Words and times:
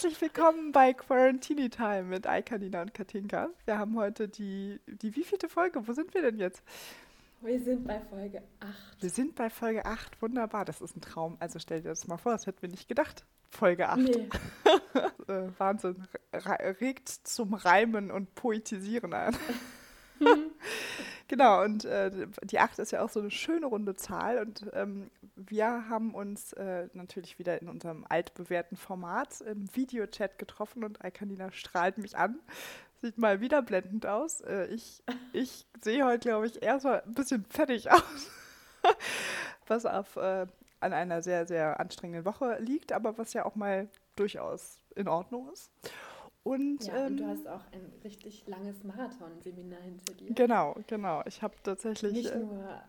Herzlich 0.00 0.20
willkommen 0.20 0.70
bei 0.70 0.92
Quarantini 0.92 1.70
Time 1.70 2.04
mit 2.04 2.24
Aikanina 2.24 2.82
und 2.82 2.94
Katinka. 2.94 3.48
Wir 3.64 3.78
haben 3.78 3.96
heute 3.96 4.28
die, 4.28 4.78
die 4.86 5.16
wievielte 5.16 5.48
Folge? 5.48 5.88
Wo 5.88 5.92
sind 5.92 6.14
wir 6.14 6.22
denn 6.22 6.38
jetzt? 6.38 6.62
Wir 7.40 7.60
sind 7.60 7.84
bei 7.84 7.98
Folge 7.98 8.40
8. 8.60 9.02
Wir 9.02 9.10
sind 9.10 9.34
bei 9.34 9.50
Folge 9.50 9.84
8. 9.84 10.22
Wunderbar, 10.22 10.64
das 10.64 10.80
ist 10.82 10.96
ein 10.96 11.00
Traum. 11.00 11.36
Also 11.40 11.58
stell 11.58 11.82
dir 11.82 11.88
das 11.88 12.06
mal 12.06 12.16
vor, 12.16 12.30
das 12.30 12.46
hätten 12.46 12.62
wir 12.62 12.68
nicht 12.68 12.86
gedacht. 12.86 13.24
Folge 13.50 13.88
8. 13.88 13.98
Nee. 13.98 14.28
äh, 15.26 15.48
Wahnsinn. 15.58 16.06
Regt 16.32 17.08
zum 17.08 17.54
Reimen 17.54 18.12
und 18.12 18.36
Poetisieren 18.36 19.12
an. 19.12 19.36
genau, 21.28 21.62
und 21.62 21.84
äh, 21.84 22.26
die 22.42 22.58
8 22.58 22.78
ist 22.78 22.92
ja 22.92 23.02
auch 23.02 23.10
so 23.10 23.20
eine 23.20 23.30
schöne 23.30 23.66
runde 23.66 23.94
Zahl. 23.94 24.38
Und 24.38 24.66
ähm, 24.72 25.10
wir 25.36 25.88
haben 25.88 26.14
uns 26.14 26.52
äh, 26.54 26.88
natürlich 26.94 27.38
wieder 27.38 27.60
in 27.60 27.68
unserem 27.68 28.04
altbewährten 28.08 28.76
Format 28.76 29.40
im 29.42 29.74
Videochat 29.74 30.38
getroffen 30.38 30.84
und 30.84 31.02
Alkanina 31.02 31.52
strahlt 31.52 31.98
mich 31.98 32.16
an. 32.16 32.38
Sieht 33.00 33.18
mal 33.18 33.40
wieder 33.40 33.62
blendend 33.62 34.06
aus. 34.06 34.40
Äh, 34.40 34.66
ich 34.66 35.02
ich 35.32 35.66
sehe 35.80 36.04
heute, 36.04 36.28
glaube 36.28 36.46
ich, 36.46 36.60
so 36.80 36.88
ein 36.88 37.14
bisschen 37.14 37.44
fertig 37.44 37.90
aus. 37.90 38.30
was 39.66 39.86
auf, 39.86 40.16
äh, 40.16 40.46
an 40.80 40.92
einer 40.92 41.22
sehr, 41.22 41.46
sehr 41.46 41.80
anstrengenden 41.80 42.24
Woche 42.24 42.58
liegt, 42.60 42.92
aber 42.92 43.18
was 43.18 43.32
ja 43.32 43.44
auch 43.44 43.54
mal 43.54 43.88
durchaus 44.16 44.78
in 44.94 45.08
Ordnung 45.08 45.50
ist. 45.52 45.70
Und, 46.42 46.84
ja, 46.86 46.96
ähm, 46.96 47.06
und 47.06 47.16
du 47.18 47.24
ähm, 47.24 47.30
hast 47.30 47.48
auch 47.48 47.64
ein 47.72 47.92
richtig 48.04 48.46
langes 48.46 48.82
Marathonseminar 48.84 49.80
hinter 49.80 50.14
dir. 50.14 50.32
Genau, 50.32 50.76
genau. 50.86 51.22
Ich 51.26 51.42
habe 51.42 51.54
tatsächlich. 51.62 52.12
Nicht 52.12 52.30
äh, 52.30 52.38
nur 52.38 52.82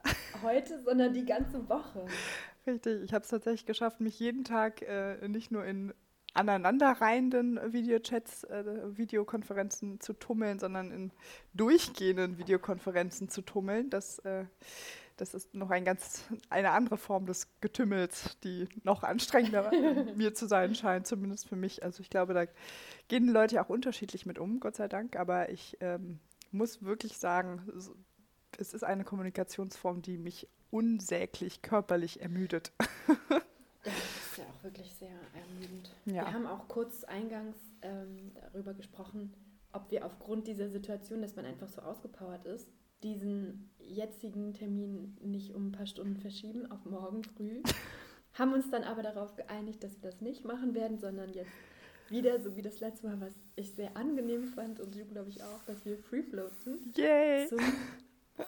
heute, 0.43 0.81
sondern 0.83 1.13
die 1.13 1.25
ganze 1.25 1.67
Woche. 1.67 2.05
Richtig, 2.67 3.03
ich 3.03 3.13
habe 3.13 3.23
es 3.23 3.29
tatsächlich 3.29 3.65
geschafft, 3.65 3.99
mich 3.99 4.19
jeden 4.19 4.43
Tag 4.43 4.81
äh, 4.81 5.27
nicht 5.27 5.51
nur 5.51 5.65
in 5.65 5.93
aneinanderreihenden 6.33 7.59
Videochats, 7.73 8.43
äh, 8.45 8.63
Videokonferenzen 8.97 9.99
zu 9.99 10.13
tummeln, 10.13 10.59
sondern 10.59 10.91
in 10.91 11.11
durchgehenden 11.53 12.37
Videokonferenzen 12.37 13.29
zu 13.29 13.41
tummeln. 13.41 13.89
Das, 13.89 14.19
äh, 14.19 14.45
das 15.19 15.33
ist 15.33 15.53
noch 15.53 15.69
ein 15.69 15.83
ganz, 15.83 16.23
eine 16.49 16.71
andere 16.71 16.97
Form 16.97 17.25
des 17.25 17.47
Getümmels, 17.61 18.37
die 18.43 18.67
noch 18.83 19.03
anstrengender 19.03 19.71
mir 20.15 20.33
zu 20.33 20.47
sein 20.47 20.75
scheint, 20.75 21.07
zumindest 21.07 21.47
für 21.47 21.55
mich. 21.55 21.83
Also 21.83 22.01
ich 22.01 22.09
glaube, 22.09 22.33
da 22.33 22.45
gehen 23.07 23.27
die 23.27 23.33
Leute 23.33 23.61
auch 23.61 23.69
unterschiedlich 23.69 24.25
mit 24.25 24.39
um, 24.39 24.59
Gott 24.59 24.75
sei 24.75 24.87
Dank. 24.87 25.17
Aber 25.17 25.49
ich 25.49 25.77
ähm, 25.81 26.19
muss 26.51 26.83
wirklich 26.83 27.17
sagen, 27.17 27.61
es 28.57 28.73
ist 28.73 28.83
eine 28.83 29.03
Kommunikationsform, 29.03 30.01
die 30.01 30.17
mich 30.17 30.47
unsäglich 30.71 31.61
körperlich 31.61 32.21
ermüdet. 32.21 32.71
ja, 33.07 33.41
das 33.83 33.93
ist 33.93 34.37
ja 34.37 34.45
auch 34.45 34.63
wirklich 34.63 34.93
sehr 34.95 35.09
ermüdend. 35.33 35.95
Ja. 36.05 36.25
Wir 36.25 36.33
haben 36.33 36.47
auch 36.47 36.67
kurz 36.67 37.03
eingangs 37.03 37.57
ähm, 37.81 38.31
darüber 38.35 38.73
gesprochen, 38.73 39.33
ob 39.73 39.91
wir 39.91 40.05
aufgrund 40.05 40.47
dieser 40.47 40.69
Situation, 40.69 41.21
dass 41.21 41.35
man 41.35 41.45
einfach 41.45 41.67
so 41.67 41.81
ausgepowert 41.81 42.45
ist, 42.45 42.69
diesen 43.03 43.69
jetzigen 43.79 44.53
Termin 44.53 45.17
nicht 45.21 45.53
um 45.53 45.67
ein 45.67 45.71
paar 45.71 45.87
Stunden 45.87 46.17
verschieben 46.17 46.71
auf 46.71 46.85
morgen 46.85 47.23
früh. 47.23 47.61
haben 48.33 48.53
uns 48.53 48.69
dann 48.69 48.83
aber 48.83 49.03
darauf 49.03 49.35
geeinigt, 49.35 49.83
dass 49.83 50.01
wir 50.01 50.09
das 50.09 50.21
nicht 50.21 50.45
machen 50.45 50.73
werden, 50.73 50.97
sondern 50.97 51.33
jetzt 51.33 51.51
wieder, 52.09 52.39
so 52.39 52.55
wie 52.55 52.61
das 52.61 52.79
letzte 52.79 53.07
Mal, 53.07 53.19
was 53.21 53.33
ich 53.55 53.73
sehr 53.75 53.95
angenehm 53.95 54.45
fand 54.45 54.79
und 54.79 54.95
du 54.95 55.05
glaube 55.05 55.29
ich 55.29 55.43
auch, 55.43 55.63
dass 55.65 55.85
wir 55.85 55.97
free 55.97 56.23
floaten. 56.23 56.91
Yay! 56.95 57.47
Zum, 57.47 57.59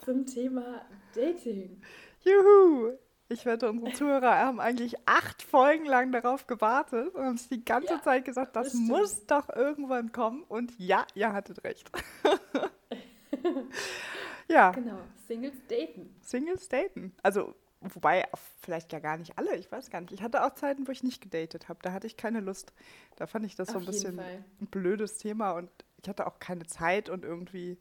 zum 0.03 0.25
Thema 0.25 0.81
Dating. 1.13 1.81
Juhu! 2.23 2.93
Ich 3.29 3.45
wette, 3.45 3.69
unsere 3.69 3.93
Zuhörer 3.93 4.39
haben 4.39 4.59
eigentlich 4.59 4.95
acht 5.05 5.41
Folgen 5.41 5.85
lang 5.85 6.11
darauf 6.11 6.47
gewartet 6.47 7.15
und 7.15 7.25
uns 7.25 7.47
die 7.47 7.63
ganze 7.63 7.93
ja, 7.93 8.01
Zeit 8.01 8.25
gesagt, 8.25 8.57
das, 8.57 8.73
das 8.73 8.75
muss 8.75 9.25
doch 9.25 9.47
irgendwann 9.55 10.11
kommen. 10.11 10.43
Und 10.43 10.77
ja, 10.77 11.07
ihr 11.15 11.31
hattet 11.31 11.63
recht. 11.63 11.89
ja. 14.51 14.71
Genau, 14.71 14.99
Singles 15.27 15.55
daten. 15.67 16.15
Singles 16.21 16.67
daten. 16.69 17.13
Also 17.23 17.55
Wobei, 17.81 18.27
vielleicht 18.59 18.93
ja 18.93 18.99
gar 18.99 19.17
nicht 19.17 19.39
alle, 19.39 19.55
ich 19.55 19.71
weiß 19.71 19.89
gar 19.89 20.01
nicht. 20.01 20.13
Ich 20.13 20.21
hatte 20.21 20.45
auch 20.45 20.53
Zeiten, 20.53 20.87
wo 20.87 20.91
ich 20.91 21.01
nicht 21.01 21.19
gedatet 21.19 21.67
habe. 21.67 21.79
Da 21.81 21.91
hatte 21.91 22.05
ich 22.05 22.15
keine 22.15 22.39
Lust. 22.39 22.73
Da 23.15 23.25
fand 23.25 23.43
ich 23.43 23.55
das 23.55 23.69
Auf 23.69 23.73
so 23.73 23.79
ein 23.79 23.85
bisschen 23.87 24.15
Fall. 24.17 24.45
ein 24.61 24.67
blödes 24.67 25.17
Thema 25.17 25.53
und 25.53 25.71
ich 25.97 26.07
hatte 26.07 26.27
auch 26.27 26.37
keine 26.37 26.67
Zeit 26.67 27.09
und 27.09 27.25
irgendwie, 27.25 27.79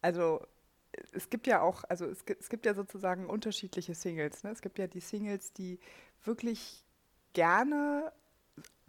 also 0.00 0.46
es 1.12 1.28
gibt 1.28 1.46
ja 1.46 1.60
auch, 1.60 1.84
also 1.84 2.06
es 2.06 2.24
gibt, 2.24 2.40
es 2.40 2.48
gibt 2.48 2.64
ja 2.64 2.72
sozusagen 2.72 3.26
unterschiedliche 3.26 3.94
Singles. 3.94 4.44
Ne? 4.44 4.50
Es 4.50 4.62
gibt 4.62 4.78
ja 4.78 4.86
die 4.86 5.00
Singles, 5.00 5.52
die 5.52 5.78
wirklich 6.24 6.82
gerne 7.34 8.12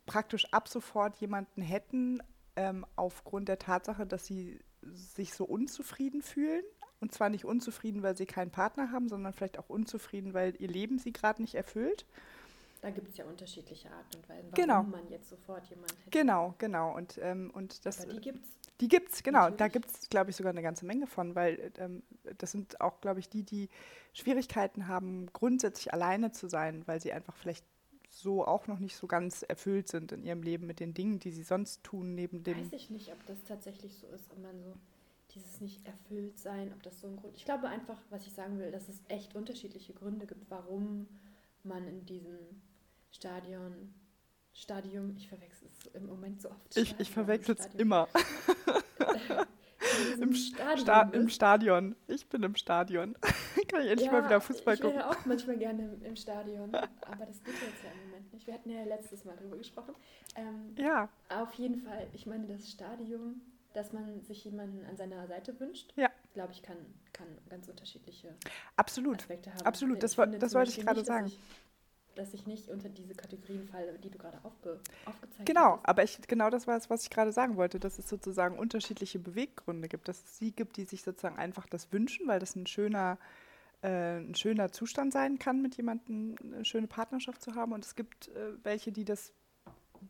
praktisch 0.05 0.45
ab 0.53 0.69
sofort 0.69 1.17
jemanden 1.17 1.61
hätten, 1.61 2.23
ähm, 2.55 2.85
aufgrund 2.95 3.49
der 3.49 3.59
Tatsache, 3.59 4.05
dass 4.05 4.25
sie 4.25 4.61
sich 4.81 5.33
so 5.33 5.43
unzufrieden 5.43 6.21
fühlen 6.21 6.63
und 7.03 7.11
zwar 7.11 7.29
nicht 7.29 7.43
unzufrieden, 7.43 8.01
weil 8.01 8.15
sie 8.15 8.25
keinen 8.25 8.49
Partner 8.49 8.93
haben, 8.93 9.09
sondern 9.09 9.33
vielleicht 9.33 9.59
auch 9.59 9.67
unzufrieden, 9.67 10.33
weil 10.33 10.55
ihr 10.59 10.69
Leben 10.69 10.99
sie 10.99 11.11
gerade 11.11 11.41
nicht 11.41 11.53
erfüllt. 11.53 12.05
Da 12.81 12.91
gibt 12.91 13.09
es 13.09 13.17
ja 13.17 13.25
unterschiedliche 13.25 13.91
Arten 13.91 14.15
und 14.15 14.29
Weisen, 14.29 14.51
warum 14.51 14.65
genau. 14.65 14.83
man 14.83 15.09
jetzt 15.09 15.29
sofort 15.29 15.65
jemanden 15.69 15.97
hätte. 15.97 16.09
Genau, 16.11 16.55
genau. 16.59 16.95
Und, 16.95 17.19
ähm, 17.21 17.51
und 17.53 17.85
das, 17.85 18.05
Aber 18.05 18.13
die 18.13 18.21
gibt 18.21 18.43
es. 18.43 18.49
Die 18.79 18.87
gibt 18.87 19.11
es, 19.11 19.21
genau. 19.21 19.39
Natürlich. 19.39 19.57
Da 19.57 19.67
gibt 19.67 19.89
es, 19.89 20.09
glaube 20.09 20.29
ich, 20.29 20.37
sogar 20.37 20.51
eine 20.51 20.61
ganze 20.61 20.85
Menge 20.85 21.07
von, 21.07 21.35
weil 21.35 21.71
ähm, 21.77 22.03
das 22.37 22.51
sind 22.51 22.79
auch, 22.79 23.01
glaube 23.01 23.19
ich, 23.19 23.27
die, 23.27 23.43
die 23.43 23.69
Schwierigkeiten 24.13 24.87
haben, 24.87 25.27
grundsätzlich 25.33 25.93
alleine 25.93 26.31
zu 26.31 26.47
sein, 26.47 26.83
weil 26.87 27.01
sie 27.01 27.11
einfach 27.11 27.35
vielleicht 27.35 27.65
so 28.09 28.45
auch 28.45 28.67
noch 28.67 28.79
nicht 28.79 28.95
so 28.95 29.07
ganz 29.07 29.43
erfüllt 29.43 29.89
sind 29.89 30.13
in 30.13 30.23
ihrem 30.23 30.41
Leben 30.41 30.67
mit 30.67 30.79
den 30.79 30.93
Dingen, 30.93 31.19
die 31.19 31.31
sie 31.31 31.43
sonst 31.43 31.83
tun, 31.83 32.15
neben 32.15 32.43
dem. 32.43 32.57
Weiß 32.57 32.71
ich 32.71 32.89
nicht, 32.89 33.11
ob 33.11 33.25
das 33.25 33.43
tatsächlich 33.43 33.97
so 33.97 34.07
ist, 34.07 34.31
ob 34.31 34.39
man 34.39 34.61
so 34.61 34.73
dieses 35.35 35.61
nicht 35.61 35.85
erfüllt 35.85 36.37
sein, 36.37 36.71
ob 36.73 36.83
das 36.83 36.99
so 36.99 37.07
ein 37.07 37.15
Grund. 37.17 37.35
Ich 37.35 37.45
glaube 37.45 37.67
einfach, 37.67 37.97
was 38.09 38.25
ich 38.25 38.33
sagen 38.33 38.59
will, 38.59 38.71
dass 38.71 38.89
es 38.89 39.01
echt 39.07 39.35
unterschiedliche 39.35 39.93
Gründe 39.93 40.25
gibt, 40.25 40.49
warum 40.49 41.07
man 41.63 41.87
in 41.87 42.05
diesem 42.05 42.37
Stadion, 43.11 43.93
Stadium, 44.53 45.15
ich 45.15 45.27
verwechsel 45.27 45.67
es 45.67 45.87
im 45.93 46.05
Moment 46.05 46.41
so 46.41 46.51
oft. 46.51 46.77
Ich, 46.77 46.95
ich 46.99 47.11
verwechsel 47.11 47.55
es 47.57 47.67
immer. 47.75 48.07
Im 50.19 50.33
Stadion, 50.33 50.77
Sta 50.77 51.01
Im 51.01 51.29
Stadion. 51.29 51.95
Ich 52.07 52.27
bin 52.27 52.43
im 52.43 52.55
Stadion. 52.55 53.15
Kann 53.67 53.81
ich 53.81 53.89
endlich 53.89 54.07
ja, 54.07 54.11
mal 54.11 54.25
wieder 54.25 54.41
Fußball 54.41 54.77
gucken. 54.77 54.91
Ich 54.91 54.95
wäre 54.97 55.09
auch 55.09 55.25
manchmal 55.25 55.57
gerne 55.57 55.83
im, 55.83 56.01
im, 56.03 56.15
Stadion, 56.15 56.73
aber 56.73 57.25
das 57.25 57.43
geht 57.43 57.53
jetzt 57.53 57.83
ja 57.83 57.91
im 57.91 58.09
Moment 58.09 58.33
nicht. 58.33 58.47
Wir 58.47 58.53
hatten 58.53 58.69
ja 58.69 58.83
letztes 58.83 59.25
Mal 59.25 59.35
darüber 59.35 59.57
gesprochen. 59.57 59.93
Ähm, 60.35 60.75
ja. 60.77 61.09
Auf 61.29 61.53
jeden 61.53 61.77
Fall, 61.77 62.07
ich 62.13 62.25
meine, 62.25 62.47
das 62.47 62.69
Stadium 62.69 63.41
dass 63.73 63.91
man 63.91 64.21
sich 64.21 64.45
jemanden 64.45 64.85
an 64.85 64.95
seiner 64.95 65.27
Seite 65.27 65.59
wünscht, 65.59 65.93
ja. 65.95 66.09
glaube 66.33 66.53
ich, 66.53 66.61
kann, 66.61 66.77
kann 67.11 67.27
ganz 67.49 67.67
unterschiedliche 67.67 68.35
Absolut. 68.75 69.21
Aspekte 69.21 69.53
haben. 69.53 69.65
Absolut, 69.65 70.03
das, 70.03 70.15
finde, 70.15 70.39
das 70.39 70.53
wollte 70.53 70.71
ich 70.71 70.79
gerade 70.79 70.99
nicht, 70.99 71.07
sagen. 71.07 71.25
Dass 71.25 71.33
ich, 71.33 71.39
dass 72.15 72.33
ich 72.33 72.45
nicht 72.45 72.69
unter 72.69 72.89
diese 72.89 73.15
Kategorien 73.15 73.65
falle, 73.65 73.97
die 73.97 74.11
du 74.11 74.17
gerade 74.17 74.37
aufge, 74.43 74.79
aufgezeigt 75.05 75.47
genau, 75.47 75.77
hast. 75.77 75.85
aber 75.85 76.03
ich, 76.03 76.21
genau 76.27 76.49
das 76.49 76.67
war 76.67 76.77
es, 76.77 76.89
was 76.89 77.03
ich 77.03 77.09
gerade 77.09 77.31
sagen 77.31 77.57
wollte, 77.57 77.79
dass 77.79 77.97
es 77.97 78.07
sozusagen 78.07 78.57
unterschiedliche 78.59 79.17
Beweggründe 79.17 79.87
gibt, 79.87 80.07
dass 80.07 80.23
es 80.23 80.37
sie 80.37 80.51
gibt, 80.51 80.77
die 80.77 80.85
sich 80.85 81.01
sozusagen 81.01 81.37
einfach 81.37 81.65
das 81.67 81.91
wünschen, 81.91 82.27
weil 82.27 82.39
das 82.39 82.55
ein 82.55 82.67
schöner, 82.67 83.17
äh, 83.81 84.17
ein 84.17 84.35
schöner 84.35 84.71
Zustand 84.71 85.11
sein 85.13 85.39
kann, 85.39 85.63
mit 85.63 85.77
jemandem 85.77 86.35
eine 86.43 86.63
schöne 86.63 86.87
Partnerschaft 86.87 87.41
zu 87.41 87.55
haben 87.55 87.73
und 87.73 87.83
es 87.83 87.95
gibt 87.95 88.27
äh, 88.27 88.53
welche, 88.63 88.91
die 88.91 89.05
das 89.05 89.33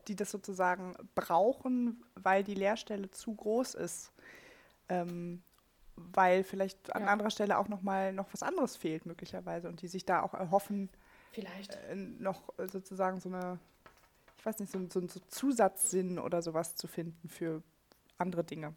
die 0.07 0.15
das 0.15 0.31
sozusagen 0.31 0.95
brauchen, 1.15 2.03
weil 2.15 2.43
die 2.43 2.55
Lehrstelle 2.55 3.09
zu 3.11 3.33
groß 3.35 3.75
ist. 3.75 4.11
Ähm, 4.89 5.41
weil 5.95 6.43
vielleicht 6.43 6.87
ja. 6.87 6.95
an 6.95 7.07
anderer 7.07 7.29
Stelle 7.29 7.57
auch 7.57 7.67
noch 7.67 7.81
mal 7.81 8.13
noch 8.13 8.33
was 8.33 8.43
anderes 8.43 8.75
fehlt 8.75 9.05
möglicherweise 9.05 9.67
und 9.67 9.81
die 9.81 9.87
sich 9.87 10.05
da 10.05 10.21
auch 10.21 10.33
erhoffen, 10.33 10.89
vielleicht 11.31 11.75
äh, 11.75 11.95
noch 11.95 12.53
sozusagen 12.71 13.19
so 13.19 13.29
eine, 13.29 13.59
ich 14.37 14.45
weiß 14.45 14.59
nicht, 14.59 14.71
so, 14.71 14.79
so, 14.89 15.07
so 15.07 15.19
Zusatzsinn 15.27 16.19
oder 16.19 16.41
sowas 16.41 16.75
zu 16.75 16.87
finden 16.87 17.29
für 17.29 17.61
andere 18.17 18.43
Dinge. 18.43 18.73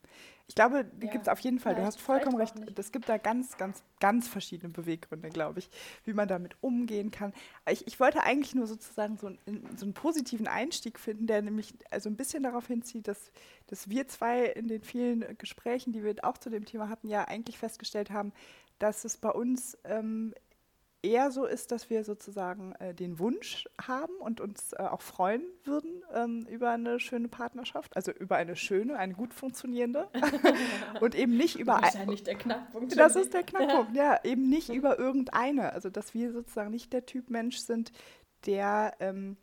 Ich 0.49 0.55
glaube, 0.55 0.85
die 0.85 1.07
ja, 1.07 1.13
gibt 1.13 1.27
es 1.27 1.29
auf 1.29 1.41
jeden 1.41 1.59
Fall. 1.59 1.75
Du 1.75 1.83
hast 1.83 2.01
vollkommen 2.01 2.37
recht. 2.37 2.55
Es 2.79 2.93
gibt 2.93 3.09
da 3.09 3.19
ganz, 3.19 3.57
ganz, 3.57 3.83
ganz 3.99 4.29
verschiedene 4.29 4.73
Beweggründe, 4.73 5.29
glaube 5.29 5.59
ich, 5.59 5.71
wie 6.05 6.13
man 6.13 6.29
damit 6.29 6.57
umgehen 6.61 7.11
kann. 7.11 7.33
Ich, 7.69 7.87
ich 7.87 7.99
wollte 7.99 8.23
eigentlich 8.23 8.55
nur 8.55 8.67
sozusagen 8.67 9.17
so, 9.17 9.27
einen, 9.27 9.77
so 9.77 9.85
einen 9.85 9.95
positiven 9.95 10.47
Einstieg 10.47 11.01
finden, 11.01 11.27
der 11.27 11.43
nämlich 11.43 11.75
also 11.91 12.09
ein 12.09 12.17
bisschen 12.17 12.45
darauf 12.45 12.67
hinzieht, 12.69 13.09
dass, 13.09 13.33
dass 13.67 13.89
wir 13.89 14.07
zwei 14.09 14.45
in 14.45 14.69
den 14.69 14.83
vielen 14.83 15.37
Gesprächen, 15.39 15.93
die 15.93 16.05
wir 16.05 16.15
auch 16.23 16.39
zu 16.39 16.49
dem 16.49 16.65
Thema 16.65 16.89
hatten, 16.89 17.09
ja 17.09 17.25
eigentlich 17.25 17.59
festgestellt 17.59 18.11
haben, 18.11 18.33
dass 18.79 19.05
es 19.05 19.17
bei 19.17 19.31
uns 19.31 19.77
ähm, 19.85 20.35
eher 21.07 21.31
so 21.31 21.47
ist, 21.47 21.71
dass 21.71 21.89
wir 21.89 22.05
sozusagen 22.05 22.73
äh, 22.81 22.93
den 22.93 23.19
Wunsch 23.19 23.69
haben 23.81 24.15
und 24.17 24.41
uns 24.41 24.73
äh, 24.73 24.83
auch 24.83 25.01
freuen 25.01 25.43
würden 25.65 26.03
ähm, 26.13 26.47
über 26.51 26.71
eine 26.71 26.99
schöne 26.99 27.29
Partnerschaft, 27.29 27.95
also 27.97 28.11
über 28.11 28.37
eine 28.37 28.57
schöne, 28.57 28.97
eine 28.97 29.15
gut 29.15 29.33
funktionierende 29.33 30.09
und 31.01 31.15
eben 31.15 31.37
nicht 31.37 31.59
über 31.59 31.81
wahrscheinlich 31.81 32.25
der 32.25 32.35
Knackpunkt. 32.35 32.99
Das 32.99 33.15
ist 33.15 33.33
der 33.35 33.45
Knackpunkt, 33.45 33.95
ja, 33.95 34.19
eben 34.25 34.49
nicht 34.49 34.69
über 34.69 34.99
irgendeine, 34.99 35.73
also 35.73 35.91
dass 35.91 36.13
wir 36.13 36.33
sozusagen 36.33 36.71
nicht 36.71 36.93
der 36.93 37.07
Typ 37.07 37.31
Mensch 37.31 37.59
sind, 37.59 37.93
der 38.47 38.95
ähm, 38.99 39.37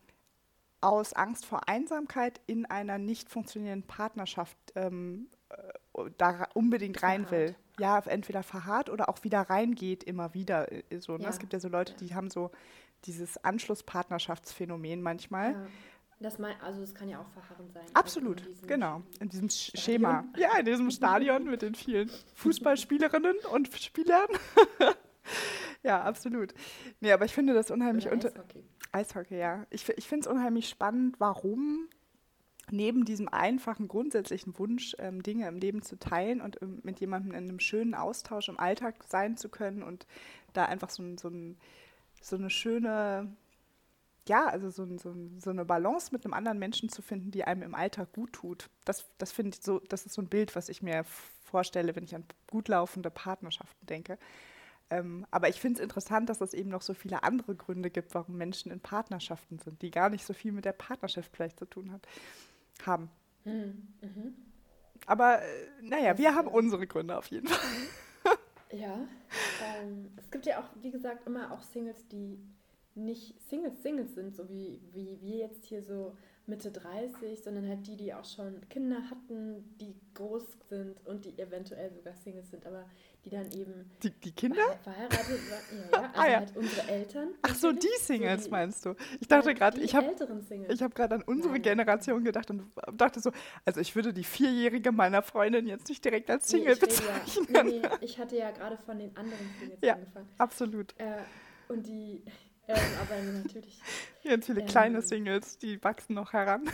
aus 0.82 1.14
Angst 1.14 1.46
vor 1.46 1.70
Einsamkeit 1.70 2.42
in 2.46 2.66
einer 2.66 2.98
nicht 2.98 3.30
funktionierenden 3.30 3.88
Partnerschaft 3.88 4.58
ähm, 4.76 5.30
äh, 5.50 6.10
da 6.18 6.48
unbedingt 6.54 7.02
rein 7.04 7.32
will. 7.32 7.56
Ja, 7.80 8.00
entweder 8.00 8.44
verharrt 8.44 8.90
oder 8.90 9.10
auch 9.10 9.24
wieder 9.24 9.42
reingeht, 9.42 10.04
immer 10.04 10.34
wieder. 10.34 10.72
Äh, 10.72 11.00
so, 11.00 11.18
ne? 11.18 11.24
Ja. 11.24 11.30
Es 11.30 11.40
gibt 11.40 11.54
ja 11.54 11.60
so 11.60 11.70
Leute, 11.70 11.96
die 11.96 12.14
haben 12.14 12.30
so 12.30 12.52
dieses 13.06 13.44
Anschlusspartnerschaftsphänomen 13.44 15.02
manchmal. 15.02 15.54
Ja. 15.54 15.68
Das 16.20 16.40
mein, 16.40 16.56
also 16.62 16.80
das 16.80 16.94
kann 16.96 17.10
ja 17.10 17.20
auch 17.20 17.28
verharren 17.30 17.70
sein. 17.72 17.84
Also 17.84 17.94
Absolut, 17.96 18.42
also 18.42 18.62
in 18.62 18.68
genau. 18.68 19.02
In 19.20 19.30
diesem 19.30 19.50
Stadion. 19.50 19.84
Schema. 19.84 20.26
Ja, 20.38 20.58
in 20.58 20.66
diesem 20.66 20.92
Stadion 20.92 21.44
mit 21.46 21.62
den 21.62 21.76
vielen 21.76 22.10
Fußballspielerinnen 22.36 23.36
und 23.52 23.74
Spielern. 23.78 24.28
ja, 25.84 26.02
absolut. 26.02 26.54
Nee, 27.02 27.12
aber 27.12 27.26
ich 27.26 27.34
finde 27.34 27.54
das 27.54 27.72
unheimlich 27.72 28.10
unter. 28.10 28.30
Eishockey. 28.30 28.64
Eishockey, 28.94 29.38
ja. 29.38 29.66
Ich, 29.70 29.90
ich 29.90 30.08
finde 30.08 30.28
es 30.30 30.34
unheimlich 30.34 30.70
spannend, 30.70 31.20
warum 31.20 31.90
neben 32.72 33.06
diesem 33.06 33.28
einfachen 33.30 33.88
grundsätzlichen 33.88 34.58
Wunsch, 34.58 34.96
ähm, 35.00 35.22
Dinge 35.24 35.48
im 35.48 35.58
Leben 35.58 35.82
zu 35.82 35.98
teilen 35.98 36.42
und 36.42 36.62
ähm, 36.62 36.80
mit 36.84 37.00
jemandem 37.00 37.32
in 37.32 37.50
einem 37.50 37.60
schönen 37.60 37.94
Austausch 37.94 38.50
im 38.50 38.60
Alltag 38.60 39.04
sein 39.08 39.38
zu 39.38 39.50
können 39.50 39.84
und 39.84 40.06
da 40.54 40.66
einfach 40.66 40.90
so, 40.90 41.04
so, 41.18 41.30
ein, 41.30 41.58
so 42.22 42.36
eine 42.36 42.50
schöne, 42.50 43.36
ja, 44.28 44.48
also 44.48 44.70
so, 44.70 44.86
so, 44.98 45.14
so, 45.40 45.50
eine 45.50 45.66
Balance 45.66 46.10
mit 46.12 46.26
einem 46.26 46.34
anderen 46.34 46.60
Menschen 46.60 46.90
zu 46.90 47.02
finden, 47.02 47.32
die 47.32 47.44
einem 47.44 47.64
im 47.64 47.76
Alltag 47.76 48.14
gut 48.14 48.34
tut. 48.34 48.70
Das, 48.86 49.06
das 49.18 49.32
finde 49.32 49.58
ich 49.58 49.64
so, 49.64 49.80
das 49.80 50.06
ist 50.06 50.14
so 50.14 50.22
ein 50.22 50.30
Bild, 50.30 50.56
was 50.56 50.70
ich 50.70 50.82
mir 50.82 51.04
vorstelle, 51.44 51.96
wenn 51.96 52.06
ich 52.06 52.16
an 52.16 52.26
gut 52.50 52.68
laufende 52.68 53.12
Partnerschaften 53.12 53.86
denke. 53.86 54.18
Ähm, 54.90 55.26
aber 55.32 55.50
ich 55.50 55.60
finde 55.60 55.80
es 55.80 55.84
interessant, 55.84 56.30
dass 56.30 56.42
es 56.42 56.54
eben 56.54 56.70
noch 56.70 56.82
so 56.82 56.94
viele 56.94 57.24
andere 57.24 57.56
Gründe 57.56 57.90
gibt, 57.90 58.14
warum 58.14 58.38
Menschen 58.38 58.72
in 58.72 58.80
Partnerschaften 58.80 59.60
sind, 59.60 59.82
die 59.82 59.92
gar 59.92 60.10
nicht 60.10 60.26
so 60.26 60.34
viel 60.34 60.52
mit 60.52 60.66
der 60.66 60.74
Partnerschaft 60.74 61.36
vielleicht 61.36 61.60
zu 61.60 61.66
tun 61.66 61.92
hat, 61.92 62.08
haben. 62.86 63.10
Mhm. 63.46 63.88
Mhm. 64.02 64.36
Aber 65.06 65.42
äh, 65.42 65.46
naja, 65.82 66.18
wir 66.18 66.36
haben 66.36 66.48
unsere 66.48 66.88
Gründe 66.88 67.18
auf 67.18 67.28
jeden 67.28 67.48
Fall. 67.48 67.60
Ja, 68.72 69.08
ähm, 69.64 70.12
es 70.18 70.32
gibt 70.32 70.48
ja 70.48 70.60
auch, 70.60 70.70
wie 70.82 70.90
gesagt, 70.90 71.28
immer 71.28 71.52
auch 71.52 71.62
Singles, 71.62 72.08
die 72.08 72.40
nicht 72.96 73.40
Singles, 73.50 73.82
Singles 73.82 74.14
sind, 74.14 74.36
so 74.36 74.50
wie, 74.50 74.80
wie 74.92 75.20
wir 75.22 75.38
jetzt 75.38 75.66
hier 75.66 75.82
so 75.82 76.16
Mitte 76.46 76.72
30, 76.72 77.42
sondern 77.42 77.68
halt 77.68 77.88
die, 77.88 77.96
die 77.96 78.14
auch 78.14 78.26
schon 78.26 78.68
Kinder 78.70 78.98
hatten, 79.10 79.64
die 79.80 79.96
groß 80.14 80.44
sind 80.68 80.98
und 81.06 81.24
die 81.24 81.40
eventuell 81.40 81.92
sogar 81.94 82.14
Singles 82.16 82.52
sind, 82.52 82.66
aber 82.66 82.86
die 83.24 83.30
dann 83.30 83.50
eben 83.52 83.90
die, 84.04 84.10
die 84.10 84.32
Kinder 84.34 84.78
verheiratet 84.84 85.40
waren. 85.50 85.90
Ja, 85.92 86.02
ja, 86.02 86.10
also 86.14 86.20
ah, 86.20 86.28
ja. 86.28 86.40
halt 86.40 86.58
unsere 86.58 86.88
Eltern. 86.90 87.30
Ach 87.42 87.56
so, 87.56 87.72
die 87.72 87.88
Singles 87.98 88.42
so 88.42 88.46
die, 88.46 88.52
meinst 88.52 88.86
du? 88.86 88.96
Ich 89.22 89.28
dachte 89.30 89.54
gerade, 89.54 89.80
ich 89.80 89.96
habe 89.96 90.14
ich 90.68 90.82
habe 90.82 90.94
gerade 90.94 91.16
an 91.16 91.24
unsere. 91.24 91.54
Generation 91.64 92.24
gedacht 92.24 92.50
und 92.50 92.64
dachte 92.94 93.20
so, 93.20 93.32
also 93.64 93.80
ich 93.80 93.96
würde 93.96 94.12
die 94.12 94.24
vierjährige 94.24 94.92
meiner 94.92 95.22
Freundin 95.22 95.66
jetzt 95.68 95.88
nicht 95.88 96.04
direkt 96.04 96.30
als 96.30 96.50
Single 96.50 96.74
nee, 96.74 96.80
bezeichnen. 96.80 97.48
Ja, 97.54 97.64
nee, 97.64 97.80
nee, 97.80 97.88
ich 98.02 98.18
hatte 98.20 98.36
ja 98.36 98.52
gerade 98.52 98.78
von 98.78 99.00
den 99.00 99.16
anderen 99.16 99.50
Singles 99.60 99.80
ja, 99.82 99.94
angefangen. 99.94 100.28
Absolut. 100.38 100.94
Äh, 100.98 101.20
und 101.70 101.88
die 101.88 102.24
ähm, 102.68 102.78
aber 103.02 103.22
natürlich. 103.22 103.80
Ganz 104.24 104.46
viele 104.46 104.62
ähm, 104.62 104.68
kleine 104.68 105.02
Singles, 105.02 105.58
die 105.58 105.84
wachsen 105.84 106.14
noch 106.16 106.34
heran. 106.34 106.70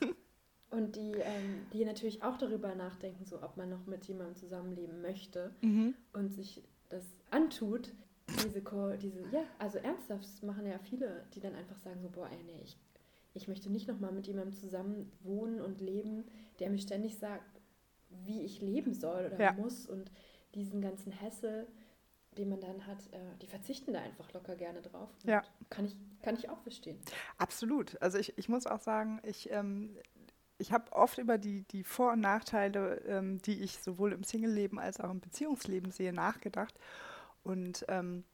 Und 0.70 0.94
die, 0.94 1.12
ähm, 1.14 1.66
die 1.72 1.84
natürlich 1.84 2.22
auch 2.22 2.36
darüber 2.36 2.74
nachdenken, 2.74 3.24
so 3.24 3.42
ob 3.42 3.56
man 3.56 3.68
noch 3.68 3.86
mit 3.86 4.06
jemandem 4.06 4.36
zusammenleben 4.36 5.02
möchte 5.02 5.52
mhm. 5.62 5.94
und 6.12 6.32
sich 6.32 6.62
das 6.88 7.04
antut. 7.32 7.92
Diese, 8.44 8.62
diese, 9.02 9.20
ja, 9.32 9.42
also 9.58 9.78
ernsthaft 9.78 10.44
machen 10.44 10.64
ja 10.64 10.78
viele, 10.78 11.26
die 11.34 11.40
dann 11.40 11.56
einfach 11.56 11.76
sagen 11.80 12.00
so, 12.00 12.08
boah, 12.08 12.30
ey, 12.30 12.44
nee, 12.44 12.60
ich, 12.62 12.78
ich 13.34 13.48
möchte 13.48 13.68
nicht 13.68 13.88
nochmal 13.88 14.12
mit 14.12 14.28
jemandem 14.28 14.54
zusammen 14.54 15.10
wohnen 15.24 15.60
und 15.60 15.80
leben, 15.80 16.22
der 16.60 16.70
mir 16.70 16.78
ständig 16.78 17.18
sagt, 17.18 17.60
wie 18.08 18.42
ich 18.42 18.60
leben 18.60 18.94
soll 18.94 19.26
oder 19.26 19.40
ja. 19.40 19.52
muss 19.54 19.86
und 19.86 20.12
diesen 20.54 20.80
ganzen 20.80 21.20
Hassel 21.20 21.66
den 22.38 22.48
man 22.48 22.60
dann 22.60 22.86
hat, 22.86 22.98
äh, 23.12 23.18
die 23.42 23.46
verzichten 23.46 23.92
da 23.92 24.00
einfach 24.00 24.32
locker 24.32 24.54
gerne 24.54 24.80
drauf. 24.82 25.08
Ja. 25.24 25.42
Kann 25.68 25.86
ich, 25.86 25.96
kann 26.22 26.36
ich 26.36 26.48
auch 26.48 26.60
verstehen. 26.60 26.98
Absolut. 27.38 28.00
Also 28.00 28.18
ich, 28.18 28.36
ich 28.38 28.48
muss 28.48 28.66
auch 28.66 28.80
sagen, 28.80 29.20
ich, 29.24 29.50
ähm, 29.50 29.96
ich 30.58 30.72
habe 30.72 30.92
oft 30.92 31.18
über 31.18 31.38
die, 31.38 31.62
die 31.64 31.82
Vor- 31.82 32.12
und 32.12 32.20
Nachteile, 32.20 33.00
ähm, 33.06 33.38
die 33.42 33.60
ich 33.62 33.78
sowohl 33.78 34.12
im 34.12 34.22
Single-Leben 34.22 34.78
als 34.78 35.00
auch 35.00 35.10
im 35.10 35.20
Beziehungsleben 35.20 35.90
sehe, 35.90 36.12
nachgedacht. 36.12 36.74
Und 37.42 37.84
ähm, 37.88 38.24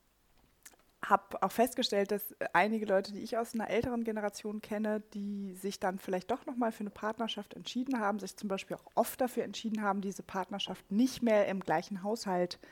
habe 1.05 1.41
auch 1.43 1.53
festgestellt, 1.53 2.11
dass 2.11 2.35
einige 2.53 2.85
Leute, 2.85 3.13
die 3.13 3.21
ich 3.21 3.39
aus 3.39 3.55
einer 3.55 3.71
älteren 3.71 4.03
Generation 4.03 4.61
kenne, 4.61 5.03
die 5.15 5.55
sich 5.55 5.79
dann 5.79 5.99
vielleicht 5.99 6.31
doch 6.31 6.45
nochmal 6.47 6.73
für 6.73 6.81
eine 6.81 6.91
Partnerschaft 6.91 7.55
entschieden 7.55 8.01
haben, 8.01 8.19
sich 8.19 8.37
zum 8.37 8.49
Beispiel 8.49 8.77
auch 8.77 8.91
oft 8.95 9.21
dafür 9.21 9.45
entschieden 9.45 9.83
haben, 9.83 10.01
diese 10.01 10.25
Partnerschaft 10.25 10.91
nicht 10.91 11.23
mehr 11.23 11.47
im 11.47 11.61
gleichen 11.61 12.03
Haushalt 12.03 12.59
äh, 12.61 12.67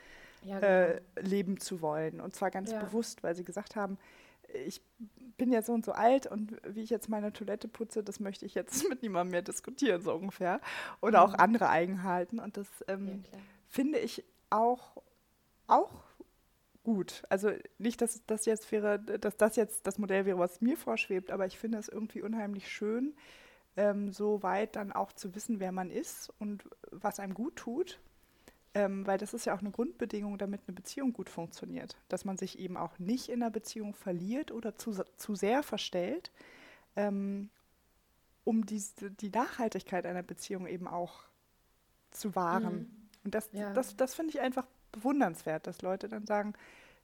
ja, 0.45 0.59
genau. 0.59 0.67
äh, 0.67 1.01
leben 1.21 1.59
zu 1.59 1.81
wollen. 1.81 2.21
Und 2.21 2.35
zwar 2.35 2.51
ganz 2.51 2.71
ja. 2.71 2.79
bewusst, 2.79 3.23
weil 3.23 3.35
sie 3.35 3.43
gesagt 3.43 3.75
haben, 3.75 3.97
ich 4.65 4.81
bin 5.37 5.51
ja 5.51 5.61
so 5.61 5.73
und 5.73 5.85
so 5.85 5.91
alt 5.91 6.27
und 6.27 6.53
wie 6.65 6.81
ich 6.81 6.89
jetzt 6.89 7.09
meine 7.09 7.33
Toilette 7.33 7.67
putze, 7.67 8.03
das 8.03 8.19
möchte 8.19 8.45
ich 8.45 8.55
jetzt 8.55 8.87
mit 8.89 9.01
niemandem 9.01 9.31
mehr 9.31 9.41
diskutieren, 9.41 10.01
so 10.01 10.13
ungefähr. 10.13 10.61
Oder 11.01 11.25
mhm. 11.25 11.33
auch 11.33 11.37
andere 11.37 11.69
Eigenheiten. 11.69 12.39
Und 12.39 12.57
das 12.57 12.67
ähm, 12.87 13.23
ja, 13.31 13.39
finde 13.67 13.99
ich 13.99 14.23
auch, 14.49 15.01
auch 15.67 15.91
gut. 16.83 17.23
Also 17.29 17.51
nicht, 17.79 18.01
dass 18.01 18.21
das 18.27 18.45
jetzt 18.45 18.71
wäre, 18.71 18.99
dass 18.99 19.35
das 19.37 19.55
jetzt 19.55 19.87
das 19.87 19.97
Modell 19.97 20.25
wäre, 20.25 20.39
was 20.39 20.61
mir 20.61 20.77
vorschwebt, 20.77 21.31
aber 21.31 21.45
ich 21.45 21.57
finde 21.57 21.79
es 21.79 21.89
irgendwie 21.89 22.21
unheimlich 22.21 22.69
schön, 22.69 23.15
ähm, 23.75 24.11
so 24.11 24.43
weit 24.43 24.75
dann 24.75 24.93
auch 24.93 25.11
zu 25.11 25.35
wissen, 25.35 25.59
wer 25.59 25.71
man 25.71 25.89
ist 25.89 26.31
und 26.39 26.63
was 26.91 27.19
einem 27.19 27.33
gut 27.33 27.55
tut 27.57 27.99
ähm, 28.75 29.07
weil 29.07 29.17
das 29.17 29.33
ist 29.33 29.45
ja 29.45 29.55
auch 29.55 29.61
eine 29.61 29.71
Grundbedingung, 29.71 30.37
damit 30.37 30.61
eine 30.67 30.75
Beziehung 30.75 31.13
gut 31.13 31.29
funktioniert. 31.29 31.95
Dass 32.09 32.25
man 32.25 32.37
sich 32.37 32.59
eben 32.59 32.75
auch 32.75 32.99
nicht 32.99 33.29
in 33.29 33.41
einer 33.41 33.49
Beziehung 33.49 33.93
verliert 33.93 34.51
oder 34.51 34.75
zu, 34.75 34.91
zu 35.15 35.33
sehr 35.33 35.63
verstellt, 35.63 36.29
ähm, 36.97 37.49
um 38.43 38.65
die, 38.65 38.83
die 39.21 39.29
Nachhaltigkeit 39.29 40.05
einer 40.05 40.23
Beziehung 40.23 40.67
eben 40.67 40.89
auch 40.89 41.23
zu 42.11 42.35
wahren. 42.35 42.75
Mhm. 42.75 43.07
Und 43.23 43.33
das, 43.33 43.49
ja. 43.53 43.73
das, 43.73 43.95
das 43.95 44.13
finde 44.13 44.31
ich 44.31 44.41
einfach 44.41 44.67
bewundernswert, 44.91 45.67
dass 45.67 45.81
Leute 45.81 46.09
dann 46.09 46.25
sagen, 46.25 46.53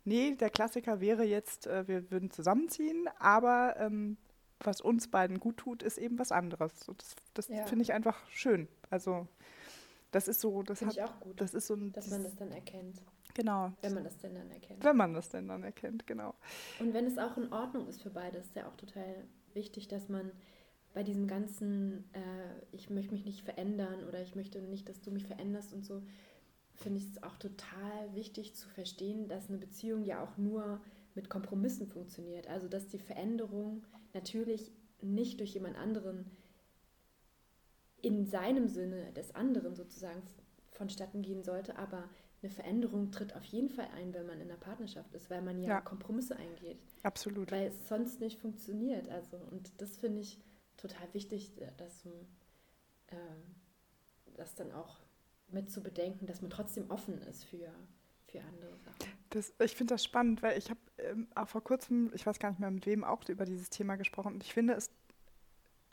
nee, 0.04 0.36
der 0.36 0.50
Klassiker 0.50 1.00
wäre 1.00 1.24
jetzt, 1.24 1.68
äh, 1.68 1.88
wir 1.88 2.12
würden 2.12 2.32
zusammenziehen, 2.32 3.08
aber 3.18 3.76
ähm, 3.78 4.18
was 4.60 4.82
uns 4.82 5.08
beiden 5.08 5.40
gut 5.40 5.58
tut, 5.58 5.84
ist 5.84 5.98
eben 5.98 6.20
was 6.20 6.34
anderes. 6.34 6.74
das 6.86 7.16
das 7.34 7.48
ja. 7.48 7.66
finde 7.66 7.84
ich 7.84 7.94
einfach 7.94 8.18
schön. 8.30 8.68
Also 8.90 9.28
das 10.12 10.28
ist 10.28 10.42
so, 10.42 10.62
das 10.64 10.80
Finde 10.80 10.94
ich 10.94 11.02
auch 11.02 11.20
gut. 11.20 11.40
Das 11.40 11.54
ist 11.54 11.68
so 11.68 11.76
ein, 11.76 11.92
dass 11.94 12.10
man 12.10 12.24
das 12.24 12.36
dann 12.36 12.52
erkennt. 12.52 13.02
Genau. 13.34 13.72
Wenn 13.82 13.94
man 13.94 14.04
das 14.04 14.18
denn 14.18 14.36
dann 14.36 14.52
erkennt. 14.52 14.84
Wenn 14.84 14.98
man 14.98 15.14
das 15.14 15.30
denn 15.30 15.48
dann 15.48 15.64
erkennt, 15.64 16.06
genau. 16.06 16.36
Und 16.80 16.94
wenn 16.94 17.06
es 17.06 17.18
auch 17.18 17.38
in 17.38 17.52
Ordnung 17.54 17.88
ist 17.88 18.02
für 18.02 18.10
beide, 18.10 18.38
ist 18.38 18.56
ja 18.56 18.68
auch 18.68 18.76
total 18.76 19.26
wichtig, 19.54 19.88
dass 19.88 20.10
man 20.10 20.32
bei 20.94 21.04
diesem 21.04 21.28
ganzen, 21.28 22.04
äh, 22.14 22.66
ich 22.74 22.90
möchte 22.90 23.14
mich 23.14 23.26
nicht 23.26 23.44
verändern 23.44 24.04
oder 24.04 24.22
ich 24.22 24.36
möchte 24.36 24.62
nicht, 24.62 24.90
dass 24.90 25.00
du 25.00 25.12
mich 25.12 25.26
veränderst 25.26 25.74
und 25.74 25.86
so, 25.86 26.04
finde 26.74 27.00
ich 27.00 27.06
es 27.06 27.24
auch 27.24 27.38
total 27.38 28.14
wichtig 28.14 28.56
zu 28.56 28.68
verstehen, 28.68 29.30
dass 29.30 29.48
eine 29.48 29.58
Beziehung 29.58 30.04
ja 30.04 30.22
auch 30.22 30.38
nur 30.38 30.82
mit 31.16 31.30
Kompromissen 31.30 31.88
funktioniert. 31.88 32.48
Also 32.48 32.68
dass 32.68 32.88
die 32.88 33.00
Veränderung 33.00 33.84
natürlich 34.14 34.72
nicht 35.02 35.40
durch 35.40 35.54
jemand 35.54 35.78
anderen 35.78 36.30
in 38.02 38.26
seinem 38.26 38.68
Sinne 38.68 39.12
des 39.14 39.34
anderen 39.36 39.76
sozusagen 39.76 40.22
vonstatten 40.72 41.22
gehen 41.22 41.44
sollte, 41.44 41.78
aber 41.78 42.10
eine 42.42 42.50
Veränderung 42.50 43.12
tritt 43.12 43.36
auf 43.36 43.44
jeden 43.46 43.70
Fall 43.70 43.88
ein, 43.96 44.14
wenn 44.14 44.26
man 44.26 44.40
in 44.42 44.50
einer 44.50 44.60
Partnerschaft 44.60 45.14
ist, 45.14 45.30
weil 45.30 45.42
man 45.42 45.62
ja, 45.62 45.70
ja. 45.70 45.82
Kompromisse 45.82 46.36
eingeht. 46.36 46.80
Absolut. 47.04 47.52
Weil 47.52 47.68
es 47.68 47.88
sonst 47.88 48.20
nicht 48.20 48.40
funktioniert. 48.40 49.10
Also, 49.10 49.38
und 49.38 49.80
das 49.80 49.98
finde 49.98 50.22
ich 50.22 50.40
total 50.78 51.14
wichtig, 51.14 51.52
dass 51.78 52.06
äh, 53.08 53.16
das 54.36 54.56
dann 54.56 54.72
auch 54.72 54.98
mit 55.50 55.70
zu 55.70 55.84
bedenken, 55.84 56.26
dass 56.26 56.42
man 56.42 56.50
trotzdem 56.50 56.90
offen 56.90 57.22
ist 57.22 57.44
für, 57.44 57.72
für 58.26 58.42
andere 58.42 58.76
Sachen. 58.78 59.12
Das, 59.30 59.54
ich 59.64 59.76
finde 59.76 59.94
das 59.94 60.04
spannend, 60.04 60.42
weil 60.42 60.58
ich 60.58 60.70
habe 60.70 60.80
ähm, 60.98 61.28
auch 61.36 61.48
vor 61.48 61.64
kurzem, 61.64 62.12
ich 62.16 62.26
weiß 62.26 62.40
gar 62.40 62.50
nicht 62.50 62.60
mehr 62.60 62.72
mit 62.72 62.86
wem, 62.86 63.04
auch 63.04 63.28
über 63.30 63.46
dieses 63.46 63.70
Thema 63.70 63.98
gesprochen. 63.98 64.34
Und 64.34 64.44
ich 64.44 64.54
finde 64.54 64.74
es 64.74 64.90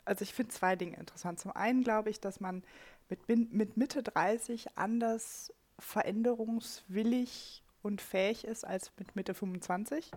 also 0.09 0.23
ich 0.23 0.33
finde 0.33 0.51
zwei 0.51 0.75
Dinge 0.75 0.97
interessant. 0.97 1.39
Zum 1.39 1.51
einen 1.51 1.83
glaube 1.83 2.09
ich, 2.09 2.19
dass 2.19 2.39
man 2.39 2.63
mit, 3.09 3.29
mit 3.29 3.77
Mitte 3.77 4.01
30 4.01 4.75
anders 4.75 5.53
veränderungswillig 5.77 7.63
und 7.83 8.01
fähig 8.01 8.43
ist 8.43 8.65
als 8.65 8.91
mit 8.97 9.15
Mitte 9.15 9.35
25, 9.35 10.11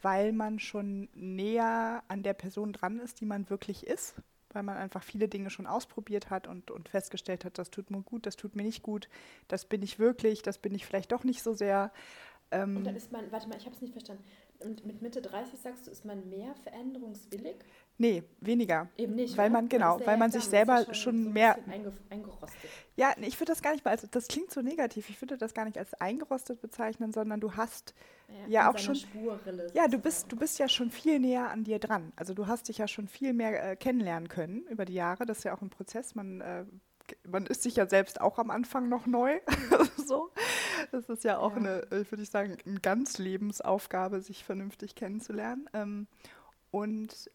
weil 0.00 0.32
man 0.32 0.58
schon 0.58 1.10
näher 1.14 2.02
an 2.08 2.22
der 2.22 2.32
Person 2.32 2.72
dran 2.72 2.98
ist, 2.98 3.20
die 3.20 3.26
man 3.26 3.50
wirklich 3.50 3.86
ist, 3.86 4.14
weil 4.50 4.62
man 4.62 4.78
einfach 4.78 5.02
viele 5.02 5.28
Dinge 5.28 5.50
schon 5.50 5.66
ausprobiert 5.66 6.30
hat 6.30 6.46
und, 6.46 6.70
und 6.70 6.88
festgestellt 6.88 7.44
hat, 7.44 7.58
das 7.58 7.70
tut 7.70 7.90
mir 7.90 8.02
gut, 8.02 8.24
das 8.24 8.36
tut 8.36 8.56
mir 8.56 8.62
nicht 8.62 8.82
gut, 8.82 9.10
das 9.48 9.66
bin 9.66 9.82
ich 9.82 9.98
wirklich, 9.98 10.40
das 10.40 10.56
bin 10.56 10.74
ich 10.74 10.86
vielleicht 10.86 11.12
doch 11.12 11.24
nicht 11.24 11.42
so 11.42 11.52
sehr. 11.52 11.92
Ähm 12.50 12.78
und 12.78 12.84
dann 12.84 12.96
ist 12.96 13.12
man, 13.12 13.30
warte 13.30 13.48
mal, 13.48 13.58
ich 13.58 13.66
habe 13.66 13.76
es 13.76 13.82
nicht 13.82 13.92
verstanden. 13.92 14.24
Und 14.60 14.86
mit 14.86 15.02
Mitte 15.02 15.20
30 15.20 15.60
sagst 15.60 15.86
du, 15.86 15.90
ist 15.90 16.06
man 16.06 16.30
mehr 16.30 16.54
veränderungswillig? 16.62 17.56
Nee, 17.98 18.22
weniger. 18.40 18.88
Eben 18.96 19.14
nicht. 19.14 19.36
Weil 19.36 19.50
man, 19.50 19.68
genau, 19.68 20.00
weil 20.04 20.18
man 20.18 20.30
sich 20.30 20.44
selber 20.44 20.84
schon, 20.84 20.94
schon 20.94 21.32
mehr. 21.32 21.58
Eingerostet. 22.10 22.50
Ja, 22.96 23.14
ich 23.20 23.38
würde 23.38 23.52
das 23.52 23.62
gar 23.62 23.72
nicht 23.72 23.84
mal, 23.84 23.90
also 23.90 24.06
das 24.10 24.28
klingt 24.28 24.50
so 24.50 24.62
negativ, 24.62 25.10
ich 25.10 25.20
würde 25.20 25.36
das 25.36 25.52
gar 25.52 25.66
nicht 25.66 25.76
als 25.76 25.92
eingerostet 25.94 26.62
bezeichnen, 26.62 27.12
sondern 27.12 27.40
du 27.40 27.52
hast 27.52 27.94
ja, 28.28 28.48
ja 28.48 28.70
auch 28.70 28.78
schon. 28.78 28.96
Ja, 29.74 29.86
du 29.86 29.98
bist, 29.98 30.32
du 30.32 30.36
bist 30.36 30.58
ja 30.58 30.68
schon 30.68 30.90
viel 30.90 31.18
näher 31.20 31.50
an 31.50 31.64
dir 31.64 31.78
dran. 31.78 32.12
Also 32.16 32.32
du 32.32 32.46
hast 32.46 32.68
dich 32.68 32.78
ja 32.78 32.88
schon 32.88 33.06
viel 33.06 33.32
mehr 33.32 33.72
äh, 33.72 33.76
kennenlernen 33.76 34.28
können 34.28 34.62
über 34.68 34.84
die 34.84 34.94
Jahre. 34.94 35.26
Das 35.26 35.38
ist 35.38 35.44
ja 35.44 35.54
auch 35.54 35.62
ein 35.62 35.70
Prozess. 35.70 36.14
Man 36.14 36.40
äh, 36.40 36.64
man 37.26 37.46
ist 37.46 37.62
sich 37.62 37.76
ja 37.76 37.86
selbst 37.86 38.20
auch 38.20 38.38
am 38.38 38.50
Anfang 38.50 38.88
noch 38.88 39.06
neu. 39.06 39.38
so. 40.06 40.30
Das 40.92 41.08
ist 41.08 41.24
ja 41.24 41.38
auch 41.38 41.52
ja. 41.52 41.56
eine, 41.56 41.82
äh, 41.90 42.10
würde 42.10 42.22
ich 42.22 42.30
sagen, 42.30 42.56
eine 42.66 42.80
ganz 42.80 43.18
Lebensaufgabe, 43.18 44.20
sich 44.20 44.44
vernünftig 44.44 44.94
kennenzulernen. 44.94 45.68
Ähm, 45.72 46.06
und, 46.70 47.30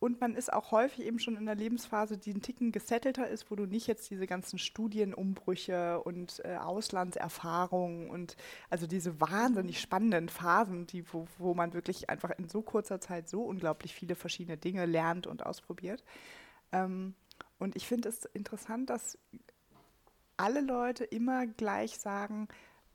und 0.00 0.20
man 0.20 0.34
ist 0.34 0.52
auch 0.52 0.70
häufig 0.70 1.04
eben 1.04 1.18
schon 1.18 1.36
in 1.36 1.48
einer 1.48 1.58
Lebensphase, 1.58 2.18
die 2.18 2.32
ein 2.32 2.42
Ticken 2.42 2.70
gesettelter 2.70 3.28
ist, 3.28 3.50
wo 3.50 3.56
du 3.56 3.66
nicht 3.66 3.86
jetzt 3.86 4.10
diese 4.10 4.26
ganzen 4.26 4.58
Studienumbrüche 4.58 6.00
und 6.02 6.40
äh, 6.44 6.56
Auslandserfahrungen 6.56 8.08
und 8.08 8.36
also 8.70 8.86
diese 8.86 9.20
wahnsinnig 9.20 9.80
spannenden 9.80 10.28
Phasen, 10.28 10.86
die, 10.86 11.12
wo, 11.12 11.26
wo 11.38 11.54
man 11.54 11.72
wirklich 11.72 12.10
einfach 12.10 12.30
in 12.38 12.48
so 12.48 12.62
kurzer 12.62 13.00
Zeit 13.00 13.28
so 13.28 13.42
unglaublich 13.42 13.92
viele 13.92 14.14
verschiedene 14.14 14.56
Dinge 14.56 14.86
lernt 14.86 15.26
und 15.26 15.44
ausprobiert. 15.44 16.04
Ähm, 16.70 17.14
und 17.58 17.74
ich 17.74 17.86
finde 17.86 18.08
es 18.08 18.24
interessant, 18.26 18.90
dass 18.90 19.18
alle 20.36 20.60
Leute 20.60 21.04
immer 21.04 21.46
gleich 21.46 21.98
sagen, 21.98 22.46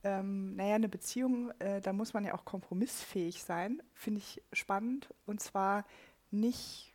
ähm, 0.03 0.55
naja, 0.55 0.75
eine 0.75 0.89
Beziehung, 0.89 1.51
äh, 1.60 1.81
da 1.81 1.93
muss 1.93 2.13
man 2.13 2.25
ja 2.25 2.33
auch 2.33 2.45
kompromissfähig 2.45 3.43
sein, 3.43 3.81
finde 3.93 4.19
ich 4.19 4.41
spannend. 4.53 5.10
Und 5.25 5.41
zwar 5.41 5.86
nicht, 6.31 6.92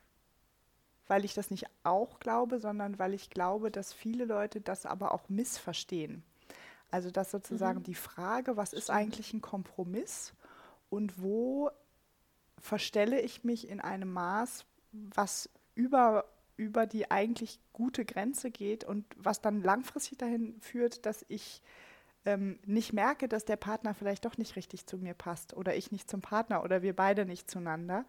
weil 1.09 1.25
ich 1.25 1.35
das 1.35 1.51
nicht 1.51 1.67
auch 1.83 2.21
glaube, 2.21 2.61
sondern 2.61 2.99
weil 2.99 3.15
ich 3.15 3.31
glaube, 3.31 3.71
dass 3.71 3.93
viele 3.93 4.25
Leute 4.25 4.61
das 4.61 4.87
aber 4.87 5.13
auch 5.13 5.29
missverstehen. 5.29 6.23
Also 6.91 7.11
dass 7.11 7.31
sozusagen 7.31 7.81
mhm. 7.81 7.85
die 7.85 7.95
Frage, 7.95 8.57
was 8.57 8.73
ist 8.73 8.91
eigentlich 8.91 9.33
ein 9.33 9.41
Kompromiss 9.41 10.33
und 10.91 11.21
wo 11.21 11.71
verstelle 12.61 13.21
ich 13.21 13.45
mich 13.45 13.69
in 13.69 13.81
einem 13.81 14.13
Maß, 14.13 14.65
was 14.93 15.51
über 15.75 16.25
über 16.57 16.87
die 16.87 17.09
eigentlich 17.11 17.61
gute 17.73 18.05
Grenze 18.05 18.51
geht 18.51 18.83
und 18.83 19.07
was 19.17 19.41
dann 19.41 19.63
langfristig 19.63 20.19
dahin 20.19 20.61
führt, 20.61 21.07
dass 21.07 21.25
ich 21.29 21.63
ähm, 22.25 22.59
nicht 22.67 22.93
merke, 22.93 23.29
dass 23.29 23.45
der 23.45 23.57
Partner 23.57 23.95
vielleicht 23.95 24.25
doch 24.25 24.37
nicht 24.37 24.57
richtig 24.57 24.85
zu 24.85 24.99
mir 24.99 25.15
passt 25.15 25.57
oder 25.57 25.77
ich 25.77 25.93
nicht 25.93 26.11
zum 26.11 26.21
Partner 26.21 26.65
oder 26.65 26.83
wir 26.83 26.97
beide 26.97 27.25
nicht 27.25 27.49
zueinander, 27.49 28.05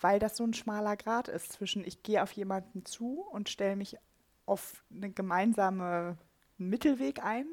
weil 0.00 0.18
das 0.18 0.36
so 0.36 0.44
ein 0.44 0.54
schmaler 0.54 0.96
Grad 0.96 1.28
ist 1.28 1.52
zwischen 1.52 1.84
ich 1.84 2.02
gehe 2.02 2.22
auf 2.22 2.32
jemanden 2.32 2.84
zu 2.84 3.22
und 3.30 3.48
stelle 3.48 3.76
mich 3.76 3.96
auf 4.44 4.84
einen 4.90 5.14
gemeinsamen 5.14 6.18
Mittelweg 6.58 7.22
ein. 7.22 7.46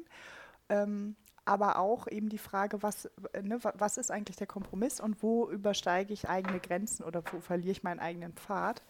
Ähm, 0.68 1.16
aber 1.44 1.78
auch 1.78 2.08
eben 2.08 2.30
die 2.30 2.38
Frage, 2.38 2.82
was, 2.82 3.10
ne, 3.42 3.58
was 3.62 3.98
ist 3.98 4.10
eigentlich 4.10 4.36
der 4.36 4.46
Kompromiss 4.46 4.98
und 4.98 5.22
wo 5.22 5.48
übersteige 5.50 6.12
ich 6.12 6.28
eigene 6.28 6.58
Grenzen 6.58 7.04
oder 7.04 7.22
wo 7.32 7.40
verliere 7.40 7.72
ich 7.72 7.82
meinen 7.82 8.00
eigenen 8.00 8.32
Pfad. 8.32 8.82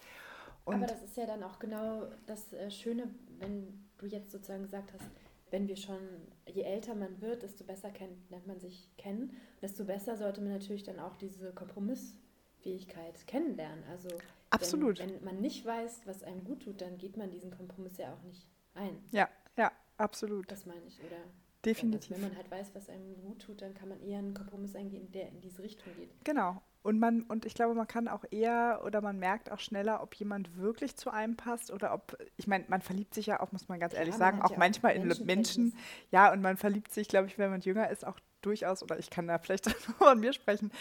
Und 0.64 0.76
Aber 0.76 0.86
das 0.86 1.02
ist 1.02 1.16
ja 1.16 1.26
dann 1.26 1.42
auch 1.42 1.58
genau 1.58 2.06
das 2.26 2.52
äh, 2.52 2.70
Schöne, 2.70 3.08
wenn 3.38 3.84
du 3.98 4.06
jetzt 4.06 4.30
sozusagen 4.30 4.62
gesagt 4.62 4.92
hast, 4.92 5.04
wenn 5.50 5.68
wir 5.68 5.76
schon, 5.76 5.98
je 6.46 6.62
älter 6.62 6.94
man 6.94 7.20
wird, 7.20 7.42
desto 7.42 7.64
besser 7.64 7.90
kennt, 7.90 8.30
lernt 8.30 8.46
man 8.46 8.60
sich 8.60 8.88
kennen, 8.96 9.36
desto 9.60 9.84
besser 9.84 10.16
sollte 10.16 10.40
man 10.40 10.52
natürlich 10.52 10.84
dann 10.84 10.98
auch 10.98 11.16
diese 11.16 11.52
Kompromissfähigkeit 12.64 13.26
kennenlernen. 13.26 13.84
Also 13.90 14.08
Absolut. 14.50 14.98
Wenn, 14.98 15.14
wenn 15.14 15.24
man 15.24 15.40
nicht 15.40 15.64
weiß, 15.64 16.02
was 16.06 16.22
einem 16.22 16.44
gut 16.44 16.62
tut, 16.62 16.80
dann 16.80 16.96
geht 16.98 17.16
man 17.16 17.30
diesen 17.30 17.50
Kompromiss 17.50 17.96
ja 17.98 18.12
auch 18.14 18.22
nicht 18.22 18.46
ein. 18.74 19.02
Ja, 19.10 19.28
ja, 19.56 19.72
absolut. 19.96 20.50
Das 20.50 20.64
meine 20.64 20.84
ich, 20.86 21.00
oder? 21.00 21.16
Definitiv. 21.64 22.16
Wenn 22.16 22.22
man 22.22 22.36
halt 22.36 22.50
weiß, 22.50 22.74
was 22.74 22.88
einem 22.88 23.20
gut 23.22 23.40
tut, 23.40 23.62
dann 23.62 23.74
kann 23.74 23.88
man 23.88 24.00
eher 24.00 24.18
einen 24.18 24.34
Kompromiss 24.34 24.76
eingehen, 24.76 25.10
der 25.12 25.28
in 25.28 25.40
diese 25.40 25.62
Richtung 25.62 25.92
geht. 25.96 26.10
Genau. 26.22 26.62
Und 26.84 26.98
man, 26.98 27.22
und 27.22 27.46
ich 27.46 27.54
glaube, 27.54 27.72
man 27.72 27.88
kann 27.88 28.08
auch 28.08 28.26
eher 28.30 28.82
oder 28.84 29.00
man 29.00 29.18
merkt 29.18 29.50
auch 29.50 29.58
schneller, 29.58 30.02
ob 30.02 30.14
jemand 30.16 30.58
wirklich 30.58 30.96
zu 30.96 31.08
einem 31.08 31.34
passt 31.34 31.72
oder 31.72 31.94
ob, 31.94 32.14
ich 32.36 32.46
meine, 32.46 32.66
man 32.68 32.82
verliebt 32.82 33.14
sich 33.14 33.24
ja 33.24 33.40
auch, 33.40 33.52
muss 33.52 33.68
man 33.68 33.80
ganz 33.80 33.94
ehrlich 33.94 34.12
ja, 34.12 34.18
sagen, 34.18 34.42
auch 34.42 34.50
ja 34.50 34.58
manchmal 34.58 34.94
in 34.94 35.08
Menschen. 35.24 35.74
Ja, 36.10 36.30
und 36.30 36.42
man 36.42 36.58
verliebt 36.58 36.92
sich, 36.92 37.08
glaube 37.08 37.26
ich, 37.26 37.38
wenn 37.38 37.48
man 37.48 37.62
jünger 37.62 37.88
ist, 37.88 38.06
auch 38.06 38.20
durchaus, 38.42 38.82
oder 38.82 38.98
ich 38.98 39.08
kann 39.08 39.26
da 39.26 39.38
vielleicht 39.38 39.70
von 39.98 40.20
mir 40.20 40.34
sprechen, 40.34 40.72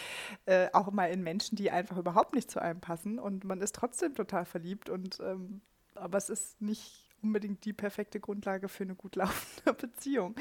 äh, 0.46 0.68
auch 0.74 0.92
mal 0.92 1.06
in 1.06 1.24
Menschen, 1.24 1.56
die 1.56 1.72
einfach 1.72 1.96
überhaupt 1.96 2.36
nicht 2.36 2.52
zu 2.52 2.62
einem 2.62 2.82
passen. 2.82 3.18
Und 3.18 3.46
man 3.46 3.62
ist 3.62 3.74
trotzdem 3.74 4.14
total 4.14 4.44
verliebt. 4.44 4.90
Und 4.90 5.22
ähm, 5.22 5.62
aber 5.96 6.18
es 6.18 6.30
ist 6.30 6.62
nicht 6.62 7.08
unbedingt 7.22 7.64
die 7.64 7.72
perfekte 7.72 8.20
Grundlage 8.20 8.68
für 8.68 8.84
eine 8.84 8.96
gut 8.96 9.16
laufende 9.16 9.74
Beziehung. 9.88 10.36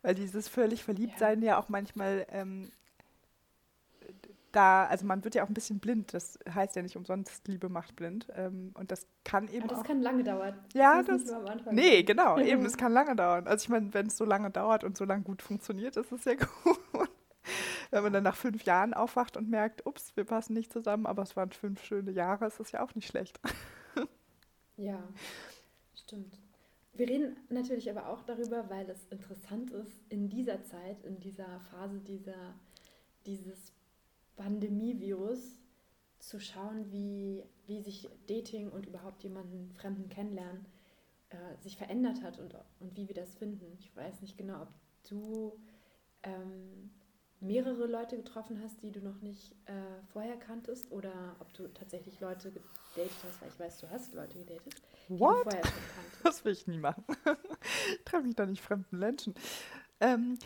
Weil 0.00 0.14
dieses 0.14 0.48
völlig 0.48 0.82
Verliebtsein 0.84 1.42
ja, 1.42 1.48
ja 1.48 1.58
auch 1.58 1.68
manchmal 1.68 2.26
ähm, 2.30 2.70
da, 4.52 4.86
also 4.86 5.06
man 5.06 5.24
wird 5.24 5.34
ja 5.34 5.44
auch 5.44 5.48
ein 5.48 5.54
bisschen 5.54 5.80
blind. 5.80 6.14
Das 6.14 6.38
heißt 6.48 6.76
ja 6.76 6.82
nicht 6.82 6.96
umsonst, 6.96 7.46
Liebe 7.48 7.68
macht 7.68 7.96
blind. 7.96 8.28
Ähm, 8.34 8.72
und 8.74 8.92
das 8.92 9.06
kann 9.24 9.48
eben. 9.48 9.64
Aber 9.64 9.68
das 9.68 9.78
auch, 9.80 9.84
kann 9.84 10.00
lange 10.00 10.22
dauern. 10.22 10.54
Ja, 10.74 11.02
das. 11.02 11.24
das 11.24 11.40
nee, 11.70 12.02
genau, 12.02 12.38
eben, 12.38 12.64
es 12.64 12.76
kann 12.76 12.92
lange 12.92 13.16
dauern. 13.16 13.46
Also 13.46 13.64
ich 13.64 13.68
meine, 13.68 13.92
wenn 13.94 14.06
es 14.06 14.16
so 14.16 14.24
lange 14.24 14.50
dauert 14.50 14.84
und 14.84 14.96
so 14.96 15.04
lange 15.04 15.22
gut 15.22 15.42
funktioniert, 15.42 15.96
ist 15.96 16.12
es 16.12 16.24
ja 16.24 16.34
gut. 16.64 16.78
wenn 17.90 18.02
man 18.02 18.12
dann 18.12 18.24
nach 18.24 18.36
fünf 18.36 18.64
Jahren 18.64 18.94
aufwacht 18.94 19.36
und 19.36 19.50
merkt, 19.50 19.86
ups, 19.86 20.16
wir 20.16 20.24
passen 20.24 20.54
nicht 20.54 20.72
zusammen, 20.72 21.06
aber 21.06 21.22
es 21.22 21.36
waren 21.36 21.50
fünf 21.50 21.82
schöne 21.84 22.10
Jahre, 22.10 22.46
ist 22.46 22.60
das 22.60 22.72
ja 22.72 22.82
auch 22.82 22.94
nicht 22.94 23.08
schlecht. 23.08 23.40
ja, 24.76 25.02
stimmt. 25.94 26.38
Wir 26.94 27.08
reden 27.08 27.36
natürlich 27.48 27.90
aber 27.90 28.08
auch 28.08 28.22
darüber, 28.22 28.68
weil 28.68 28.88
es 28.90 29.06
interessant 29.06 29.70
ist, 29.70 29.96
in 30.10 30.28
dieser 30.28 30.62
Zeit, 30.64 31.02
in 31.04 31.20
dieser 31.20 31.60
Phase 31.70 32.00
dieser, 32.00 32.54
dieses 33.24 33.72
Pandemie-Virus 34.36 35.58
zu 36.18 36.40
schauen, 36.40 36.90
wie, 36.92 37.42
wie 37.66 37.80
sich 37.80 38.08
Dating 38.28 38.70
und 38.70 38.86
überhaupt 38.86 39.22
jemanden 39.22 39.72
Fremden 39.72 40.08
kennenlernen 40.08 40.66
äh, 41.32 41.62
sich 41.62 41.76
verändert 41.76 42.22
hat 42.22 42.38
und, 42.38 42.54
und 42.80 42.96
wie 42.96 43.08
wir 43.08 43.14
das 43.14 43.34
finden. 43.34 43.76
Ich 43.78 43.94
weiß 43.96 44.20
nicht 44.20 44.36
genau, 44.36 44.62
ob 44.62 44.68
du 45.08 45.58
ähm, 46.22 46.90
mehrere 47.40 47.86
Leute 47.86 48.16
getroffen 48.16 48.60
hast, 48.62 48.82
die 48.82 48.92
du 48.92 49.00
noch 49.00 49.20
nicht 49.20 49.52
äh, 49.66 49.72
vorher 50.12 50.36
kanntest 50.36 50.90
oder 50.92 51.36
ob 51.40 51.52
du 51.54 51.68
tatsächlich 51.68 52.20
Leute 52.20 52.52
gedatet 52.52 53.16
hast, 53.26 53.40
weil 53.40 53.48
ich 53.48 53.58
weiß, 53.58 53.78
du 53.78 53.90
hast 53.90 54.14
Leute 54.14 54.38
gedatet, 54.38 54.74
die 55.08 55.18
What? 55.18 55.38
du 55.38 55.50
vorher 55.50 55.64
schon 55.64 55.72
kanntest. 55.94 56.24
Das 56.24 56.44
will 56.44 56.52
ich 56.52 56.66
nie 56.66 56.78
machen. 56.78 57.04
ich 57.08 58.00
treffe 58.04 58.24
mich 58.24 58.36
da 58.36 58.46
nicht 58.46 58.62
fremden 58.62 58.98
Menschen. 58.98 59.34
Ähm, 60.00 60.38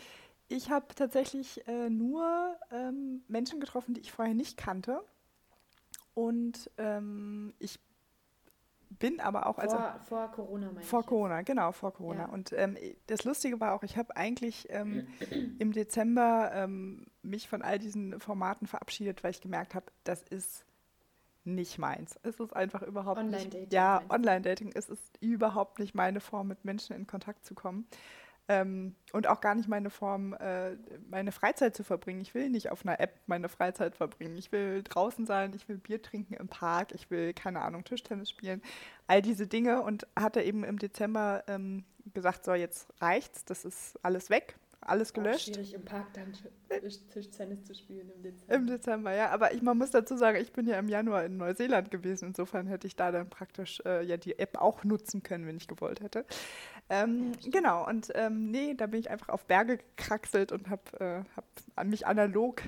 ich 0.47 0.69
habe 0.69 0.87
tatsächlich 0.95 1.67
äh, 1.67 1.89
nur 1.89 2.55
ähm, 2.71 3.23
Menschen 3.27 3.59
getroffen, 3.59 3.93
die 3.93 4.01
ich 4.01 4.11
vorher 4.11 4.33
nicht 4.33 4.57
kannte. 4.57 5.03
Und 6.13 6.71
ähm, 6.77 7.53
ich 7.59 7.79
bin 8.89 9.19
aber 9.19 9.47
auch 9.47 9.57
also 9.57 9.75
vor, 9.75 9.99
vor 10.03 10.31
Corona 10.31 10.67
meine 10.71 10.81
vor 10.81 11.03
Corona 11.03 11.37
jetzt. 11.39 11.47
genau 11.47 11.71
vor 11.71 11.93
Corona 11.93 12.21
ja. 12.21 12.29
und 12.29 12.53
ähm, 12.53 12.77
das 13.07 13.25
Lustige 13.25 13.59
war 13.59 13.73
auch 13.73 13.83
ich 13.83 13.97
habe 13.97 14.15
eigentlich 14.15 14.67
ähm, 14.69 15.07
im 15.59 15.73
Dezember 15.73 16.51
ähm, 16.53 17.05
mich 17.21 17.49
von 17.49 17.61
all 17.61 17.79
diesen 17.79 18.19
Formaten 18.19 18.65
verabschiedet 18.65 19.23
weil 19.23 19.31
ich 19.31 19.41
gemerkt 19.41 19.75
habe 19.75 19.87
das 20.03 20.21
ist 20.23 20.65
nicht 21.43 21.77
meins 21.77 22.17
es 22.23 22.39
ist 22.39 22.55
einfach 22.55 22.81
überhaupt 22.81 23.19
Online 23.19 23.37
-Dating 23.37 23.59
nicht 23.59 23.73
ja 23.73 24.01
Online 24.09 24.41
Dating 24.41 24.71
es 24.73 24.89
ist 24.89 25.17
überhaupt 25.19 25.79
nicht 25.79 25.93
meine 25.93 26.19
Form 26.19 26.47
mit 26.47 26.65
Menschen 26.65 26.95
in 26.95 27.07
Kontakt 27.07 27.45
zu 27.45 27.55
kommen 27.55 27.87
ähm, 28.47 28.95
und 29.11 29.27
auch 29.27 29.41
gar 29.41 29.55
nicht 29.55 29.67
meine 29.67 29.89
Form, 29.89 30.33
äh, 30.33 30.75
meine 31.09 31.31
Freizeit 31.31 31.75
zu 31.75 31.83
verbringen. 31.83 32.21
Ich 32.21 32.33
will 32.33 32.49
nicht 32.49 32.71
auf 32.71 32.85
einer 32.85 32.99
App 32.99 33.19
meine 33.25 33.49
Freizeit 33.49 33.95
verbringen. 33.95 34.37
Ich 34.37 34.51
will 34.51 34.83
draußen 34.83 35.25
sein, 35.25 35.53
ich 35.55 35.67
will 35.67 35.77
Bier 35.77 36.01
trinken 36.01 36.33
im 36.33 36.47
Park, 36.47 36.93
ich 36.93 37.09
will, 37.09 37.33
keine 37.33 37.61
Ahnung, 37.61 37.83
Tischtennis 37.83 38.29
spielen. 38.29 38.61
All 39.07 39.21
diese 39.21 39.47
Dinge 39.47 39.81
und 39.81 40.07
hatte 40.17 40.41
eben 40.41 40.63
im 40.63 40.79
Dezember 40.79 41.43
ähm, 41.47 41.83
gesagt, 42.13 42.45
so 42.45 42.53
jetzt 42.53 42.87
reicht's, 43.01 43.45
das 43.45 43.65
ist 43.65 43.99
alles 44.03 44.29
weg 44.29 44.55
alles 44.87 45.13
gelöscht. 45.13 45.49
Auch 45.49 45.53
schwierig 45.53 45.73
im 45.73 45.85
Park 45.85 46.07
dann 46.13 46.33
Tischtennis 47.11 47.63
zu 47.65 47.75
spielen 47.75 48.09
im 48.09 48.21
Dezember. 48.21 48.53
Im 48.55 48.67
Dezember, 48.67 49.13
ja. 49.13 49.29
Aber 49.29 49.53
ich, 49.53 49.61
man 49.61 49.77
muss 49.77 49.91
dazu 49.91 50.17
sagen, 50.17 50.37
ich 50.41 50.53
bin 50.53 50.67
ja 50.67 50.79
im 50.79 50.87
Januar 50.87 51.25
in 51.25 51.37
Neuseeland 51.37 51.91
gewesen. 51.91 52.29
Insofern 52.29 52.67
hätte 52.67 52.87
ich 52.87 52.95
da 52.95 53.11
dann 53.11 53.29
praktisch 53.29 53.81
äh, 53.85 54.03
ja 54.03 54.17
die 54.17 54.39
App 54.39 54.57
auch 54.59 54.83
nutzen 54.83 55.23
können, 55.23 55.45
wenn 55.45 55.57
ich 55.57 55.67
gewollt 55.67 56.01
hätte. 56.01 56.25
Ähm, 56.89 57.33
ja, 57.41 57.49
genau, 57.51 57.87
und 57.87 58.11
ähm, 58.15 58.49
nee, 58.49 58.73
da 58.73 58.87
bin 58.87 58.99
ich 58.99 59.09
einfach 59.09 59.29
auf 59.29 59.45
Berge 59.45 59.77
gekraxelt 59.77 60.51
und 60.51 60.69
habe 60.69 60.81
äh, 60.99 61.23
hab 61.35 61.85
mich 61.85 62.07
analog 62.07 62.61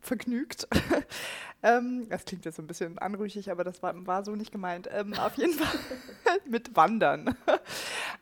vergnügt. 0.00 0.68
ähm, 1.62 2.08
das 2.08 2.24
klingt 2.24 2.44
jetzt 2.44 2.56
so 2.56 2.62
ein 2.62 2.66
bisschen 2.66 2.98
anrüchig, 2.98 3.50
aber 3.50 3.64
das 3.64 3.82
war, 3.82 3.94
war 4.06 4.24
so 4.24 4.36
nicht 4.36 4.52
gemeint. 4.52 4.88
Ähm, 4.92 5.14
auf 5.14 5.36
jeden 5.36 5.54
Fall 5.54 5.78
mit 6.46 6.76
Wandern. 6.76 7.36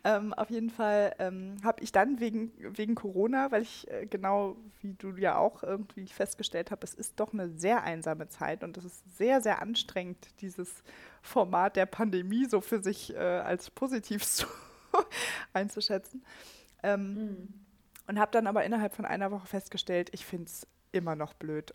Ähm, 0.05 0.35
auf 0.35 0.51
jeden 0.51 0.71
Fall 0.71 1.15
ähm, 1.21 1.57
habe 1.63 1.83
ich 1.83 1.93
dann 1.93 2.19
wegen, 2.19 2.53
wegen 2.59 2.97
Corona, 2.97 3.53
weil 3.53 3.63
ich 3.63 3.89
äh, 3.91 4.07
genau 4.07 4.57
wie 4.81 4.95
du 4.95 5.17
ja 5.17 5.37
auch 5.37 5.63
irgendwie 5.63 6.07
festgestellt 6.09 6.73
habe, 6.73 6.85
es 6.85 6.95
ist 6.95 7.21
doch 7.21 7.33
eine 7.33 7.51
sehr 7.51 7.85
einsame 7.85 8.29
Zeit 8.29 8.65
und 8.65 8.77
es 8.77 8.85
ist 8.85 9.17
sehr, 9.17 9.41
sehr 9.41 9.63
anstrengend, 9.63 10.19
dieses 10.41 10.83
Format 11.23 11.77
der 11.77 11.87
Pandemie 11.87 12.47
so 12.47 12.61
für 12.61 12.83
sich 12.83 13.15
äh, 13.15 13.19
als 13.19 13.71
positiv 13.71 14.25
zu 14.27 14.47
einzuschätzen. 15.53 16.25
Ähm, 16.83 17.15
mhm. 17.15 17.55
Und 18.09 18.19
habe 18.19 18.33
dann 18.33 18.49
aber 18.49 18.65
innerhalb 18.65 18.95
von 18.95 19.05
einer 19.05 19.31
Woche 19.31 19.47
festgestellt, 19.47 20.11
ich 20.13 20.27
finde 20.27 20.47
es 20.47 20.67
immer 20.91 21.15
noch 21.15 21.33
blöd. 21.33 21.73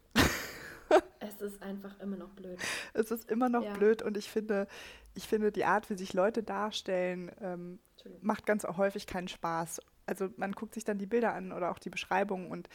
Es 1.41 1.53
ist 1.53 1.63
einfach 1.63 1.99
immer 1.99 2.17
noch 2.17 2.29
blöd. 2.29 2.59
Es 2.93 3.11
ist 3.11 3.29
immer 3.29 3.49
noch 3.49 3.63
ja. 3.63 3.73
blöd 3.73 4.01
und 4.01 4.17
ich 4.17 4.29
finde, 4.29 4.67
ich 5.13 5.27
finde, 5.27 5.51
die 5.51 5.65
Art, 5.65 5.89
wie 5.89 5.97
sich 5.97 6.13
Leute 6.13 6.43
darstellen, 6.43 7.31
ähm, 7.41 7.79
macht 8.21 8.45
ganz 8.45 8.63
häufig 8.63 9.07
keinen 9.07 9.27
Spaß. 9.27 9.81
Also 10.05 10.29
man 10.37 10.53
guckt 10.53 10.73
sich 10.73 10.83
dann 10.83 10.97
die 10.97 11.05
Bilder 11.05 11.33
an 11.33 11.51
oder 11.51 11.71
auch 11.71 11.79
die 11.79 11.89
Beschreibungen 11.89 12.49
und 12.49 12.69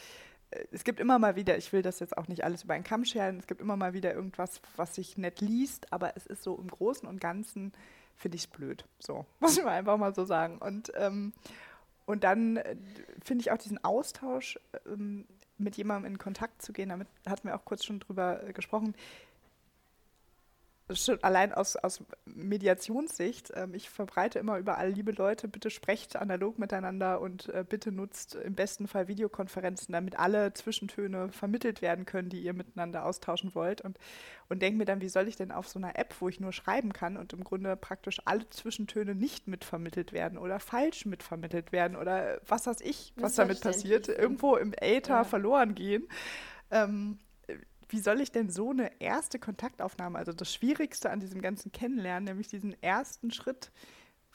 äh, 0.51 0.65
es 0.71 0.85
gibt 0.85 1.01
immer 1.01 1.19
mal 1.19 1.37
wieder, 1.37 1.57
ich 1.57 1.73
will 1.73 1.83
das 1.83 2.01
jetzt 2.01 2.17
auch 2.17 2.29
nicht 2.29 2.45
alles 2.45 2.65
über 2.65 2.75
einen 2.75 2.85
Kamm 2.85 3.05
scheren, 3.05 3.39
es 3.39 3.47
gibt 3.47 3.61
immer 3.61 3.77
mal 3.77 3.95
wieder 3.95 4.15
irgendwas, 4.15 4.61
was 4.77 4.95
sich 4.95 5.17
nett 5.19 5.41
liest, 5.41 5.93
aber 5.93 6.17
es 6.17 6.27
ist 6.27 6.43
so 6.43 6.57
im 6.57 6.69
Großen 6.69 7.09
und 7.09 7.21
Ganzen, 7.21 7.73
finde 8.17 8.37
ich 8.37 8.45
es 8.45 8.49
blöd. 8.49 8.85
So, 8.99 9.27
muss 9.41 9.57
ich 9.57 9.65
mal 9.65 9.73
einfach 9.73 9.97
mal 9.97 10.15
so 10.15 10.25
sagen. 10.25 10.59
Und, 10.59 10.93
ähm, 10.97 11.33
und 12.07 12.25
dann 12.25 12.57
äh, 12.57 12.77
finde 13.23 13.43
ich 13.43 13.51
auch 13.51 13.59
diesen 13.59 13.83
Austausch 13.83 14.59
ähm, 14.87 15.27
mit 15.63 15.77
jemandem 15.77 16.13
in 16.13 16.19
Kontakt 16.19 16.63
zu 16.63 16.73
gehen, 16.73 16.89
damit 16.89 17.09
hatten 17.27 17.49
wir 17.49 17.57
auch 17.57 17.65
kurz 17.65 17.85
schon 17.85 18.01
drüber 18.01 18.43
äh, 18.43 18.53
gesprochen, 18.53 18.95
schon 20.91 21.23
allein 21.23 21.53
aus, 21.53 21.77
aus 21.77 22.03
Mediationssicht, 22.25 23.53
ähm, 23.55 23.75
ich 23.75 23.89
verbreite 23.91 24.39
immer 24.39 24.59
überall, 24.59 24.91
liebe 24.91 25.13
Leute, 25.13 25.49
bitte 25.49 25.71
sprecht 25.71 26.17
analog 26.17 26.59
miteinander 26.59 27.21
und 27.21 27.49
äh, 27.49 27.65
bitte 27.69 27.93
nutzt 27.93 28.35
im 28.35 28.55
besten 28.55 28.89
Fall 28.89 29.09
Videokonferenzen, 29.09 29.93
damit 29.93 30.19
alle 30.19 30.53
Zwischentöne 30.53 31.31
vermittelt 31.31 31.83
werden 31.83 32.05
können, 32.05 32.29
die 32.29 32.43
ihr 32.43 32.53
miteinander 32.53 33.05
austauschen 33.05 33.55
wollt. 33.55 33.81
Und, 33.81 33.99
und 34.49 34.61
denke 34.61 34.79
mir 34.79 34.85
dann, 34.85 35.01
wie 35.01 35.09
soll 35.09 35.29
ich 35.29 35.37
denn 35.37 35.53
auf 35.53 35.69
so 35.69 35.79
einer 35.79 35.99
App, 35.99 36.15
wo 36.21 36.29
ich 36.29 36.41
nur 36.41 36.53
schreiben 36.53 36.93
kann 36.93 37.17
und 37.17 37.33
im 37.33 37.45
Grunde 37.45 37.77
praktisch 37.77 38.21
alle 38.25 38.49
Zwischentöne 38.51 39.15
nicht 39.15 39.49
mitvermittelt 39.49 40.13
werden 40.13 40.39
oder 40.39 40.59
falsch 40.61 41.07
mitvermittelt 41.07 41.73
werden 41.73 41.97
oder 41.97 42.41
was 42.47 42.67
weiß 42.67 42.81
ich, 42.81 43.13
was 43.17 43.35
damit 43.35 43.61
passiert, 43.61 44.09
irgendwo 44.09 44.57
im 44.57 44.75
Äther 44.75 45.17
ja. 45.17 45.25
verloren 45.25 45.75
gehen. 45.75 46.09
Ähm, 46.71 47.19
wie 47.93 48.01
soll 48.01 48.21
ich 48.21 48.33
denn 48.33 48.51
so 48.51 48.71
eine 48.71 49.01
erste 49.01 49.39
Kontaktaufnahme, 49.39 50.19
also 50.19 50.33
das 50.33 50.53
Schwierigste 50.53 51.11
an 51.11 51.21
diesem 51.21 51.43
ganzen 51.43 51.73
Kennenlernen, 51.73 52.25
nämlich 52.25 52.49
diesen 52.49 52.81
ersten 52.83 53.31
Schritt 53.31 53.71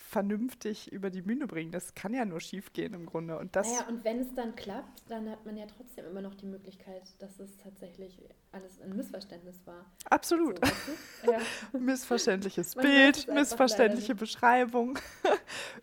vernünftig 0.07 0.91
über 0.93 1.09
die 1.09 1.21
Bühne 1.21 1.47
bringen. 1.47 1.71
Das 1.71 1.93
kann 1.93 2.13
ja 2.13 2.23
nur 2.23 2.39
schief 2.39 2.71
gehen 2.71 2.93
im 2.93 3.05
Grunde. 3.05 3.37
Und 3.37 3.55
das 3.57 3.69
naja, 3.69 3.87
und 3.89 4.05
wenn 4.05 4.21
es 4.21 4.33
dann 4.33 4.55
klappt, 4.55 5.03
dann 5.09 5.29
hat 5.29 5.45
man 5.45 5.57
ja 5.57 5.65
trotzdem 5.65 6.05
immer 6.05 6.21
noch 6.21 6.33
die 6.33 6.45
Möglichkeit, 6.45 7.03
dass 7.19 7.39
es 7.41 7.57
tatsächlich 7.57 8.17
alles 8.53 8.79
ein 8.81 8.95
Missverständnis 8.95 9.59
war. 9.65 9.85
Absolut. 10.09 10.65
So, 11.25 11.31
ja. 11.31 11.39
Missverständliches 11.77 12.75
Bild, 12.75 13.27
missverständliche 13.27 14.15
Beschreibung. 14.15 14.97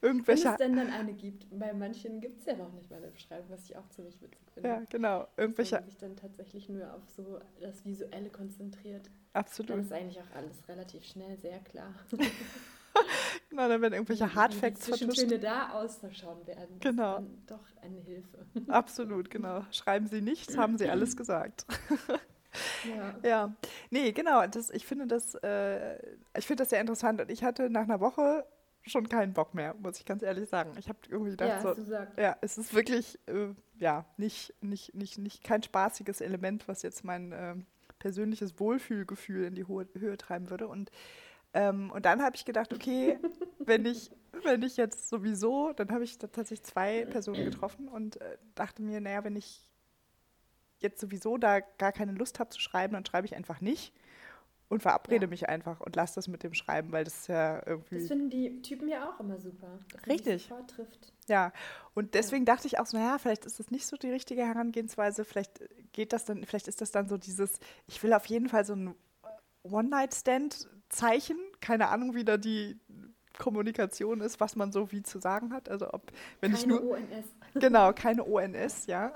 Irgendwelche. 0.01 0.45
Wenn 0.45 0.53
es 0.53 0.59
denn 0.59 0.77
dann 0.77 0.91
eine 0.91 1.13
gibt. 1.13 1.47
Bei 1.51 1.75
manchen 1.75 2.23
gibt 2.23 2.41
es 2.41 2.47
ja 2.47 2.57
noch 2.57 2.73
nicht 2.73 2.91
mal 2.91 2.97
eine 2.97 3.09
Beschreibung, 3.09 3.51
was 3.51 3.65
ich 3.65 3.77
auch 3.77 3.89
ziemlich 3.91 4.21
witzig 4.23 4.51
finde. 4.55 4.69
Ja, 4.71 4.83
genau. 4.89 5.29
Irgendwelche. 5.37 5.77
Wenn 5.77 5.85
sich 5.85 5.99
dann 5.99 6.17
tatsächlich 6.17 6.71
nur 6.71 6.95
auf 6.95 7.03
so 7.15 7.41
das 7.61 7.85
Visuelle 7.85 8.31
konzentriert. 8.31 9.11
Absolut. 9.35 9.71
Dann 9.71 9.81
ist 9.81 9.93
eigentlich 9.93 10.21
auch 10.21 10.35
alles 10.35 10.67
relativ 10.67 11.05
schnell 11.05 11.37
sehr 11.37 11.59
klar. 11.59 11.93
genau, 13.55 13.69
dann 13.69 13.83
werden 13.83 13.95
irgendwelche 13.95 14.35
Hardfacts 14.35 14.89
vertuscht. 14.89 15.21
Schöne 15.21 15.39
da 15.39 15.71
auszuschauen 15.71 16.47
werden. 16.47 16.81
Genau. 16.81 17.23
doch 17.47 17.61
eine 17.83 18.01
Hilfe. 18.01 18.47
Absolut, 18.69 19.31
genau. 19.31 19.65
Schreiben 19.71 20.07
Sie 20.07 20.21
nichts, 20.21 20.57
haben 20.57 20.77
Sie 20.79 20.89
alles 20.89 21.17
gesagt. 21.17 21.67
Ja. 22.85 23.29
ja. 23.29 23.55
Nee, 23.91 24.13
genau. 24.13 24.47
Das, 24.47 24.71
ich 24.71 24.87
finde 24.87 25.09
das, 25.09 25.35
äh, 25.43 25.97
ich 26.39 26.47
finde 26.47 26.63
das 26.63 26.71
sehr 26.71 26.81
interessant. 26.81 27.21
Und 27.21 27.29
ich 27.29 27.43
hatte 27.43 27.69
nach 27.69 27.83
einer 27.83 27.99
Woche 27.99 28.47
schon 28.87 29.09
keinen 29.09 29.33
Bock 29.33 29.55
mehr, 29.55 29.75
muss 29.75 29.99
ich 29.99 30.05
ganz 30.05 30.23
ehrlich 30.23 30.49
sagen. 30.49 30.71
Ich 30.79 30.89
habe 30.89 30.99
irgendwie 31.09 31.33
gedacht, 31.33 31.65
ja, 31.65 31.75
so, 31.75 31.97
ja, 32.17 32.37
es 32.43 32.57
ist 32.57 32.73
wirklich, 32.73 33.19
äh, 33.27 33.49
ja, 33.81 34.05
nicht, 34.19 34.55
nicht, 34.61 34.95
nicht, 34.95 35.19
nicht 35.19 35.43
kein 35.43 35.65
spaßiges 35.65 36.21
Element, 36.21 36.69
was 36.69 36.83
jetzt 36.83 37.03
mein 37.03 37.33
äh, 37.33 37.57
persönliches 37.99 38.61
Wohlfühlgefühl 38.61 39.47
in 39.47 39.57
die 39.57 39.67
Höhe, 39.67 39.89
Höhe 39.99 40.17
treiben 40.17 40.49
würde. 40.49 40.69
Und 40.69 40.93
ähm, 41.55 41.93
und 41.93 42.05
dann 42.05 42.21
habe 42.21 42.35
ich 42.37 42.45
gedacht, 42.45 42.73
okay, 42.75 43.19
wenn 43.67 43.87
ich, 43.87 44.11
wenn 44.43 44.63
ich 44.63 44.77
jetzt 44.77 45.09
sowieso, 45.09 45.73
dann 45.73 45.91
habe 45.91 46.05
ich 46.05 46.19
tatsächlich 46.19 46.63
zwei 46.63 47.05
Personen 47.07 47.45
getroffen 47.45 47.89
und 47.89 48.21
äh, 48.21 48.39
dachte 48.55 48.83
mir, 48.83 49.01
naja, 49.01 49.25
wenn 49.25 49.37
ich 49.37 49.71
jetzt 50.81 51.01
sowieso 51.01 51.39
da 51.39 51.61
gar 51.61 51.93
keine 51.93 52.13
Lust 52.13 52.41
habe 52.41 52.51
zu 52.51 52.61
schreiben, 52.61 52.95
dann 52.95 53.07
schreibe 53.07 53.27
ich 53.27 53.35
einfach 53.35 53.61
nicht 53.61 53.93
und 54.69 54.81
verabrede 54.81 55.27
ja. 55.27 55.31
mich 55.31 55.49
einfach 55.49 55.81
und 55.81 55.97
lasse 55.97 56.17
das 56.17 56.29
mit 56.29 56.43
dem 56.43 56.55
Schreiben, 56.55 56.93
weil 56.93 57.05
das 57.05 57.27
ja 57.27 57.63
irgendwie. 57.67 57.99
Das 57.99 58.09
finden 58.09 58.31
die 58.31 58.63
Typen 58.63 58.89
ja 58.89 59.09
auch 59.11 59.21
immer 59.21 59.39
super. 59.39 59.79
Richtig. 60.07 60.51
trifft. 60.67 61.13
Ja, 61.29 61.53
und 61.95 62.15
deswegen 62.15 62.45
ja. 62.45 62.55
dachte 62.55 62.67
ich 62.67 62.79
auch 62.79 62.87
so, 62.87 62.97
naja, 62.97 63.19
vielleicht 63.19 63.47
ist 63.47 63.59
das 63.59 63.71
nicht 63.71 63.87
so 63.87 63.97
die 63.97 64.11
richtige 64.11 64.43
Herangehensweise, 64.43 65.25
vielleicht 65.25 65.61
geht 65.93 66.13
das 66.13 66.25
dann, 66.25 66.45
vielleicht 66.45 66.69
ist 66.69 66.81
das 66.81 66.91
dann 66.91 67.09
so 67.09 67.17
dieses, 67.17 67.59
ich 67.87 68.03
will 68.03 68.13
auf 68.13 68.27
jeden 68.27 68.49
Fall 68.49 68.65
so 68.65 68.75
ein 68.75 68.95
One-Night-Stand 69.63 70.69
Zeichen. 70.89 71.39
Keine 71.61 71.89
Ahnung, 71.89 72.15
wie 72.15 72.25
da 72.25 72.37
die 72.37 72.79
Kommunikation 73.39 74.21
ist, 74.21 74.41
was 74.41 74.57
man 74.57 74.73
so 74.73 74.93
wie 74.93 75.03
zu 75.03 75.19
sagen 75.19 75.53
hat. 75.53 75.69
Also 75.69 75.93
ob, 75.93 76.03
wenn 76.41 76.53
keine 76.53 76.63
ich 76.63 76.67
nur. 76.67 76.91
ONS. 76.91 77.27
Genau, 77.55 77.93
keine 77.93 78.25
ONS, 78.25 78.87
ja. 78.87 79.13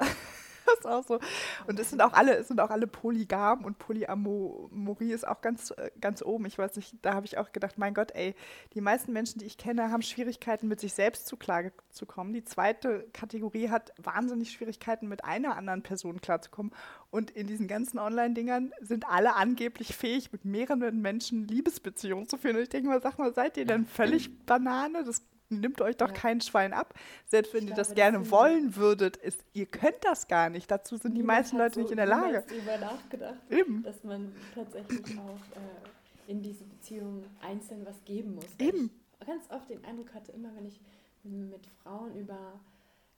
Das 0.77 0.87
auch 0.87 1.07
so. 1.07 1.21
Und 1.67 1.79
es 1.79 1.91
sind 1.91 2.01
auch 2.03 2.13
alle, 2.13 2.37
es 2.37 2.49
sind 2.49 2.61
auch 2.61 2.71
alle 2.71 2.87
polygam 2.87 3.65
und 3.65 3.79
Polyamorie 3.79 5.13
ist 5.13 5.27
auch 5.27 5.41
ganz, 5.41 5.71
äh, 5.73 5.91
ganz 6.01 6.23
oben. 6.23 6.47
Ich 6.47 6.59
weiß 6.59 6.77
nicht, 6.77 6.97
da 7.03 7.15
habe 7.15 7.27
ich 7.27 7.39
auch 7.39 7.53
gedacht, 7.53 7.79
mein 7.79 7.95
Gott, 7.95 8.13
ey, 8.15 8.35
die 8.75 8.81
meisten 8.81 9.13
Menschen, 9.13 9.39
die 9.39 9.47
ich 9.47 9.59
kenne, 9.59 9.91
haben 9.91 10.03
Schwierigkeiten, 10.03 10.69
mit 10.69 10.81
sich 10.81 10.95
selbst 10.95 11.27
zu 11.27 11.37
Klage 11.37 11.73
zu 11.91 12.07
kommen. 12.07 12.33
Die 12.33 12.45
zweite 12.45 13.07
Kategorie 13.13 13.71
hat 13.71 13.93
wahnsinnig 14.03 14.51
Schwierigkeiten, 14.51 15.09
mit 15.09 15.25
einer 15.25 15.57
anderen 15.57 15.83
Person 15.83 16.21
klarzukommen. 16.21 16.73
Und 17.11 17.31
in 17.31 17.47
diesen 17.47 17.69
ganzen 17.69 17.99
Online-Dingern 17.99 18.73
sind 18.81 19.09
alle 19.09 19.35
angeblich 19.35 19.97
fähig, 19.97 20.33
mit 20.33 20.45
mehreren 20.45 21.01
Menschen 21.01 21.47
Liebesbeziehungen 21.47 22.29
zu 22.29 22.37
führen. 22.37 22.57
Und 22.57 22.63
ich 22.63 22.69
denke 22.69 22.89
mal, 22.89 23.01
sag 23.01 23.19
mal, 23.19 23.33
seid 23.33 23.57
ihr 23.57 23.65
denn 23.65 23.87
völlig 23.87 24.45
Banane? 24.45 25.05
Das 25.05 25.23
nimmt 25.51 25.81
euch 25.81 25.97
doch 25.97 26.09
ja. 26.09 26.15
kein 26.15 26.41
Schwein 26.41 26.73
ab. 26.73 26.95
Selbst 27.27 27.55
wenn 27.55 27.65
ich 27.65 27.71
ihr 27.71 27.77
das 27.77 27.95
gerne 27.95 28.19
das 28.19 28.31
wollen 28.31 28.77
würdet, 28.77 29.17
ist, 29.17 29.45
ihr 29.53 29.67
könnt 29.67 30.03
das 30.03 30.29
gar 30.29 30.51
nicht. 30.51 30.71
Dazu 30.71 30.97
sind 30.97 31.15
die 31.15 31.23
meisten 31.23 31.59
Leute 31.59 31.75
so 31.75 31.81
nicht 31.81 31.91
in 31.91 31.97
der 31.97 32.07
Lage. 32.07 32.45
Ich 32.47 32.65
darüber 32.65 32.79
nachgedacht, 32.79 33.41
Eben. 33.51 33.83
dass 33.83 34.03
man 34.05 34.35
tatsächlich 34.55 35.19
auch 35.19 35.57
äh, 35.57 36.31
in 36.31 36.43
diese 36.43 36.65
Beziehung 36.65 37.25
einzeln 37.41 37.85
was 37.87 38.05
geben 38.05 38.35
muss. 38.35 38.49
Eben. 38.59 38.91
Ich 39.21 39.27
ganz 39.27 39.51
oft 39.51 39.69
den 39.69 39.85
Eindruck 39.85 40.15
hatte, 40.15 40.33
immer 40.33 40.55
wenn 40.55 40.67
ich 40.67 40.81
mit 41.25 41.67
Frauen 41.83 42.15
über 42.17 42.61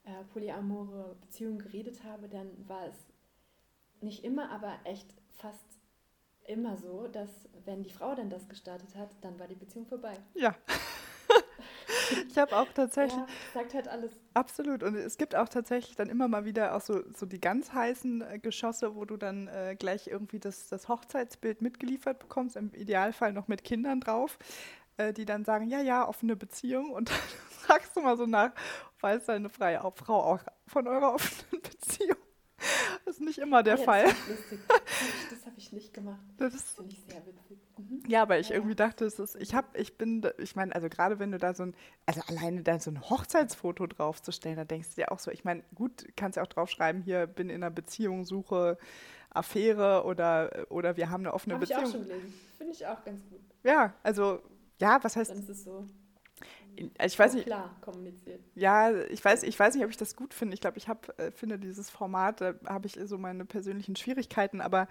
äh, 0.04 0.24
polyamore 0.32 1.16
Beziehungen 1.20 1.58
geredet 1.58 2.02
habe, 2.04 2.28
dann 2.28 2.48
war 2.66 2.86
es 2.86 2.96
nicht 4.00 4.24
immer, 4.24 4.50
aber 4.50 4.78
echt 4.84 5.12
fast 5.36 5.58
immer 6.46 6.76
so, 6.76 7.06
dass 7.06 7.30
wenn 7.64 7.82
die 7.82 7.90
Frau 7.90 8.14
dann 8.14 8.30
das 8.30 8.48
gestartet 8.48 8.94
hat, 8.96 9.10
dann 9.20 9.38
war 9.38 9.46
die 9.46 9.54
Beziehung 9.54 9.86
vorbei. 9.86 10.16
Ja. 10.34 10.54
Ich 12.28 12.38
habe 12.38 12.56
auch 12.56 12.68
tatsächlich. 12.74 13.18
Ja, 13.18 13.26
sagt 13.54 13.74
halt 13.74 13.88
alles. 13.88 14.12
Absolut. 14.34 14.82
Und 14.82 14.94
es 14.94 15.18
gibt 15.18 15.34
auch 15.34 15.48
tatsächlich 15.48 15.96
dann 15.96 16.08
immer 16.08 16.28
mal 16.28 16.44
wieder 16.44 16.74
auch 16.76 16.80
so, 16.80 17.02
so 17.14 17.26
die 17.26 17.40
ganz 17.40 17.72
heißen 17.72 18.22
äh, 18.22 18.38
Geschosse, 18.38 18.94
wo 18.94 19.04
du 19.04 19.16
dann 19.16 19.48
äh, 19.48 19.76
gleich 19.78 20.06
irgendwie 20.06 20.38
das, 20.38 20.68
das 20.68 20.88
Hochzeitsbild 20.88 21.62
mitgeliefert 21.62 22.18
bekommst, 22.18 22.56
im 22.56 22.72
Idealfall 22.74 23.32
noch 23.32 23.48
mit 23.48 23.64
Kindern 23.64 24.00
drauf, 24.00 24.38
äh, 24.96 25.12
die 25.12 25.24
dann 25.24 25.44
sagen, 25.44 25.68
ja, 25.68 25.80
ja, 25.80 26.08
offene 26.08 26.36
Beziehung. 26.36 26.90
Und 26.90 27.10
dann 27.10 27.18
fragst 27.50 27.96
du 27.96 28.00
mal 28.00 28.16
so 28.16 28.26
nach, 28.26 28.52
weiß 29.00 29.26
deine 29.26 29.48
freie 29.48 29.80
Frau 29.94 30.22
auch 30.22 30.40
von 30.66 30.86
eurer 30.86 31.14
offenen 31.14 31.62
Beziehung? 31.62 32.16
Das 33.04 33.14
ist 33.16 33.20
nicht 33.20 33.38
immer 33.38 33.62
der 33.62 33.78
ja, 33.78 33.84
Fall. 33.84 34.04
Ich 35.60 35.72
nicht 35.72 35.92
gemacht. 35.92 36.18
Das, 36.38 36.54
das 36.54 36.72
finde 36.72 36.92
ich 36.92 37.02
sehr 37.06 37.20
witzig. 37.26 37.58
Mhm. 37.76 38.02
Ja, 38.08 38.22
aber 38.22 38.38
ich 38.38 38.48
ja. 38.48 38.54
irgendwie 38.54 38.74
dachte, 38.74 39.04
es 39.04 39.18
ist, 39.18 39.36
ich 39.36 39.54
habe, 39.54 39.78
ich 39.78 39.98
bin, 39.98 40.26
ich 40.38 40.56
meine, 40.56 40.74
also 40.74 40.88
gerade 40.88 41.18
wenn 41.18 41.32
du 41.32 41.38
da 41.38 41.52
so 41.52 41.64
ein, 41.64 41.74
also 42.06 42.22
alleine 42.28 42.62
da 42.62 42.80
so 42.80 42.90
ein 42.90 42.98
Hochzeitsfoto 42.98 43.86
draufzustellen, 43.86 44.56
da 44.56 44.64
denkst 44.64 44.88
du 44.90 44.94
dir 44.94 45.12
auch 45.12 45.18
so, 45.18 45.30
ich 45.30 45.44
meine, 45.44 45.62
gut, 45.74 46.06
kannst 46.16 46.36
ja 46.36 46.42
auch 46.42 46.46
draufschreiben, 46.46 47.02
hier 47.02 47.26
bin 47.26 47.50
in 47.50 47.56
einer 47.56 47.70
Beziehung, 47.70 48.24
suche 48.24 48.78
Affäre 49.28 50.04
oder, 50.06 50.66
oder 50.70 50.96
wir 50.96 51.10
haben 51.10 51.26
eine 51.26 51.34
offene 51.34 51.56
hab 51.56 51.60
Beziehung. 51.60 51.82
Ich 51.82 51.88
auch 51.88 51.92
schon 51.92 52.08
gelesen. 52.08 52.34
Finde 52.56 52.72
ich 52.72 52.86
auch 52.86 53.04
ganz 53.04 53.20
gut. 53.28 53.40
Ja, 53.62 53.92
also, 54.02 54.40
ja, 54.78 54.98
was 55.02 55.14
heißt. 55.14 55.30
Dann 55.30 55.40
ist 55.40 55.50
es 55.50 55.64
so 55.64 55.86
ich 57.04 57.18
weiß 57.18 57.34
nicht. 57.34 57.46
Klar 57.46 57.76
kommuniziert. 57.80 58.40
Ja, 58.54 58.92
ich 58.92 59.24
weiß, 59.24 59.42
ich 59.42 59.58
weiß 59.58 59.74
nicht, 59.74 59.84
ob 59.84 59.90
ich 59.90 59.96
das 59.96 60.16
gut 60.16 60.34
finde. 60.34 60.54
Ich 60.54 60.60
glaube, 60.60 60.78
ich 60.78 60.88
hab, 60.88 61.18
äh, 61.18 61.30
finde 61.30 61.58
dieses 61.58 61.90
Format, 61.90 62.40
da 62.40 62.54
habe 62.66 62.86
ich 62.86 62.98
so 63.04 63.18
meine 63.18 63.44
persönlichen 63.44 63.96
Schwierigkeiten, 63.96 64.60
aber 64.60 64.88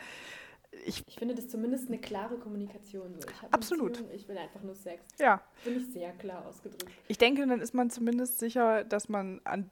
ich, 0.72 1.04
ich 1.08 1.16
finde 1.16 1.36
das 1.36 1.48
zumindest 1.48 1.88
eine 1.88 2.00
klare 2.00 2.38
Kommunikation. 2.38 3.14
So. 3.14 3.28
Ich 3.28 3.54
absolut. 3.54 3.94
Beziehung, 3.94 4.12
ich 4.12 4.28
will 4.28 4.38
einfach 4.38 4.62
nur 4.62 4.76
Sex. 4.76 5.04
Ja. 5.20 5.44
Finde 5.56 5.80
ich 5.80 5.92
sehr 5.92 6.12
klar 6.14 6.46
ausgedrückt. 6.46 6.92
Ich 7.08 7.18
denke, 7.18 7.46
dann 7.48 7.62
ist 7.62 7.74
man 7.74 7.90
zumindest 7.90 8.40
sicher, 8.40 8.84
dass 8.84 9.10
man 9.10 9.42
an, 9.44 9.70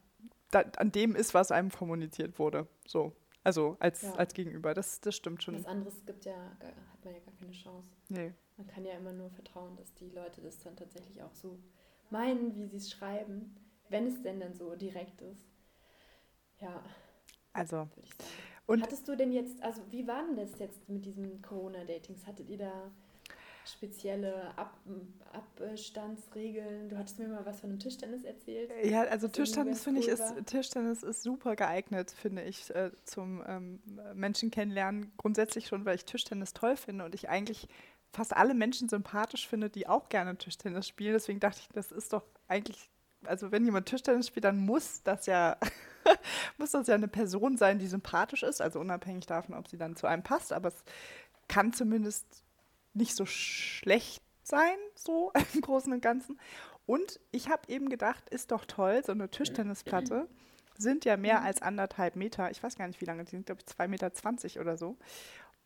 da, 0.51 0.63
an 0.77 0.91
dem 0.91 1.15
ist, 1.15 1.33
was 1.33 1.51
einem 1.51 1.71
kommuniziert 1.71 2.39
wurde. 2.39 2.67
So. 2.85 3.13
Also 3.43 3.77
als, 3.79 4.01
ja. 4.01 4.13
als 4.15 4.33
Gegenüber. 4.33 4.73
Das, 4.73 4.99
das 4.99 5.15
stimmt 5.15 5.43
schon. 5.43 5.55
Was 5.55 5.65
anderes 5.65 6.05
gibt 6.05 6.25
ja, 6.25 6.35
hat 6.35 7.05
man 7.05 7.13
ja 7.13 7.19
gar 7.21 7.33
keine 7.35 7.51
Chance. 7.51 7.87
Nee. 8.09 8.33
Man 8.57 8.67
kann 8.67 8.83
ja 8.83 8.93
immer 8.93 9.13
nur 9.13 9.29
vertrauen, 9.29 9.75
dass 9.77 9.93
die 9.93 10.09
Leute 10.09 10.41
das 10.41 10.59
dann 10.59 10.75
tatsächlich 10.75 11.21
auch 11.21 11.33
so 11.33 11.59
meinen, 12.09 12.55
wie 12.55 12.65
sie 12.65 12.77
es 12.77 12.91
schreiben, 12.91 13.55
wenn 13.89 14.07
es 14.07 14.21
denn 14.21 14.39
dann 14.39 14.53
so 14.53 14.75
direkt 14.75 15.21
ist. 15.21 15.47
Ja. 16.59 16.83
Also. 17.53 17.77
Würde 17.77 18.01
ich 18.03 18.15
sagen. 18.15 18.56
Und 18.67 18.83
Hattest 18.83 19.07
du 19.07 19.15
denn 19.15 19.31
jetzt, 19.31 19.63
also 19.63 19.81
wie 19.89 20.05
war 20.07 20.23
denn 20.25 20.35
das 20.35 20.59
jetzt 20.59 20.87
mit 20.89 21.05
diesen 21.05 21.41
Corona-Datings? 21.41 22.27
Hattet 22.27 22.49
ihr 22.49 22.57
da 22.57 22.91
spezielle 23.65 24.57
Ab 24.57 24.77
Abstandsregeln? 25.31 26.89
Du 26.89 26.97
hattest 26.97 27.17
mir 27.17 27.29
mal 27.29 27.45
was 27.45 27.61
von 27.61 27.69
einem 27.69 27.79
Tischtennis 27.79 28.23
erzählt. 28.23 28.69
Ja, 28.83 29.03
also 29.03 29.29
Tischtennis 29.29 29.83
finde 29.83 30.01
ich 30.01 30.09
ist 30.09 30.33
Tischtennis 30.45 31.01
ist 31.01 31.23
super 31.23 31.55
geeignet, 31.55 32.11
finde 32.11 32.43
ich, 32.43 32.69
äh, 32.75 32.91
zum 33.05 33.41
ähm, 33.47 33.79
Menschen 34.13 34.51
kennenlernen. 34.51 35.13
Grundsätzlich 35.17 35.67
schon, 35.67 35.85
weil 35.85 35.95
ich 35.95 36.05
Tischtennis 36.05 36.53
toll 36.53 36.75
finde 36.75 37.05
und 37.05 37.15
ich 37.15 37.29
eigentlich 37.29 37.69
fast 38.11 38.35
alle 38.35 38.53
Menschen 38.53 38.89
sympathisch 38.89 39.47
finde, 39.47 39.69
die 39.69 39.87
auch 39.87 40.09
gerne 40.09 40.37
Tischtennis 40.37 40.87
spielen. 40.87 41.13
Deswegen 41.13 41.39
dachte 41.39 41.59
ich, 41.61 41.69
das 41.69 41.91
ist 41.93 42.11
doch 42.11 42.23
eigentlich, 42.49 42.89
also 43.23 43.51
wenn 43.51 43.63
jemand 43.63 43.87
Tischtennis 43.87 44.27
spielt, 44.27 44.43
dann 44.43 44.57
muss 44.57 45.03
das 45.03 45.25
ja 45.25 45.57
muss 46.57 46.71
das 46.71 46.87
ja 46.87 46.95
eine 46.95 47.07
Person 47.07 47.57
sein, 47.57 47.79
die 47.79 47.87
sympathisch 47.87 48.43
ist, 48.43 48.61
also 48.61 48.79
unabhängig 48.79 49.25
davon, 49.25 49.55
ob 49.55 49.67
sie 49.67 49.77
dann 49.77 49.95
zu 49.95 50.07
einem 50.07 50.23
passt, 50.23 50.53
aber 50.53 50.69
es 50.69 50.83
kann 51.47 51.73
zumindest 51.73 52.25
nicht 52.93 53.15
so 53.15 53.25
schlecht 53.25 54.23
sein, 54.43 54.77
so 54.95 55.31
im 55.53 55.61
Großen 55.61 55.91
und 55.91 56.01
Ganzen. 56.01 56.39
Und 56.85 57.19
ich 57.31 57.49
habe 57.49 57.63
eben 57.67 57.89
gedacht, 57.89 58.29
ist 58.29 58.51
doch 58.51 58.65
toll, 58.65 59.03
so 59.05 59.11
eine 59.11 59.29
Tischtennisplatte 59.29 60.27
sind 60.77 61.05
ja 61.05 61.17
mehr 61.17 61.41
als 61.41 61.61
anderthalb 61.61 62.15
Meter. 62.15 62.51
Ich 62.51 62.61
weiß 62.61 62.77
gar 62.77 62.87
nicht, 62.87 63.01
wie 63.01 63.05
lange 63.05 63.23
die 63.23 63.31
sind, 63.31 63.47
glaube 63.47 63.61
ich, 63.65 63.73
2,20 63.73 63.87
Meter 63.87 64.61
oder 64.61 64.77
so. 64.77 64.95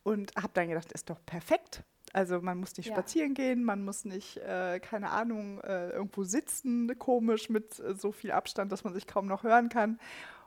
Und 0.02 0.34
habe 0.36 0.50
dann 0.54 0.68
gedacht, 0.68 0.90
ist 0.92 1.10
doch 1.10 1.24
perfekt. 1.24 1.84
Also 2.12 2.40
man 2.40 2.58
muss 2.58 2.76
nicht 2.76 2.88
ja. 2.88 2.94
spazieren 2.94 3.34
gehen, 3.34 3.64
man 3.64 3.84
muss 3.84 4.04
nicht, 4.04 4.36
äh, 4.38 4.80
keine 4.80 5.10
Ahnung, 5.10 5.60
äh, 5.60 5.90
irgendwo 5.90 6.24
sitzen, 6.24 6.98
komisch 6.98 7.48
mit 7.48 7.80
äh, 7.80 7.94
so 7.94 8.12
viel 8.12 8.32
Abstand, 8.32 8.70
dass 8.70 8.84
man 8.84 8.92
sich 8.92 9.06
kaum 9.06 9.26
noch 9.26 9.42
hören 9.42 9.68
kann. 9.68 9.98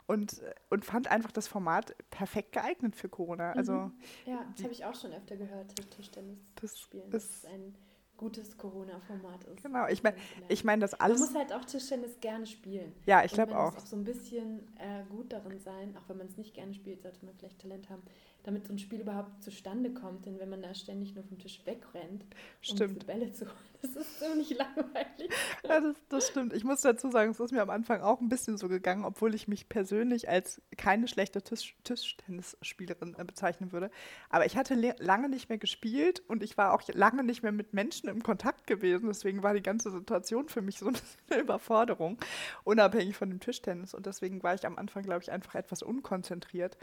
Und, 0.08 0.44
und 0.70 0.86
fand 0.86 1.10
einfach 1.10 1.32
das 1.32 1.48
Format 1.48 1.96
perfekt 2.12 2.52
geeignet 2.52 2.96
für 2.96 3.10
Corona. 3.10 3.54
Also, 3.54 3.74
mhm. 3.74 3.94
ja, 4.28 4.46
das 4.56 4.64
habe 4.64 4.74
ich 4.74 4.86
auch 4.86 4.94
schon 4.94 5.12
öfter 5.12 5.36
gehört, 5.36 5.74
Tischtennis 5.90 6.38
das 6.62 6.80
spielen. 6.80 7.06
Ist, 7.06 7.14
das 7.14 7.24
ist 7.24 7.46
ein 7.48 7.76
gutes 8.18 8.58
Corona-Format 8.58 9.44
ist. 9.46 9.64
Genau, 9.64 9.88
ich 9.88 10.04
meine, 10.04 10.16
ich 10.48 10.64
mein, 10.64 10.80
das 10.80 10.94
alles. 10.94 11.20
Man 11.20 11.30
muss 11.30 11.38
halt 11.38 11.54
auch 11.54 11.66
Tischtennis 11.66 12.20
gerne 12.22 12.46
spielen. 12.46 12.94
Ja, 13.06 13.24
ich 13.24 13.32
glaube 13.32 13.58
auch. 13.58 13.66
Man 13.66 13.74
muss 13.74 13.84
auch 13.84 13.88
so 13.88 13.96
ein 13.96 14.04
bisschen 14.04 14.60
äh, 14.78 15.04
gut 15.10 15.34
darin 15.34 15.60
sein, 15.60 15.96
auch 15.98 16.08
wenn 16.08 16.18
man 16.18 16.28
es 16.28 16.38
nicht 16.38 16.54
gerne 16.54 16.74
spielt, 16.74 17.02
sollte 17.02 17.26
man 17.26 17.36
vielleicht 17.36 17.60
Talent 17.60 17.90
haben, 17.90 18.04
damit 18.44 18.68
so 18.68 18.74
ein 18.74 18.80
Spiel 18.80 19.02
überhaupt 19.02 19.44
zustande 19.44 19.92
kommt. 19.94 20.26
Denn 20.26 20.40
wenn 20.40 20.50
man 20.50 20.62
da 20.62 20.74
ständig 20.74 21.16
nur 21.16 21.24
vom 21.24 21.38
Tisch 21.40 21.66
wegrennt, 21.66 22.26
stimmt. 22.62 22.82
um 22.82 22.88
diese 22.96 23.06
Bälle 23.06 23.32
zu 23.32 23.46
holen, 23.46 23.56
das 23.82 23.96
ist 23.96 24.20
ziemlich 24.20 24.50
langweilig. 24.58 25.30
Ja, 25.68 25.80
das, 25.80 25.96
das 26.10 26.28
stimmt. 26.28 26.54
Ich 26.54 26.64
muss 26.64 26.82
dazu 26.82 27.10
sagen, 27.10 27.32
es 27.32 27.40
ist 27.40 27.52
mir 27.52 27.62
am 27.62 27.70
Anfang 27.70 28.02
auch 28.02 28.22
ein 28.22 28.30
bisschen 28.30 28.58
so 28.58 28.70
gegangen, 28.70 29.04
obwohl 29.04 29.36
ich 29.36 29.48
mich 29.48 29.68
persönlich 29.68 30.30
als 30.30 30.62
keine 30.78 31.08
schlechte 31.08 31.42
Tisch 31.42 31.76
Tischtennisspielerin 31.84 33.16
äh, 33.18 33.24
bezeichnen 33.24 33.72
würde. 33.72 33.90
Aber 34.30 34.46
ich 34.46 34.56
hatte 34.56 34.76
lange 35.00 35.30
nicht 35.30 35.50
mehr 35.50 35.58
gespielt 35.58 36.22
und 36.28 36.44
ich 36.44 36.58
war 36.58 36.74
auch 36.74 36.82
lange 36.94 37.24
nicht 37.24 37.44
mehr 37.44 37.52
mit 37.52 37.74
Menschen 37.74 38.05
im 38.08 38.24
Kontakt 38.24 38.68
gewesen. 38.68 39.08
Deswegen 39.08 39.44
war 39.44 39.54
die 39.54 39.62
ganze 39.62 39.92
Situation 39.92 40.48
für 40.50 40.62
mich 40.62 40.78
so 40.80 40.88
eine 41.30 41.42
Überforderung, 41.42 42.18
unabhängig 42.64 43.16
von 43.16 43.30
dem 43.30 43.40
Tischtennis. 43.40 43.94
Und 43.94 44.06
deswegen 44.06 44.44
war 44.44 44.56
ich 44.56 44.66
am 44.66 44.78
Anfang, 44.78 45.04
glaube 45.04 45.24
ich, 45.24 45.32
einfach 45.32 45.56
etwas 45.56 45.84
unkonzentriert 45.84 46.78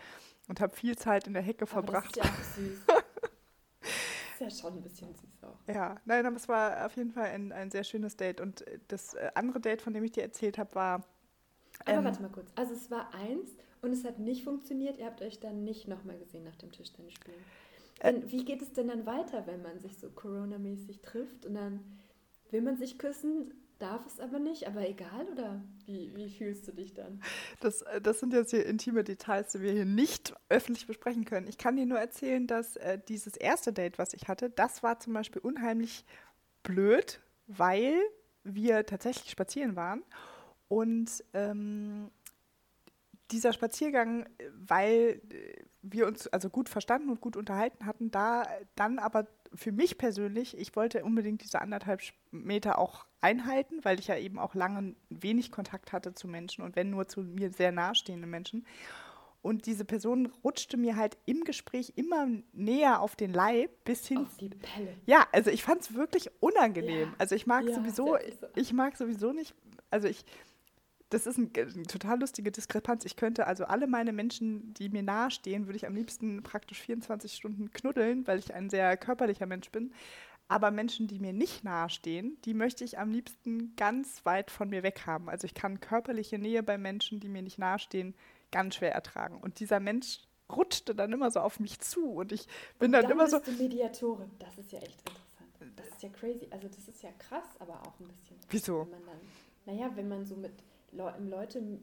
und 0.49 0.61
habe 0.61 0.75
viel 0.75 0.97
Zeit 0.97 1.27
in 1.27 1.35
der 1.35 1.43
Hecke 1.43 1.63
aber 1.63 1.73
verbracht. 1.73 2.17
Das 2.17 2.27
ist 2.27 2.27
ja 2.27 2.33
auch 2.33 2.45
süß. 2.57 2.79
ist 4.33 4.41
ja 4.41 4.51
schon 4.51 4.79
ein 4.79 4.83
bisschen 4.83 5.15
süß 5.15 5.45
auch. 5.45 5.59
Ja, 5.67 6.01
nein, 6.05 6.27
aber 6.27 6.37
es 6.37 6.49
war 6.49 6.87
auf 6.87 6.97
jeden 6.97 7.13
Fall 7.13 7.27
ein, 7.27 7.53
ein 7.53 7.71
sehr 7.71 7.85
schönes 7.85 8.17
Date. 8.17 8.41
Und 8.41 8.65
das 8.89 9.15
äh, 9.15 9.31
andere 9.35 9.61
Date, 9.61 9.83
von 9.83 9.93
dem 9.95 10.05
ich 10.05 10.13
dir 10.13 10.23
erzählt 10.23 10.59
habe, 10.59 10.75
war. 10.75 11.05
Aber 11.85 11.99
ähm, 11.99 12.05
warte 12.05 12.23
mal 12.23 12.31
kurz. 12.31 12.51
Also 12.55 12.75
es 12.75 12.91
war 12.91 13.13
eins 13.15 13.51
und 13.81 13.93
es 13.93 14.05
hat 14.05 14.19
nicht 14.19 14.45
funktioniert. 14.45 14.99
Ihr 14.99 15.07
habt 15.07 15.23
euch 15.23 15.41
dann 15.41 15.65
nicht 15.65 15.89
nochmal 15.89 16.19
gesehen 16.19 16.45
nach 16.45 16.57
dem 16.57 16.71
Tischtennisspielen. 16.73 17.43
Äh, 18.03 18.15
wie 18.27 18.45
geht 18.45 18.63
es 18.63 18.73
denn 18.73 18.89
dann 18.89 19.07
weiter, 19.07 19.47
wenn 19.47 19.63
man 19.63 19.79
sich 19.81 19.97
so 19.99 20.11
Corona-mäßig 20.11 21.01
trifft 21.03 21.47
und 21.47 21.55
dann 21.55 21.81
will 22.51 22.63
man 22.63 22.77
sich 22.77 22.99
küssen? 22.99 23.55
darf 23.83 24.07
es 24.07 24.21
aber 24.21 24.39
nicht, 24.39 24.69
aber 24.69 24.89
egal 24.89 25.27
oder 25.33 25.61
wie, 25.87 26.15
wie 26.15 26.31
fühlst 26.31 26.69
du 26.69 26.73
dich 26.73 26.95
dann? 26.95 27.21
Das, 27.61 27.83
äh, 27.83 28.01
das 28.01 28.21
sind 28.21 28.33
jetzt 28.33 28.51
hier 28.51 28.65
intime 28.65 29.03
Details, 29.03 29.53
die 29.53 29.61
wir 29.61 29.73
hier 29.73 29.85
nicht 29.85 30.35
öffentlich 30.49 30.87
besprechen 30.87 31.25
können. 31.25 31.49
Ich 31.49 31.59
kann 31.59 31.77
dir 31.77 31.87
nur 31.87 31.99
erzählen, 31.99 32.47
dass 32.47 32.77
äh, 32.77 32.99
dieses 33.09 33.37
erste 33.37 33.73
Date, 33.73 33.99
was 33.99 34.15
ich 34.15 34.29
hatte, 34.29 34.51
das 34.51 34.83
war 34.83 35.01
zum 35.01 35.13
Beispiel 35.13 35.43
unheimlich 35.43 36.05
blöd, 36.63 37.21
weil 37.49 37.95
wir 38.45 38.87
tatsächlich 38.87 39.31
spazieren 39.31 39.75
waren 39.75 40.05
und 40.69 41.25
ähm, 41.35 42.11
dieser 43.33 43.53
Spaziergang, 43.53 44.29
weil 44.55 45.21
äh, 45.31 45.65
wir 45.83 46.07
uns 46.07 46.29
also 46.29 46.49
gut 46.49 46.69
verstanden 46.69 47.11
und 47.11 47.21
gut 47.21 47.37
unterhalten 47.37 47.87
hatten, 47.87 48.11
da 48.11 48.47
dann 48.77 48.99
aber 48.99 49.27
für 49.55 49.73
mich 49.73 49.99
persönlich, 49.99 50.57
ich 50.57 50.75
wollte 50.77 51.05
unbedingt 51.05 51.43
diese 51.43 51.61
anderthalb 51.61 52.01
Meter 52.31 52.79
auch 52.79 53.07
einhalten, 53.21 53.81
weil 53.83 53.99
ich 53.99 54.07
ja 54.07 54.17
eben 54.17 54.39
auch 54.39 54.55
lange 54.55 54.95
wenig 55.11 55.51
Kontakt 55.51 55.93
hatte 55.93 56.15
zu 56.15 56.29
Menschen 56.29 56.63
und 56.65 56.77
wenn 56.77 56.91
nur 56.91 57.09
zu 57.09 57.23
mir 57.23 57.51
sehr 57.51 57.73
nahestehenden 57.73 58.31
Menschen. 58.31 58.67
Und 59.43 59.67
diese 59.67 59.85
Person 59.85 60.27
rutschte 60.45 60.77
mir 60.77 60.97
halt 60.97 61.19
im 61.27 61.43
Gespräch 61.43 61.95
immer 61.97 62.29
näher 62.53 63.01
auf 63.01 63.17
den 63.17 63.33
Leib 63.33 63.71
bis 63.85 64.07
hin. 64.07 64.19
Auf 64.19 64.37
die 64.37 64.51
Pelle. 64.51 64.95
Ja, 65.05 65.27
also 65.33 65.51
ich 65.51 65.65
fand 65.65 65.81
es 65.83 65.95
wirklich 65.95 66.31
unangenehm. 66.39 67.09
Ja. 67.09 67.15
Also 67.19 67.35
ich 67.35 67.47
mag 67.47 67.65
ja, 67.65 67.75
sowieso, 67.75 68.17
ich 68.55 68.73
mag 68.73 68.97
sowieso 68.97 69.33
nicht, 69.33 69.53
also 69.91 70.07
ich, 70.07 70.25
das 71.13 71.27
ist 71.27 71.37
ein, 71.37 71.51
eine 71.55 71.83
total 71.83 72.21
lustige 72.21 72.51
Diskrepanz. 72.51 73.05
Ich 73.05 73.17
könnte 73.17 73.47
also 73.47 73.65
alle 73.65 73.87
meine 73.87 74.13
Menschen, 74.13 74.73
die 74.75 74.89
mir 74.89 75.03
nahestehen, 75.03 75.67
würde 75.67 75.77
ich 75.77 75.87
am 75.87 75.95
liebsten 75.95 76.43
praktisch 76.43 76.81
24 76.81 77.35
Stunden 77.35 77.71
knuddeln, 77.71 78.27
weil 78.27 78.39
ich 78.39 78.55
ein 78.55 78.71
sehr 78.71 78.97
körperlicher 78.97 79.45
Mensch 79.45 79.71
bin. 79.71 79.93
Aber 80.49 80.71
Menschen, 80.71 81.09
die 81.09 81.19
mir 81.19 81.35
nicht 81.35 81.65
nahestehen, 81.65 82.39
die 82.45 82.55
möchte 82.55 82.85
ich 82.85 82.99
am 82.99 83.11
liebsten 83.11 83.77
ganz 83.77 84.25
weit 84.25 84.51
von 84.51 84.71
mir 84.71 84.83
weg 84.83 85.03
haben. 85.05 85.29
Also 85.29 85.45
ich 85.45 85.55
kann 85.55 85.81
körperliche 85.81 86.39
Nähe 86.39 86.63
bei 86.63 86.79
Menschen, 86.79 87.21
die 87.21 87.29
mir 87.29 87.43
nicht 87.43 87.59
nahestehen, 87.59 88.15
ganz 88.51 88.77
schwer 88.77 88.93
ertragen. 88.93 89.39
Und 89.39 89.61
dieser 89.61 89.81
Mensch 89.81 90.21
rutschte 90.51 90.95
dann 90.95 91.13
immer 91.13 91.31
so 91.31 91.41
auf 91.41 91.61
mich 91.61 91.81
zu 91.81 92.07
und 92.11 92.33
ich 92.33 92.47
bin 92.79 92.87
und 92.87 92.93
dann, 92.93 93.03
dann 93.03 93.13
immer 93.13 93.25
bist 93.25 93.45
so. 93.45 93.53
Du 93.53 93.63
Mediatorin, 93.63 94.31
das 94.39 94.57
ist 94.57 94.73
ja 94.73 94.79
echt 94.79 94.99
interessant. 95.01 95.79
Das 95.79 95.89
ist 95.89 96.03
ja 96.03 96.09
crazy. 96.09 96.49
Also 96.51 96.69
das 96.69 96.89
ist 96.89 97.03
ja 97.03 97.11
krass, 97.19 97.45
aber 97.59 97.75
auch 97.83 98.01
ein 98.01 98.09
bisschen. 98.09 98.37
Wieso? 98.49 98.81
Wenn 98.81 98.91
man 98.91 99.01
dann, 99.07 99.75
naja, 99.75 99.91
wenn 99.95 100.09
man 100.09 100.27
so 100.27 100.37
mit 100.37 100.53
Leute 100.93 101.81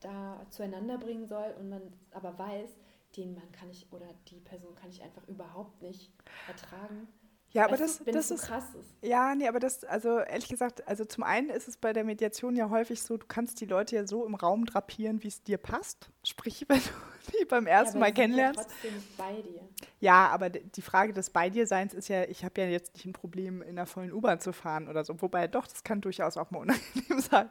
da 0.00 0.46
zueinander 0.50 0.98
bringen 0.98 1.26
soll 1.26 1.54
und 1.58 1.68
man 1.70 1.82
aber 2.12 2.38
weiß, 2.38 2.70
den 3.16 3.34
Mann 3.34 3.50
kann 3.52 3.70
ich 3.70 3.86
oder 3.92 4.06
die 4.28 4.40
Person 4.40 4.74
kann 4.74 4.90
ich 4.90 5.02
einfach 5.02 5.26
überhaupt 5.28 5.80
nicht 5.82 6.12
ertragen. 6.48 7.08
Ja, 7.50 7.66
aber 7.66 7.76
das, 7.76 8.04
wenn 8.04 8.14
das 8.14 8.28
so 8.28 8.34
ist 8.34 8.42
krass 8.42 8.64
ist. 8.74 8.96
Ja, 9.00 9.34
nee, 9.36 9.46
aber 9.46 9.60
das, 9.60 9.84
also 9.84 10.18
ehrlich 10.18 10.48
gesagt, 10.48 10.86
also 10.88 11.04
zum 11.04 11.22
einen 11.22 11.50
ist 11.50 11.68
es 11.68 11.76
bei 11.76 11.92
der 11.92 12.02
Mediation 12.02 12.56
ja 12.56 12.68
häufig 12.68 13.00
so, 13.00 13.16
du 13.16 13.26
kannst 13.26 13.60
die 13.60 13.66
Leute 13.66 13.94
ja 13.94 14.06
so 14.08 14.26
im 14.26 14.34
Raum 14.34 14.66
drapieren, 14.66 15.22
wie 15.22 15.28
es 15.28 15.44
dir 15.44 15.58
passt. 15.58 16.10
Sprich, 16.24 16.64
wenn 16.68 16.80
du 16.80 16.90
die 17.32 17.44
beim 17.44 17.66
ersten 17.66 17.96
ja, 17.96 18.00
Mal 18.00 18.12
kennenlernst. 18.12 18.60
Ja, 18.60 18.66
trotzdem 18.66 19.02
bei 19.16 19.42
dir. 19.42 19.60
Ja, 20.00 20.28
aber 20.28 20.50
die 20.50 20.82
Frage 20.82 21.12
des 21.12 21.30
bei 21.30 21.50
dir 21.50 21.66
Seins 21.66 21.94
ist 21.94 22.08
ja, 22.08 22.24
ich 22.24 22.44
habe 22.44 22.60
ja 22.60 22.66
jetzt 22.68 22.94
nicht 22.94 23.06
ein 23.06 23.12
Problem, 23.12 23.62
in 23.62 23.70
einer 23.70 23.86
vollen 23.86 24.12
U-Bahn 24.12 24.40
zu 24.40 24.52
fahren 24.52 24.88
oder 24.88 25.04
so. 25.04 25.20
Wobei 25.20 25.48
doch, 25.48 25.66
das 25.66 25.84
kann 25.84 26.00
durchaus 26.00 26.36
auch 26.36 26.50
mal 26.50 26.58
unangenehm 26.62 27.20
sein. 27.20 27.48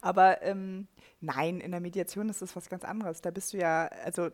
Aber 0.00 0.42
ähm, 0.42 0.88
nein, 1.20 1.60
in 1.60 1.70
der 1.70 1.80
Mediation 1.80 2.28
ist 2.28 2.42
das 2.42 2.56
was 2.56 2.68
ganz 2.68 2.84
anderes. 2.84 3.20
Da 3.20 3.30
bist 3.30 3.52
du 3.52 3.58
ja, 3.58 3.86
also 4.04 4.30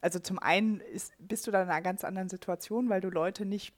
also 0.00 0.18
zum 0.18 0.38
einen 0.38 0.80
ist, 0.80 1.12
bist 1.18 1.46
du 1.46 1.50
da 1.50 1.62
in 1.62 1.68
einer 1.68 1.82
ganz 1.82 2.04
anderen 2.04 2.28
Situation, 2.28 2.88
weil 2.88 3.00
du 3.00 3.10
Leute 3.10 3.44
nicht 3.44 3.74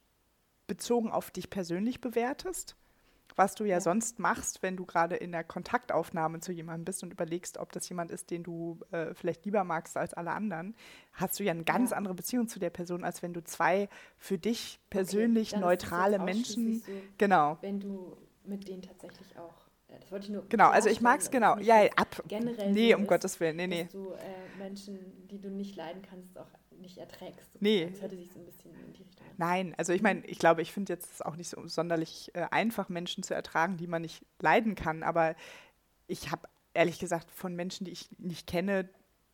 bezogen 0.66 1.10
auf 1.10 1.30
dich 1.30 1.50
persönlich 1.50 2.00
bewertest, 2.00 2.76
was 3.36 3.54
du 3.54 3.64
ja, 3.64 3.76
ja. 3.76 3.80
sonst 3.80 4.18
machst, 4.18 4.62
wenn 4.62 4.76
du 4.76 4.84
gerade 4.84 5.16
in 5.16 5.32
der 5.32 5.44
Kontaktaufnahme 5.44 6.40
zu 6.40 6.52
jemandem 6.52 6.84
bist 6.84 7.02
und 7.02 7.12
überlegst, 7.12 7.58
ob 7.58 7.72
das 7.72 7.88
jemand 7.88 8.10
ist, 8.10 8.30
den 8.30 8.42
du 8.42 8.80
äh, 8.90 9.14
vielleicht 9.14 9.44
lieber 9.44 9.64
magst 9.64 9.96
als 9.96 10.14
alle 10.14 10.32
anderen, 10.32 10.74
hast 11.12 11.38
du 11.38 11.44
ja 11.44 11.52
eine 11.52 11.64
ganz 11.64 11.90
ja. 11.90 11.96
andere 11.96 12.14
Beziehung 12.14 12.48
zu 12.48 12.58
der 12.58 12.70
Person, 12.70 13.04
als 13.04 13.22
wenn 13.22 13.32
du 13.32 13.42
zwei 13.42 13.88
für 14.16 14.38
dich 14.38 14.80
persönlich 14.90 15.52
okay, 15.52 15.60
neutrale 15.60 16.18
Menschen, 16.18 16.80
so, 16.80 16.92
genau. 17.18 17.58
Wenn 17.60 17.80
du 17.80 18.16
mit 18.44 18.68
denen 18.68 18.82
tatsächlich 18.82 19.38
auch 19.38 19.62
das 20.00 20.10
wollte 20.10 20.24
ich 20.24 20.32
nur. 20.32 20.48
Genau, 20.48 20.70
also 20.70 20.88
ich 20.88 21.00
mag 21.00 21.20
es 21.20 21.30
genau. 21.30 21.58
Ja, 21.58 21.84
ab. 21.96 22.22
Generell. 22.26 22.72
Nee, 22.72 22.94
um 22.94 23.02
ist, 23.02 23.08
Gottes 23.08 23.40
Willen. 23.40 23.56
Nee, 23.56 23.66
nee. 23.66 23.82
Dass 23.84 23.92
du 23.92 24.12
äh, 24.12 24.58
Menschen, 24.58 25.28
die 25.28 25.38
du 25.40 25.50
nicht 25.50 25.76
leiden 25.76 26.02
kannst, 26.02 26.38
auch 26.38 26.46
nicht 26.82 26.98
erträgst. 26.98 27.60
Nee. 27.60 27.88
Das 27.90 28.02
hörte 28.02 28.16
sich 28.16 28.30
so 28.30 28.38
ein 28.38 28.44
bisschen 28.44 28.74
in 28.74 28.92
die 28.92 29.02
Richtung 29.02 29.26
an. 29.26 29.34
Nein, 29.38 29.74
also 29.78 29.92
ich 29.92 30.02
meine, 30.02 30.24
ich 30.26 30.38
glaube, 30.38 30.62
ich 30.62 30.72
finde 30.72 30.92
jetzt 30.92 31.24
auch 31.24 31.36
nicht 31.36 31.48
so 31.48 31.66
sonderlich 31.66 32.30
äh, 32.34 32.46
einfach, 32.50 32.88
Menschen 32.88 33.22
zu 33.22 33.34
ertragen, 33.34 33.78
die 33.78 33.86
man 33.86 34.02
nicht 34.02 34.24
leiden 34.40 34.74
kann. 34.74 35.02
Aber 35.02 35.34
ich 36.06 36.30
habe 36.30 36.46
ehrlich 36.74 36.98
gesagt 36.98 37.30
von 37.30 37.54
Menschen, 37.54 37.84
die 37.84 37.92
ich 37.92 38.08
nicht 38.18 38.46
kenne, 38.46 38.88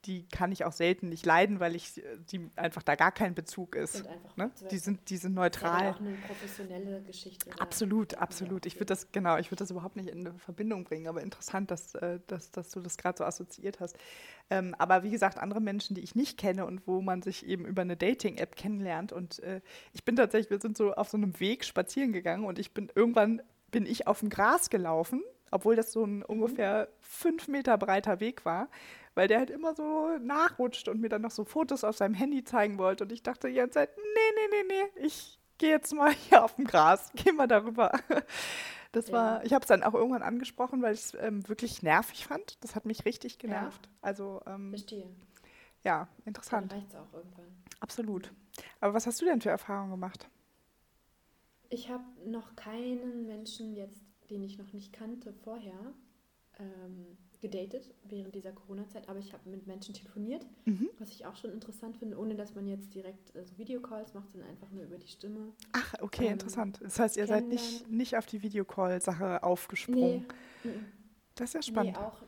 die 0.05 0.29
kann 0.29 0.53
ich 0.53 0.65
auch 0.65 0.73
selten 0.73 1.09
nicht 1.09 1.27
leiden, 1.27 1.59
weil 1.59 1.75
ich 1.75 2.03
die 2.31 2.51
einfach 2.55 2.83
da 2.83 2.95
gar 2.95 3.11
kein 3.11 3.35
Bezug 3.35 3.75
ist. 3.75 4.05
Ne? 4.37 4.51
Die 4.71 4.79
sind, 4.79 5.11
die 5.11 5.17
sind 5.17 5.35
neutral. 5.35 5.87
Das 5.87 5.97
ist 5.97 5.97
auch 5.97 6.01
eine 6.01 6.17
professionelle 6.27 7.03
Geschichte. 7.03 7.51
Absolut, 7.59 8.15
absolut. 8.15 8.67
Ich 8.67 8.77
würde 8.77 8.87
das 8.87 9.11
genau, 9.11 9.39
ich 9.39 9.51
würde 9.51 9.59
das 9.59 9.71
überhaupt 9.71 9.97
nicht 9.97 10.09
in 10.09 10.27
eine 10.27 10.39
Verbindung 10.39 10.85
bringen, 10.85 11.09
aber 11.09 11.23
interessant, 11.23 11.71
dass, 11.71 11.95
äh, 11.97 12.21
dass, 12.29 12.53
dass 12.53 12.71
du 12.71 12.81
das 12.81 12.97
gerade 12.97 13.19
so 13.19 13.25
assoziiert 13.25 13.81
hast. 13.81 13.99
Ähm, 14.51 14.75
aber 14.79 15.03
wie 15.03 15.11
gesagt, 15.11 15.39
andere 15.39 15.61
Menschen, 15.61 15.95
die 15.95 16.03
ich 16.03 16.15
nicht 16.15 16.39
kenne 16.39 16.65
und 16.65 16.87
wo 16.87 17.01
man 17.01 17.23
sich 17.23 17.45
eben 17.45 17.65
über 17.67 17.83
eine 17.83 17.97
Dating-App 17.97 18.57
kennenlernt 18.57 19.13
und 19.13 19.41
äh, 19.41 19.61
ich 19.93 20.05
bin 20.05 20.17
tatsächlich, 20.17 20.51
wir 20.51 20.61
sind 20.61 20.77
so 20.77 20.95
auf 20.95 21.09
so 21.09 21.17
einem 21.17 21.39
Weg 21.41 21.65
spazieren 21.65 22.13
gegangen 22.13 22.45
und 22.45 22.59
ich 22.59 22.73
bin 22.73 22.91
irgendwann 22.95 23.43
bin 23.71 23.85
ich 23.85 24.07
auf 24.07 24.21
dem 24.21 24.31
Gras 24.31 24.71
gelaufen, 24.71 25.23
obwohl 25.51 25.77
das 25.77 25.93
so 25.93 26.05
ein 26.05 26.19
mhm. 26.19 26.23
ungefähr 26.23 26.89
fünf 27.01 27.49
Meter 27.49 27.77
breiter 27.77 28.21
Weg 28.21 28.45
war 28.45 28.69
weil 29.19 29.27
der 29.27 29.41
halt 29.41 29.51
immer 29.51 29.75
so 29.75 30.17
nachrutscht 30.19 30.87
und 30.89 31.01
mir 31.01 31.09
dann 31.09 31.23
noch 31.23 31.33
so 31.33 31.45
Fotos 31.45 31.83
auf 31.83 31.97
seinem 31.97 32.15
Handy 32.15 32.45
zeigen 32.45 32.79
wollte. 32.79 33.03
Und 33.03 33.11
ich 33.11 33.25
dachte 33.25 33.49
die 33.49 33.55
ganze 33.55 33.75
Zeit, 33.75 33.91
nee, 33.97 34.03
nee, 34.37 34.63
nee, 34.63 34.75
nee, 34.95 35.07
ich 35.07 35.41
gehe 35.59 35.71
jetzt 35.71 35.93
mal 35.93 36.13
hier 36.29 36.45
auf 36.45 36.55
dem 36.55 36.65
Gras, 36.65 37.11
geh 37.17 37.33
mal 37.33 37.49
darüber. 37.49 37.93
Das 38.93 39.09
ja. 39.09 39.13
war, 39.13 39.45
ich 39.45 39.53
habe 39.53 39.61
es 39.61 39.69
dann 39.69 39.83
auch 39.83 39.93
irgendwann 39.93 40.23
angesprochen, 40.23 40.81
weil 40.81 40.95
ich 40.95 41.01
es 41.01 41.15
ähm, 41.21 41.47
wirklich 41.47 41.83
nervig 41.83 42.27
fand. 42.27 42.57
Das 42.65 42.75
hat 42.75 42.87
mich 42.87 43.05
richtig 43.05 43.39
genervt. 43.39 43.85
Ja. 43.85 43.93
Also, 44.01 44.41
ähm, 44.47 44.71
Verstehe. 44.71 45.07
Ja, 45.85 46.09
interessant. 46.25 46.73
Dann 46.73 46.79
reicht 46.79 46.97
auch 46.97 47.13
irgendwann. 47.13 47.45
Absolut. 47.81 48.33
Aber 48.81 48.95
was 48.95 49.07
hast 49.07 49.21
du 49.21 49.27
denn 49.27 49.43
für 49.43 49.51
Erfahrungen 49.51 49.91
gemacht? 49.91 50.27
Ich 51.69 51.91
habe 51.91 52.03
noch 52.25 52.57
keinen 52.57 53.27
Menschen 53.27 53.75
jetzt, 53.75 54.01
den 54.31 54.43
ich 54.43 54.57
noch 54.57 54.73
nicht 54.73 54.95
kannte 54.95 55.35
vorher, 55.35 55.93
ähm, 56.59 57.19
gedatet 57.41 57.95
während 58.05 58.35
dieser 58.35 58.53
Corona-Zeit, 58.53 59.09
aber 59.09 59.19
ich 59.19 59.33
habe 59.33 59.49
mit 59.49 59.67
Menschen 59.67 59.95
telefoniert, 59.95 60.45
mhm. 60.65 60.89
was 60.99 61.11
ich 61.11 61.27
auch 61.27 61.37
schon 61.37 61.53
interessant 61.53 61.97
finde, 61.97 62.19
ohne 62.19 62.35
dass 62.35 62.55
man 62.55 62.67
jetzt 62.67 62.95
direkt 62.95 63.35
äh, 63.35 63.45
so 63.45 63.57
Videocalls 63.59 64.15
macht, 64.15 64.31
sondern 64.31 64.51
einfach 64.51 64.71
nur 64.71 64.85
über 64.85 64.99
die 64.99 65.09
Stimme. 65.09 65.53
Ach, 65.73 65.95
okay, 66.01 66.27
ähm, 66.27 66.33
interessant. 66.33 66.81
Das 66.83 66.99
heißt, 66.99 67.17
ihr 67.17 67.27
seid 67.27 67.47
nicht, 67.47 67.89
nicht 67.89 68.17
auf 68.17 68.27
die 68.27 68.43
Videocall-Sache 68.43 69.43
aufgesprungen. 69.43 70.27
Nee. 70.65 70.71
Das 71.35 71.51
ist 71.51 71.55
ja 71.55 71.63
spannend. 71.63 71.97
Nee, 71.97 72.05
auch, 72.05 72.23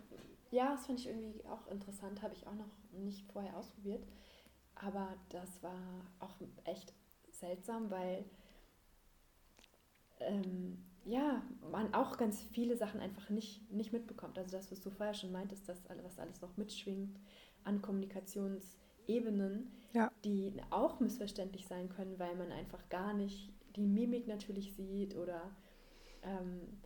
ja, 0.50 0.70
das 0.72 0.86
fand 0.86 1.00
ich 1.00 1.08
irgendwie 1.08 1.44
auch 1.46 1.66
interessant, 1.70 2.22
habe 2.22 2.34
ich 2.34 2.46
auch 2.46 2.54
noch 2.54 2.70
nicht 2.92 3.26
vorher 3.32 3.56
ausprobiert. 3.56 4.04
Aber 4.76 5.14
das 5.28 5.62
war 5.62 6.06
auch 6.20 6.34
echt 6.64 6.94
seltsam, 7.30 7.90
weil 7.90 8.24
ähm, 10.20 10.78
ja, 11.04 11.42
man 11.70 11.94
auch 11.94 12.16
ganz 12.16 12.42
viele 12.42 12.76
Sachen 12.76 13.00
einfach 13.00 13.30
nicht, 13.30 13.70
nicht 13.72 13.92
mitbekommt. 13.92 14.38
Also 14.38 14.56
das, 14.56 14.70
was 14.70 14.80
du 14.80 14.90
vorher 14.90 15.14
schon 15.14 15.32
meintest, 15.32 15.68
dass 15.68 15.82
was 16.02 16.18
alles 16.18 16.40
noch 16.40 16.56
mitschwingt 16.56 17.18
an 17.64 17.82
Kommunikationsebenen, 17.82 19.70
ja. 19.92 20.12
die 20.24 20.60
auch 20.70 21.00
missverständlich 21.00 21.66
sein 21.66 21.88
können, 21.88 22.18
weil 22.18 22.36
man 22.36 22.52
einfach 22.52 22.88
gar 22.88 23.14
nicht 23.14 23.52
die 23.76 23.86
Mimik 23.86 24.26
natürlich 24.26 24.74
sieht 24.74 25.16
oder 25.16 25.50
ähm, 26.22 26.80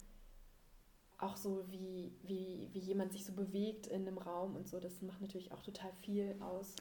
auch 1.18 1.36
so, 1.36 1.64
wie, 1.70 2.12
wie, 2.22 2.68
wie 2.72 2.78
jemand 2.78 3.12
sich 3.12 3.24
so 3.24 3.32
bewegt 3.32 3.86
in 3.86 4.06
einem 4.06 4.18
Raum 4.18 4.56
und 4.56 4.68
so. 4.68 4.78
Das 4.78 5.00
macht 5.02 5.20
natürlich 5.20 5.52
auch 5.52 5.62
total 5.62 5.92
viel 5.92 6.36
aus. 6.40 6.76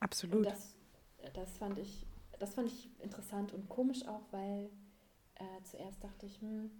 Absolut. 0.00 0.36
Und 0.36 0.46
das, 0.46 0.74
das, 1.34 1.58
fand 1.58 1.78
ich, 1.78 2.06
das 2.38 2.54
fand 2.54 2.68
ich 2.68 2.88
interessant 3.00 3.52
und 3.52 3.68
komisch 3.68 4.06
auch, 4.06 4.22
weil 4.30 4.70
äh, 5.42 5.62
zuerst 5.64 6.02
dachte 6.02 6.26
ich, 6.26 6.40
hm, 6.40 6.70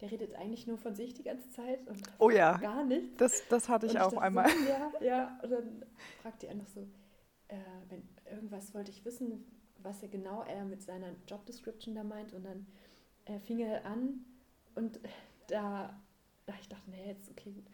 der 0.00 0.10
redet 0.10 0.34
eigentlich 0.34 0.66
nur 0.66 0.78
von 0.78 0.94
sich 0.94 1.14
die 1.14 1.22
ganze 1.22 1.50
Zeit 1.50 1.86
und 1.88 2.00
oh 2.18 2.30
ja, 2.30 2.56
gar 2.58 2.84
nichts. 2.84 3.16
Das, 3.16 3.42
das 3.48 3.68
hatte 3.68 3.86
ich, 3.86 3.94
ich 3.94 4.00
auch 4.00 4.16
einmal. 4.16 4.48
So, 4.48 4.68
ja, 4.68 4.92
ja, 5.00 5.40
und 5.42 5.50
dann 5.50 5.84
fragte 6.22 6.46
er 6.46 6.54
noch 6.54 6.68
so, 6.68 6.82
äh, 7.48 7.56
wenn 7.88 8.02
irgendwas 8.30 8.74
wollte 8.74 8.90
ich 8.90 9.04
wissen, 9.04 9.44
was 9.78 10.02
er 10.02 10.08
genau 10.08 10.42
er 10.42 10.64
mit 10.64 10.82
seiner 10.82 11.14
Job 11.26 11.44
Description 11.46 11.94
da 11.94 12.04
meint 12.04 12.32
und 12.32 12.44
dann 12.44 12.66
äh, 13.24 13.38
fing 13.40 13.60
er 13.60 13.84
an 13.84 14.24
und 14.74 15.00
da, 15.48 15.98
da 16.46 16.54
ich 16.60 16.68
dachte, 16.68 16.90
nee, 16.90 17.06
jetzt 17.06 17.30
okay, 17.30 17.52
gut, 17.52 17.66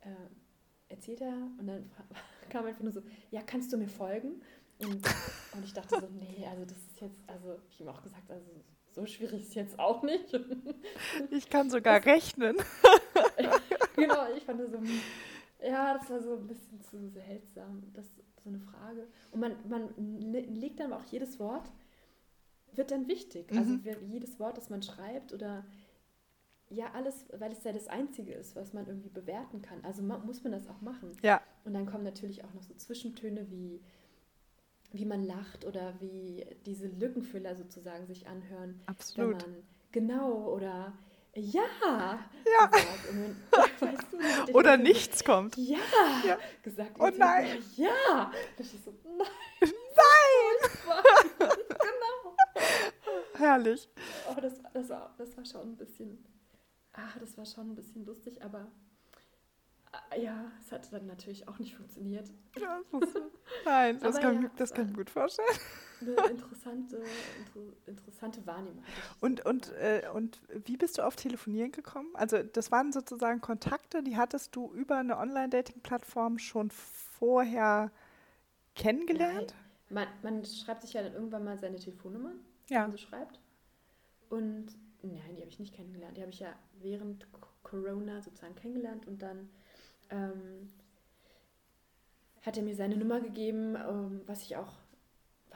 äh, 0.00 0.92
erzählt 0.92 1.20
er 1.20 1.34
und 1.58 1.66
dann 1.66 1.90
kam 2.50 2.66
einfach 2.66 2.82
nur 2.82 2.92
so, 2.92 3.02
ja, 3.30 3.42
kannst 3.42 3.72
du 3.72 3.76
mir 3.76 3.88
folgen? 3.88 4.42
Und, 4.80 5.06
und 5.54 5.64
ich 5.64 5.72
dachte 5.72 6.00
so, 6.00 6.08
nee, 6.08 6.44
also 6.46 6.64
das 6.64 6.78
ist 6.78 7.00
jetzt, 7.00 7.28
also 7.28 7.58
ich 7.70 7.80
habe 7.80 7.92
auch 7.92 8.02
gesagt, 8.02 8.30
also 8.30 8.50
so 8.94 9.06
schwierig 9.06 9.42
ist 9.42 9.48
es 9.48 9.54
jetzt 9.54 9.78
auch 9.78 10.02
nicht. 10.02 10.32
Ich 11.30 11.48
kann 11.48 11.70
sogar 11.70 12.04
rechnen. 12.04 12.56
genau, 13.96 14.26
ich 14.36 14.44
fand 14.44 14.60
das 14.60 14.70
so, 14.70 14.78
ja, 15.62 15.98
das 15.98 16.10
war 16.10 16.20
so 16.20 16.36
ein 16.36 16.46
bisschen 16.46 16.80
zu 16.82 17.08
seltsam, 17.08 17.82
das 17.94 18.06
so 18.42 18.50
eine 18.50 18.60
Frage. 18.60 19.06
Und 19.30 19.40
man, 19.40 19.56
man 19.68 19.94
legt 20.54 20.80
dann 20.80 20.92
auch 20.92 21.04
jedes 21.04 21.38
Wort, 21.38 21.70
wird 22.72 22.90
dann 22.90 23.08
wichtig. 23.08 23.50
Mhm. 23.50 23.58
Also 23.58 23.74
jedes 24.06 24.38
Wort, 24.38 24.56
das 24.56 24.70
man 24.70 24.82
schreibt 24.82 25.32
oder 25.32 25.64
ja, 26.68 26.90
alles, 26.94 27.26
weil 27.32 27.52
es 27.52 27.64
ja 27.64 27.72
das 27.72 27.86
Einzige 27.88 28.32
ist, 28.32 28.56
was 28.56 28.72
man 28.72 28.86
irgendwie 28.86 29.10
bewerten 29.10 29.60
kann. 29.60 29.84
Also 29.84 30.02
muss 30.02 30.42
man 30.42 30.52
das 30.52 30.66
auch 30.68 30.80
machen. 30.80 31.12
Ja. 31.22 31.42
Und 31.64 31.74
dann 31.74 31.86
kommen 31.86 32.04
natürlich 32.04 32.44
auch 32.44 32.54
noch 32.54 32.62
so 32.62 32.74
Zwischentöne 32.74 33.50
wie 33.50 33.80
wie 34.92 35.04
man 35.04 35.24
lacht 35.24 35.64
oder 35.64 35.94
wie 36.00 36.44
diese 36.66 36.86
Lückenfüller 36.86 37.56
sozusagen 37.56 38.06
sich 38.06 38.26
anhören. 38.26 38.80
Absolut. 38.86 39.42
Wenn 39.42 39.52
man 39.52 39.62
genau 39.90 40.48
oder 40.52 40.92
ja, 41.34 41.62
ja. 42.46 42.66
Gesagt. 42.66 42.98
Dann, 43.08 43.36
weißt 43.80 44.48
du, 44.48 44.52
oder 44.52 44.76
nichts 44.76 45.20
so, 45.20 45.24
kommt. 45.24 45.56
Ja, 45.56 45.78
ja. 46.26 46.38
gesagt. 46.62 46.92
Oh 46.98 47.08
nein. 47.16 47.62
So, 47.74 47.82
ja. 47.82 48.30
So, 48.58 48.92
nein. 49.16 49.26
Nein. 49.96 51.48
genau. 51.68 52.36
Herrlich. 53.34 53.88
Oh, 54.30 54.38
das, 54.40 54.54
das, 54.74 54.88
war, 54.90 55.14
das 55.16 55.36
war 55.36 55.44
schon 55.44 55.60
ein 55.72 55.76
bisschen, 55.76 56.24
ah, 56.92 57.18
das 57.18 57.36
war 57.38 57.46
schon 57.46 57.70
ein 57.70 57.74
bisschen 57.74 58.04
lustig, 58.04 58.42
aber 58.42 58.70
ja, 60.16 60.50
es 60.60 60.72
hat 60.72 60.90
dann 60.92 61.06
natürlich 61.06 61.46
auch 61.48 61.58
nicht 61.58 61.74
funktioniert. 61.74 62.30
Ja, 62.58 62.80
das 62.92 63.10
ist, 63.10 63.22
nein, 63.64 63.98
das, 64.00 64.20
kann, 64.20 64.42
ja, 64.42 64.50
das 64.56 64.72
kann 64.72 64.86
ich 64.86 64.90
mir 64.92 64.98
gut 64.98 65.10
vorstellen. 65.10 65.48
Eine 66.00 66.30
interessante, 66.30 66.96
inter, 66.96 67.76
interessante 67.86 68.46
Wahrnehmung. 68.46 68.82
Und, 69.20 69.44
und, 69.44 69.70
äh, 69.72 70.08
und 70.12 70.40
wie 70.64 70.76
bist 70.76 70.98
du 70.98 71.02
auf 71.02 71.16
Telefonieren 71.16 71.72
gekommen? 71.72 72.10
Also 72.14 72.42
das 72.42 72.72
waren 72.72 72.92
sozusagen 72.92 73.40
Kontakte, 73.40 74.02
die 74.02 74.16
hattest 74.16 74.56
du 74.56 74.72
über 74.72 74.96
eine 74.96 75.18
Online-Dating-Plattform 75.18 76.38
schon 76.38 76.70
vorher 76.70 77.90
kennengelernt? 78.74 79.54
Man, 79.90 80.08
man, 80.22 80.44
schreibt 80.44 80.82
sich 80.82 80.94
ja 80.94 81.02
dann 81.02 81.12
irgendwann 81.12 81.44
mal 81.44 81.58
seine 81.58 81.76
Telefonnummer, 81.76 82.32
ja. 82.68 82.76
wenn 82.76 82.82
man 82.82 82.90
so 82.92 82.96
schreibt. 82.98 83.40
Und 84.30 84.74
nein, 85.02 85.34
die 85.36 85.40
habe 85.40 85.50
ich 85.50 85.58
nicht 85.58 85.74
kennengelernt. 85.74 86.16
Die 86.16 86.22
habe 86.22 86.32
ich 86.32 86.40
ja 86.40 86.54
während 86.80 87.26
Corona 87.62 88.22
sozusagen 88.22 88.54
kennengelernt 88.54 89.06
und 89.06 89.20
dann 89.22 89.50
ähm, 90.12 90.72
hat 92.42 92.56
er 92.56 92.62
mir 92.62 92.76
seine 92.76 92.96
Nummer 92.96 93.20
gegeben, 93.20 93.76
ähm, 93.76 94.20
was 94.26 94.42
ich 94.42 94.56
auch 94.56 94.72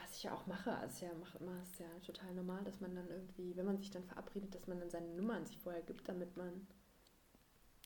was 0.07 0.15
ich 0.15 0.23
ja 0.23 0.33
auch 0.33 0.45
mache, 0.47 0.75
also 0.77 1.05
ja, 1.05 1.11
mache 1.19 1.37
immer 1.39 1.61
ist 1.61 1.79
ja 1.79 1.87
total 2.05 2.33
normal, 2.33 2.63
dass 2.63 2.79
man 2.79 2.95
dann 2.95 3.07
irgendwie, 3.09 3.55
wenn 3.57 3.65
man 3.65 3.77
sich 3.77 3.91
dann 3.91 4.03
verabredet, 4.03 4.53
dass 4.53 4.67
man 4.67 4.79
dann 4.79 4.89
seine 4.89 5.07
Nummer 5.13 5.33
an 5.33 5.45
sich 5.45 5.57
vorher 5.57 5.81
gibt, 5.81 6.07
damit 6.07 6.37
man 6.37 6.67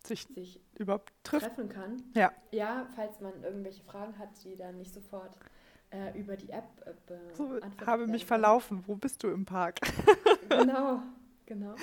sich, 0.04 0.28
sich 0.28 0.60
überhaupt 0.78 1.14
trifft. 1.24 1.46
treffen 1.46 1.70
kann. 1.70 2.04
Ja. 2.14 2.32
Ja, 2.52 2.88
falls 2.96 3.20
man 3.22 3.44
irgendwelche 3.44 3.84
Fragen 3.84 4.18
hat, 4.18 4.30
die 4.44 4.56
dann 4.56 4.78
nicht 4.78 4.94
sofort 4.94 5.38
äh, 5.92 6.18
über 6.20 6.36
die 6.36 6.50
App 6.50 6.70
äh, 6.86 6.94
beantwortet 7.08 7.74
so, 7.80 7.86
habe 7.86 8.08
mich 8.08 8.26
verlaufen. 8.26 8.84
Wo 8.88 8.96
bist 8.96 9.24
du 9.24 9.30
im 9.30 9.46
Park? 9.46 9.80
genau, 10.50 11.02
genau. 11.46 11.76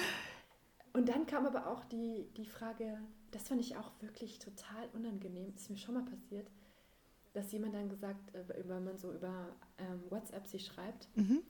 Und 0.92 1.08
dann 1.08 1.26
kam 1.26 1.46
aber 1.46 1.66
auch 1.68 1.84
die, 1.84 2.28
die 2.36 2.46
Frage, 2.46 2.98
das 3.30 3.48
fand 3.48 3.60
ich 3.60 3.76
auch 3.76 3.90
wirklich 4.00 4.38
total 4.38 4.88
unangenehm. 4.92 5.52
Ist 5.54 5.70
mir 5.70 5.76
schon 5.76 5.94
mal 5.94 6.04
passiert, 6.04 6.50
dass 7.32 7.52
jemand 7.52 7.74
dann 7.74 7.88
gesagt, 7.88 8.34
äh, 8.34 8.68
wenn 8.68 8.84
man 8.84 8.96
so 8.96 9.12
über 9.12 9.56
ähm, 9.78 10.02
WhatsApp 10.10 10.46
sich 10.46 10.66
schreibt, 10.66 11.08
mhm. 11.16 11.42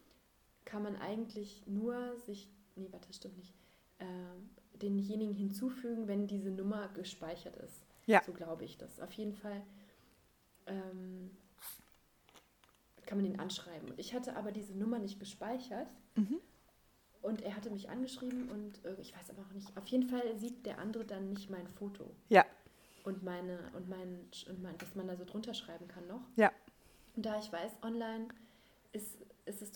kann 0.64 0.82
man 0.82 0.96
eigentlich 0.96 1.66
nur 1.66 2.16
sich, 2.18 2.48
nee, 2.76 2.88
warte, 2.90 3.08
das 3.08 3.16
stimmt 3.16 3.36
nicht, 3.36 3.54
äh, 3.98 4.04
denjenigen 4.78 5.34
hinzufügen, 5.34 6.06
wenn 6.08 6.26
diese 6.26 6.50
Nummer 6.50 6.88
gespeichert 6.88 7.56
ist. 7.56 7.84
Ja. 8.06 8.22
So 8.24 8.32
glaube 8.32 8.64
ich 8.64 8.76
das. 8.78 9.00
Auf 9.00 9.12
jeden 9.12 9.34
Fall 9.34 9.62
ähm, 10.66 11.30
kann 13.06 13.18
man 13.18 13.26
ihn 13.26 13.40
anschreiben. 13.40 13.90
Und 13.90 13.98
ich 13.98 14.14
hatte 14.14 14.36
aber 14.36 14.52
diese 14.52 14.74
Nummer 14.74 14.98
nicht 14.98 15.18
gespeichert. 15.18 15.88
Mhm. 16.14 16.40
Und 17.22 17.42
er 17.42 17.56
hatte 17.56 17.70
mich 17.70 17.90
angeschrieben 17.90 18.48
und 18.50 18.84
äh, 18.84 19.00
ich 19.00 19.14
weiß 19.14 19.30
aber 19.30 19.42
auch 19.42 19.52
nicht. 19.52 19.76
Auf 19.76 19.86
jeden 19.88 20.08
Fall 20.08 20.38
sieht 20.38 20.64
der 20.64 20.78
andere 20.78 21.04
dann 21.04 21.30
nicht 21.30 21.50
mein 21.50 21.66
Foto. 21.66 22.10
Ja. 22.28 22.44
Und 23.04 23.22
meine, 23.22 23.58
und 23.74 23.88
mein, 23.88 24.20
und 24.48 24.62
mein, 24.62 24.76
dass 24.78 24.94
man 24.94 25.08
da 25.08 25.16
so 25.16 25.24
drunter 25.24 25.54
schreiben 25.54 25.88
kann 25.88 26.06
noch. 26.06 26.22
Ja. 26.36 26.52
Und 27.16 27.26
da 27.26 27.38
ich 27.38 27.52
weiß, 27.52 27.72
online 27.82 28.28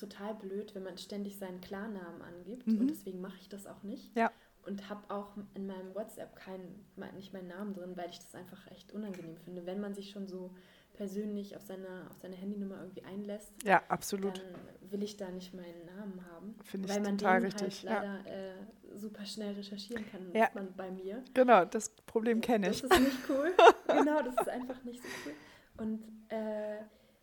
total 0.03 0.35
blöd, 0.35 0.75
wenn 0.75 0.83
man 0.83 0.99
ständig 0.99 1.39
seinen 1.39 1.61
Klarnamen 1.61 2.23
angibt. 2.23 2.67
Mhm. 2.67 2.81
Und 2.81 2.89
deswegen 2.89 3.21
mache 3.21 3.39
ich 3.41 3.49
das 3.49 3.67
auch 3.67 3.83
nicht. 3.83 4.15
Ja. 4.17 4.31
Und 4.67 4.89
habe 4.89 5.03
auch 5.13 5.37
in 5.55 5.67
meinem 5.67 5.95
WhatsApp 5.95 6.37
keinen, 6.37 6.85
nicht 7.17 7.33
meinen 7.33 7.49
Namen 7.49 7.75
drin, 7.75 7.97
weil 7.97 8.11
ich 8.11 8.19
das 8.19 8.35
einfach 8.35 8.71
echt 8.71 8.93
unangenehm 8.93 9.37
finde. 9.37 9.67
Wenn 9.67 9.81
man 9.81 9.95
sich 9.95 10.11
schon 10.11 10.29
so 10.29 10.55
persönlich 11.03 11.57
auf 11.57 11.63
seine, 11.63 12.07
auf 12.11 12.19
seine 12.19 12.37
Handynummer 12.37 12.81
irgendwie 12.81 13.03
einlässt, 13.03 13.53
ja, 13.65 13.83
absolut. 13.89 14.39
dann 14.39 14.93
will 14.93 15.03
ich 15.03 15.17
da 15.17 15.29
nicht 15.33 15.53
meinen 15.53 15.85
Namen 15.85 16.25
haben. 16.31 16.55
Finde 16.63 16.89
ich 16.89 16.95
weil 16.95 17.03
man 17.03 17.19
total 17.19 17.41
den 17.41 17.51
halt 17.51 17.63
richtig. 17.63 17.91
Halt 17.91 18.05
leider 18.05 18.31
ja. 18.31 18.53
äh, 18.53 18.99
super 18.99 19.27
schnell 19.27 19.55
recherchieren 19.55 20.07
kann, 20.09 20.33
ja. 20.33 20.49
man 20.55 20.73
bei 20.77 20.93
mir. 20.93 21.25
Genau, 21.35 21.65
das 21.65 21.91
Problem 22.07 22.41
kenne 22.41 22.71
ich. 22.71 22.83
Das 22.83 22.91
ist 22.93 23.01
nicht 23.01 23.19
cool. 23.29 23.53
genau, 23.89 24.23
das 24.23 24.37
ist 24.37 24.49
einfach 24.49 24.85
nicht 24.85 25.03
so 25.03 25.09
cool. 25.27 25.33
Und, 25.79 26.05
äh, 26.29 26.83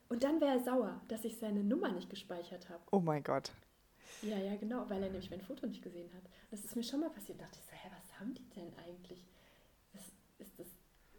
und 0.10 0.22
dann 0.24 0.42
wäre 0.42 0.58
er 0.58 0.60
sauer, 0.60 1.00
dass 1.08 1.24
ich 1.24 1.38
seine 1.38 1.64
Nummer 1.64 1.90
nicht 1.90 2.10
gespeichert 2.10 2.68
habe. 2.68 2.84
Oh 2.92 3.00
mein 3.00 3.24
Gott. 3.24 3.54
Ja, 4.24 4.38
ja, 4.38 4.58
genau, 4.58 4.90
weil 4.90 5.02
er 5.04 5.10
nämlich 5.10 5.30
mein 5.30 5.40
Foto 5.40 5.68
nicht 5.68 5.82
gesehen 5.82 6.10
hat. 6.14 6.24
Das 6.52 6.66
ist 6.66 6.76
mir 6.76 6.84
schon 6.84 7.00
mal 7.00 7.12
passiert. 7.12 7.40
Da 7.40 7.46
dachte 7.46 7.60
ich 7.60 7.66
so, 7.66 7.72
hä, 7.72 7.90
was 7.96 8.20
haben 8.20 8.34
die 8.34 8.50
denn 8.50 8.74
eigentlich? 8.86 9.26
Das 9.94 10.02
ist 10.40 10.60
das, 10.60 10.68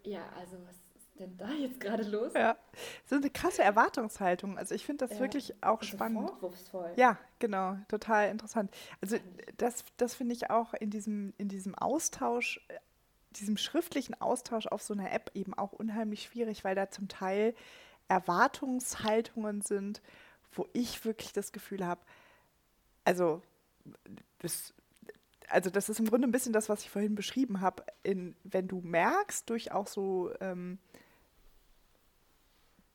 ja, 0.03 0.29
also 0.37 0.57
was 0.67 0.90
denn 1.21 1.37
da 1.37 1.51
jetzt 1.51 1.79
gerade 1.79 2.03
los? 2.03 2.33
Ja, 2.33 2.57
so 3.05 3.15
eine 3.15 3.29
krasse 3.29 3.61
Erwartungshaltung. 3.61 4.57
Also 4.57 4.75
ich 4.75 4.85
finde 4.85 5.07
das 5.07 5.17
ja, 5.17 5.19
wirklich 5.21 5.53
auch 5.61 5.79
also 5.79 5.85
spannend. 5.85 6.29
Vorwurfsvoll. 6.29 6.91
Ja, 6.95 7.17
genau, 7.39 7.77
total 7.87 8.29
interessant. 8.29 8.71
Also 9.01 9.17
das, 9.57 9.85
das 9.97 10.15
finde 10.15 10.33
ich 10.33 10.49
auch 10.49 10.73
in 10.73 10.89
diesem, 10.89 11.33
in 11.37 11.47
diesem 11.47 11.75
Austausch, 11.75 12.59
diesem 13.31 13.57
schriftlichen 13.57 14.19
Austausch 14.19 14.67
auf 14.67 14.81
so 14.81 14.93
einer 14.93 15.11
App 15.11 15.31
eben 15.33 15.53
auch 15.53 15.71
unheimlich 15.71 16.23
schwierig, 16.23 16.63
weil 16.63 16.75
da 16.75 16.89
zum 16.89 17.07
Teil 17.07 17.55
Erwartungshaltungen 18.07 19.61
sind, 19.61 20.01
wo 20.51 20.67
ich 20.73 21.05
wirklich 21.05 21.31
das 21.31 21.53
Gefühl 21.53 21.85
habe, 21.85 22.01
also 23.05 23.41
das, 24.39 24.73
also 25.47 25.69
das 25.69 25.89
ist 25.89 25.99
im 25.99 26.07
Grunde 26.07 26.27
ein 26.27 26.31
bisschen 26.31 26.53
das, 26.53 26.69
was 26.69 26.81
ich 26.81 26.89
vorhin 26.89 27.15
beschrieben 27.15 27.61
habe, 27.61 27.83
wenn 28.03 28.67
du 28.67 28.81
merkst 28.81 29.49
durch 29.49 29.71
auch 29.71 29.87
so 29.87 30.31
ähm, 30.39 30.79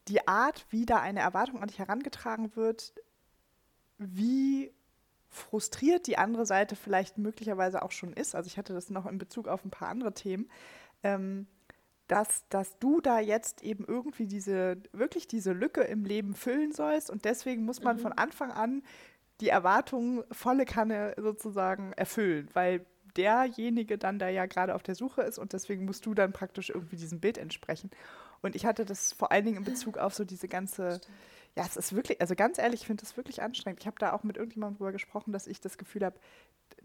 die 0.09 0.27
Art, 0.29 0.67
wie 0.71 0.87
da 0.87 1.01
eine 1.01 1.21
Erwartung 1.21 1.61
an 1.61 1.69
dich 1.69 1.79
herangetragen 1.79 2.55
wird, 2.57 2.95
wie 3.99 4.73
frustriert 5.29 6.07
die 6.07 6.19
andere 6.19 6.47
Seite 6.47 6.77
vielleicht 6.77 7.19
möglicherweise 7.19 7.83
auch 7.83 7.93
schon 7.93 8.13
ist. 8.13 8.35
Also 8.35 8.47
ich 8.47 8.57
hatte 8.57 8.73
das 8.73 8.91
noch 8.91 9.07
in 9.07 9.19
Bezug 9.19 9.49
auf 9.49 9.65
ein 9.65 9.71
paar 9.71 9.89
andere 9.89 10.15
Themen. 10.15 10.49
Ähm, 11.03 11.47
dass, 12.09 12.45
dass 12.49 12.79
du 12.79 13.01
da 13.01 13.19
jetzt 13.19 13.63
eben 13.63 13.85
irgendwie 13.85 14.27
diese, 14.27 14.77
wirklich 14.93 15.27
diese 15.27 15.53
Lücke 15.53 15.83
im 15.83 16.05
Leben 16.05 16.35
füllen 16.35 16.73
sollst 16.73 17.11
und 17.11 17.25
deswegen 17.25 17.65
muss 17.65 17.83
man 17.83 17.97
mhm. 17.97 18.01
von 18.01 18.13
Anfang 18.13 18.53
an 18.53 18.83
die 19.41 19.49
Erwartungen 19.49 20.23
volle 20.31 20.65
Kanne 20.65 21.15
sozusagen 21.19 21.93
erfüllen, 21.95 22.49
weil 22.53 22.87
derjenige 23.17 23.99
dann 23.99 24.19
da 24.19 24.29
ja 24.29 24.47
gerade 24.47 24.75
auf 24.75 24.83
der 24.83 24.95
Suche 24.95 25.23
ist 25.23 25.39
und 25.39 25.53
deswegen 25.53 25.85
musst 25.85 26.07
du 26.07 26.15
dann 26.15 26.33
praktisch 26.33 26.71
irgendwie 26.71 26.97
diesem 26.97 27.21
Bild 27.21 27.39
entsprechen. 27.39 27.91
Und 28.47 28.57
ich 28.57 28.65
hatte 28.65 28.85
das 28.85 29.13
vor 29.13 29.33
allen 29.33 29.45
Dingen 29.45 29.59
in 29.59 29.65
Bezug 29.65 29.99
auf 29.99 30.15
so 30.15 30.25
diese 30.25 30.49
ganze, 30.49 31.01
ja, 31.57 31.65
es 31.65 31.77
ist 31.77 31.95
wirklich, 31.95 32.21
also 32.21 32.35
ganz 32.35 32.59
ehrlich, 32.59 32.83
ich 32.83 32.87
finde 32.87 33.03
das 33.03 33.17
wirklich 33.17 33.43
anstrengend. 33.43 33.81
Ich 33.81 33.87
habe 33.87 33.99
da 33.99 34.13
auch 34.13 34.23
mit 34.23 34.37
irgendjemandem 34.37 34.79
drüber 34.79 34.93
gesprochen, 34.93 35.33
dass 35.33 35.47
ich 35.47 35.61
das 35.61 35.79
Gefühl 35.79 36.05
habe, 36.05 36.19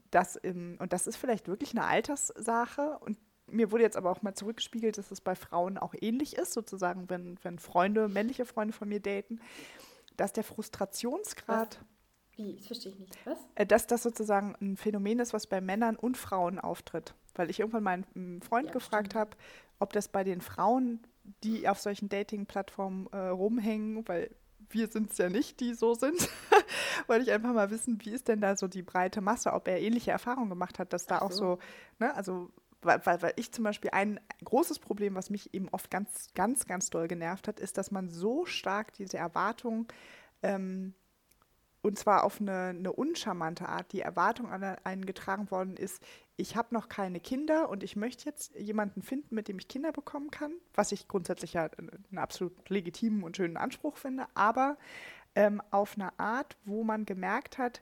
dass, 0.09 0.35
im, 0.35 0.77
und 0.79 0.91
das 0.91 1.07
ist 1.07 1.17
vielleicht 1.17 1.47
wirklich 1.47 1.71
eine 1.71 1.85
Alterssache 1.85 2.97
und 2.99 3.17
mir 3.47 3.71
wurde 3.71 3.83
jetzt 3.83 3.97
aber 3.97 4.11
auch 4.11 4.21
mal 4.21 4.33
zurückgespiegelt, 4.33 4.97
dass 4.97 5.11
es 5.11 5.21
bei 5.21 5.35
Frauen 5.35 5.77
auch 5.77 5.93
ähnlich 5.99 6.37
ist, 6.37 6.53
sozusagen, 6.53 7.09
wenn, 7.09 7.37
wenn 7.43 7.59
Freunde, 7.59 8.07
männliche 8.07 8.45
Freunde 8.45 8.73
von 8.73 8.89
mir 8.89 8.99
daten, 8.99 9.39
dass 10.17 10.33
der 10.33 10.43
Frustrationsgrad. 10.43 11.79
Was? 11.79 12.37
Wie? 12.37 12.55
Das 12.55 12.67
verstehe 12.67 12.93
ich 12.93 12.99
nicht. 12.99 13.25
Was? 13.25 13.37
Äh, 13.55 13.65
dass 13.65 13.87
das 13.87 14.03
sozusagen 14.03 14.55
ein 14.61 14.77
Phänomen 14.77 15.19
ist, 15.19 15.33
was 15.33 15.47
bei 15.47 15.61
Männern 15.61 15.95
und 15.95 16.17
Frauen 16.17 16.59
auftritt. 16.59 17.13
Weil 17.35 17.49
ich 17.49 17.59
irgendwann 17.59 17.83
meinen 17.83 18.41
Freund 18.41 18.67
ja, 18.67 18.73
gefragt 18.73 19.15
habe, 19.15 19.35
ob 19.79 19.93
das 19.93 20.07
bei 20.07 20.23
den 20.23 20.41
Frauen, 20.41 21.01
die 21.43 21.67
auf 21.67 21.79
solchen 21.79 22.09
Dating-Plattformen 22.09 23.07
äh, 23.11 23.17
rumhängen, 23.17 24.07
weil 24.07 24.31
wir 24.69 24.87
sind 24.87 25.11
es 25.11 25.17
ja 25.17 25.29
nicht, 25.29 25.59
die 25.59 25.73
so 25.73 25.93
sind, 25.93 26.29
wollte 27.07 27.23
ich 27.23 27.31
einfach 27.31 27.53
mal 27.53 27.71
wissen, 27.71 27.99
wie 28.03 28.11
ist 28.11 28.27
denn 28.27 28.41
da 28.41 28.55
so 28.55 28.67
die 28.67 28.83
breite 28.83 29.21
Masse, 29.21 29.53
ob 29.53 29.67
er 29.67 29.81
ähnliche 29.81 30.11
Erfahrungen 30.11 30.49
gemacht 30.49 30.79
hat, 30.79 30.93
dass 30.93 31.05
da 31.05 31.19
so. 31.19 31.25
auch 31.25 31.31
so, 31.31 31.59
ne, 31.99 32.15
also 32.15 32.49
weil, 32.81 33.05
weil, 33.05 33.21
weil 33.21 33.33
ich 33.35 33.51
zum 33.51 33.63
Beispiel 33.63 33.91
ein 33.91 34.19
großes 34.43 34.79
Problem, 34.79 35.15
was 35.15 35.29
mich 35.29 35.53
eben 35.53 35.69
oft 35.69 35.91
ganz, 35.91 36.29
ganz, 36.33 36.65
ganz 36.65 36.89
doll 36.89 37.07
genervt 37.07 37.47
hat, 37.47 37.59
ist, 37.59 37.77
dass 37.77 37.91
man 37.91 38.09
so 38.09 38.45
stark 38.45 38.93
diese 38.93 39.17
Erwartung 39.17 39.87
ähm, 40.41 40.93
und 41.81 41.97
zwar 41.97 42.23
auf 42.23 42.39
eine, 42.39 42.69
eine 42.69 42.93
uncharmante 42.93 43.67
Art, 43.67 43.91
die 43.91 44.01
Erwartung 44.01 44.49
an 44.51 44.63
einen 44.83 45.05
getragen 45.05 45.49
worden 45.49 45.77
ist, 45.77 46.03
ich 46.37 46.55
habe 46.55 46.73
noch 46.73 46.89
keine 46.89 47.19
Kinder 47.19 47.69
und 47.69 47.83
ich 47.83 47.95
möchte 47.95 48.25
jetzt 48.25 48.55
jemanden 48.55 49.01
finden, 49.01 49.35
mit 49.35 49.47
dem 49.47 49.59
ich 49.59 49.67
Kinder 49.67 49.91
bekommen 49.91 50.31
kann, 50.31 50.53
was 50.73 50.91
ich 50.91 51.07
grundsätzlich 51.07 51.53
ja 51.53 51.69
einen 51.77 52.17
absolut 52.17 52.69
legitimen 52.69 53.23
und 53.23 53.37
schönen 53.37 53.57
Anspruch 53.57 53.97
finde, 53.97 54.25
aber 54.33 54.77
ähm, 55.35 55.61
auf 55.71 55.95
eine 55.95 56.17
Art, 56.19 56.57
wo 56.65 56.83
man 56.83 57.05
gemerkt 57.05 57.57
hat, 57.57 57.81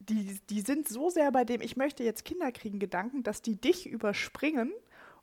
die, 0.00 0.40
die 0.50 0.60
sind 0.60 0.88
so 0.88 1.10
sehr 1.10 1.30
bei 1.30 1.44
dem, 1.44 1.60
ich 1.60 1.76
möchte 1.76 2.02
jetzt 2.02 2.24
Kinder 2.24 2.50
kriegen, 2.50 2.78
Gedanken, 2.78 3.22
dass 3.22 3.42
die 3.42 3.60
dich 3.60 3.88
überspringen 3.88 4.72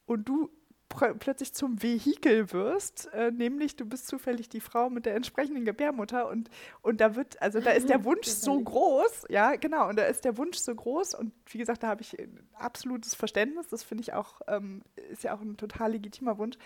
und 0.06 0.28
du 0.28 0.50
plötzlich 0.90 1.54
zum 1.54 1.82
Vehikel 1.82 2.52
wirst, 2.52 3.10
äh, 3.14 3.32
nämlich 3.32 3.76
du 3.76 3.86
bist 3.86 4.08
zufällig 4.08 4.50
die 4.50 4.60
Frau 4.60 4.90
mit 4.90 5.06
der 5.06 5.16
entsprechenden 5.16 5.64
Gebärmutter 5.64 6.28
und, 6.28 6.50
und 6.82 7.00
da 7.00 7.16
wird, 7.16 7.42
also 7.42 7.60
da 7.60 7.72
ist 7.72 7.90
der 7.90 8.04
Wunsch 8.06 8.28
so 8.28 8.60
groß, 8.60 9.26
ja, 9.30 9.56
genau, 9.56 9.88
und 9.88 9.98
da 9.98 10.04
ist 10.06 10.26
der 10.26 10.38
Wunsch 10.38 10.58
so 10.58 10.74
groß 10.74 11.14
und 11.14 11.32
wie 11.48 11.60
gesagt, 11.60 11.84
da 11.84 11.88
habe 11.88 12.02
ich 12.02 12.18
absolutes 12.54 13.16
Verständnis, 13.16 13.68
das 13.68 13.84
finde 13.84 14.02
ich 14.02 14.14
auch, 14.14 14.42
ähm, 14.48 14.82
ist 15.12 15.24
ja 15.24 15.36
auch 15.36 15.42
ein 15.42 15.58
total 15.58 15.92
legitimer 15.92 16.38
Wunsch, 16.38 16.58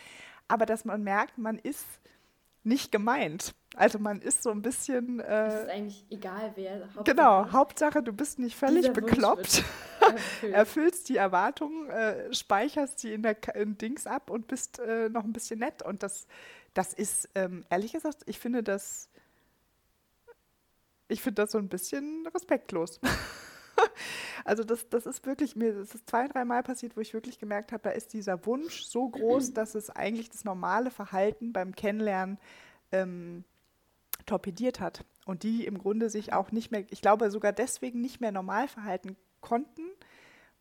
aber 0.47 0.65
dass 0.65 0.85
man 0.85 1.03
merkt, 1.03 1.37
man 1.37 1.59
ist 1.59 1.85
nicht 2.63 2.91
gemeint. 2.91 3.53
Also 3.75 3.99
man 3.99 4.21
ist 4.21 4.43
so 4.43 4.51
ein 4.51 4.61
bisschen. 4.61 5.19
Äh, 5.19 5.47
es 5.47 5.63
ist 5.63 5.69
eigentlich 5.69 6.05
egal, 6.09 6.51
wer. 6.55 6.81
Hauptsache, 6.81 7.03
genau, 7.03 7.51
Hauptsache, 7.51 8.03
du 8.03 8.13
bist 8.13 8.39
nicht 8.39 8.55
völlig 8.55 8.93
bekloppt, 8.93 9.63
erfüllst 10.51 11.09
die 11.09 11.17
Erwartungen, 11.17 11.89
äh, 11.89 12.33
speicherst 12.33 12.99
sie 12.99 13.13
in 13.13 13.23
der 13.23 13.37
in 13.55 13.77
Dings 13.77 14.07
ab 14.07 14.29
und 14.29 14.47
bist 14.47 14.79
äh, 14.79 15.09
noch 15.09 15.23
ein 15.23 15.33
bisschen 15.33 15.59
nett. 15.59 15.83
Und 15.83 16.03
das, 16.03 16.27
das 16.73 16.93
ist, 16.93 17.29
ähm, 17.35 17.65
ehrlich 17.69 17.93
gesagt, 17.93 18.23
ich 18.25 18.39
finde 18.39 18.63
das. 18.63 19.09
Ich 21.09 21.21
finde 21.21 21.43
das 21.43 21.51
so 21.51 21.57
ein 21.57 21.69
bisschen 21.69 22.25
respektlos. 22.27 22.99
also 24.45 24.63
das, 24.63 24.89
das 24.89 25.05
ist 25.05 25.25
wirklich, 25.25 25.55
mir 25.55 25.73
das 25.73 25.93
ist 25.93 26.09
zwei, 26.09 26.27
dreimal 26.27 26.63
passiert, 26.63 26.95
wo 26.95 27.01
ich 27.01 27.13
wirklich 27.13 27.39
gemerkt 27.39 27.71
habe, 27.71 27.83
da 27.83 27.89
ist 27.91 28.13
dieser 28.13 28.45
Wunsch 28.45 28.83
so 28.83 29.09
groß, 29.09 29.53
dass 29.53 29.75
es 29.75 29.89
eigentlich 29.89 30.29
das 30.29 30.43
normale 30.43 30.89
Verhalten 30.89 31.53
beim 31.53 31.75
Kennenlernen 31.75 32.39
ähm, 32.91 33.43
torpediert 34.25 34.79
hat. 34.79 35.05
Und 35.25 35.43
die 35.43 35.65
im 35.65 35.77
Grunde 35.77 36.09
sich 36.09 36.33
auch 36.33 36.51
nicht 36.51 36.71
mehr, 36.71 36.85
ich 36.89 37.01
glaube 37.01 37.29
sogar 37.29 37.53
deswegen 37.53 38.01
nicht 38.01 38.19
mehr 38.19 38.31
normal 38.31 38.67
verhalten 38.67 39.15
konnten, 39.43 39.83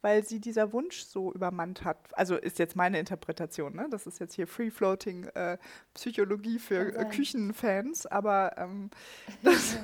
weil 0.03 0.25
sie 0.25 0.40
dieser 0.40 0.73
Wunsch 0.73 1.03
so 1.05 1.33
übermannt 1.33 1.85
hat. 1.85 1.97
Also 2.18 2.37
ist 2.37 2.59
jetzt 2.59 2.77
meine 2.77 2.99
Interpretation, 2.99 3.75
ne? 3.75 3.87
Das 3.88 4.07
ist 4.07 4.18
jetzt 4.18 4.35
hier 4.35 4.47
Free-Floating 4.47 5.25
äh, 5.29 5.59
Psychologie 5.95 6.59
für 6.59 6.95
äh, 6.95 7.05
Küchenfans, 7.07 8.07
aber, 8.07 8.59
ähm, 8.59 8.90
das, 9.42 9.79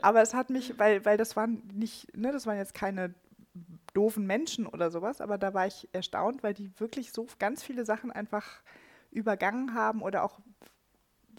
aber 0.00 0.22
es 0.22 0.32
hat 0.32 0.48
mich, 0.48 0.78
weil, 0.78 1.04
weil 1.04 1.18
das 1.18 1.36
waren 1.36 1.62
nicht, 1.74 2.16
ne, 2.16 2.32
das 2.32 2.46
waren 2.46 2.56
jetzt 2.56 2.74
keine 2.74 3.14
doofen 3.92 4.26
Menschen 4.26 4.66
oder 4.66 4.90
sowas, 4.90 5.20
aber 5.20 5.36
da 5.36 5.52
war 5.52 5.66
ich 5.66 5.88
erstaunt, 5.92 6.42
weil 6.42 6.54
die 6.54 6.70
wirklich 6.78 7.12
so 7.12 7.26
ganz 7.38 7.62
viele 7.62 7.84
Sachen 7.84 8.10
einfach 8.10 8.62
übergangen 9.10 9.74
haben 9.74 10.00
oder 10.02 10.22
auch 10.22 10.40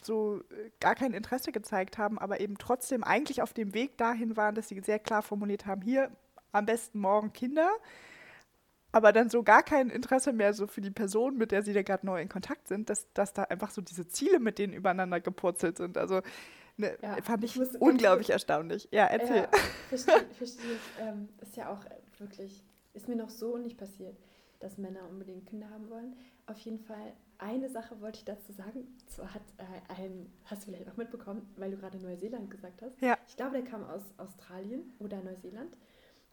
so 0.01 0.41
äh, 0.51 0.71
gar 0.79 0.95
kein 0.95 1.13
Interesse 1.13 1.51
gezeigt 1.51 1.97
haben, 1.97 2.19
aber 2.19 2.39
eben 2.39 2.57
trotzdem 2.57 3.03
eigentlich 3.03 3.41
auf 3.41 3.53
dem 3.53 3.73
Weg 3.73 3.97
dahin 3.97 4.35
waren, 4.35 4.55
dass 4.55 4.67
sie 4.67 4.79
sehr 4.81 4.99
klar 4.99 5.21
formuliert 5.21 5.65
haben, 5.65 5.81
hier 5.81 6.11
am 6.53 6.65
besten 6.65 6.99
morgen 6.99 7.33
Kinder, 7.33 7.69
aber 8.93 9.11
dann 9.11 9.29
so 9.29 9.43
gar 9.43 9.63
kein 9.63 9.89
Interesse 9.89 10.31
mehr 10.31 10.53
so 10.53 10.67
für 10.67 10.79
die 10.79 10.91
Person, 10.91 11.35
mit 11.35 11.51
der 11.51 11.63
sie 11.63 11.73
da 11.73 11.81
gerade 11.81 12.05
neu 12.05 12.21
in 12.21 12.29
Kontakt 12.29 12.67
sind, 12.67 12.89
dass, 12.89 13.11
dass 13.13 13.33
da 13.33 13.43
einfach 13.43 13.71
so 13.71 13.81
diese 13.81 14.07
Ziele 14.07 14.39
mit 14.39 14.59
denen 14.59 14.71
übereinander 14.71 15.19
gepurzelt 15.19 15.77
sind. 15.77 15.97
Also 15.97 16.21
ne, 16.77 16.95
ja, 17.01 17.17
fand 17.23 17.43
ich, 17.43 17.59
ich 17.59 17.81
unglaublich 17.81 18.29
erstaunlich. 18.29 18.87
Ja, 18.91 19.05
erzähl. 19.05 19.37
Ja, 19.37 19.49
verstehe, 19.89 20.25
verstehe. 20.37 20.77
Ähm, 21.01 21.27
ist 21.41 21.57
ja 21.57 21.69
auch 21.69 21.83
wirklich, 22.19 22.63
ist 22.93 23.09
mir 23.09 23.15
noch 23.15 23.31
so 23.31 23.57
nicht 23.57 23.77
passiert, 23.77 24.15
dass 24.59 24.77
Männer 24.77 25.09
unbedingt 25.09 25.47
Kinder 25.47 25.69
haben 25.71 25.89
wollen. 25.89 26.15
Auf 26.45 26.59
jeden 26.59 26.79
Fall, 26.79 27.13
eine 27.39 27.69
Sache 27.69 27.99
wollte 27.99 28.19
ich 28.19 28.25
dazu 28.25 28.51
sagen. 28.51 28.87
Zwar 29.07 29.33
hat 29.33 29.41
äh, 29.57 30.01
ein, 30.01 30.31
hast 30.45 30.61
du 30.61 30.71
vielleicht 30.71 30.89
auch 30.89 30.97
mitbekommen, 30.97 31.51
weil 31.57 31.71
du 31.71 31.77
gerade 31.77 31.97
Neuseeland 31.97 32.51
gesagt 32.51 32.83
hast. 32.83 33.01
Ja. 33.01 33.17
Ich 33.27 33.35
glaube, 33.35 33.53
der 33.53 33.63
kam 33.63 33.83
aus 33.83 34.03
Australien 34.17 34.93
oder 34.99 35.21
Neuseeland. 35.23 35.75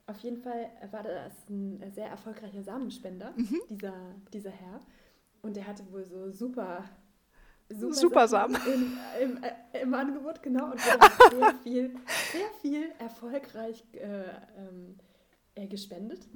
Auf 0.06 0.18
jeden 0.20 0.38
Fall 0.38 0.70
war 0.90 1.02
das 1.02 1.32
ein 1.48 1.92
sehr 1.92 2.08
erfolgreicher 2.08 2.62
Samenspender, 2.62 3.32
mhm. 3.36 3.60
dieser, 3.68 3.94
dieser 4.32 4.50
Herr. 4.50 4.80
Und 5.42 5.56
der 5.56 5.66
hatte 5.66 5.84
wohl 5.90 6.04
so 6.04 6.30
super 6.30 6.84
Super, 7.72 7.94
Super 7.94 8.28
Samen 8.28 8.56
im, 8.66 8.98
im, 9.22 9.42
äh, 9.44 9.82
im, 9.82 9.94
Angebot, 9.94 10.42
genau. 10.42 10.72
Und 10.72 10.80
sehr 11.30 11.54
viel, 11.62 11.96
sehr 12.32 12.50
viel 12.60 12.92
erfolgreich 12.98 13.84
äh, 13.92 14.24
ähm, 14.58 14.96
äh, 15.54 15.68
gespendet. 15.68 16.26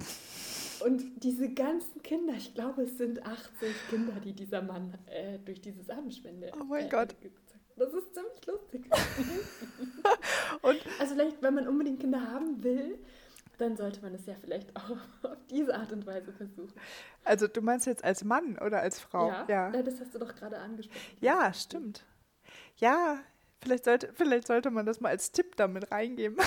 Und 0.85 1.23
diese 1.23 1.49
ganzen 1.53 2.01
Kinder, 2.03 2.33
ich 2.35 2.53
glaube, 2.53 2.83
es 2.83 2.97
sind 2.97 3.25
80 3.25 3.69
Kinder, 3.89 4.13
die 4.23 4.33
dieser 4.33 4.61
Mann 4.61 4.93
äh, 5.07 5.39
durch 5.39 5.61
diese 5.61 5.83
Samenspende. 5.83 6.51
Oh 6.59 6.63
mein 6.63 6.89
Gott. 6.89 7.15
Das 7.77 7.93
ist 7.93 8.13
ziemlich 8.13 8.45
lustig. 8.45 8.85
und 10.61 10.77
also 10.99 11.15
vielleicht, 11.15 11.41
wenn 11.41 11.55
man 11.55 11.67
unbedingt 11.67 11.99
Kinder 11.99 12.31
haben 12.31 12.63
will, 12.63 12.97
dann 13.57 13.75
sollte 13.77 14.01
man 14.01 14.13
es 14.13 14.25
ja 14.25 14.35
vielleicht 14.39 14.75
auch 14.75 14.89
auf 15.23 15.37
diese 15.49 15.75
Art 15.75 15.91
und 15.91 16.05
Weise 16.05 16.31
versuchen. 16.33 16.73
Also 17.23 17.47
du 17.47 17.61
meinst 17.61 17.85
jetzt 17.85 18.03
als 18.03 18.23
Mann 18.23 18.57
oder 18.59 18.81
als 18.81 18.99
Frau? 18.99 19.29
Ja, 19.29 19.45
ja. 19.47 19.81
das 19.81 19.99
hast 19.99 20.13
du 20.13 20.19
doch 20.19 20.35
gerade 20.35 20.57
angesprochen. 20.57 20.99
Ja, 21.21 21.53
stimmt. 21.53 22.05
Ja, 22.77 23.19
vielleicht 23.61 23.85
sollte, 23.85 24.11
vielleicht 24.13 24.47
sollte 24.47 24.69
man 24.71 24.85
das 24.85 24.99
mal 24.99 25.09
als 25.09 25.31
Tipp 25.31 25.55
damit 25.55 25.91
reingeben. 25.91 26.37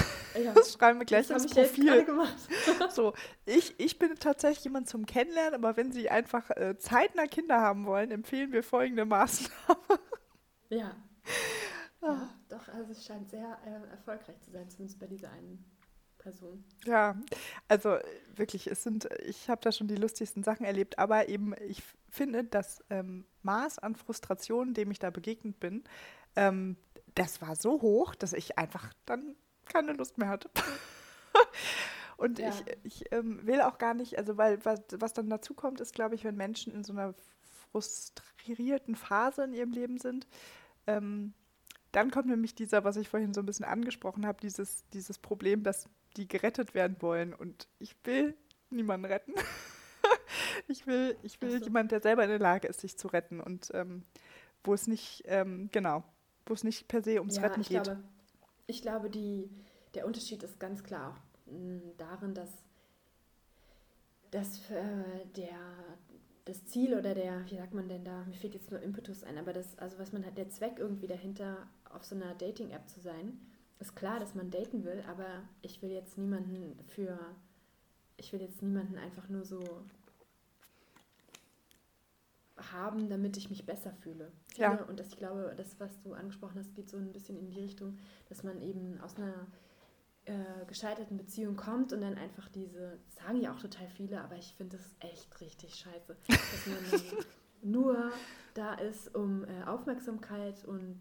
Ja. 0.43 0.53
Das 0.55 0.75
schreiben 0.75 1.01
wir 1.01 1.07
gleich 1.07 1.27
das 1.29 1.45
ins 1.45 1.55
Profil. 1.55 1.95
Ich 1.95 2.07
gemacht. 2.07 2.37
so, 2.91 3.13
ich, 3.45 3.75
ich 3.79 3.99
bin 3.99 4.15
tatsächlich 4.17 4.65
jemand 4.65 4.89
zum 4.89 5.07
Kennenlernen, 5.07 5.55
aber 5.55 5.77
wenn 5.77 5.93
Sie 5.93 6.11
einfach 6.11 6.51
äh, 6.51 6.77
zeitnah 6.79 7.27
Kinder 7.27 7.61
haben 7.61 7.87
wollen, 7.87 8.11
empfehlen 8.11 8.53
wir 8.53 8.63
folgende 8.63 9.05
Maßnahme. 9.05 9.79
Ja. 10.69 10.97
Ah. 12.01 12.07
ja. 12.07 12.29
Doch, 12.49 12.69
also 12.69 12.93
es 12.93 13.05
scheint 13.05 13.29
sehr 13.31 13.59
äh, 13.67 13.91
erfolgreich 13.91 14.41
zu 14.41 14.51
sein, 14.51 14.69
zumindest 14.71 15.01
bei 15.01 15.07
dieser 15.07 15.31
einen 15.31 15.65
Person. 16.31 16.65
Ja, 16.85 17.17
also 17.69 17.97
wirklich, 18.37 18.67
es 18.67 18.83
sind, 18.83 19.09
ich 19.27 19.49
habe 19.49 19.61
da 19.63 19.73
schon 19.73 19.89
die 19.89 19.97
lustigsten 19.97 20.43
Sachen 20.43 20.67
erlebt, 20.67 20.99
aber 20.99 21.29
eben, 21.29 21.55
ich 21.67 21.83
finde, 22.11 22.45
das 22.45 22.85
ähm, 22.91 23.25
Maß 23.43 23.79
an 23.79 23.97
Frustration, 23.97 24.75
dem 24.75 24.91
ich 24.91 24.99
da 24.99 25.11
begegnet 25.11 25.59
bin, 25.59 25.85
ähm, 26.37 26.77
das 27.15 27.41
war 27.41 27.57
so 27.57 27.81
hoch, 27.81 28.15
dass 28.15 28.33
ich 28.35 28.59
einfach 28.59 28.93
dann 29.07 29.37
keine 29.65 29.93
Lust 29.93 30.19
mehr 30.19 30.29
hatte. 30.29 30.51
Und 32.19 32.39
ja. 32.39 32.51
ich, 32.51 32.65
ich 32.83 33.13
ähm, 33.13 33.47
will 33.47 33.61
auch 33.63 33.79
gar 33.79 33.95
nicht, 33.95 34.19
also 34.19 34.37
weil 34.37 34.65
was, 34.65 34.81
was 34.99 35.15
dann 35.15 35.31
dazu 35.31 35.55
kommt, 35.55 35.81
ist, 35.81 35.95
glaube 35.95 36.15
ich, 36.15 36.25
wenn 36.25 36.37
Menschen 36.37 36.75
in 36.75 36.85
so 36.85 36.93
einer 36.93 37.15
frustrierten 37.71 38.97
Phase 38.97 39.45
in 39.45 39.55
ihrem 39.55 39.71
Leben 39.71 39.99
sind, 39.99 40.27
ähm, 40.87 41.33
dann 41.93 42.11
kommt 42.11 42.27
nämlich 42.27 42.55
dieser, 42.55 42.85
was 42.85 42.97
ich 42.97 43.09
vorhin 43.09 43.33
so 43.33 43.41
ein 43.41 43.47
bisschen 43.47 43.65
angesprochen 43.65 44.27
habe, 44.27 44.41
dieses, 44.41 44.85
dieses 44.91 45.19
Problem, 45.19 45.63
dass 45.63 45.89
die 46.17 46.29
gerettet 46.29 46.75
werden 46.75 46.97
wollen. 47.01 47.35
Und 47.35 47.69
ich 47.79 47.95
will 48.05 48.35
niemanden 48.71 49.07
retten. 49.07 49.35
ich 50.69 50.87
will, 50.87 51.17
ich 51.23 51.41
will 51.41 51.59
so. 51.59 51.65
jemanden, 51.65 51.91
der 51.91 52.01
selber 52.01 52.25
in 52.25 52.31
der 52.31 52.39
Lage 52.39 52.69
ist, 52.69 52.81
sich 52.81 52.97
zu 52.97 53.09
retten. 53.09 53.41
Und 53.41 53.71
ähm, 53.75 54.05
wo 54.65 54.75
es 54.75 54.87
nicht, 54.87 55.23
ähm, 55.27 55.69
genau, 55.73 56.05
wo 56.47 56.55
es 56.55 56.65
nicht 56.65 56.89
per 56.89 57.03
se 57.03 57.19
ums 57.19 57.37
ja, 57.37 57.43
Retten 57.43 57.61
ich 57.61 57.69
geht. 57.69 57.85
Glaube, 57.85 58.03
ich 58.67 58.83
glaube, 58.83 59.11
die, 59.11 59.51
der 59.95 60.07
Unterschied 60.07 60.43
ist 60.43 60.59
ganz 60.61 60.83
klar 60.83 61.11
auch 61.13 61.51
hm, 61.51 61.83
darin, 61.97 62.35
dass, 62.35 62.51
dass 64.31 64.71
äh, 64.71 65.27
der, 65.37 65.59
das 66.45 66.65
Ziel 66.67 66.95
oder 66.95 67.15
der, 67.15 67.45
wie 67.51 67.57
sagt 67.57 67.75
man 67.75 67.89
denn 67.89 68.05
da, 68.05 68.25
mir 68.25 68.37
fehlt 68.37 68.55
jetzt 68.55 68.71
nur 68.71 68.81
Impetus 68.81 69.23
ein, 69.25 69.39
aber 69.39 69.53
das, 69.53 69.79
also 69.79 69.99
was 69.99 70.13
man 70.13 70.25
hat, 70.25 70.37
der 70.37 70.51
Zweck 70.51 70.79
irgendwie 70.79 71.07
dahinter, 71.07 71.69
auf 71.91 72.05
so 72.05 72.15
einer 72.15 72.35
Dating-App 72.35 72.89
zu 72.89 73.01
sein, 73.01 73.41
ist 73.81 73.97
klar, 73.97 74.19
dass 74.19 74.35
man 74.35 74.51
daten 74.51 74.85
will, 74.85 75.03
aber 75.09 75.43
ich 75.63 75.81
will 75.83 75.91
jetzt 75.91 76.19
niemanden 76.19 76.79
für, 76.89 77.19
ich 78.17 78.33
will 78.33 78.41
jetzt 78.41 78.63
niemanden 78.63 78.99
einfach 78.99 79.29
nur 79.29 79.45
so 79.45 79.61
haben, 82.73 83.09
damit 83.09 83.37
ich 83.37 83.51
mich 83.51 83.67
besser 83.67 83.93
fühle. 83.93 84.33
Ja. 84.57 84.83
Und 84.85 84.99
das, 84.99 85.09
ich 85.09 85.17
glaube, 85.17 85.55
das, 85.57 85.79
was 85.79 86.01
du 86.01 86.13
angesprochen 86.15 86.59
hast, 86.59 86.75
geht 86.75 86.89
so 86.89 86.97
ein 86.97 87.13
bisschen 87.13 87.39
in 87.39 87.51
die 87.51 87.61
Richtung, 87.61 87.99
dass 88.29 88.43
man 88.43 88.61
eben 88.61 89.01
aus 89.01 89.17
einer 89.17 89.47
äh, 90.25 90.67
gescheiterten 90.67 91.17
Beziehung 91.17 91.57
kommt 91.57 91.93
und 91.93 92.01
dann 92.01 92.17
einfach 92.17 92.49
diese, 92.49 92.99
sagen 93.09 93.41
ja 93.41 93.53
auch 93.53 93.61
total 93.61 93.89
viele, 93.89 94.21
aber 94.21 94.37
ich 94.37 94.55
finde 94.55 94.77
es 94.77 94.95
echt 95.01 95.41
richtig 95.41 95.75
scheiße, 95.77 96.17
dass 96.27 96.67
man 96.67 97.25
nur 97.63 98.13
da 98.55 98.75
ist, 98.75 99.15
um 99.15 99.45
äh, 99.45 99.65
Aufmerksamkeit 99.65 100.65
und 100.65 101.01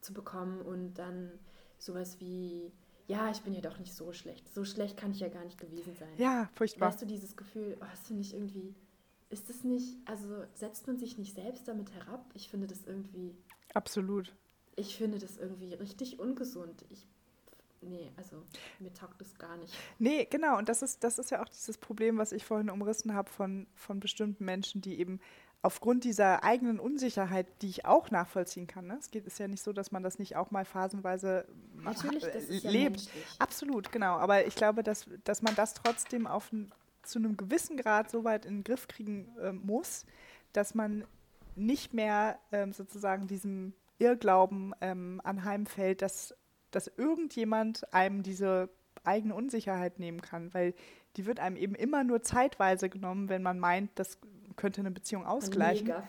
zu 0.00 0.12
bekommen 0.12 0.60
und 0.60 0.94
dann 0.94 1.30
sowas 1.78 2.20
wie, 2.20 2.72
ja, 3.06 3.30
ich 3.30 3.40
bin 3.42 3.54
ja 3.54 3.60
doch 3.60 3.78
nicht 3.78 3.94
so 3.94 4.12
schlecht. 4.12 4.52
So 4.52 4.64
schlecht 4.64 4.96
kann 4.96 5.12
ich 5.12 5.20
ja 5.20 5.28
gar 5.28 5.44
nicht 5.44 5.58
gewesen 5.58 5.94
sein. 5.94 6.12
Ja, 6.18 6.50
furchtbar. 6.54 6.88
Weißt 6.88 7.02
du 7.02 7.06
dieses 7.06 7.36
Gefühl, 7.36 7.76
oh, 7.80 7.84
hast 7.84 8.10
du 8.10 8.14
nicht 8.14 8.34
irgendwie 8.34 8.74
ist 9.30 9.50
es 9.50 9.64
nicht, 9.64 9.96
also 10.06 10.44
setzt 10.54 10.86
man 10.86 10.98
sich 10.98 11.18
nicht 11.18 11.34
selbst 11.34 11.68
damit 11.68 11.92
herab? 11.92 12.24
Ich 12.34 12.48
finde 12.48 12.66
das 12.66 12.84
irgendwie. 12.84 13.36
Absolut. 13.74 14.34
Ich 14.76 14.96
finde 14.96 15.18
das 15.18 15.36
irgendwie 15.36 15.74
richtig 15.74 16.18
ungesund. 16.18 16.84
Ich, 16.88 17.06
nee, 17.82 18.10
also 18.16 18.42
mir 18.78 18.92
taugt 18.94 19.20
das 19.20 19.36
gar 19.36 19.56
nicht. 19.58 19.74
Nee, 19.98 20.26
genau. 20.30 20.56
Und 20.56 20.68
das 20.68 20.82
ist, 20.82 21.04
das 21.04 21.18
ist 21.18 21.30
ja 21.30 21.42
auch 21.42 21.48
dieses 21.48 21.76
Problem, 21.76 22.16
was 22.16 22.32
ich 22.32 22.44
vorhin 22.44 22.70
umrissen 22.70 23.12
habe 23.12 23.30
von, 23.30 23.66
von 23.74 24.00
bestimmten 24.00 24.44
Menschen, 24.44 24.80
die 24.80 24.98
eben 24.98 25.20
aufgrund 25.68 26.04
dieser 26.04 26.44
eigenen 26.44 26.80
Unsicherheit, 26.80 27.46
die 27.60 27.68
ich 27.68 27.84
auch 27.84 28.10
nachvollziehen 28.10 28.66
kann. 28.66 28.86
Ne? 28.86 28.96
Es 28.98 29.10
geht, 29.10 29.26
ist 29.26 29.38
ja 29.38 29.48
nicht 29.48 29.62
so, 29.62 29.74
dass 29.74 29.92
man 29.92 30.02
das 30.02 30.18
nicht 30.18 30.34
auch 30.34 30.50
mal 30.50 30.64
phasenweise 30.64 31.44
Natürlich, 31.82 32.24
ist 32.24 32.64
ja 32.64 32.70
lebt. 32.70 32.92
Menschlich. 32.92 33.26
Absolut, 33.38 33.92
genau. 33.92 34.16
Aber 34.16 34.46
ich 34.46 34.54
glaube, 34.54 34.82
dass, 34.82 35.04
dass 35.24 35.42
man 35.42 35.54
das 35.56 35.74
trotzdem 35.74 36.26
auf 36.26 36.50
zu 37.02 37.18
einem 37.18 37.36
gewissen 37.36 37.76
Grad 37.76 38.10
so 38.10 38.24
weit 38.24 38.46
in 38.46 38.54
den 38.54 38.64
Griff 38.64 38.88
kriegen 38.88 39.28
äh, 39.42 39.52
muss, 39.52 40.06
dass 40.54 40.74
man 40.74 41.04
nicht 41.54 41.92
mehr 41.92 42.38
ähm, 42.50 42.72
sozusagen 42.72 43.26
diesem 43.26 43.74
Irrglauben 43.98 44.74
ähm, 44.80 45.20
anheimfällt, 45.22 46.00
dass, 46.00 46.34
dass 46.70 46.86
irgendjemand 46.96 47.92
einem 47.92 48.22
diese 48.22 48.70
eigene 49.04 49.34
Unsicherheit 49.34 49.98
nehmen 49.98 50.22
kann, 50.22 50.54
weil 50.54 50.72
die 51.18 51.26
wird 51.26 51.40
einem 51.40 51.56
eben 51.56 51.74
immer 51.74 52.04
nur 52.04 52.22
zeitweise 52.22 52.88
genommen, 52.88 53.28
wenn 53.28 53.42
man 53.42 53.58
meint, 53.58 53.90
das 53.96 54.18
könnte 54.58 54.82
eine 54.82 54.90
Beziehung 54.90 55.24
ausgleichen. 55.24 55.86
Mega 55.86 56.02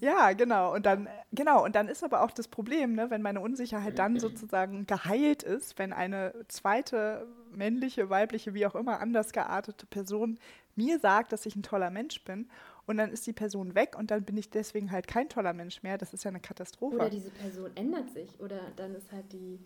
ja, 0.00 0.32
genau. 0.32 0.74
Und 0.74 0.86
dann, 0.86 1.08
genau, 1.32 1.62
und 1.64 1.74
dann 1.74 1.88
ist 1.88 2.02
aber 2.02 2.22
auch 2.22 2.30
das 2.30 2.48
Problem, 2.48 2.94
ne, 2.94 3.10
wenn 3.10 3.20
meine 3.20 3.40
Unsicherheit 3.40 3.98
dann 3.98 4.18
sozusagen 4.18 4.86
geheilt 4.86 5.42
ist, 5.42 5.78
wenn 5.78 5.92
eine 5.92 6.32
zweite 6.48 7.26
männliche, 7.54 8.08
weibliche, 8.08 8.54
wie 8.54 8.66
auch 8.66 8.74
immer 8.74 9.00
anders 9.00 9.32
geartete 9.32 9.86
Person 9.86 10.38
mir 10.76 10.98
sagt, 11.00 11.32
dass 11.32 11.44
ich 11.44 11.56
ein 11.56 11.62
toller 11.62 11.90
Mensch 11.90 12.24
bin 12.24 12.48
und 12.86 12.96
dann 12.96 13.10
ist 13.10 13.26
die 13.26 13.32
Person 13.32 13.74
weg 13.74 13.96
und 13.98 14.10
dann 14.10 14.22
bin 14.22 14.36
ich 14.36 14.48
deswegen 14.48 14.90
halt 14.90 15.06
kein 15.06 15.28
toller 15.28 15.52
Mensch 15.52 15.82
mehr. 15.82 15.98
Das 15.98 16.14
ist 16.14 16.24
ja 16.24 16.30
eine 16.30 16.40
Katastrophe. 16.40 16.96
Oder 16.96 17.10
diese 17.10 17.30
Person 17.30 17.70
ändert 17.74 18.10
sich 18.10 18.40
oder 18.40 18.60
dann 18.76 18.94
ist 18.94 19.12
halt 19.12 19.30
die, 19.32 19.58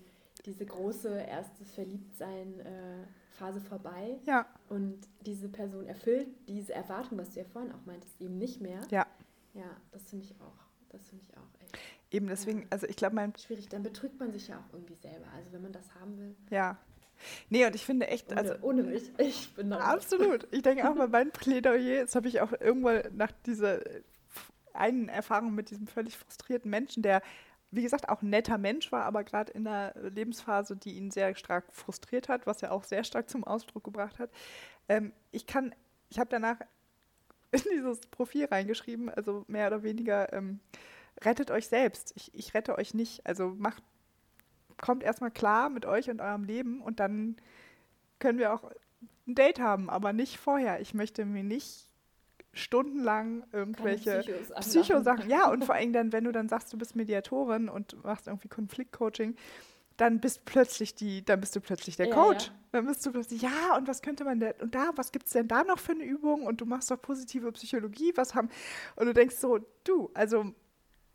diese 0.47 0.65
große 0.65 1.09
erstes 1.21 1.71
Verliebtsein 1.73 2.61
äh, 2.61 3.07
Phase 3.33 3.61
vorbei. 3.61 4.19
Ja. 4.25 4.47
Und 4.69 5.01
diese 5.27 5.49
Person 5.49 5.87
erfüllt 5.87 6.29
diese 6.49 6.75
Erwartung, 6.75 7.19
was 7.19 7.33
du 7.33 7.41
ja 7.41 7.47
vorhin 7.47 7.73
auch 7.73 7.85
meintest, 7.85 8.21
eben 8.21 8.39
nicht 8.39 8.61
mehr. 8.61 8.81
Ja. 8.91 9.07
Ja, 9.55 9.77
das 9.91 10.03
finde 10.05 10.25
ich 10.25 10.35
auch. 10.41 10.67
Das 10.91 11.07
finde 11.09 11.25
ich 11.29 11.37
auch 11.37 11.61
echt. 11.63 11.79
Eben 12.11 12.27
deswegen, 12.27 12.61
ja. 12.61 12.67
also 12.71 12.87
ich 12.87 12.97
glaube, 12.97 13.15
mein. 13.15 13.35
Schwierig, 13.37 13.69
dann 13.69 13.83
betrügt 13.83 14.19
man 14.19 14.33
sich 14.33 14.49
ja 14.49 14.59
auch 14.59 14.73
irgendwie 14.73 14.97
selber. 14.97 15.27
Also 15.35 15.53
wenn 15.53 15.63
man 15.63 15.73
das 15.73 15.95
haben 15.95 16.19
will. 16.19 16.35
Ja. 16.51 16.79
Nee, 17.51 17.67
und 17.67 17.75
ich 17.75 17.85
finde 17.85 18.09
echt, 18.09 18.31
ohne, 18.31 18.41
also. 18.41 18.55
Ohne 18.63 18.83
mich, 18.83 19.11
ich 19.19 19.55
bin 19.55 19.71
da. 19.71 19.79
Absolut. 19.79 20.47
Ich 20.51 20.63
denke 20.63 20.89
auch 20.89 20.97
bei 20.97 21.07
meinem 21.07 21.31
Plädoyer, 21.31 22.03
das 22.03 22.15
habe 22.15 22.29
ich 22.29 22.41
auch 22.41 22.53
irgendwann 22.53 23.03
nach 23.17 23.33
dieser 23.47 23.81
einen 24.75 25.09
Erfahrung 25.09 25.55
mit 25.55 25.71
diesem 25.71 25.87
völlig 25.87 26.17
frustrierten 26.17 26.71
Menschen, 26.71 27.03
der 27.03 27.23
wie 27.73 27.83
gesagt, 27.83 28.11
auch 28.11 28.21
ein 28.21 28.29
netter 28.29 28.59
Mensch 28.59 28.93
war, 28.93 29.05
aber 29.05 29.25
gerade 29.25 29.51
in 29.53 29.67
einer 29.67 29.95
Lebensphase, 30.11 30.77
die 30.77 30.93
ihn 30.93 31.11
sehr 31.11 31.35
stark 31.35 31.65
frustriert 31.73 32.29
hat, 32.29 32.47
was 32.47 32.63
er 32.63 32.71
auch 32.71 32.85
sehr 32.85 33.03
stark 33.03 33.31
zum 33.31 33.45
Ausdruck 33.45 33.83
gebracht 33.83 34.19
hat. 34.19 34.31
Ähm, 34.89 35.13
ich 35.31 35.47
kann, 35.47 35.75
ich 36.11 36.19
habe 36.19 36.29
danach 36.31 36.61
in 37.51 37.63
dieses 37.71 38.01
Profil 38.01 38.45
reingeschrieben, 38.45 39.09
also 39.09 39.45
mehr 39.49 39.69
oder 39.69 39.83
weniger, 39.83 40.33
ähm, 40.35 40.61
rettet 41.23 41.51
euch 41.51 41.67
selbst. 41.67 42.13
Ich, 42.15 42.35
ich 42.35 42.53
rette 42.53 42.77
euch 42.77 42.93
nicht. 42.93 43.27
Also 43.27 43.55
macht, 43.57 43.83
kommt 44.79 45.03
erstmal 45.03 45.31
klar 45.31 45.71
mit 45.71 45.87
euch 45.87 46.11
und 46.11 46.21
eurem 46.21 46.45
Leben 46.45 46.83
und 46.83 47.01
dann 47.01 47.37
können 48.19 48.39
wir 48.39 48.53
auch 48.53 48.71
ein 49.27 49.35
Date 49.35 49.61
haben, 49.61 49.89
aber 49.89 50.13
nicht 50.13 50.37
vorher. 50.39 50.81
Ich 50.83 50.93
möchte 50.93 51.25
mir 51.25 51.43
nicht 51.43 51.89
stundenlang 52.53 53.45
irgendwelche 53.53 54.23
Psychosachen. 54.61 55.29
Ja, 55.31 55.51
und 55.51 55.65
vor 55.65 55.75
allem 55.75 55.93
dann, 55.93 56.13
wenn 56.13 56.25
du 56.25 56.33
dann 56.33 56.49
sagst, 56.49 56.73
du 56.73 56.79
bist 56.79 56.95
Mediatorin 56.97 57.69
und 57.69 58.03
machst 58.05 58.27
irgendwie 58.27 58.49
Konfliktcoaching, 58.49 59.37
dann 59.97 60.21
bist 60.21 60.45
plötzlich 60.45 60.95
die, 60.95 61.25
dann 61.25 61.41
bist 61.41 61.55
du 61.57 61.61
plötzlich 61.61 61.97
der 61.97 62.09
ja, 62.09 62.15
Coach. 62.15 62.47
Ja. 62.47 62.53
Dann 62.73 62.87
bist 62.87 63.05
du 63.05 63.13
plötzlich, 63.13 63.43
ja, 63.43 63.77
und 63.77 63.89
was 63.89 64.03
könnte 64.03 64.25
man 64.25 64.41
denn, 64.41 64.55
und 64.61 64.75
da, 64.75 64.91
was 64.97 65.13
gibt 65.13 65.27
es 65.27 65.33
denn 65.33 65.49
da 65.49 65.65
noch 65.65 65.79
für 65.79 65.93
eine 65.93 66.05
Übung? 66.05 66.47
Und 66.47 66.61
du 66.61 66.67
machst 66.67 66.91
doch 66.91 67.01
positive 67.01 67.53
Psychologie, 67.53 68.13
was 68.17 68.35
haben, 68.35 68.49
und 68.97 69.07
du 69.07 69.15
denkst 69.15 69.37
so, 69.37 69.59
du, 69.85 70.11
also 70.15 70.55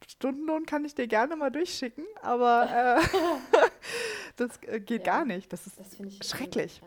Stundenlohn 0.07 0.65
kann 0.65 0.85
ich 0.85 0.95
dir 0.95 1.07
gerne 1.07 1.35
mal 1.35 1.49
durchschicken, 1.49 2.05
aber 2.21 2.99
äh, 3.01 3.01
das 4.35 4.57
äh, 4.63 4.79
geht 4.79 5.05
ja, 5.05 5.13
gar 5.13 5.25
nicht. 5.25 5.51
Das 5.51 5.67
ist 5.67 5.79
das 5.79 5.97
schrecklich. 6.27 6.81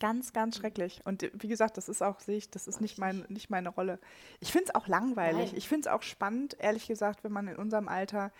Ganz, 0.00 0.32
ganz 0.32 0.56
schrecklich. 0.56 1.00
Und 1.04 1.30
wie 1.32 1.48
gesagt, 1.48 1.76
das 1.76 1.88
ist 1.88 2.02
auch, 2.02 2.20
sehe 2.20 2.36
ich, 2.36 2.50
das 2.50 2.66
ist 2.66 2.80
nicht, 2.80 2.98
mein, 2.98 3.24
nicht 3.28 3.50
meine 3.50 3.70
Rolle. 3.70 3.98
Ich 4.40 4.52
finde 4.52 4.66
es 4.68 4.74
auch 4.74 4.88
langweilig. 4.88 5.48
Nein. 5.48 5.58
Ich 5.58 5.68
finde 5.68 5.88
es 5.88 5.94
auch 5.94 6.02
spannend, 6.02 6.56
ehrlich 6.58 6.86
gesagt, 6.86 7.24
wenn 7.24 7.32
man 7.32 7.48
in 7.48 7.56
unserem 7.56 7.88
Alter 7.88 8.32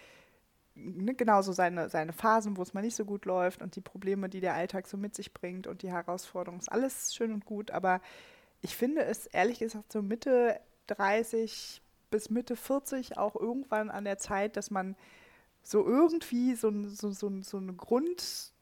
ne, 0.77 1.15
genauso 1.15 1.53
seine, 1.53 1.89
seine 1.89 2.13
Phasen, 2.13 2.57
wo 2.57 2.63
es 2.63 2.75
mal 2.75 2.83
nicht 2.83 2.97
so 2.97 3.05
gut 3.05 3.25
läuft 3.25 3.63
und 3.63 3.77
die 3.77 3.81
Probleme, 3.81 4.29
die 4.29 4.41
der 4.41 4.55
Alltag 4.55 4.87
so 4.87 4.97
mit 4.97 5.15
sich 5.15 5.33
bringt 5.33 5.67
und 5.67 5.83
die 5.83 5.91
Herausforderungen, 5.91 6.61
ist 6.61 6.71
alles 6.71 7.15
schön 7.15 7.33
und 7.33 7.45
gut. 7.45 7.71
Aber 7.71 8.01
ich 8.61 8.77
finde 8.77 9.03
es 9.03 9.27
ehrlich 9.27 9.59
gesagt 9.59 9.93
so 9.93 10.03
Mitte 10.03 10.61
30 10.89 11.83
bis 12.11 12.31
Mitte 12.31 12.57
40 12.57 13.19
auch 13.19 13.35
irgendwann 13.35 13.91
an 13.91 14.05
der 14.05 14.19
Zeit, 14.19 14.57
dass 14.57 14.71
man 14.71 14.97
so 15.63 15.85
irgendwie 15.85 16.55
so, 16.55 16.71
so, 16.89 17.11
so, 17.11 17.43
so 17.43 17.57
eine 17.57 17.73
Grund 17.73 18.53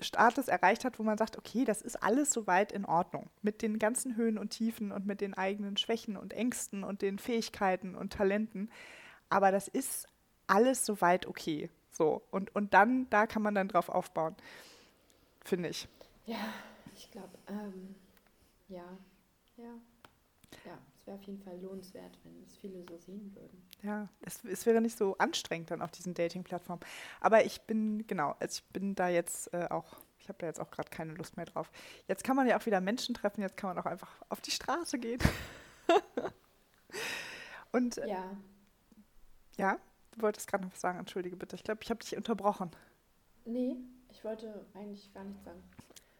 Status 0.00 0.48
erreicht 0.48 0.84
hat, 0.84 0.98
wo 0.98 1.02
man 1.02 1.18
sagt, 1.18 1.38
okay, 1.38 1.64
das 1.64 1.82
ist 1.82 2.02
alles 2.02 2.30
soweit 2.32 2.72
in 2.72 2.84
Ordnung. 2.84 3.28
Mit 3.42 3.62
den 3.62 3.78
ganzen 3.78 4.16
Höhen 4.16 4.38
und 4.38 4.50
Tiefen 4.50 4.92
und 4.92 5.06
mit 5.06 5.20
den 5.20 5.34
eigenen 5.34 5.76
Schwächen 5.76 6.16
und 6.16 6.32
Ängsten 6.32 6.84
und 6.84 7.02
den 7.02 7.18
Fähigkeiten 7.18 7.94
und 7.94 8.12
Talenten. 8.12 8.70
Aber 9.28 9.52
das 9.52 9.68
ist 9.68 10.06
alles 10.46 10.84
soweit 10.84 11.26
okay. 11.26 11.70
So. 11.92 12.22
Und, 12.30 12.54
und 12.54 12.74
dann, 12.74 13.08
da 13.10 13.26
kann 13.26 13.42
man 13.42 13.54
dann 13.54 13.68
drauf 13.68 13.88
aufbauen. 13.88 14.34
Finde 15.44 15.68
ich. 15.68 15.88
Ja, 16.26 16.54
ich 16.96 17.10
glaube, 17.10 17.38
ähm, 17.48 17.94
ja, 18.68 18.84
ja. 19.56 19.74
Ja, 20.64 20.78
es 20.98 21.06
wäre 21.06 21.16
auf 21.16 21.22
jeden 21.24 21.42
Fall 21.42 21.58
lohnenswert, 21.60 22.18
wenn 22.24 22.42
es 22.44 22.56
viele 22.58 22.84
so 22.88 22.98
sehen 22.98 23.32
würden. 23.34 23.62
Ja, 23.82 24.08
es, 24.20 24.44
es 24.44 24.66
wäre 24.66 24.80
nicht 24.80 24.98
so 24.98 25.16
anstrengend 25.18 25.70
dann 25.70 25.82
auf 25.82 25.90
diesen 25.90 26.14
Dating-Plattformen. 26.14 26.82
Aber 27.20 27.44
ich 27.44 27.62
bin, 27.62 28.06
genau, 28.06 28.36
also 28.38 28.60
ich 28.60 28.72
bin 28.72 28.94
da 28.94 29.08
jetzt 29.08 29.52
äh, 29.54 29.68
auch, 29.70 29.96
ich 30.18 30.28
habe 30.28 30.38
da 30.38 30.46
jetzt 30.46 30.60
auch 30.60 30.70
gerade 30.70 30.90
keine 30.90 31.14
Lust 31.14 31.36
mehr 31.36 31.46
drauf. 31.46 31.70
Jetzt 32.06 32.24
kann 32.24 32.36
man 32.36 32.46
ja 32.46 32.58
auch 32.58 32.66
wieder 32.66 32.80
Menschen 32.80 33.14
treffen, 33.14 33.40
jetzt 33.40 33.56
kann 33.56 33.74
man 33.74 33.78
auch 33.82 33.86
einfach 33.86 34.10
auf 34.28 34.40
die 34.40 34.50
Straße 34.50 34.98
gehen. 34.98 35.20
Und 37.72 37.98
äh, 37.98 38.08
ja. 38.08 38.36
Ja, 39.56 39.78
du 40.12 40.22
wolltest 40.22 40.48
gerade 40.48 40.64
noch 40.64 40.72
was 40.72 40.80
sagen, 40.80 40.98
entschuldige 40.98 41.36
bitte. 41.36 41.56
Ich 41.56 41.64
glaube, 41.64 41.80
ich 41.82 41.90
habe 41.90 42.00
dich 42.00 42.16
unterbrochen. 42.16 42.70
Nee, 43.44 43.76
ich 44.10 44.24
wollte 44.24 44.66
eigentlich 44.74 45.12
gar 45.14 45.24
nichts 45.24 45.44
sagen. 45.44 45.62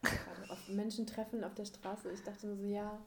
Gerade 0.01 0.49
auf 0.49 0.67
Menschen 0.67 1.05
treffen 1.05 1.43
auf 1.43 1.53
der 1.53 1.65
Straße. 1.65 2.11
Ich 2.11 2.23
dachte 2.23 2.47
nur 2.47 2.57
so, 2.57 2.65
ja, 2.65 2.99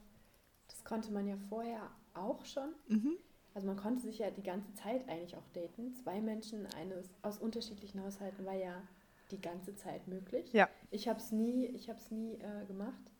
das 0.68 0.84
konnte 0.84 1.10
man 1.12 1.26
ja 1.26 1.36
vorher 1.48 1.90
auch 2.14 2.44
schon. 2.44 2.74
Mhm. 2.88 3.16
Also 3.54 3.66
man 3.66 3.76
konnte 3.76 4.02
sich 4.02 4.18
ja 4.18 4.30
die 4.30 4.42
ganze 4.42 4.72
Zeit 4.74 5.08
eigentlich 5.08 5.36
auch 5.36 5.48
daten. 5.52 5.94
Zwei 5.94 6.20
Menschen 6.20 6.66
eines 6.74 7.08
aus 7.22 7.38
unterschiedlichen 7.38 8.02
Haushalten 8.02 8.44
war 8.44 8.54
ja 8.54 8.82
die 9.30 9.40
ganze 9.40 9.74
Zeit 9.76 10.06
möglich. 10.08 10.52
Ja. 10.52 10.68
Ich 10.90 11.08
habe 11.08 11.18
es 11.20 11.30
nie, 11.30 11.66
ich 11.66 11.88
habe 11.88 12.00
nie 12.10 12.34
äh, 12.34 12.66
gemacht. 12.66 13.12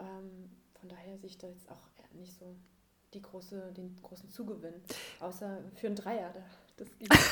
Ähm, 0.00 0.50
von 0.80 0.88
daher 0.88 1.16
sehe 1.18 1.28
ich 1.28 1.38
da 1.38 1.46
jetzt 1.46 1.70
auch 1.70 1.88
nicht 2.14 2.34
so 2.34 2.56
die 3.14 3.22
große, 3.22 3.72
den 3.76 3.96
großen 4.02 4.28
Zugewinn. 4.30 4.74
Außer 5.20 5.58
für 5.74 5.86
einen 5.86 5.96
Dreier. 5.96 6.34
Das 6.76 6.88
geht. 6.98 7.10
das 7.10 7.28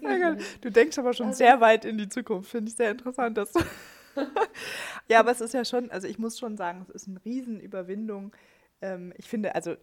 geht 0.00 0.64
du 0.64 0.70
denkst 0.70 0.98
aber 0.98 1.12
schon 1.14 1.28
also, 1.28 1.38
sehr 1.38 1.60
weit 1.60 1.84
in 1.84 1.96
die 1.96 2.08
Zukunft. 2.08 2.50
Finde 2.50 2.70
ich 2.70 2.76
sehr 2.76 2.90
interessant, 2.90 3.38
dass 3.38 3.52
ja, 5.08 5.20
aber 5.20 5.30
es 5.30 5.40
ist 5.40 5.54
ja 5.54 5.64
schon, 5.64 5.90
also 5.90 6.06
ich 6.06 6.18
muss 6.18 6.38
schon 6.38 6.56
sagen, 6.56 6.86
es 6.88 7.02
ist 7.02 7.08
eine 7.08 7.24
Riesenüberwindung. 7.24 8.32
Ähm, 8.80 9.12
ich 9.16 9.28
finde, 9.28 9.54
also 9.54 9.76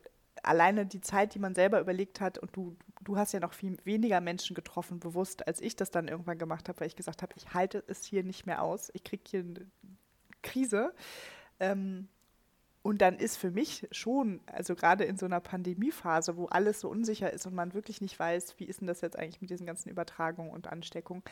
alleine 0.43 0.85
die 0.85 1.01
Zeit, 1.01 1.33
die 1.33 1.39
man 1.39 1.55
selber 1.55 1.79
überlegt 1.79 2.21
hat, 2.21 2.37
und 2.37 2.55
du, 2.55 2.75
du 3.01 3.17
hast 3.17 3.33
ja 3.33 3.39
noch 3.39 3.53
viel 3.53 3.77
weniger 3.83 4.21
Menschen 4.21 4.55
getroffen, 4.55 4.99
bewusst, 4.99 5.47
als 5.47 5.61
ich 5.61 5.75
das 5.75 5.91
dann 5.91 6.07
irgendwann 6.07 6.37
gemacht 6.37 6.69
habe, 6.69 6.79
weil 6.79 6.87
ich 6.87 6.95
gesagt 6.95 7.21
habe, 7.21 7.33
ich 7.35 7.53
halte 7.53 7.83
es 7.87 8.05
hier 8.05 8.23
nicht 8.23 8.45
mehr 8.45 8.61
aus, 8.61 8.89
ich 8.93 9.03
kriege 9.03 9.23
hier 9.27 9.39
eine 9.41 9.67
Krise. 10.41 10.93
Ähm, 11.59 12.07
und 12.85 13.01
dann 13.01 13.17
ist 13.17 13.37
für 13.37 13.49
mich 13.49 13.87
schon, 13.91 14.41
also 14.45 14.75
gerade 14.75 15.05
in 15.05 15.17
so 15.17 15.25
einer 15.25 15.39
Pandemiephase, 15.39 16.37
wo 16.37 16.45
alles 16.45 16.81
so 16.81 16.87
unsicher 16.87 17.33
ist 17.33 17.47
und 17.47 17.55
man 17.55 17.73
wirklich 17.73 17.99
nicht 17.99 18.19
weiß, 18.19 18.59
wie 18.59 18.65
ist 18.65 18.81
denn 18.81 18.87
das 18.87 19.01
jetzt 19.01 19.17
eigentlich 19.17 19.41
mit 19.41 19.49
diesen 19.49 19.65
ganzen 19.65 19.89
Übertragungen 19.89 20.51
und 20.51 20.67
Ansteckungen, 20.67 21.23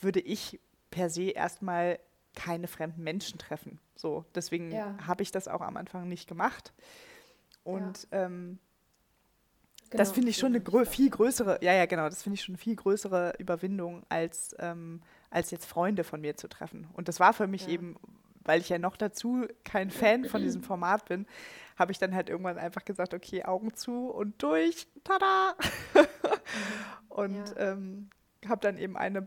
würde 0.00 0.18
ich 0.18 0.58
per 0.90 1.08
se 1.08 1.30
erstmal 1.30 2.00
keine 2.36 2.68
fremden 2.68 3.02
Menschen 3.02 3.38
treffen. 3.38 3.80
So, 3.96 4.24
deswegen 4.34 4.70
ja. 4.70 4.96
habe 5.04 5.24
ich 5.24 5.32
das 5.32 5.48
auch 5.48 5.62
am 5.62 5.76
Anfang 5.76 6.08
nicht 6.08 6.28
gemacht. 6.28 6.72
Und 7.64 8.06
ja. 8.12 8.26
ähm, 8.26 8.60
genau, 9.90 9.98
das 9.98 10.12
finde 10.12 10.30
ich 10.30 10.36
schon 10.36 10.52
eine 10.52 10.60
grö 10.60 10.84
viel 10.84 11.10
größere, 11.10 11.58
ja, 11.62 11.72
ja, 11.72 11.86
genau, 11.86 12.08
das 12.08 12.22
finde 12.22 12.34
ich 12.34 12.42
schon 12.42 12.54
eine 12.54 12.62
viel 12.62 12.76
größere 12.76 13.34
Überwindung, 13.38 14.04
als, 14.08 14.54
ähm, 14.60 15.02
als 15.30 15.50
jetzt 15.50 15.66
Freunde 15.66 16.04
von 16.04 16.20
mir 16.20 16.36
zu 16.36 16.46
treffen. 16.46 16.86
Und 16.92 17.08
das 17.08 17.18
war 17.18 17.32
für 17.32 17.48
mich 17.48 17.62
ja. 17.62 17.72
eben, 17.72 17.96
weil 18.44 18.60
ich 18.60 18.68
ja 18.68 18.78
noch 18.78 18.96
dazu 18.96 19.46
kein 19.64 19.90
Fan 19.90 20.26
von 20.26 20.42
diesem 20.42 20.62
Format 20.62 21.06
bin, 21.06 21.26
habe 21.76 21.90
ich 21.90 21.98
dann 21.98 22.14
halt 22.14 22.28
irgendwann 22.28 22.58
einfach 22.58 22.84
gesagt, 22.84 23.14
okay, 23.14 23.44
Augen 23.44 23.74
zu 23.74 24.10
und 24.10 24.40
durch, 24.42 24.86
tada! 25.02 25.56
Mhm. 26.46 27.08
und 27.08 27.54
ähm, 27.56 28.10
habe 28.46 28.60
dann 28.60 28.78
eben 28.78 28.96
eine 28.96 29.26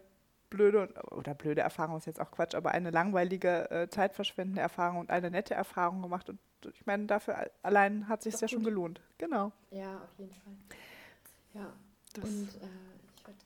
blöde 0.50 0.90
oder 1.12 1.34
blöde 1.34 1.62
Erfahrung 1.62 1.98
ist 1.98 2.06
jetzt 2.06 2.20
auch 2.20 2.32
Quatsch, 2.32 2.56
aber 2.56 2.72
eine 2.72 2.92
langweilige, 2.92 3.70
äh, 3.72 3.90
zeitverschwendende 3.90 4.62
Erfahrung 4.62 5.00
und 5.00 5.10
eine 5.10 5.32
nette 5.32 5.54
Erfahrung 5.54 6.02
gemacht. 6.02 6.30
Und 6.30 6.40
ich 6.74 6.86
meine, 6.86 7.06
dafür 7.06 7.50
allein 7.62 8.08
hat 8.08 8.24
sich 8.24 8.34
ja 8.34 8.42
gut. 8.42 8.50
schon 8.50 8.64
gelohnt. 8.64 9.02
Genau. 9.18 9.52
Ja, 9.72 10.02
auf 10.04 10.18
jeden 10.18 10.34
Fall. 10.34 10.54
Ja. 11.54 11.74
Das 12.14 12.24
und 12.24 12.48
äh, 12.62 12.68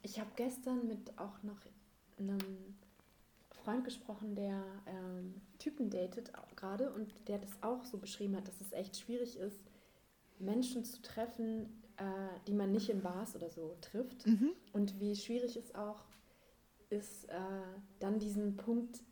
ich, 0.02 0.12
ich 0.12 0.20
habe 0.20 0.30
gestern 0.36 0.88
mit 0.88 1.18
auch 1.18 1.44
noch 1.44 1.58
einem 2.18 2.40
Freund 3.64 3.84
gesprochen, 3.84 4.36
der 4.36 4.64
ähm, 4.88 5.42
Typen 5.60 5.90
datet 5.90 6.32
gerade 6.56 6.92
und 6.92 7.14
der 7.28 7.38
das 7.38 7.52
auch 7.62 7.84
so 7.86 7.98
beschrieben 7.98 8.36
hat, 8.36 8.48
dass 8.48 8.60
es 8.62 8.72
echt 8.74 8.98
schwierig 8.98 9.38
ist, 9.38 9.60
Menschen 10.40 10.84
zu 10.84 11.02
treffen, 11.02 11.82
äh, 11.98 12.04
die 12.48 12.54
man 12.54 12.72
nicht 12.72 12.90
in 12.90 13.02
Bars 13.02 13.36
oder 13.36 13.50
so 13.50 13.76
trifft. 13.82 14.26
Mhm. 14.26 14.52
Und 14.74 15.00
wie 15.00 15.16
schwierig 15.16 15.56
es 15.56 15.74
auch 15.76 16.04
ist 16.94 17.26
äh, 17.26 17.34
dann 18.00 18.20
diesen 18.20 18.56
Punkt 18.56 19.04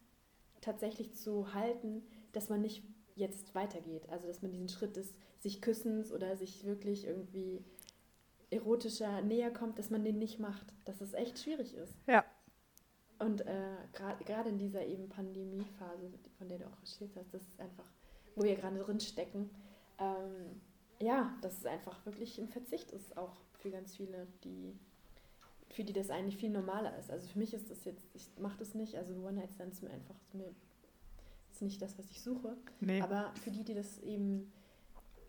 tatsächlich 0.61 1.15
zu 1.15 1.53
halten, 1.53 2.03
dass 2.31 2.49
man 2.49 2.61
nicht 2.61 2.83
jetzt 3.15 3.55
weitergeht. 3.55 4.09
Also 4.09 4.27
dass 4.27 4.41
man 4.41 4.51
diesen 4.51 4.69
Schritt 4.69 4.95
des 4.95 5.13
sich 5.39 5.61
Küssens 5.61 6.11
oder 6.11 6.37
sich 6.37 6.65
wirklich 6.65 7.05
irgendwie 7.05 7.63
erotischer 8.51 9.21
näher 9.21 9.51
kommt, 9.51 9.79
dass 9.79 9.89
man 9.89 10.03
den 10.03 10.19
nicht 10.19 10.39
macht. 10.39 10.73
Dass 10.85 11.01
es 11.01 11.13
echt 11.13 11.39
schwierig 11.39 11.73
ist. 11.73 11.95
Ja. 12.07 12.23
Und 13.19 13.41
äh, 13.41 13.77
gerade 14.25 14.49
in 14.49 14.57
dieser 14.57 14.85
eben 14.85 15.09
Pandemiephase, 15.09 16.11
von 16.37 16.47
der 16.47 16.59
du 16.59 16.65
auch 16.65 16.79
erzählt 16.79 17.15
hast, 17.15 17.33
das 17.33 17.43
ist 17.43 17.59
einfach, 17.59 17.85
wo 18.35 18.43
wir 18.43 18.55
gerade 18.55 18.79
drin 18.79 18.99
stecken, 18.99 19.49
ähm, 19.99 20.61
ja, 20.99 21.35
dass 21.41 21.57
es 21.57 21.65
einfach 21.65 22.05
wirklich 22.05 22.39
ein 22.39 22.47
Verzicht 22.47 22.91
ist, 22.91 23.17
auch 23.17 23.35
für 23.59 23.69
ganz 23.71 23.95
viele, 23.95 24.27
die 24.43 24.75
für 25.71 25.83
die 25.83 25.93
das 25.93 26.09
eigentlich 26.09 26.37
viel 26.37 26.49
normaler 26.49 26.97
ist. 26.97 27.09
Also 27.09 27.27
für 27.27 27.39
mich 27.39 27.53
ist 27.53 27.69
das 27.69 27.83
jetzt, 27.85 28.05
ich 28.13 28.29
mache 28.39 28.57
das 28.57 28.73
nicht, 28.73 28.95
also 28.95 29.13
One-Night-Stands 29.13 29.77
ist 29.77 29.83
mir 29.83 29.91
einfach, 29.91 30.15
ist, 30.21 30.33
mir, 30.33 30.53
ist 31.51 31.61
nicht 31.61 31.81
das, 31.81 31.97
was 31.97 32.09
ich 32.09 32.21
suche. 32.21 32.57
Nee. 32.79 33.01
Aber 33.01 33.31
für 33.43 33.51
die, 33.51 33.63
die 33.63 33.73
das 33.73 33.99
eben 33.99 34.51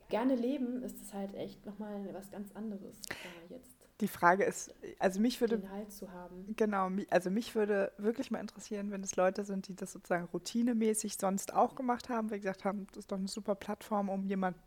gerne 0.09 0.35
leben, 0.35 0.83
ist 0.83 1.01
es 1.01 1.15
halt 1.15 1.35
echt 1.35 1.65
nochmal 1.65 2.13
was 2.13 2.31
ganz 2.31 2.53
anderes 2.53 3.01
äh, 3.49 3.55
jetzt. 3.55 3.71
Die 4.01 4.09
Frage 4.09 4.45
ist, 4.45 4.75
also 4.99 5.21
mich 5.21 5.41
würde. 5.41 5.59
Den 5.59 5.71
Halt 5.71 5.93
zu 5.93 6.11
haben. 6.11 6.55
Genau, 6.57 6.91
also 7.11 7.31
mich 7.31 7.55
würde 7.55 7.93
wirklich 7.99 8.31
mal 8.31 8.41
interessieren, 8.41 8.91
wenn 8.91 9.03
es 9.03 9.15
Leute 9.17 9.45
sind, 9.45 9.69
die 9.69 9.77
das 9.77 9.93
sozusagen 9.93 10.25
routinemäßig 10.25 11.17
sonst 11.17 11.55
auch 11.55 11.77
gemacht 11.77 12.09
haben, 12.09 12.31
weil 12.31 12.41
gesagt 12.41 12.65
haben, 12.65 12.87
das 12.89 12.99
ist 12.99 13.13
doch 13.13 13.17
eine 13.17 13.29
super 13.29 13.55
Plattform, 13.55 14.09
um 14.09 14.25
jemanden 14.27 14.61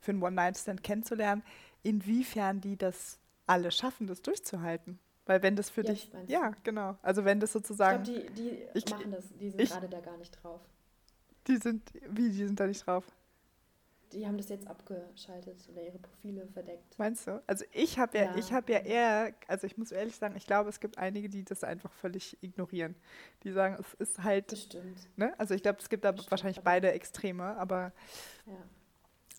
für 0.00 0.10
einen 0.10 0.22
One-Night-Stand 0.22 0.82
kennenzulernen, 0.82 1.42
inwiefern 1.84 2.60
die 2.60 2.76
das 2.76 3.20
alle 3.46 3.70
schaffen, 3.70 4.06
das 4.08 4.20
durchzuhalten. 4.20 4.98
Weil 5.26 5.42
wenn 5.42 5.56
das 5.56 5.70
für 5.70 5.82
Jetzt 5.82 6.12
dich. 6.12 6.28
Ja, 6.28 6.52
genau. 6.64 6.96
Also 7.02 7.24
wenn 7.24 7.38
das 7.38 7.52
sozusagen. 7.52 8.02
Ich 8.02 8.12
glaube, 8.12 8.30
die, 8.32 8.42
die 8.42 8.62
ich, 8.74 8.90
machen 8.90 9.12
das, 9.12 9.24
die 9.38 9.50
sind 9.50 9.70
gerade 9.70 9.88
da 9.88 10.00
gar 10.00 10.16
nicht 10.16 10.32
drauf. 10.42 10.60
Die 11.46 11.56
sind, 11.56 11.90
wie, 12.08 12.30
die 12.30 12.46
sind 12.46 12.58
da 12.58 12.66
nicht 12.66 12.86
drauf? 12.86 13.04
Die 14.12 14.26
haben 14.26 14.36
das 14.36 14.50
jetzt 14.50 14.66
abgeschaltet 14.66 15.56
oder 15.70 15.82
ihre 15.82 15.98
Profile 15.98 16.46
verdeckt. 16.52 16.98
Meinst 16.98 17.26
du? 17.26 17.42
Also 17.46 17.64
ich 17.72 17.98
habe 17.98 18.18
ja, 18.18 18.24
ja, 18.24 18.36
ich 18.36 18.52
habe 18.52 18.70
ja 18.72 18.80
eher, 18.80 19.34
also 19.48 19.66
ich 19.66 19.78
muss 19.78 19.90
ehrlich 19.90 20.16
sagen, 20.16 20.36
ich 20.36 20.46
glaube, 20.46 20.68
es 20.68 20.80
gibt 20.80 20.98
einige, 20.98 21.30
die 21.30 21.44
das 21.44 21.64
einfach 21.64 21.90
völlig 21.92 22.36
ignorieren. 22.42 22.94
Die 23.42 23.52
sagen, 23.52 23.76
es 23.80 23.94
ist 23.94 24.22
halt. 24.22 24.52
Das 24.52 24.64
stimmt. 24.64 24.98
Ne? 25.16 25.32
Also 25.38 25.54
ich 25.54 25.62
glaube, 25.62 25.78
es 25.80 25.88
gibt 25.88 26.04
da 26.04 26.12
das 26.12 26.30
wahrscheinlich 26.30 26.60
beide 26.60 26.92
Extreme, 26.92 27.56
aber. 27.56 27.92
Ja. 28.46 28.58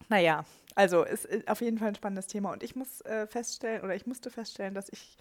Naja, 0.09 0.43
also 0.75 1.05
es 1.05 1.23
ist 1.23 1.47
auf 1.47 1.61
jeden 1.61 1.77
Fall 1.77 1.89
ein 1.89 1.95
spannendes 1.95 2.27
Thema. 2.27 2.51
Und 2.51 2.63
ich 2.63 2.75
muss 2.75 3.01
äh, 3.01 3.27
feststellen, 3.27 3.83
oder 3.83 3.95
ich 3.95 4.05
musste 4.05 4.29
feststellen, 4.31 4.73
dass 4.73 4.89
ich 4.89 5.17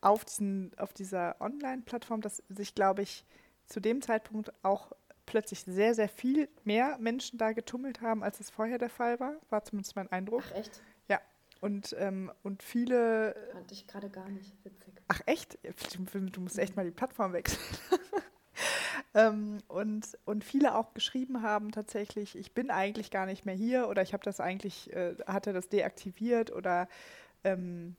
auf, 0.00 0.24
diesen, 0.24 0.72
auf 0.78 0.92
dieser 0.92 1.36
Online-Plattform, 1.40 2.20
dass 2.20 2.42
sich, 2.48 2.74
glaube 2.74 3.02
ich, 3.02 3.24
zu 3.66 3.80
dem 3.80 4.02
Zeitpunkt 4.02 4.52
auch 4.62 4.92
plötzlich 5.26 5.62
sehr, 5.62 5.94
sehr 5.94 6.08
viel 6.08 6.48
mehr 6.64 6.98
Menschen 6.98 7.38
da 7.38 7.52
getummelt 7.52 8.00
haben, 8.00 8.22
als 8.22 8.40
es 8.40 8.50
vorher 8.50 8.78
der 8.78 8.90
Fall 8.90 9.20
war. 9.20 9.34
War 9.48 9.64
zumindest 9.64 9.94
mein 9.94 10.10
Eindruck. 10.10 10.42
Ach, 10.48 10.56
echt? 10.56 10.82
Ja. 11.08 11.20
Und, 11.60 11.94
ähm, 11.98 12.32
und 12.42 12.62
viele. 12.62 13.36
Fand 13.52 13.70
ich 13.70 13.86
gerade 13.86 14.10
gar 14.10 14.28
nicht 14.28 14.52
witzig. 14.64 14.94
Ach, 15.08 15.20
echt? 15.26 15.58
Du, 16.32 16.40
musst 16.40 16.58
echt 16.58 16.74
mal 16.74 16.84
die 16.84 16.90
Plattform 16.90 17.32
wechseln. 17.32 17.60
ähm, 19.14 19.58
und, 19.68 20.18
und 20.24 20.42
viele 20.42 20.74
auch 20.74 20.94
geschrieben 20.94 21.42
haben 21.42 21.70
tatsächlich, 21.70 22.36
ich 22.36 22.52
bin 22.52 22.70
eigentlich 22.70 23.10
gar 23.10 23.26
nicht 23.26 23.44
mehr 23.44 23.54
hier 23.54 23.88
oder 23.88 24.02
ich 24.02 24.12
habe 24.12 24.24
das 24.24 24.40
eigentlich, 24.40 24.92
äh, 24.92 25.14
hatte 25.26 25.52
das 25.52 25.68
deaktiviert 25.68 26.50
oder 26.50 26.88
ähm, 27.44 27.94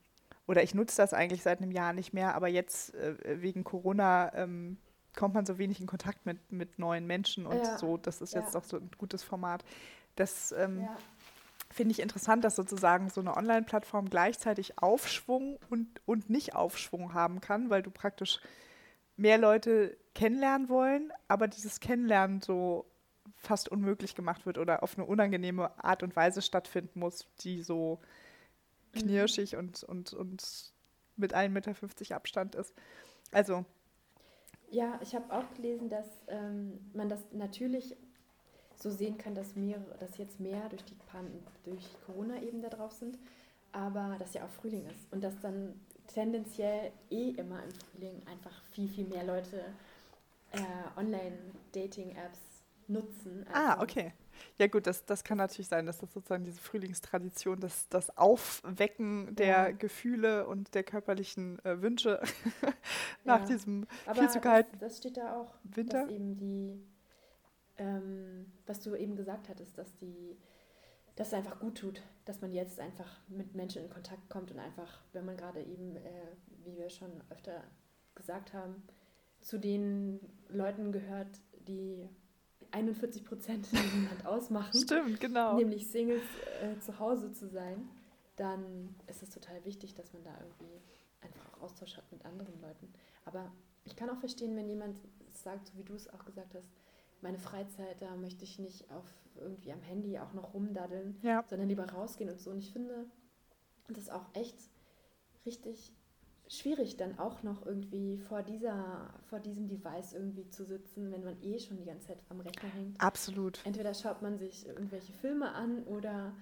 oder 0.48 0.64
ich 0.64 0.74
nutze 0.74 0.98
das 0.98 1.14
eigentlich 1.14 1.44
seit 1.44 1.62
einem 1.62 1.72
Jahr 1.72 1.94
nicht 1.94 2.14
mehr, 2.14 2.36
aber 2.36 2.48
jetzt 2.48 2.94
äh, 2.96 3.42
wegen 3.42 3.64
Corona 3.64 4.34
ähm, 4.36 4.78
kommt 5.16 5.34
man 5.34 5.46
so 5.46 5.58
wenig 5.58 5.80
in 5.80 5.88
Kontakt 5.88 6.26
mit, 6.26 6.52
mit 6.52 6.80
neuen 6.80 7.06
Menschen 7.06 7.46
und 7.46 7.58
ja. 7.58 7.78
so. 7.78 7.98
Das 7.98 8.22
ist 8.22 8.34
jetzt 8.34 8.54
ja. 8.54 8.60
auch 8.60 8.64
so 8.64 8.78
ein 8.78 8.90
gutes 8.98 9.24
Format. 9.24 9.64
Das 10.16 10.52
ähm, 10.52 10.82
ja. 10.82 10.98
finde 11.70 11.92
ich 11.92 12.00
interessant, 12.00 12.44
dass 12.44 12.56
sozusagen 12.56 13.10
so 13.10 13.22
eine 13.22 13.36
Online-Plattform 13.36 14.10
gleichzeitig 14.10 14.78
Aufschwung 14.80 15.58
und, 15.70 16.02
und 16.06 16.30
nicht 16.30 16.56
Aufschwung 16.56 17.14
haben 17.14 17.42
kann, 17.42 17.70
weil 17.70 17.82
du 17.82 17.92
praktisch 17.92 18.40
mehr 19.18 19.38
Leute 19.38 19.98
kennenlernen 20.16 20.70
wollen, 20.70 21.12
aber 21.28 21.48
dieses 21.48 21.80
Kennenlernen 21.80 22.42
so 22.42 22.86
fast 23.36 23.70
unmöglich 23.70 24.16
gemacht 24.16 24.46
wird 24.46 24.58
oder 24.58 24.84
auf 24.84 24.98
eine 24.98 25.06
unangenehme 25.06 25.72
Art 25.84 26.04
und 26.04 26.16
Weise 26.16 26.42
stattfinden 26.42 27.00
muss, 27.00 27.28
die 27.42 27.62
so. 27.62 28.00
Knirschig 28.94 29.54
mhm. 29.54 29.60
und, 29.60 29.84
und, 29.84 30.14
und 30.14 30.74
mit 31.18 31.36
1,50 31.36 31.50
Meter 31.50 32.16
Abstand 32.16 32.56
ist. 32.56 32.74
Also 33.32 33.66
ja, 34.72 34.98
ich 35.04 35.14
habe 35.14 35.34
auch 35.34 35.54
gelesen, 35.56 35.90
dass 35.90 36.08
ähm, 36.30 36.80
man 36.94 37.10
das 37.10 37.20
natürlich 37.34 37.96
so 38.78 38.90
sehen 38.90 39.18
kann, 39.18 39.36
dass, 39.36 39.56
mehr, 39.56 39.80
dass 40.00 40.18
jetzt 40.18 40.40
mehr 40.40 40.68
durch, 40.70 40.84
die 40.86 40.96
Pan 40.96 41.28
durch 41.66 41.86
Corona 42.06 42.42
eben 42.42 42.62
da 42.62 42.70
drauf 42.70 42.94
sind, 42.94 43.20
aber 43.74 44.16
dass 44.18 44.34
ja 44.34 44.46
auch 44.46 44.50
Frühling 44.50 44.86
ist 44.88 45.12
und 45.12 45.24
dass 45.24 45.40
dann 45.42 45.80
tendenziell 46.08 46.92
eh 47.10 47.32
immer 47.32 47.62
im 47.64 47.72
Frühling 47.72 48.22
einfach 48.28 48.64
viel, 48.72 48.88
viel 48.88 49.06
mehr 49.06 49.26
Leute 49.26 49.62
äh, 50.52 51.00
Online-Dating-Apps 51.00 52.40
nutzen. 52.88 53.46
ah, 53.54 53.82
okay. 53.82 54.14
Ja 54.62 54.68
gut, 54.68 54.86
das, 54.86 55.06
das 55.06 55.24
kann 55.24 55.40
natürlich 55.40 55.70
sein, 55.70 55.88
dass 55.88 55.98
das 55.98 56.14
sozusagen 56.14 56.44
diese 56.44 56.62
Frühlingstradition, 56.62 57.60
das, 57.60 57.90
das 57.90 58.16
Aufwecken 58.16 59.36
der 59.36 59.48
ja. 59.48 59.72
Gefühle 59.72 60.46
und 60.46 60.76
der 60.76 60.84
körperlichen 60.84 61.58
äh, 61.66 61.82
Wünsche 61.82 62.22
nach 63.24 63.40
ja. 63.40 63.46
diesem 63.48 63.88
Aber 64.06 64.20
viel 64.20 64.30
zu 64.30 64.40
kalten 64.40 64.70
das, 64.74 64.90
das 64.90 64.98
steht 65.00 65.18
da 65.18 65.36
auch, 65.36 65.56
Winter. 65.64 66.04
Dass 66.04 66.12
eben 66.12 66.38
die, 66.38 66.80
ähm, 67.80 68.52
was 68.68 68.82
du 68.82 68.94
eben 68.94 69.16
gesagt 69.16 69.50
hattest, 69.50 69.80
dass 69.80 69.98
die 69.98 70.38
dass 71.16 71.30
es 71.30 71.34
einfach 71.34 71.60
gut 71.60 71.80
tut, 71.80 72.04
dass 72.26 72.42
man 72.42 72.52
jetzt 72.52 72.80
einfach 72.80 73.20
mit 73.30 73.56
Menschen 73.56 73.82
in 73.82 73.90
Kontakt 73.90 74.30
kommt 74.30 74.52
und 74.52 74.60
einfach, 74.60 75.02
wenn 75.12 75.26
man 75.26 75.38
gerade 75.38 75.62
eben, 75.64 75.96
äh, 75.96 76.28
wie 76.64 76.78
wir 76.78 76.90
schon 76.92 77.10
öfter 77.32 77.64
gesagt 78.14 78.54
haben, 78.54 78.84
zu 79.40 79.58
den 79.58 80.20
Leuten 80.50 80.92
gehört, 80.92 81.42
die 81.68 82.08
41 82.72 83.26
Prozent 83.26 83.68
in 83.72 83.82
diesem 83.82 84.06
Land 84.08 84.26
ausmachen. 84.26 84.80
Stimmt, 84.80 85.20
genau. 85.20 85.56
Nämlich 85.58 85.90
Singles 85.90 86.24
äh, 86.62 86.80
zu 86.80 87.00
Hause 87.00 87.32
zu 87.32 87.48
sein, 87.48 87.90
dann 88.36 88.96
ist 89.08 89.24
es 89.24 89.30
total 89.30 89.64
wichtig, 89.66 89.94
dass 89.94 90.14
man 90.14 90.24
da 90.24 90.32
irgendwie 90.40 90.82
einfach 91.22 91.54
auch 91.54 91.64
Austausch 91.64 91.98
hat 91.98 92.12
mit 92.12 92.26
anderen 92.26 92.60
Leuten. 92.62 92.92
Aber 93.26 93.52
ich 93.84 93.96
kann 93.96 94.10
auch 94.10 94.18
verstehen, 94.18 94.56
wenn 94.56 94.70
jemand 94.70 94.98
sagt, 95.34 95.68
so 95.68 95.78
wie 95.78 95.84
du 95.84 95.94
es 95.94 96.10
auch 96.10 96.26
gesagt 96.26 96.56
hast, 96.56 96.70
meine 97.22 97.38
Freizeit, 97.38 98.02
da 98.02 98.16
möchte 98.16 98.44
ich 98.44 98.58
nicht 98.58 98.90
auf 98.92 99.06
irgendwie 99.40 99.72
am 99.72 99.82
Handy 99.82 100.18
auch 100.20 100.34
noch 100.34 100.54
rumdaddeln, 100.54 101.18
ja. 101.22 101.44
sondern 101.48 101.70
lieber 101.70 101.90
rausgehen 101.90 102.30
und 102.30 102.40
so. 102.40 102.50
Und 102.50 102.60
ich 102.60 102.72
finde 102.72 103.06
das 103.88 104.06
ist 104.06 104.12
auch 104.12 104.26
echt 104.34 104.58
richtig 105.46 105.92
schwierig, 106.52 106.98
dann 106.98 107.18
auch 107.18 107.44
noch 107.44 107.66
irgendwie 107.66 108.18
vor, 108.18 108.44
dieser, 108.44 109.10
vor 109.30 109.40
diesem 109.40 109.68
Device 109.68 110.14
irgendwie 110.14 110.50
zu 110.50 110.66
sitzen, 110.66 111.12
wenn 111.12 111.24
man 111.24 111.42
eh 111.42 111.58
schon 111.60 111.78
die 111.78 111.86
ganze 111.86 112.08
Zeit 112.08 112.20
am 112.30 112.42
Rechner 112.42 112.70
hängt. 112.70 113.00
Absolut. 113.00 113.60
Entweder 113.66 113.94
schaut 113.94 114.22
man 114.22 114.38
sich 114.38 114.68
irgendwelche 114.68 115.14
Filme 115.14 115.54
an 115.54 115.84
oder 115.84 116.34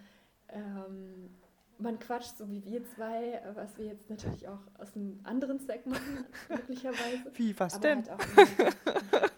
ähm, 0.50 1.30
man 1.78 2.00
quatscht, 2.00 2.38
so 2.38 2.50
wie 2.50 2.66
wir 2.66 2.84
zwei, 2.86 3.42
was 3.54 3.78
wir 3.78 3.86
jetzt 3.86 4.10
natürlich 4.10 4.48
auch 4.48 4.60
aus 4.80 4.96
einem 4.96 5.20
anderen 5.24 5.60
Zweck 5.60 5.86
machen, 5.86 6.26
möglicherweise. 6.50 7.32
Wie, 7.36 7.58
was 7.60 7.76
Aber 7.76 7.82
denn? 7.84 8.04
Halt 8.10 8.20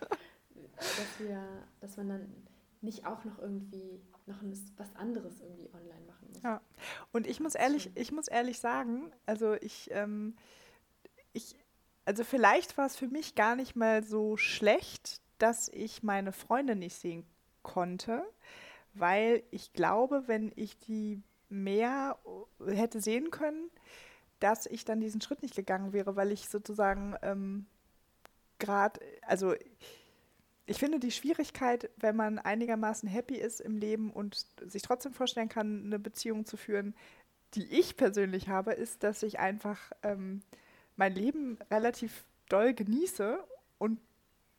dass, 0.78 1.20
wir, 1.20 1.44
dass 1.82 1.98
man 1.98 2.10
dann 2.10 2.34
nicht 2.80 3.06
auch 3.06 3.24
noch 3.26 3.40
irgendwie 3.40 4.02
noch 4.26 4.38
was 4.78 4.96
anderes 4.96 5.42
irgendwie 5.42 5.70
online 5.74 6.06
machen 6.08 6.28
muss. 6.34 6.42
Ja, 6.42 6.62
und 7.12 7.28
ich 7.28 7.40
muss 7.40 7.56
ehrlich, 7.56 7.92
ich 7.96 8.12
muss 8.12 8.28
ehrlich 8.28 8.60
sagen, 8.60 9.12
also 9.26 9.54
ich 9.54 9.90
ähm, 9.92 10.36
ich, 11.34 11.56
also 12.06 12.24
vielleicht 12.24 12.78
war 12.78 12.86
es 12.86 12.96
für 12.96 13.08
mich 13.08 13.36
gar 13.36 13.56
nicht 13.56 13.76
mal 13.76 14.04
so 14.04 14.38
schlecht, 14.38 15.22
dass 15.38 15.70
ich 15.70 16.04
meine 16.04 16.32
Freunde 16.32 16.76
nicht 16.76 16.96
sehen 16.96 17.26
konnte, 17.64 18.24
weil 18.94 19.44
ich 19.52 19.74
glaube, 19.74 20.24
wenn 20.28 20.52
ich 20.56 20.78
die 20.80 21.22
mehr 21.50 22.18
hätte 22.66 23.02
sehen 23.02 23.32
können, 23.32 23.70
dass 24.40 24.66
ich 24.66 24.86
dann 24.86 25.00
diesen 25.00 25.22
Schritt 25.22 25.42
nicht 25.42 25.56
gegangen 25.56 25.94
wäre, 25.94 26.16
weil 26.16 26.32
ich 26.32 26.50
sozusagen 26.50 27.16
ähm, 27.22 27.66
gerade, 28.60 29.00
also 29.22 29.54
ich 30.66 30.78
finde 30.78 31.00
die 31.00 31.12
Schwierigkeit, 31.12 31.90
wenn 31.98 32.16
man 32.16 32.40
einigermaßen 32.40 33.10
happy 33.10 33.36
ist 33.36 33.60
im 33.60 33.78
Leben 33.78 34.12
und 34.12 34.46
sich 34.66 34.82
trotzdem 34.82 35.14
vorstellen 35.14 35.50
kann, 35.50 35.86
eine 35.86 36.00
Beziehung 36.00 36.46
zu 36.46 36.58
führen, 36.58 36.96
die 37.56 37.66
ich 37.66 37.98
persönlich 37.98 38.48
habe, 38.48 38.72
ist, 38.72 39.04
dass 39.04 39.24
ich 39.24 39.40
einfach 39.40 39.92
ähm, 40.04 40.42
mein 40.96 41.14
Leben 41.16 41.58
relativ 41.70 42.26
doll 42.50 42.74
genieße 42.74 43.40
und 43.78 44.00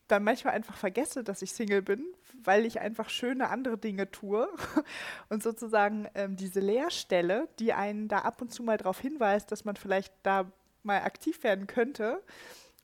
dann 0.09 0.25
manchmal 0.25 0.55
einfach 0.55 0.77
vergesse, 0.77 1.25
dass 1.25 1.43
ich 1.43 1.53
Single 1.53 1.83
bin, 1.83 2.05
weil 2.43 2.67
ich 2.67 2.81
einfach 2.81 3.09
schöne 3.09 3.49
andere 3.49 3.79
Dinge 3.79 4.11
tue 4.11 4.49
und 5.29 5.43
sozusagen 5.43 6.09
ähm, 6.15 6.37
diese 6.37 6.61
Leerstelle, 6.61 7.49
die 7.59 7.73
einen 7.73 8.09
da 8.09 8.19
ab 8.19 8.43
und 8.43 8.53
zu 8.53 8.63
mal 8.63 8.77
darauf 8.77 9.01
hinweist, 9.01 9.51
dass 9.51 9.65
man 9.65 9.77
vielleicht 9.77 10.13
da 10.23 10.51
mal 10.83 11.03
aktiv 11.03 11.43
werden 11.45 11.67
könnte, 11.67 12.23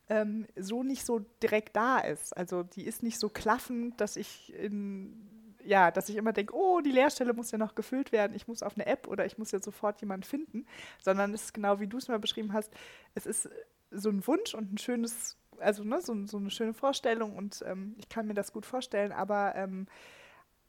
ähm, 0.08 0.46
so 0.56 0.82
nicht 0.82 1.04
so 1.04 1.20
direkt 1.42 1.76
da 1.76 1.98
ist. 1.98 2.36
Also 2.36 2.62
die 2.62 2.86
ist 2.86 3.02
nicht 3.02 3.18
so 3.18 3.28
klaffend, 3.28 4.00
dass 4.00 4.16
ich 4.16 4.54
in 4.54 5.37
ja, 5.68 5.90
dass 5.90 6.08
ich 6.08 6.16
immer 6.16 6.32
denke, 6.32 6.54
oh, 6.56 6.80
die 6.80 6.90
Leerstelle 6.90 7.34
muss 7.34 7.50
ja 7.50 7.58
noch 7.58 7.74
gefüllt 7.74 8.10
werden, 8.10 8.34
ich 8.34 8.48
muss 8.48 8.62
auf 8.62 8.74
eine 8.74 8.86
App 8.86 9.06
oder 9.06 9.26
ich 9.26 9.36
muss 9.36 9.50
ja 9.50 9.60
sofort 9.60 10.00
jemanden 10.00 10.24
finden, 10.24 10.66
sondern 10.98 11.34
es 11.34 11.44
ist 11.44 11.54
genau 11.54 11.78
wie 11.78 11.86
du 11.86 11.98
es 11.98 12.08
mal 12.08 12.18
beschrieben 12.18 12.54
hast, 12.54 12.72
es 13.14 13.26
ist 13.26 13.50
so 13.90 14.08
ein 14.08 14.26
Wunsch 14.26 14.54
und 14.54 14.72
ein 14.72 14.78
schönes, 14.78 15.36
also 15.58 15.84
ne, 15.84 16.00
so, 16.00 16.26
so 16.26 16.38
eine 16.38 16.50
schöne 16.50 16.72
Vorstellung 16.72 17.36
und 17.36 17.62
ähm, 17.66 17.94
ich 17.98 18.08
kann 18.08 18.26
mir 18.26 18.34
das 18.34 18.52
gut 18.52 18.64
vorstellen, 18.64 19.12
aber 19.12 19.54
ähm, 19.56 19.86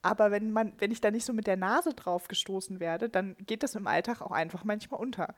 aber 0.01 0.31
wenn 0.31 0.51
man, 0.51 0.73
wenn 0.77 0.91
ich 0.91 1.01
da 1.01 1.11
nicht 1.11 1.25
so 1.25 1.33
mit 1.33 1.45
der 1.45 1.57
Nase 1.57 1.93
drauf 1.93 2.29
gestoßen 2.29 2.79
werde, 2.79 3.09
dann 3.09 3.35
geht 3.45 3.63
das 3.63 3.75
im 3.75 3.85
Alltag 3.85 4.21
auch 4.21 4.31
einfach 4.31 4.63
manchmal 4.63 5.01
unter. 5.01 5.35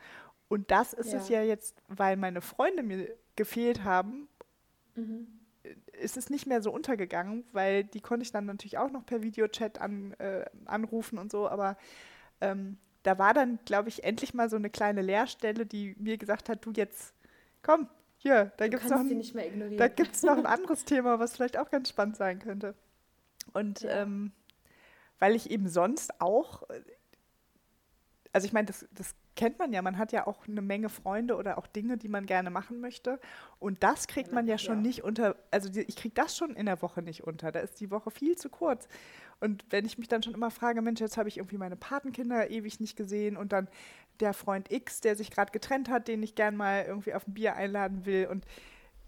Und 0.49 0.69
das 0.69 0.93
ist 0.93 1.13
ja. 1.13 1.17
es 1.17 1.29
ja 1.29 1.41
jetzt, 1.41 1.81
weil 1.87 2.15
meine 2.15 2.41
Freunde 2.41 2.83
mir 2.83 3.09
gefehlt 3.35 3.83
haben, 3.83 4.27
mhm 4.93 5.40
ist 5.93 6.17
es 6.17 6.29
nicht 6.29 6.47
mehr 6.47 6.61
so 6.61 6.71
untergegangen, 6.71 7.45
weil 7.51 7.83
die 7.83 8.01
konnte 8.01 8.23
ich 8.23 8.31
dann 8.31 8.45
natürlich 8.45 8.77
auch 8.77 8.91
noch 8.91 9.05
per 9.05 9.21
Videochat 9.21 9.79
an, 9.79 10.13
äh, 10.13 10.45
anrufen 10.65 11.17
und 11.17 11.31
so, 11.31 11.47
aber 11.47 11.77
ähm, 12.39 12.77
da 13.03 13.17
war 13.17 13.33
dann, 13.33 13.59
glaube 13.65 13.89
ich, 13.89 14.03
endlich 14.03 14.33
mal 14.33 14.49
so 14.49 14.55
eine 14.55 14.69
kleine 14.69 15.01
Leerstelle, 15.01 15.65
die 15.65 15.95
mir 15.97 16.17
gesagt 16.17 16.49
hat, 16.49 16.65
du 16.65 16.71
jetzt, 16.71 17.13
komm, 17.63 17.87
hier, 18.17 18.51
da 18.57 18.67
gibt 18.67 18.83
es 18.83 18.89
noch, 18.89 18.99
ein, 18.99 19.77
da 19.77 19.87
gibt's 19.87 20.23
noch 20.23 20.37
ein 20.37 20.45
anderes 20.47 20.85
Thema, 20.85 21.19
was 21.19 21.35
vielleicht 21.35 21.57
auch 21.57 21.71
ganz 21.71 21.89
spannend 21.89 22.17
sein 22.17 22.39
könnte. 22.39 22.75
Und 23.53 23.81
ja. 23.81 24.03
ähm, 24.03 24.31
weil 25.17 25.35
ich 25.35 25.49
eben 25.49 25.67
sonst 25.67 26.21
auch, 26.21 26.63
also 28.33 28.45
ich 28.45 28.53
meine, 28.53 28.67
das, 28.67 28.87
das 28.91 29.15
kennt 29.35 29.59
man 29.59 29.71
ja, 29.71 29.81
man 29.81 29.97
hat 29.97 30.11
ja 30.11 30.27
auch 30.27 30.47
eine 30.47 30.61
Menge 30.61 30.89
Freunde 30.89 31.35
oder 31.35 31.57
auch 31.57 31.67
Dinge, 31.67 31.97
die 31.97 32.09
man 32.09 32.25
gerne 32.25 32.49
machen 32.49 32.79
möchte. 32.79 33.19
Und 33.59 33.83
das 33.83 34.07
kriegt 34.07 34.31
man 34.31 34.47
ja 34.47 34.57
schon 34.57 34.77
ja. 34.77 34.81
nicht 34.81 35.03
unter, 35.03 35.35
also 35.51 35.69
die, 35.69 35.81
ich 35.81 35.95
kriege 35.95 36.13
das 36.13 36.35
schon 36.35 36.55
in 36.55 36.65
der 36.65 36.81
Woche 36.81 37.01
nicht 37.01 37.23
unter. 37.23 37.51
Da 37.51 37.59
ist 37.59 37.79
die 37.79 37.91
Woche 37.91 38.11
viel 38.11 38.37
zu 38.37 38.49
kurz. 38.49 38.87
Und 39.39 39.65
wenn 39.69 39.85
ich 39.85 39.97
mich 39.97 40.07
dann 40.07 40.21
schon 40.21 40.33
immer 40.33 40.51
frage, 40.51 40.81
Mensch, 40.81 40.99
jetzt 40.99 41.17
habe 41.17 41.29
ich 41.29 41.37
irgendwie 41.37 41.57
meine 41.57 41.75
Patenkinder 41.75 42.51
ewig 42.51 42.79
nicht 42.79 42.95
gesehen 42.95 43.37
und 43.37 43.51
dann 43.51 43.67
der 44.19 44.33
Freund 44.33 44.71
X, 44.71 45.01
der 45.01 45.15
sich 45.15 45.31
gerade 45.31 45.51
getrennt 45.51 45.89
hat, 45.89 46.07
den 46.07 46.21
ich 46.21 46.35
gern 46.35 46.55
mal 46.55 46.85
irgendwie 46.85 47.13
auf 47.13 47.27
ein 47.27 47.33
Bier 47.33 47.55
einladen 47.55 48.05
will 48.05 48.27
und 48.27 48.45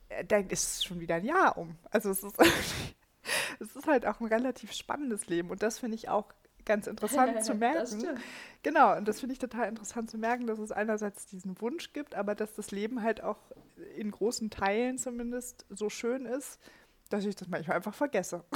äh, 0.10 0.26
dann 0.26 0.50
ist 0.50 0.86
schon 0.86 1.00
wieder 1.00 1.16
ein 1.16 1.26
Jahr 1.26 1.58
um. 1.58 1.76
Also 1.92 2.10
es 2.10 2.24
ist, 2.24 2.36
es 3.60 3.76
ist 3.76 3.88
halt 3.88 4.08
auch 4.08 4.22
ein 4.22 4.28
relativ 4.28 4.74
spannendes 4.74 5.28
Leben 5.28 5.52
und 5.52 5.62
das 5.62 5.80
finde 5.80 5.96
ich 5.96 6.10
auch 6.10 6.34
ganz 6.66 6.88
interessant 6.88 7.44
zu 7.44 7.56
merken. 7.56 8.20
Genau, 8.62 8.96
und 8.96 9.08
das 9.08 9.20
finde 9.20 9.34
ich 9.34 9.40
total 9.40 9.70
interessant 9.70 10.10
zu 10.10 10.18
merken, 10.18 10.48
dass 10.48 10.60
es 10.60 10.72
einerseits 10.72 11.26
diesen 11.26 11.60
Wunsch 11.62 11.94
gibt, 11.94 12.16
aber 12.16 12.36
dass 12.36 12.54
das 12.54 12.72
Leben 12.72 13.02
halt 13.02 13.22
auch 13.22 13.40
in 13.98 14.12
großen 14.12 14.50
Teilen 14.50 14.98
zumindest 14.98 15.66
so 15.70 15.90
schön 15.90 16.26
ist, 16.26 16.60
dass 17.10 17.26
ich 17.26 17.36
das 17.36 17.48
manchmal 17.48 17.78
einfach 17.78 17.94
vergesse. 17.94 18.44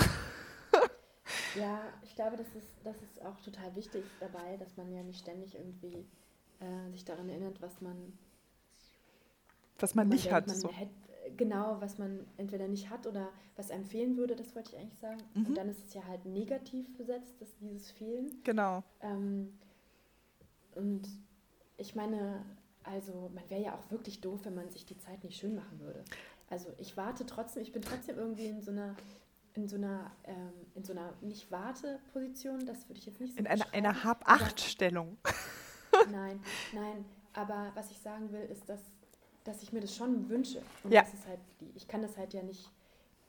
Ja, 1.56 1.82
ich 2.04 2.16
glaube, 2.16 2.38
das 2.38 2.48
ist, 2.56 2.70
das 2.84 2.96
ist 3.02 3.22
auch 3.26 3.40
total 3.42 3.76
wichtig 3.76 4.04
dabei, 4.20 4.58
dass 4.58 4.78
man 4.78 4.92
ja 4.92 5.04
nicht 5.04 5.20
ständig 5.20 5.56
irgendwie 5.56 6.08
äh, 6.60 6.92
sich 6.92 7.04
daran 7.04 7.30
erinnert, 7.30 7.62
was 7.62 7.82
man 7.82 8.18
was 9.80 9.96
man 9.96 10.08
nicht 10.08 10.26
denkt, 10.26 10.36
hat. 10.36 10.48
Man 10.48 10.56
so. 10.56 10.72
hätte, 10.72 10.92
genau, 11.36 11.78
was 11.80 11.98
man 11.98 12.26
entweder 12.38 12.68
nicht 12.68 12.90
hat 12.90 13.08
oder 13.08 13.30
was 13.56 13.72
einem 13.72 13.86
fehlen 13.86 14.18
würde, 14.18 14.36
das 14.36 14.56
wollte 14.56 14.72
ich 14.74 14.80
eigentlich 14.80 15.00
sagen. 15.00 15.22
Mhm. 15.34 15.46
Und 15.48 15.58
dann 15.58 15.70
ist 15.70 15.86
es 15.86 15.94
ja 15.94 16.04
halt 16.06 16.26
negativ 16.26 16.96
besetzt, 16.96 17.42
dass 17.42 17.56
dieses 17.58 17.92
Fehlen. 17.92 18.42
Genau. 18.44 18.84
Ähm, 19.02 19.58
und 20.76 21.08
ich 21.78 21.96
meine, 21.96 22.46
also 22.84 23.30
man 23.34 23.50
wäre 23.50 23.62
ja 23.62 23.74
auch 23.76 23.92
wirklich 23.92 24.22
doof, 24.22 24.42
wenn 24.44 24.56
man 24.56 24.70
sich 24.70 24.86
die 24.86 24.98
Zeit 24.98 25.24
nicht 25.24 25.38
schön 25.38 25.56
machen 25.56 25.80
würde. 25.80 26.04
Also 26.50 26.70
ich 26.78 26.96
warte 26.96 27.26
trotzdem, 27.26 27.64
ich 27.64 27.72
bin 27.72 27.82
trotzdem 27.82 28.18
irgendwie 28.18 28.48
in 28.48 28.62
so 28.62 28.72
einer 28.72 28.96
in 29.58 29.68
so 29.68 29.76
einer, 29.76 30.12
ähm, 30.24 30.54
in 30.76 30.84
so 30.84 30.94
einer 30.94 31.14
nicht 31.22 31.52
Warteposition, 31.52 32.66
das 32.68 32.88
würde 32.88 33.00
ich 33.00 33.08
jetzt 33.08 33.20
nicht 33.20 33.34
so 33.34 33.40
In 33.40 33.48
einer, 33.48 33.66
einer 33.74 34.04
Hab-Acht-Stellung. 34.04 35.18
Nein, 36.12 36.40
nein, 36.74 37.06
aber 37.34 37.72
was 37.74 37.90
ich 37.90 38.00
sagen 38.00 38.32
will, 38.32 38.44
ist, 38.44 38.70
dass, 38.70 38.82
dass 39.48 39.64
ich 39.64 39.72
mir 39.72 39.80
das 39.80 39.96
schon 39.96 40.30
wünsche. 40.30 40.62
Und 40.84 40.92
ja. 40.92 41.02
das 41.02 41.14
ist 41.14 41.26
halt, 41.28 41.40
ich 41.76 41.88
kann 41.88 42.02
das 42.02 42.18
halt 42.18 42.34
ja 42.34 42.44
nicht 42.44 42.70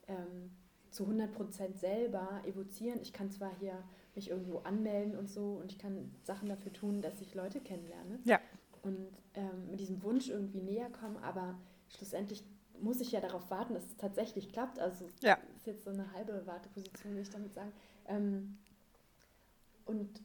ähm, 0.09 0.51
zu 0.91 1.05
100% 1.05 1.75
selber 1.75 2.43
evozieren. 2.45 2.99
Ich 3.03 3.13
kann 3.13 3.31
zwar 3.31 3.53
hier 3.59 3.83
mich 4.15 4.31
irgendwo 4.31 4.59
anmelden 4.59 5.17
und 5.17 5.29
so 5.29 5.61
und 5.63 5.71
ich 5.71 5.79
kann 5.79 6.13
Sachen 6.25 6.49
dafür 6.49 6.73
tun, 6.73 7.03
dass 7.03 7.21
ich 7.21 7.35
Leute 7.35 7.61
kennenlerne. 7.61 8.19
Ja. 8.25 8.41
Und 8.83 9.09
ähm, 9.35 9.71
mit 9.71 9.81
diesem 9.81 10.03
Wunsch 10.03 10.29
irgendwie 10.29 10.61
näher 10.61 10.91
kommen, 10.91 11.17
aber 11.19 11.59
schlussendlich 11.89 12.43
muss 12.81 13.01
ich 13.01 13.13
ja 13.13 13.21
darauf 13.21 13.51
warten, 13.51 13.75
dass 13.75 13.85
es 13.85 13.97
tatsächlich 13.97 14.53
klappt. 14.53 14.79
Also 14.79 15.07
ja. 15.23 15.39
ist 15.57 15.67
jetzt 15.67 15.85
so 15.85 15.91
eine 15.91 16.13
halbe 16.13 16.47
Warteposition, 16.47 17.15
will 17.15 17.23
ich 17.23 17.31
damit 17.31 17.55
sagen. 17.55 17.73
Ähm, 18.07 18.59
und 19.85 20.21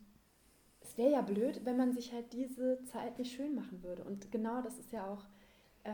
es 0.82 0.98
wäre 0.98 1.12
ja 1.12 1.22
blöd, 1.22 1.62
wenn 1.66 1.78
man 1.78 1.94
sich 1.94 2.14
halt 2.14 2.34
diese 2.34 2.84
Zeit 2.86 3.18
nicht 3.18 3.34
schön 3.34 3.56
machen 3.56 3.84
würde. 3.84 4.04
Und 4.04 4.32
genau 4.32 4.62
das 4.62 4.78
ist 4.78 4.92
ja 4.92 5.08
auch 5.08 5.26
äh, 5.84 5.92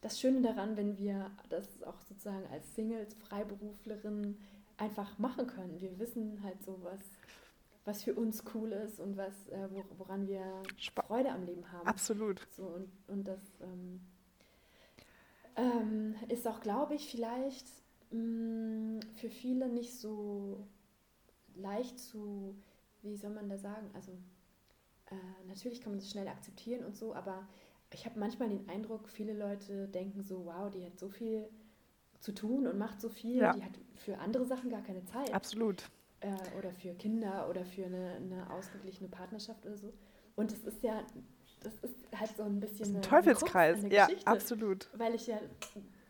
das 0.00 0.18
Schöne 0.18 0.40
daran, 0.40 0.76
wenn 0.76 0.96
wir 0.96 1.30
das 1.48 1.82
auch 1.82 2.00
sozusagen 2.02 2.46
als 2.50 2.74
Singles, 2.74 3.14
Freiberuflerinnen 3.14 4.38
einfach 4.78 5.18
machen 5.18 5.46
können. 5.46 5.80
Wir 5.80 5.98
wissen 5.98 6.42
halt 6.42 6.62
so, 6.62 6.78
was, 6.82 7.00
was 7.84 8.02
für 8.02 8.14
uns 8.14 8.42
cool 8.54 8.72
ist 8.72 8.98
und 8.98 9.16
was, 9.16 9.48
äh, 9.48 9.68
woran 9.98 10.26
wir 10.26 10.62
Freude 10.94 11.30
am 11.30 11.44
Leben 11.44 11.70
haben. 11.70 11.86
Absolut. 11.86 12.46
So, 12.50 12.64
und, 12.64 12.90
und 13.08 13.28
das 13.28 13.40
ähm, 13.60 14.00
ähm, 15.56 16.14
ist 16.28 16.46
auch, 16.48 16.60
glaube 16.60 16.94
ich, 16.94 17.10
vielleicht 17.10 17.66
mh, 18.10 18.18
mm, 18.18 19.00
für 19.14 19.28
viele 19.28 19.68
nicht 19.68 19.98
so 19.98 20.66
leicht 21.56 21.98
zu, 21.98 22.56
wie 23.02 23.16
soll 23.16 23.30
man 23.30 23.48
da 23.50 23.58
sagen, 23.58 23.90
also 23.92 24.12
äh, 25.10 25.46
natürlich 25.46 25.82
kann 25.82 25.92
man 25.92 25.98
das 25.98 26.10
schnell 26.10 26.28
akzeptieren 26.28 26.84
und 26.84 26.96
so, 26.96 27.14
aber 27.14 27.46
ich 27.92 28.04
habe 28.06 28.18
manchmal 28.18 28.48
den 28.48 28.68
Eindruck, 28.68 29.08
viele 29.08 29.32
Leute 29.32 29.88
denken 29.88 30.22
so, 30.22 30.46
wow, 30.46 30.70
die 30.70 30.84
hat 30.84 30.98
so 30.98 31.08
viel 31.08 31.48
zu 32.20 32.32
tun 32.32 32.66
und 32.66 32.78
macht 32.78 33.00
so 33.00 33.08
viel, 33.08 33.38
ja. 33.38 33.52
die 33.52 33.64
hat 33.64 33.72
für 33.96 34.18
andere 34.18 34.46
Sachen 34.46 34.70
gar 34.70 34.82
keine 34.82 35.04
Zeit. 35.04 35.32
Absolut. 35.32 35.84
Äh, 36.20 36.34
oder 36.58 36.72
für 36.72 36.94
Kinder 36.94 37.48
oder 37.48 37.64
für 37.64 37.86
eine, 37.86 38.16
eine 38.16 38.50
ausgeglichene 38.50 39.08
Partnerschaft 39.08 39.64
oder 39.66 39.76
so. 39.76 39.92
Und 40.36 40.52
es 40.52 40.64
ist 40.64 40.82
ja 40.82 41.02
das 41.60 41.74
ist 41.78 41.94
halt 42.18 42.36
so 42.36 42.42
ein 42.42 42.60
bisschen 42.60 42.96
ein 42.96 43.02
Teufelskreis. 43.02 43.84
ja, 43.90 44.08
absolut. 44.24 44.88
Weil 44.94 45.14
ich 45.14 45.26
ja 45.26 45.38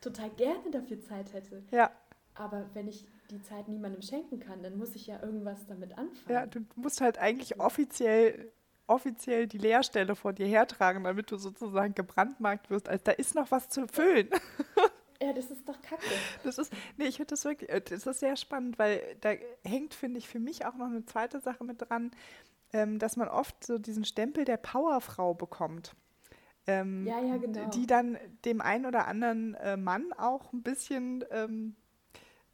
total 0.01 0.31
gerne 0.31 0.70
dafür 0.70 1.01
Zeit 1.01 1.33
hätte. 1.33 1.62
Ja. 1.70 1.91
Aber 2.35 2.70
wenn 2.74 2.89
ich 2.89 3.07
die 3.31 3.43
Zeit 3.43 3.68
niemandem 3.68 4.03
schenken 4.03 4.41
kann, 4.41 4.62
dann 4.62 4.78
muss 4.78 4.95
ich 4.95 5.07
ja 5.07 5.22
irgendwas 5.22 5.66
damit 5.66 5.99
anfangen. 5.99 6.35
Ja, 6.35 6.47
du 6.47 6.61
musst 6.76 7.01
halt 7.01 7.18
eigentlich 7.18 7.61
offiziell 7.61 8.51
offiziell 8.91 9.47
die 9.47 9.59
Leerstelle 9.59 10.14
vor 10.16 10.32
dir 10.32 10.47
hertragen, 10.47 11.05
damit 11.05 11.30
du 11.30 11.36
sozusagen 11.36 11.95
gebrandmarkt 11.95 12.70
wirst, 12.70 12.88
als 12.88 13.03
da 13.03 13.12
ist 13.12 13.34
noch 13.34 13.51
was 13.51 13.68
zu 13.68 13.86
füllen. 13.88 14.28
Ja, 15.22 15.34
das 15.34 15.51
ist 15.51 15.68
doch 15.68 15.78
kacke. 15.82 16.03
Das 16.45 16.57
ist, 16.57 16.72
nee, 16.97 17.05
ich 17.05 17.16
finde 17.16 17.28
das 17.28 17.45
wirklich, 17.45 17.68
äh, 17.68 17.82
das 17.82 18.07
ist 18.07 18.20
sehr 18.20 18.36
spannend, 18.36 18.78
weil 18.78 19.03
da 19.20 19.32
hängt, 19.66 19.93
finde 19.93 20.16
ich, 20.16 20.26
für 20.26 20.38
mich 20.38 20.64
auch 20.64 20.76
noch 20.76 20.86
eine 20.86 21.05
zweite 21.05 21.41
Sache 21.41 21.62
mit 21.62 21.91
dran 21.91 22.11
ähm, 22.72 22.99
dass 22.99 23.16
man 23.16 23.28
oft 23.28 23.64
so 23.64 23.78
diesen 23.78 24.05
Stempel 24.05 24.45
der 24.45 24.57
Powerfrau 24.57 25.34
bekommt. 25.34 25.95
Ähm, 26.66 27.07
ja, 27.07 27.20
ja, 27.20 27.36
genau. 27.36 27.68
Die 27.70 27.86
dann 27.86 28.18
dem 28.45 28.61
einen 28.61 28.86
oder 28.86 29.07
anderen 29.07 29.55
äh, 29.55 29.76
Mann 29.76 30.12
auch 30.12 30.53
ein 30.53 30.62
bisschen 30.62 31.24
ähm, 31.30 31.74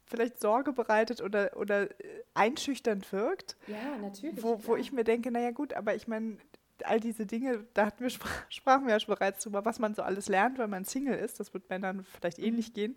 vielleicht 0.07 0.41
Sorge 0.41 0.73
bereitet 0.73 1.21
oder, 1.21 1.57
oder 1.57 1.91
äh, 2.01 2.23
einschüchternd 2.35 3.13
wirkt. 3.13 3.57
Ja, 3.67 3.99
natürlich. 4.01 4.43
Wo, 4.43 4.61
wo 4.65 4.77
ich 4.77 4.93
mir 4.93 5.05
denke, 5.05 5.31
naja 5.31 5.51
gut, 5.51 5.75
aber 5.75 5.95
ich 5.95 6.09
meine, 6.09 6.39
all 6.85 7.01
diese 7.01 7.27
Dinge, 7.27 7.65
da 7.75 7.87
hatten 7.87 8.03
wir, 8.03 8.11
sprachen 8.49 8.87
wir 8.87 8.93
ja 8.93 9.01
schon 9.01 9.15
bereits 9.15 9.43
drüber, 9.43 9.65
was 9.65 9.79
man 9.79 9.95
so 9.95 10.03
alles 10.03 10.29
lernt, 10.29 10.59
wenn 10.59 10.71
man 10.71 10.85
Single 10.85 11.17
ist. 11.17 11.41
Das 11.41 11.53
wird 11.55 11.69
Männern 11.69 12.05
vielleicht 12.05 12.39
ähnlich 12.39 12.71
mhm. 12.71 12.75
gehen. 12.75 12.97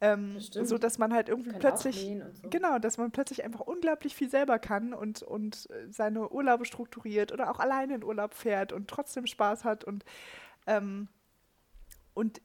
Ähm, 0.00 0.40
so 0.40 0.76
dass 0.76 0.98
man 0.98 1.14
halt 1.14 1.28
irgendwie 1.28 1.52
plötzlich, 1.52 2.10
so. 2.42 2.48
genau, 2.50 2.78
dass 2.78 2.98
man 2.98 3.10
plötzlich 3.10 3.44
einfach 3.44 3.60
unglaublich 3.60 4.14
viel 4.14 4.28
selber 4.28 4.58
kann 4.58 4.92
und, 4.92 5.22
und 5.22 5.70
äh, 5.70 5.90
seine 5.90 6.30
Urlaube 6.30 6.64
strukturiert 6.64 7.32
oder 7.32 7.50
auch 7.50 7.60
alleine 7.60 7.94
in 7.94 8.04
Urlaub 8.04 8.34
fährt 8.34 8.72
und 8.72 8.88
trotzdem 8.88 9.26
Spaß 9.26 9.64
hat 9.64 9.84
und, 9.84 10.04
ähm, 10.66 11.08
und 12.12 12.42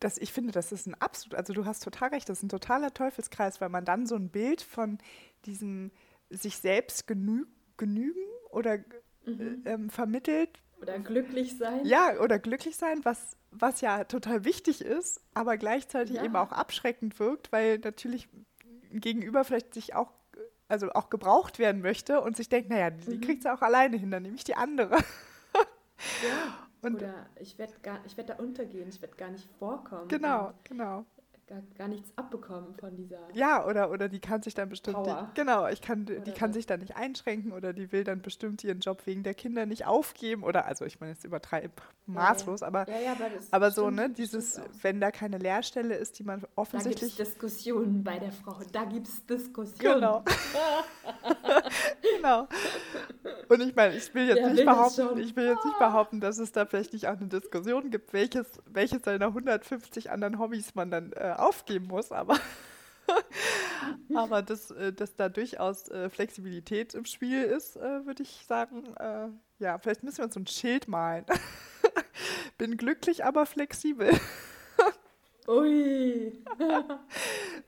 das, 0.00 0.18
ich 0.18 0.32
finde, 0.32 0.52
das 0.52 0.72
ist 0.72 0.86
ein 0.86 0.94
absolut, 0.94 1.34
also 1.36 1.52
du 1.52 1.64
hast 1.64 1.82
total 1.82 2.10
recht, 2.10 2.28
das 2.28 2.38
ist 2.38 2.44
ein 2.44 2.48
totaler 2.48 2.92
Teufelskreis, 2.94 3.60
weil 3.60 3.68
man 3.68 3.84
dann 3.84 4.06
so 4.06 4.14
ein 4.14 4.30
Bild 4.30 4.62
von 4.62 4.98
diesem 5.44 5.90
sich 6.30 6.58
selbst 6.58 7.06
genü 7.06 7.46
genügen 7.76 8.20
oder 8.50 8.78
mhm. 9.24 9.62
ähm, 9.64 9.90
vermittelt. 9.90 10.60
Oder 10.80 10.98
glücklich 10.98 11.56
sein. 11.56 11.84
Ja, 11.84 12.18
oder 12.20 12.38
glücklich 12.38 12.76
sein, 12.76 13.04
was, 13.04 13.36
was 13.50 13.80
ja 13.80 14.04
total 14.04 14.44
wichtig 14.44 14.82
ist, 14.82 15.20
aber 15.34 15.56
gleichzeitig 15.56 16.16
ja. 16.16 16.24
eben 16.24 16.36
auch 16.36 16.52
abschreckend 16.52 17.18
wirkt, 17.18 17.52
weil 17.52 17.78
natürlich 17.78 18.28
gegenüber 18.90 19.44
vielleicht 19.44 19.74
sich 19.74 19.94
auch, 19.94 20.12
also 20.68 20.90
auch 20.90 21.08
gebraucht 21.08 21.58
werden 21.58 21.82
möchte 21.82 22.20
und 22.20 22.36
sich 22.36 22.48
denkt, 22.48 22.68
naja, 22.70 22.90
die 22.90 23.16
mhm. 23.16 23.20
kriegt 23.20 23.42
sie 23.42 23.52
auch 23.52 23.62
alleine 23.62 23.96
hin, 23.96 24.10
dann 24.10 24.22
nehme 24.22 24.36
ich 24.36 24.44
die 24.44 24.56
andere. 24.56 24.96
Ja. 26.22 26.58
Und 26.80 26.96
Oder 26.96 27.26
ich 27.36 27.58
werde 27.58 27.74
werd 28.16 28.30
da 28.30 28.36
untergehen, 28.36 28.88
ich 28.88 29.02
werde 29.02 29.16
gar 29.16 29.30
nicht 29.30 29.48
vorkommen. 29.58 30.08
Genau, 30.08 30.52
genau 30.64 31.04
gar, 31.48 31.62
gar 31.76 31.88
nichts 31.88 32.10
abbekommen 32.16 32.74
von 32.74 32.94
dieser. 32.96 33.18
Ja, 33.32 33.66
oder, 33.66 33.90
oder 33.90 34.08
die 34.08 34.20
kann 34.20 34.42
sich 34.42 34.54
dann 34.54 34.68
bestimmt. 34.68 35.06
Die, 35.06 35.14
genau, 35.34 35.66
ich 35.68 35.80
kann, 35.80 36.06
die 36.06 36.32
kann 36.32 36.52
sich 36.52 36.66
dann 36.66 36.80
nicht 36.80 36.96
einschränken 36.96 37.52
oder 37.52 37.72
die 37.72 37.90
will 37.90 38.04
dann 38.04 38.20
bestimmt 38.20 38.62
ihren 38.62 38.80
Job 38.80 39.06
wegen 39.06 39.22
der 39.22 39.34
Kinder 39.34 39.66
nicht 39.66 39.86
aufgeben. 39.86 40.42
Oder 40.44 40.66
also 40.66 40.84
ich 40.84 41.00
meine, 41.00 41.12
es 41.12 41.24
übertreibt 41.24 41.82
maßlos, 42.06 42.62
aber, 42.62 42.88
ja, 42.88 42.98
ja, 42.98 43.12
aber, 43.12 43.26
aber 43.50 43.70
so, 43.70 43.90
ne, 43.90 44.10
dieses, 44.10 44.60
wenn 44.82 45.00
da 45.00 45.10
keine 45.10 45.38
Lehrstelle 45.38 45.94
ist, 45.94 46.18
die 46.18 46.24
man 46.24 46.42
offensichtlich. 46.54 47.16
Da 47.16 47.16
gibt 47.16 47.28
es 47.28 47.34
Diskussionen 47.34 48.04
bei 48.04 48.18
der 48.18 48.32
Frau. 48.32 48.58
Da 48.72 48.84
gibt 48.84 49.08
es 49.08 49.24
Diskussionen. 49.26 50.00
Genau. 50.00 50.24
genau. 52.16 52.48
Und 53.48 53.60
ich 53.60 53.74
meine, 53.74 53.96
ich 53.96 54.14
will 54.14 54.26
jetzt 54.26 54.40
ja, 54.40 54.50
nicht 54.50 54.64
behaupten, 54.64 55.18
ich 55.18 55.36
will 55.36 55.46
jetzt 55.46 55.64
nicht 55.64 55.78
behaupten, 55.78 56.20
dass 56.20 56.38
es 56.38 56.52
da 56.52 56.66
vielleicht 56.66 56.92
nicht 56.92 57.06
auch 57.06 57.16
eine 57.16 57.26
Diskussion 57.26 57.90
gibt, 57.90 58.12
welches, 58.12 58.46
welches 58.66 59.02
seiner 59.02 59.26
150 59.26 60.10
anderen 60.10 60.38
Hobbys 60.38 60.74
man 60.74 60.90
dann 60.90 61.12
äh, 61.12 61.34
aufgeben 61.38 61.86
muss, 61.86 62.12
aber, 62.12 62.38
aber 64.14 64.42
dass, 64.42 64.70
äh, 64.70 64.92
dass 64.92 65.14
da 65.14 65.28
durchaus 65.28 65.88
äh, 65.88 66.10
Flexibilität 66.10 66.94
im 66.94 67.04
Spiel 67.04 67.42
ist, 67.42 67.76
äh, 67.76 68.06
würde 68.06 68.22
ich 68.22 68.44
sagen, 68.46 68.84
ja, 69.58 69.78
vielleicht 69.78 70.02
müssen 70.04 70.18
wir 70.18 70.24
uns 70.24 70.34
so 70.34 70.40
ein 70.40 70.46
Schild 70.46 70.88
malen. 70.88 71.24
Bin 72.58 72.76
glücklich, 72.76 73.24
aber 73.24 73.46
flexibel. 73.46 74.10
Ui. 75.48 76.44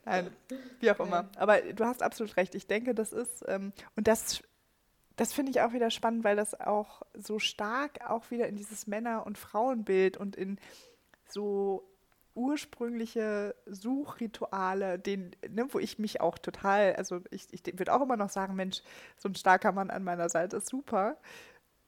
Nein, 0.05 0.31
wie 0.79 0.91
auch 0.91 0.99
immer. 0.99 1.29
Aber 1.35 1.59
du 1.61 1.85
hast 1.85 2.03
absolut 2.03 2.37
recht. 2.37 2.55
Ich 2.55 2.67
denke, 2.67 2.93
das 2.93 3.11
ist, 3.11 3.43
ähm, 3.47 3.73
und 3.95 4.07
das, 4.07 4.41
das 5.15 5.33
finde 5.33 5.51
ich 5.51 5.61
auch 5.61 5.73
wieder 5.73 5.89
spannend, 5.89 6.23
weil 6.23 6.35
das 6.35 6.59
auch 6.59 7.01
so 7.13 7.39
stark 7.39 8.09
auch 8.09 8.29
wieder 8.31 8.47
in 8.47 8.55
dieses 8.55 8.87
Männer- 8.87 9.25
und 9.25 9.37
Frauenbild 9.37 10.17
und 10.17 10.35
in 10.35 10.59
so 11.27 11.90
ursprüngliche 12.35 13.55
Suchrituale, 13.65 14.99
den, 14.99 15.31
ne, 15.49 15.67
wo 15.69 15.79
ich 15.79 15.99
mich 15.99 16.21
auch 16.21 16.37
total, 16.37 16.95
also 16.95 17.21
ich, 17.29 17.47
ich 17.51 17.77
würde 17.77 17.93
auch 17.93 18.01
immer 18.01 18.17
noch 18.17 18.29
sagen, 18.29 18.55
Mensch, 18.55 18.81
so 19.17 19.29
ein 19.29 19.35
starker 19.35 19.71
Mann 19.71 19.89
an 19.89 20.03
meiner 20.03 20.29
Seite 20.29 20.57
ist 20.57 20.67
super. 20.67 21.17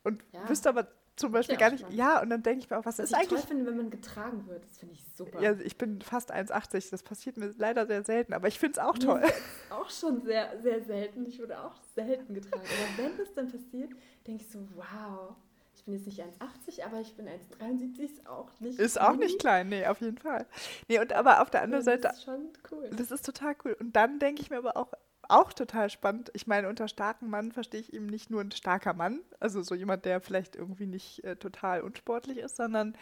Und 0.03 0.23
ja. 0.33 0.47
wüsste 0.49 0.69
aber 0.69 0.87
zum 1.15 1.31
Beispiel 1.31 1.57
gar 1.57 1.69
nicht, 1.69 1.85
ja, 1.91 2.21
und 2.21 2.29
dann 2.29 2.41
denke 2.41 2.63
ich 2.63 2.69
mir 2.69 2.77
auch, 2.77 2.85
was, 2.85 2.97
was 2.97 3.05
ist 3.05 3.11
ich 3.11 3.17
eigentlich. 3.17 3.41
toll 3.41 3.47
finde, 3.47 3.65
wenn 3.67 3.77
man 3.77 3.89
getragen 3.91 4.47
wird, 4.47 4.65
das 4.65 4.79
finde 4.79 4.95
ich 4.95 5.05
super. 5.15 5.39
Ja, 5.41 5.53
ich 5.59 5.77
bin 5.77 6.01
fast 6.01 6.33
1,80, 6.33 6.89
das 6.89 7.03
passiert 7.03 7.37
mir 7.37 7.53
leider 7.57 7.85
sehr 7.85 8.03
selten, 8.03 8.33
aber 8.33 8.47
ich 8.47 8.57
finde 8.57 8.79
es 8.79 8.85
auch 8.85 8.97
toll. 8.97 9.21
Das 9.21 9.77
auch 9.77 9.89
schon 9.89 10.23
sehr, 10.23 10.59
sehr 10.61 10.83
selten. 10.83 11.25
Ich 11.25 11.39
wurde 11.39 11.59
auch 11.59 11.75
selten 11.95 12.33
getragen. 12.33 12.63
Aber 12.63 13.03
wenn 13.03 13.17
das 13.17 13.33
dann 13.33 13.51
passiert, 13.51 13.91
denke 14.25 14.43
ich 14.43 14.49
so, 14.49 14.67
wow, 14.75 15.35
ich 15.83 15.85
bin 15.85 15.95
jetzt 15.95 16.05
nicht 16.05 16.23
1,80, 16.23 16.85
aber 16.85 17.01
ich 17.01 17.13
bin 17.17 17.27
1,73, 17.27 17.99
ist 17.99 18.25
auch 18.25 18.57
nicht 18.61 18.79
Ist 18.79 19.01
auch 19.01 19.17
nicht 19.17 19.37
klein, 19.37 19.67
nee, 19.67 19.85
auf 19.85 19.99
jeden 19.99 20.17
Fall. 20.17 20.45
Nee, 20.87 20.99
und 20.99 21.11
aber 21.11 21.41
auf 21.41 21.49
der 21.49 21.61
anderen 21.61 21.83
das 21.83 21.93
Seite. 21.93 22.03
Das 22.03 22.19
ist 22.19 22.23
schon 22.23 22.53
cool. 22.71 22.89
Das 22.95 23.11
ist 23.11 23.25
total 23.25 23.53
cool. 23.65 23.75
Und 23.77 23.93
dann 23.93 24.17
denke 24.17 24.41
ich 24.41 24.49
mir 24.49 24.59
aber 24.59 24.77
auch, 24.77 24.93
auch 25.27 25.51
total 25.51 25.89
spannend. 25.89 26.31
Ich 26.35 26.47
meine, 26.47 26.69
unter 26.69 26.87
starken 26.87 27.29
Mann 27.29 27.51
verstehe 27.51 27.81
ich 27.81 27.91
eben 27.91 28.05
nicht 28.05 28.29
nur 28.29 28.39
ein 28.39 28.51
starker 28.51 28.93
Mann, 28.93 29.19
also 29.41 29.61
so 29.61 29.75
jemand, 29.75 30.05
der 30.05 30.21
vielleicht 30.21 30.55
irgendwie 30.55 30.85
nicht 30.85 31.21
äh, 31.25 31.35
total 31.35 31.81
unsportlich 31.81 32.37
ist, 32.37 32.55
sondern 32.55 32.97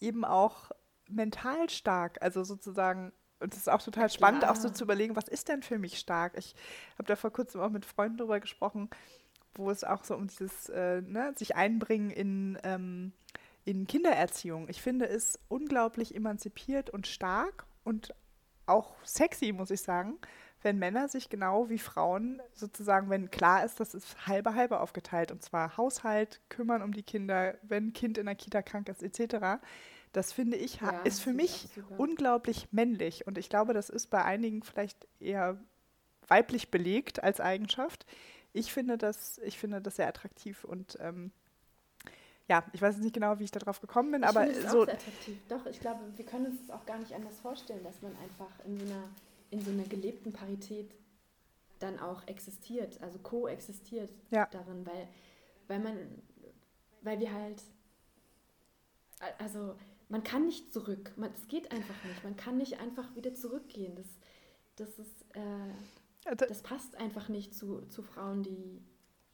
eben 0.00 0.24
auch 0.24 0.72
mental 1.08 1.70
stark. 1.70 2.20
Also 2.20 2.42
sozusagen, 2.42 3.12
und 3.38 3.54
es 3.54 3.60
ist 3.60 3.70
auch 3.70 3.82
total 3.82 4.10
spannend, 4.10 4.40
Klar. 4.40 4.50
auch 4.50 4.56
so 4.56 4.70
zu 4.70 4.82
überlegen, 4.82 5.14
was 5.14 5.28
ist 5.28 5.48
denn 5.48 5.62
für 5.62 5.78
mich 5.78 6.00
stark? 6.00 6.36
Ich 6.36 6.56
habe 6.94 7.06
da 7.06 7.14
vor 7.14 7.30
kurzem 7.30 7.60
auch 7.60 7.70
mit 7.70 7.86
Freunden 7.86 8.16
darüber 8.16 8.40
gesprochen, 8.40 8.90
wo 9.54 9.70
es 9.70 9.84
auch 9.84 10.04
so 10.04 10.14
um 10.14 10.26
dieses 10.26 10.68
äh, 10.68 11.02
ne, 11.02 11.32
sich 11.36 11.56
einbringen 11.56 12.10
in, 12.10 12.58
ähm, 12.62 13.12
in 13.64 13.86
Kindererziehung. 13.86 14.68
Ich 14.68 14.82
finde 14.82 15.08
es 15.08 15.38
unglaublich 15.48 16.14
emanzipiert 16.14 16.90
und 16.90 17.06
stark 17.06 17.66
und 17.84 18.14
auch 18.66 18.94
sexy, 19.04 19.52
muss 19.52 19.70
ich 19.70 19.82
sagen, 19.82 20.18
wenn 20.62 20.78
Männer 20.78 21.08
sich 21.08 21.28
genau 21.28 21.68
wie 21.68 21.78
Frauen 21.78 22.40
sozusagen, 22.54 23.10
wenn 23.10 23.30
klar 23.30 23.64
ist, 23.64 23.80
das 23.80 23.94
ist 23.94 24.26
halbe 24.26 24.54
halbe 24.54 24.80
aufgeteilt 24.80 25.30
und 25.30 25.42
zwar 25.42 25.76
Haushalt, 25.76 26.40
kümmern 26.48 26.82
um 26.82 26.92
die 26.92 27.02
Kinder, 27.02 27.56
wenn 27.62 27.88
ein 27.88 27.92
Kind 27.92 28.16
in 28.16 28.26
der 28.26 28.34
Kita 28.34 28.62
krank 28.62 28.88
ist 28.88 29.02
etc. 29.02 29.62
Das 30.12 30.32
finde 30.32 30.56
ich 30.56 30.80
ja, 30.80 31.00
ist 31.04 31.20
für 31.20 31.34
mich 31.34 31.68
unglaublich 31.98 32.68
männlich 32.72 33.26
und 33.26 33.36
ich 33.36 33.50
glaube, 33.50 33.74
das 33.74 33.90
ist 33.90 34.08
bei 34.08 34.24
einigen 34.24 34.62
vielleicht 34.62 35.06
eher 35.20 35.58
weiblich 36.28 36.70
belegt 36.70 37.22
als 37.22 37.40
Eigenschaft. 37.40 38.06
Ich 38.54 38.72
finde 38.72 38.96
das, 38.96 39.38
ich 39.38 39.58
finde 39.58 39.82
das 39.82 39.96
sehr 39.96 40.08
attraktiv 40.08 40.64
und 40.64 40.96
ähm, 41.00 41.32
ja, 42.48 42.64
ich 42.72 42.80
weiß 42.80 42.98
nicht 42.98 43.12
genau, 43.12 43.38
wie 43.38 43.44
ich 43.44 43.50
darauf 43.50 43.80
gekommen 43.80 44.12
bin, 44.12 44.22
ich 44.22 44.28
aber 44.28 44.48
es 44.48 44.70
so. 44.70 44.82
Auch 44.82 44.84
sehr 44.86 44.94
attraktiv. 44.94 45.38
Doch, 45.48 45.66
ich 45.66 45.80
glaube, 45.80 46.00
wir 46.16 46.24
können 46.24 46.46
uns 46.46 46.60
das 46.60 46.70
auch 46.70 46.86
gar 46.86 46.98
nicht 46.98 47.12
anders 47.14 47.38
vorstellen, 47.40 47.82
dass 47.82 48.00
man 48.00 48.16
einfach 48.18 48.64
in 48.64 48.78
so 48.78 48.86
einer, 48.86 49.08
in 49.50 49.60
so 49.60 49.70
einer 49.72 49.82
gelebten 49.84 50.32
Parität 50.32 50.94
dann 51.80 51.98
auch 51.98 52.26
existiert, 52.28 53.02
also 53.02 53.18
koexistiert 53.18 54.10
ja. 54.30 54.46
darin, 54.52 54.86
weil, 54.86 55.08
weil 55.66 55.80
man, 55.80 55.96
weil 57.02 57.18
wir 57.18 57.32
halt, 57.32 57.60
also 59.38 59.74
man 60.08 60.22
kann 60.22 60.46
nicht 60.46 60.72
zurück, 60.72 61.12
es 61.34 61.48
geht 61.48 61.72
einfach 61.72 62.04
nicht, 62.04 62.22
man 62.22 62.36
kann 62.36 62.58
nicht 62.58 62.78
einfach 62.78 63.16
wieder 63.16 63.34
zurückgehen. 63.34 63.96
Das, 63.96 64.06
das 64.76 64.98
ist, 64.98 65.22
äh, 65.34 65.72
das 66.24 66.62
passt 66.62 66.96
einfach 66.96 67.28
nicht 67.28 67.54
zu, 67.54 67.82
zu 67.88 68.02
Frauen, 68.02 68.42
die 68.42 68.82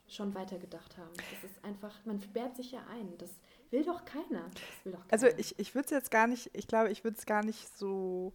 schon 0.09 0.35
weitergedacht 0.35 0.99
haben. 0.99 1.13
Das 1.17 1.51
ist 1.51 1.65
einfach, 1.65 2.05
man 2.05 2.21
sperrt 2.21 2.57
sich 2.57 2.73
ja 2.73 2.81
ein. 2.91 3.17
Das 3.19 3.31
will 3.71 3.85
doch 3.85 4.05
keiner. 4.05 4.51
Will 4.85 4.93
doch 4.93 5.05
also 5.11 5.27
keiner. 5.27 5.35
Also 5.35 5.39
ich, 5.39 5.59
ich 5.59 5.75
würde 5.75 5.87
es 5.87 5.91
jetzt 5.91 6.11
gar 6.11 6.27
nicht, 6.27 6.51
ich 6.53 6.67
glaube, 6.67 6.91
ich 6.91 7.05
würde 7.05 7.17
es 7.17 7.27
gar 7.27 7.45
nicht 7.45 7.77
so 7.79 8.33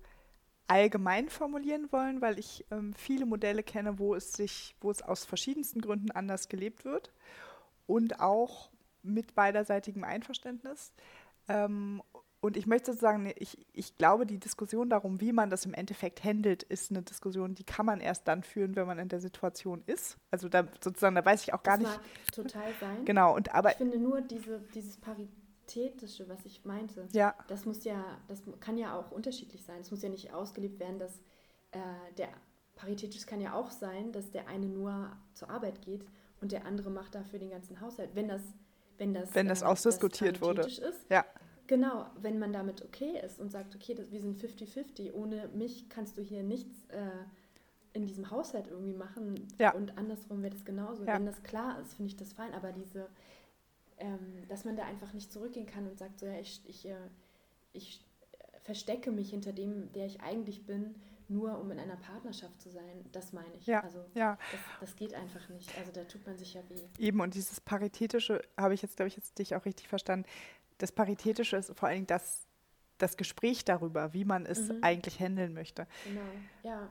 allgemein 0.67 1.29
formulieren 1.29 1.91
wollen, 1.91 2.21
weil 2.21 2.39
ich 2.39 2.65
ähm, 2.71 2.93
viele 2.93 3.25
Modelle 3.25 3.61
kenne, 3.61 3.99
wo 3.99 4.15
es 4.15 4.33
sich, 4.33 4.75
wo 4.81 4.89
es 4.89 5.01
aus 5.01 5.25
verschiedensten 5.25 5.81
Gründen 5.81 6.11
anders 6.11 6.49
gelebt 6.49 6.85
wird 6.85 7.11
und 7.87 8.19
auch 8.19 8.71
mit 9.03 9.35
beiderseitigem 9.35 10.03
Einverständnis. 10.03 10.93
Ähm, 11.47 12.01
und 12.45 12.57
ich 12.57 12.67
möchte 12.67 12.91
sozusagen, 12.91 13.33
ich, 13.37 13.65
ich 13.73 13.97
glaube, 13.97 14.27
die 14.27 14.37
Diskussion 14.37 14.87
darum, 14.87 15.19
wie 15.19 15.33
man 15.33 15.49
das 15.49 15.65
im 15.65 15.73
Endeffekt 15.73 16.23
handelt, 16.23 16.61
ist 16.61 16.91
eine 16.91 17.01
Diskussion, 17.01 17.55
die 17.55 17.63
kann 17.63 17.87
man 17.87 17.99
erst 17.99 18.27
dann 18.27 18.43
führen, 18.43 18.75
wenn 18.75 18.85
man 18.85 18.99
in 18.99 19.09
der 19.09 19.19
Situation 19.19 19.81
ist. 19.87 20.17
Also 20.29 20.47
da 20.47 20.67
sozusagen, 20.79 21.15
da 21.15 21.25
weiß 21.25 21.41
ich 21.41 21.53
auch 21.53 21.63
gar 21.63 21.79
das 21.79 21.87
nicht. 21.87 21.97
Mag 21.97 22.31
total 22.33 22.71
sein. 22.79 23.03
Genau, 23.03 23.35
und 23.35 23.53
aber. 23.53 23.71
Ich 23.71 23.77
finde 23.77 23.97
nur 23.97 24.21
diese, 24.21 24.59
dieses 24.75 24.97
Paritätische, 24.97 26.29
was 26.29 26.45
ich 26.45 26.63
meinte, 26.65 27.07
ja. 27.13 27.33
das 27.47 27.65
muss 27.65 27.83
ja, 27.83 28.03
das 28.27 28.43
kann 28.59 28.77
ja 28.77 28.95
auch 28.95 29.11
unterschiedlich 29.11 29.63
sein. 29.63 29.81
Es 29.81 29.89
muss 29.89 30.03
ja 30.03 30.09
nicht 30.09 30.31
ausgelebt 30.31 30.79
werden, 30.79 30.99
dass 30.99 31.13
äh, 31.71 31.79
der 32.19 32.29
paritätisch 32.75 33.25
kann 33.25 33.41
ja 33.41 33.53
auch 33.53 33.71
sein, 33.71 34.11
dass 34.11 34.29
der 34.29 34.47
eine 34.47 34.67
nur 34.67 35.11
zur 35.33 35.49
Arbeit 35.49 35.81
geht 35.81 36.05
und 36.41 36.51
der 36.51 36.67
andere 36.67 36.91
macht 36.91 37.15
dafür 37.15 37.39
den 37.39 37.49
ganzen 37.49 37.81
Haushalt. 37.81 38.11
Wenn 38.13 38.27
das, 38.27 38.41
wenn 38.99 39.15
das, 39.15 39.33
wenn 39.33 39.47
das 39.47 39.63
äh, 39.63 39.65
ausdiskutiert 39.65 40.41
wurde. 40.41 40.61
Ist, 40.61 40.83
ja 41.09 41.25
Genau, 41.67 42.05
wenn 42.21 42.37
man 42.37 42.53
damit 42.53 42.83
okay 42.83 43.19
ist 43.23 43.39
und 43.39 43.51
sagt, 43.51 43.75
okay, 43.75 43.95
das, 43.95 44.11
wir 44.11 44.21
sind 44.21 44.39
50-50, 44.39 45.13
ohne 45.13 45.47
mich 45.49 45.89
kannst 45.89 46.17
du 46.17 46.21
hier 46.21 46.43
nichts 46.43 46.85
äh, 46.89 47.09
in 47.93 48.05
diesem 48.05 48.29
Haushalt 48.29 48.67
irgendwie 48.67 48.93
machen 48.93 49.47
ja. 49.59 49.73
und 49.73 49.97
andersrum 49.97 50.43
wäre 50.43 50.53
das 50.53 50.65
genauso. 50.65 51.03
Ja. 51.05 51.15
Wenn 51.15 51.25
das 51.25 51.41
klar 51.43 51.79
ist, 51.81 51.95
finde 51.95 52.11
ich 52.11 52.17
das 52.17 52.33
fein, 52.33 52.53
aber 52.53 52.71
diese, 52.71 53.07
ähm, 53.97 54.43
dass 54.47 54.65
man 54.65 54.75
da 54.75 54.83
einfach 54.83 55.13
nicht 55.13 55.31
zurückgehen 55.31 55.65
kann 55.65 55.87
und 55.87 55.97
sagt, 55.97 56.19
so 56.19 56.25
ja, 56.25 56.37
ich, 56.39 56.61
ich, 56.67 56.87
äh, 56.87 56.95
ich 57.73 58.05
verstecke 58.61 59.11
mich 59.11 59.29
hinter 59.29 59.53
dem, 59.53 59.91
der 59.93 60.05
ich 60.05 60.21
eigentlich 60.21 60.65
bin, 60.65 60.95
nur 61.27 61.59
um 61.59 61.71
in 61.71 61.79
einer 61.79 61.95
Partnerschaft 61.95 62.61
zu 62.61 62.69
sein, 62.69 63.05
das 63.11 63.33
meine 63.33 63.53
ich. 63.57 63.65
Ja, 63.65 63.81
also 63.81 64.05
ja. 64.13 64.37
Das, 64.51 64.61
das, 64.81 64.95
geht 64.95 65.13
einfach 65.13 65.49
nicht. 65.49 65.75
Also 65.77 65.91
da 65.91 66.03
tut 66.03 66.25
man 66.27 66.37
sich 66.37 66.53
ja 66.53 66.61
weh. 66.69 66.81
Eben, 66.99 67.19
und 67.19 67.33
dieses 67.33 67.61
Paritätische 67.61 68.41
habe 68.57 68.73
ich 68.73 68.81
jetzt, 68.81 68.97
glaube 68.97 69.07
ich, 69.07 69.15
jetzt 69.15 69.39
dich 69.39 69.55
auch 69.55 69.65
richtig 69.65 69.87
verstanden 69.87 70.27
das 70.77 70.91
Paritätische 70.91 71.57
ist 71.57 71.77
vor 71.77 71.89
allem 71.89 72.07
das, 72.07 72.47
das 72.97 73.17
Gespräch 73.17 73.65
darüber, 73.65 74.13
wie 74.13 74.25
man 74.25 74.45
es 74.45 74.69
mhm. 74.69 74.79
eigentlich 74.81 75.19
handeln 75.19 75.53
möchte. 75.53 75.87
Genau, 76.05 76.21
ja. 76.63 76.89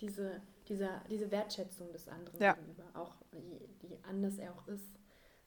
Diese, 0.00 0.40
diese, 0.68 0.88
diese 1.10 1.28
Wertschätzung 1.32 1.90
des 1.90 2.06
anderen 2.06 2.40
ja. 2.40 2.52
gegenüber, 2.52 2.84
auch 2.94 3.16
wie, 3.32 3.68
wie 3.80 3.98
anders 4.08 4.38
er 4.38 4.52
auch 4.52 4.68
ist. 4.68 4.98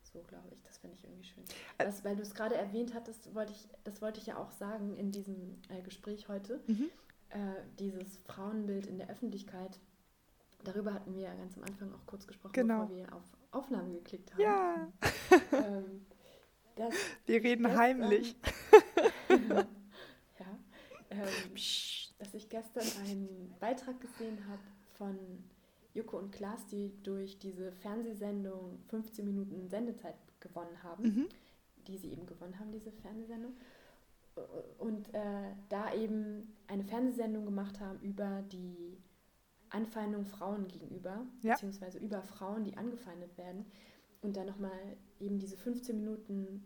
So 0.03 0.21
glaube 0.23 0.49
ich, 0.51 0.61
das 0.63 0.77
finde 0.77 0.97
ich 0.97 1.05
irgendwie 1.05 1.23
schön. 1.23 1.43
Das, 1.77 2.03
weil 2.03 2.17
du 2.17 2.21
es 2.21 2.33
gerade 2.33 2.55
erwähnt 2.55 2.93
hattest, 2.93 3.33
wollte 3.33 3.53
ich, 3.53 3.67
das 3.85 4.01
wollte 4.01 4.19
ich 4.19 4.25
ja 4.25 4.37
auch 4.37 4.51
sagen 4.51 4.97
in 4.97 5.11
diesem 5.11 5.61
äh, 5.69 5.81
Gespräch 5.81 6.27
heute. 6.27 6.59
Mhm. 6.67 6.89
Äh, 7.29 7.37
dieses 7.79 8.17
Frauenbild 8.25 8.87
in 8.87 8.97
der 8.97 9.09
Öffentlichkeit, 9.09 9.79
darüber 10.65 10.93
hatten 10.93 11.15
wir 11.15 11.21
ja 11.21 11.33
ganz 11.33 11.55
am 11.55 11.63
Anfang 11.63 11.93
auch 11.93 12.05
kurz 12.05 12.27
gesprochen, 12.27 12.51
genau. 12.51 12.81
bevor 12.81 12.95
wir 12.97 13.15
auf 13.15 13.23
Aufnahmen 13.51 13.93
geklickt 13.93 14.33
haben. 14.33 14.41
Ja. 14.41 14.91
ähm, 15.53 16.05
das 16.75 16.93
Wir 17.25 17.43
reden 17.43 17.63
gestern, 17.63 17.79
heimlich. 17.79 18.35
ja, 19.29 20.59
ähm, 21.09 21.55
dass 22.19 22.33
ich 22.33 22.49
gestern 22.49 22.83
einen 23.05 23.55
Beitrag 23.59 23.99
gesehen 23.99 24.37
habe 24.47 24.61
von 24.97 25.17
Joko 25.93 26.17
und 26.17 26.31
Klaas, 26.31 26.65
die 26.67 26.91
durch 27.03 27.39
diese 27.39 27.71
Fernsehsendung 27.71 28.79
15 28.89 29.25
Minuten 29.25 29.67
Sendezeit 29.67 30.15
gewonnen 30.39 30.83
haben, 30.83 31.03
mhm. 31.03 31.29
die 31.87 31.97
sie 31.97 32.11
eben 32.11 32.25
gewonnen 32.25 32.59
haben, 32.59 32.71
diese 32.71 32.91
Fernsehsendung. 32.91 33.53
Und 34.77 35.13
äh, 35.13 35.53
da 35.69 35.93
eben 35.93 36.55
eine 36.67 36.85
Fernsehsendung 36.85 37.45
gemacht 37.45 37.79
haben 37.81 37.99
über 37.99 38.41
die 38.43 38.97
Anfeindung 39.69 40.25
Frauen 40.25 40.67
gegenüber, 40.67 41.25
ja. 41.41 41.53
beziehungsweise 41.53 41.97
über 41.97 42.21
Frauen, 42.21 42.63
die 42.63 42.77
angefeindet 42.77 43.37
werden 43.37 43.65
und 44.21 44.37
dann 44.37 44.47
nochmal 44.47 44.97
eben 45.21 45.39
diese 45.39 45.57
15 45.57 45.95
Minuten 45.95 46.63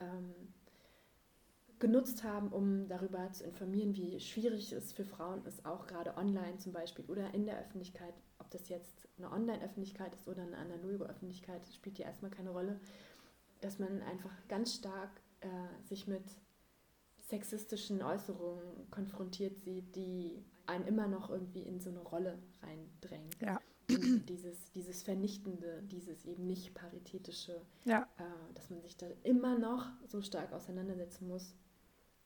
ähm, 0.00 0.32
genutzt 1.78 2.24
haben, 2.24 2.48
um 2.48 2.88
darüber 2.88 3.30
zu 3.32 3.44
informieren, 3.44 3.94
wie 3.94 4.18
schwierig 4.20 4.72
es 4.72 4.92
für 4.92 5.04
Frauen 5.04 5.44
ist, 5.44 5.64
auch 5.64 5.86
gerade 5.86 6.16
online 6.16 6.58
zum 6.58 6.72
Beispiel 6.72 7.04
oder 7.06 7.32
in 7.34 7.46
der 7.46 7.58
Öffentlichkeit, 7.60 8.14
ob 8.38 8.50
das 8.50 8.68
jetzt 8.68 9.08
eine 9.16 9.30
Online-Öffentlichkeit 9.30 10.14
ist 10.14 10.26
oder 10.26 10.42
eine 10.42 10.56
analoge 10.56 11.04
Öffentlichkeit, 11.04 11.62
spielt 11.72 11.96
hier 11.96 12.06
erstmal 12.06 12.30
keine 12.30 12.50
Rolle, 12.50 12.80
dass 13.60 13.78
man 13.78 14.02
einfach 14.02 14.32
ganz 14.48 14.74
stark 14.74 15.10
äh, 15.40 15.48
sich 15.84 16.06
mit 16.08 16.24
sexistischen 17.20 18.02
Äußerungen 18.02 18.90
konfrontiert 18.90 19.60
sieht, 19.60 19.94
die 19.94 20.42
einen 20.66 20.86
immer 20.86 21.06
noch 21.06 21.30
irgendwie 21.30 21.62
in 21.62 21.80
so 21.80 21.90
eine 21.90 22.00
Rolle 22.00 22.38
reindrängen. 22.62 23.30
Ja. 23.40 23.60
Dieses, 23.88 24.70
dieses 24.72 25.02
Vernichtende, 25.02 25.82
dieses 25.90 26.24
eben 26.26 26.46
nicht 26.46 26.74
paritätische, 26.74 27.60
ja. 27.84 28.02
äh, 28.18 28.54
dass 28.54 28.70
man 28.70 28.82
sich 28.82 28.96
da 28.96 29.06
immer 29.22 29.58
noch 29.58 29.86
so 30.06 30.20
stark 30.20 30.52
auseinandersetzen 30.52 31.26
muss. 31.26 31.54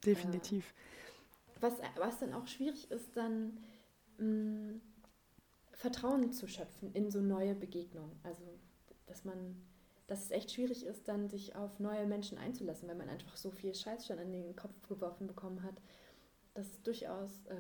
Definitiv. 0.05 0.65
Äh, 0.71 1.63
was, 1.63 1.75
was 1.97 2.19
dann 2.19 2.35
auch 2.35 2.47
schwierig 2.49 2.91
ist, 2.91 3.17
dann 3.17 3.59
mh, 4.19 4.27
mm, 4.27 4.81
Vertrauen 5.73 6.33
zu 6.33 6.47
schöpfen 6.47 6.93
in 6.93 7.11
so 7.11 7.21
neue 7.21 7.55
Begegnungen. 7.55 8.19
Also, 8.23 8.43
dass 9.07 9.25
man, 9.25 9.57
dass 10.07 10.25
es 10.25 10.31
echt 10.31 10.53
schwierig 10.53 10.85
ist, 10.85 11.09
dann 11.09 11.29
sich 11.29 11.55
auf 11.57 11.79
neue 11.79 12.07
Menschen 12.07 12.39
einzulassen, 12.39 12.89
weil 12.89 12.97
man 12.97 13.09
einfach 13.09 13.37
so 13.37 13.51
viel 13.51 13.75
Scheiß 13.75 14.07
schon 14.07 14.19
an 14.19 14.33
den 14.33 14.55
Kopf 14.57 14.75
geworfen 14.89 15.27
bekommen 15.27 15.63
hat, 15.63 15.81
dass 16.55 16.67
es 16.67 16.83
durchaus 16.83 17.47
äh, 17.47 17.57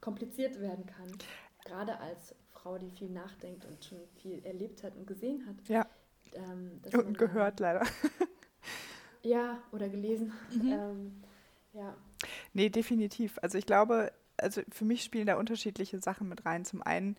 kompliziert 0.00 0.60
werden 0.60 0.86
kann. 0.86 1.10
Gerade 1.64 1.98
als 2.00 2.34
Frau, 2.62 2.78
die 2.78 2.90
viel 2.90 3.10
nachdenkt 3.10 3.64
und 3.64 3.84
schon 3.84 3.98
viel 4.20 4.44
erlebt 4.44 4.82
hat 4.82 4.96
und 4.96 5.06
gesehen 5.06 5.46
hat. 5.46 5.68
Ja. 5.68 5.86
Ähm, 6.34 6.80
und 6.92 7.18
gehört 7.18 7.60
leider. 7.60 7.86
ja, 9.22 9.62
oder 9.72 9.88
gelesen. 9.88 10.32
Mhm. 10.54 10.72
Ähm, 10.72 11.22
ja. 11.72 11.96
Nee, 12.52 12.68
definitiv. 12.68 13.38
Also 13.42 13.58
ich 13.58 13.66
glaube, 13.66 14.12
also 14.36 14.62
für 14.70 14.84
mich 14.84 15.02
spielen 15.02 15.26
da 15.26 15.36
unterschiedliche 15.36 16.00
Sachen 16.00 16.28
mit 16.28 16.44
rein. 16.44 16.64
Zum 16.64 16.82
einen, 16.82 17.16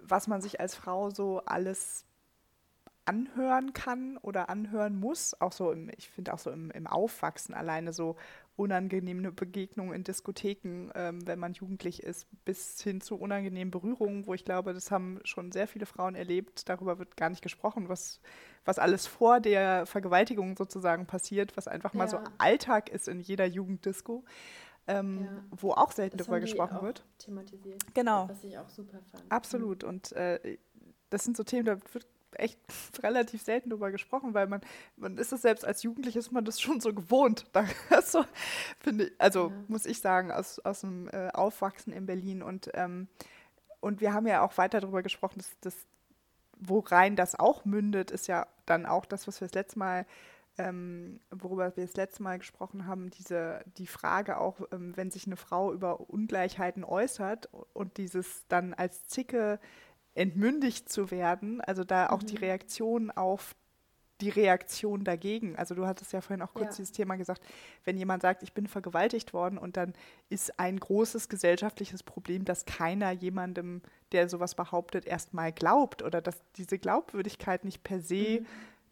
was 0.00 0.26
man 0.26 0.40
sich 0.40 0.60
als 0.60 0.74
Frau 0.74 1.10
so 1.10 1.40
alles 1.44 2.04
anhören 3.04 3.72
kann 3.72 4.16
oder 4.18 4.48
anhören 4.50 4.98
muss, 4.98 5.38
auch 5.40 5.52
so 5.52 5.72
im, 5.72 5.90
ich 5.96 6.08
finde 6.10 6.32
auch 6.32 6.38
so 6.38 6.50
im, 6.50 6.70
im 6.70 6.86
Aufwachsen 6.86 7.54
alleine 7.54 7.92
so 7.92 8.16
unangenehme 8.60 9.32
Begegnungen 9.32 9.94
in 9.94 10.04
Diskotheken, 10.04 10.90
ähm, 10.94 11.26
wenn 11.26 11.38
man 11.38 11.54
jugendlich 11.54 12.02
ist, 12.02 12.26
bis 12.44 12.80
hin 12.82 13.00
zu 13.00 13.16
unangenehmen 13.16 13.70
Berührungen, 13.70 14.26
wo 14.26 14.34
ich 14.34 14.44
glaube, 14.44 14.74
das 14.74 14.90
haben 14.90 15.18
schon 15.24 15.50
sehr 15.50 15.66
viele 15.66 15.86
Frauen 15.86 16.14
erlebt. 16.14 16.68
Darüber 16.68 16.98
wird 16.98 17.16
gar 17.16 17.30
nicht 17.30 17.42
gesprochen, 17.42 17.88
was, 17.88 18.20
was 18.64 18.78
alles 18.78 19.06
vor 19.06 19.40
der 19.40 19.86
Vergewaltigung 19.86 20.56
sozusagen 20.56 21.06
passiert, 21.06 21.56
was 21.56 21.68
einfach 21.68 21.94
mal 21.94 22.04
ja. 22.04 22.10
so 22.10 22.18
Alltag 22.38 22.90
ist 22.90 23.08
in 23.08 23.20
jeder 23.20 23.46
Jugenddisco. 23.46 24.24
ähm, 24.86 25.24
ja. 25.24 25.42
wo 25.50 25.72
auch 25.72 25.92
selten 25.92 26.16
das 26.16 26.26
darüber 26.26 26.40
gesprochen 26.40 26.82
wird. 26.82 27.04
Thematisiert. 27.18 27.82
Genau. 27.94 28.28
Was 28.28 28.42
ich 28.42 28.58
auch 28.58 28.68
super 28.68 28.98
fand. 29.10 29.24
Absolut. 29.30 29.84
Und 29.84 30.12
äh, 30.12 30.58
das 31.10 31.24
sind 31.24 31.36
so 31.36 31.44
Themen, 31.44 31.64
da 31.64 31.76
wird 31.92 32.06
echt 32.32 32.58
relativ 33.02 33.42
selten 33.42 33.70
darüber 33.70 33.90
gesprochen, 33.90 34.34
weil 34.34 34.46
man, 34.46 34.60
man 34.96 35.18
ist 35.18 35.32
es 35.32 35.42
selbst 35.42 35.64
als 35.64 35.82
Jugendlich 35.82 36.16
ist 36.16 36.32
man 36.32 36.44
das 36.44 36.60
schon 36.60 36.80
so 36.80 36.94
gewohnt. 36.94 37.46
Da, 37.52 37.66
so, 38.02 38.24
finde 38.78 39.06
ich, 39.06 39.12
also 39.18 39.48
ja. 39.48 39.64
muss 39.68 39.86
ich 39.86 40.00
sagen, 40.00 40.30
aus, 40.30 40.58
aus 40.60 40.80
dem 40.80 41.08
äh, 41.08 41.28
Aufwachsen 41.30 41.92
in 41.92 42.06
Berlin 42.06 42.42
und 42.42 42.70
ähm, 42.74 43.08
und 43.80 44.02
wir 44.02 44.12
haben 44.12 44.26
ja 44.26 44.42
auch 44.42 44.58
weiter 44.58 44.80
darüber 44.80 45.02
gesprochen, 45.02 45.38
dass 45.38 45.56
das, 45.62 45.74
worein 46.58 47.16
das 47.16 47.34
auch 47.34 47.64
mündet, 47.64 48.10
ist 48.10 48.28
ja 48.28 48.46
dann 48.66 48.84
auch 48.84 49.06
das, 49.06 49.26
was 49.26 49.40
wir 49.40 49.48
das 49.48 49.54
letzte 49.54 49.78
Mal 49.78 50.06
ähm, 50.60 51.20
worüber 51.30 51.74
wir 51.76 51.86
das 51.86 51.96
letzte 51.96 52.22
Mal 52.22 52.38
gesprochen 52.38 52.86
haben, 52.86 53.10
diese, 53.10 53.64
die 53.78 53.86
Frage 53.86 54.38
auch, 54.38 54.60
ähm, 54.72 54.96
wenn 54.96 55.10
sich 55.10 55.26
eine 55.26 55.36
Frau 55.36 55.72
über 55.72 56.10
Ungleichheiten 56.10 56.84
äußert 56.84 57.48
und 57.72 57.96
dieses 57.96 58.46
dann 58.48 58.74
als 58.74 59.06
Zicke 59.06 59.58
entmündigt 60.20 60.88
zu 60.88 61.10
werden, 61.10 61.60
also 61.60 61.84
da 61.84 62.10
auch 62.10 62.22
mhm. 62.22 62.26
die 62.26 62.36
Reaktion 62.36 63.10
auf 63.10 63.54
die 64.20 64.28
Reaktion 64.28 65.02
dagegen. 65.02 65.56
Also 65.56 65.74
du 65.74 65.86
hattest 65.86 66.12
ja 66.12 66.20
vorhin 66.20 66.42
auch 66.42 66.52
kurz 66.52 66.76
ja. 66.76 66.82
dieses 66.82 66.92
Thema 66.92 67.16
gesagt, 67.16 67.42
wenn 67.84 67.96
jemand 67.96 68.20
sagt, 68.20 68.42
ich 68.42 68.52
bin 68.52 68.66
vergewaltigt 68.66 69.32
worden 69.32 69.56
und 69.56 69.78
dann 69.78 69.94
ist 70.28 70.60
ein 70.60 70.78
großes 70.78 71.30
gesellschaftliches 71.30 72.02
Problem, 72.02 72.44
dass 72.44 72.66
keiner 72.66 73.12
jemandem, 73.12 73.80
der 74.12 74.28
sowas 74.28 74.54
behauptet, 74.54 75.06
erstmal 75.06 75.52
glaubt 75.52 76.02
oder 76.02 76.20
dass 76.20 76.42
diese 76.56 76.78
Glaubwürdigkeit 76.78 77.64
nicht 77.64 77.82
per 77.82 78.00
se 78.00 78.40
mhm 78.40 78.46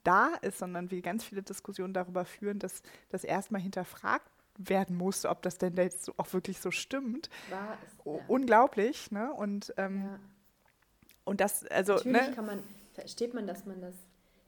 da 0.04 0.34
ist, 0.40 0.58
sondern 0.58 0.90
wir 0.90 1.02
ganz 1.02 1.24
viele 1.24 1.42
Diskussionen 1.42 1.92
darüber 1.92 2.24
führen, 2.24 2.58
dass 2.58 2.82
das 3.10 3.24
erstmal 3.24 3.60
hinterfragt 3.60 4.30
werden 4.56 4.96
muss, 4.96 5.26
ob 5.26 5.42
das 5.42 5.58
denn 5.58 5.76
jetzt 5.76 6.10
auch 6.18 6.32
wirklich 6.32 6.60
so 6.60 6.70
stimmt. 6.70 7.28
War 7.50 7.76
es, 7.84 8.04
ja. 8.04 8.20
Unglaublich, 8.26 9.10
ne? 9.10 9.32
Und, 9.34 9.74
ähm, 9.76 10.04
ja. 10.04 10.18
Und 11.28 11.40
das, 11.40 11.66
also. 11.66 11.94
Natürlich 11.94 12.28
ne? 12.28 12.34
kann 12.34 12.46
man, 12.46 12.62
versteht 12.94 13.34
man, 13.34 13.46
dass 13.46 13.66
man 13.66 13.80
das 13.80 13.94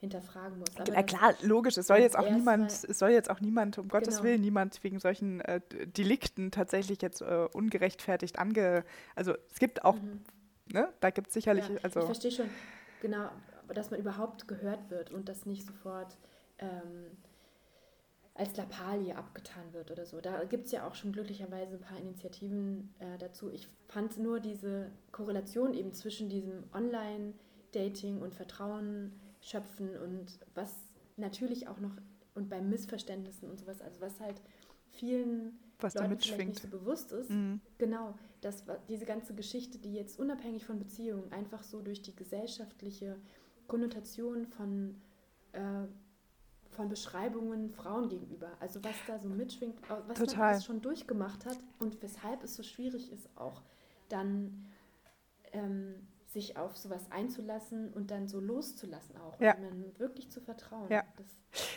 hinterfragen 0.00 0.58
muss. 0.58 0.68
Aber 0.76 0.92
ja, 0.92 1.02
klar, 1.02 1.34
logisch. 1.42 1.76
Es 1.76 1.86
soll 1.86 1.98
jetzt 1.98 2.18
auch 2.18 2.28
niemand, 2.28 2.72
es 2.72 2.98
soll 2.98 3.10
jetzt 3.10 3.30
auch 3.30 3.40
niemand, 3.40 3.78
um 3.78 3.88
Gottes 3.88 4.16
genau. 4.16 4.24
Willen, 4.24 4.40
niemand 4.40 4.82
wegen 4.82 4.98
solchen 4.98 5.40
äh, 5.42 5.60
Delikten 5.96 6.50
tatsächlich 6.50 7.02
jetzt 7.02 7.20
äh, 7.20 7.46
ungerechtfertigt 7.52 8.38
ange. 8.38 8.84
Also 9.14 9.34
es 9.52 9.58
gibt 9.58 9.84
auch, 9.84 9.96
mhm. 9.96 10.22
ne, 10.72 10.88
da 11.00 11.10
gibt 11.10 11.28
es 11.28 11.34
sicherlich. 11.34 11.68
Ja, 11.68 11.76
also, 11.82 12.00
ich 12.00 12.06
verstehe 12.06 12.30
schon, 12.30 12.48
genau, 13.02 13.28
dass 13.74 13.90
man 13.90 14.00
überhaupt 14.00 14.48
gehört 14.48 14.90
wird 14.90 15.10
und 15.10 15.28
das 15.28 15.44
nicht 15.44 15.66
sofort 15.66 16.16
ähm, 16.58 17.18
als 18.34 18.56
Lappalie 18.56 19.16
abgetan 19.16 19.72
wird 19.72 19.90
oder 19.90 20.06
so. 20.06 20.20
Da 20.20 20.44
gibt 20.44 20.66
es 20.66 20.72
ja 20.72 20.86
auch 20.86 20.94
schon 20.94 21.12
glücklicherweise 21.12 21.74
ein 21.74 21.80
paar 21.80 21.98
Initiativen 21.98 22.94
äh, 22.98 23.18
dazu. 23.18 23.50
Ich 23.50 23.68
fand 23.88 24.18
nur 24.18 24.40
diese 24.40 24.90
Korrelation 25.12 25.74
eben 25.74 25.92
zwischen 25.92 26.28
diesem 26.28 26.64
Online-Dating 26.72 28.20
und 28.20 28.34
Vertrauen 28.34 29.12
schöpfen 29.40 29.96
und 29.96 30.38
was 30.54 30.74
natürlich 31.16 31.68
auch 31.68 31.80
noch 31.80 31.92
und 32.34 32.48
bei 32.48 32.60
Missverständnissen 32.60 33.50
und 33.50 33.58
sowas, 33.58 33.80
also 33.82 34.00
was 34.00 34.20
halt 34.20 34.40
vielen 34.92 35.58
was 35.80 35.94
Leuten 35.94 36.18
vielleicht 36.18 36.48
nicht 36.48 36.62
so 36.62 36.68
bewusst 36.68 37.12
ist, 37.12 37.30
mhm. 37.30 37.60
genau, 37.78 38.14
dass 38.40 38.64
diese 38.88 39.06
ganze 39.06 39.34
Geschichte, 39.34 39.78
die 39.78 39.94
jetzt 39.94 40.18
unabhängig 40.18 40.64
von 40.64 40.78
Beziehungen 40.78 41.32
einfach 41.32 41.62
so 41.62 41.80
durch 41.80 42.02
die 42.02 42.14
gesellschaftliche 42.14 43.16
Konnotation 43.66 44.46
von, 44.46 45.00
äh, 45.52 45.86
von 46.80 46.88
Beschreibungen 46.88 47.68
Frauen 47.68 48.08
gegenüber. 48.08 48.48
Also 48.58 48.82
was 48.82 48.94
da 49.06 49.18
so 49.18 49.28
mitschwingt, 49.28 49.76
was 50.06 50.18
Total. 50.18 50.36
man 50.36 50.48
alles 50.48 50.64
schon 50.64 50.80
durchgemacht 50.80 51.44
hat 51.44 51.58
und 51.78 52.02
weshalb 52.02 52.42
es 52.42 52.56
so 52.56 52.62
schwierig 52.62 53.12
ist, 53.12 53.28
auch 53.36 53.60
dann 54.08 54.64
ähm, 55.52 56.08
sich 56.24 56.56
auf 56.56 56.78
sowas 56.78 57.10
einzulassen 57.10 57.92
und 57.92 58.10
dann 58.10 58.28
so 58.28 58.40
loszulassen 58.40 59.14
auch. 59.18 59.38
Ja. 59.42 59.56
Und 59.56 59.98
wirklich 59.98 60.30
zu 60.30 60.40
vertrauen. 60.40 60.88
Ja. 60.88 61.04
Das, 61.18 61.26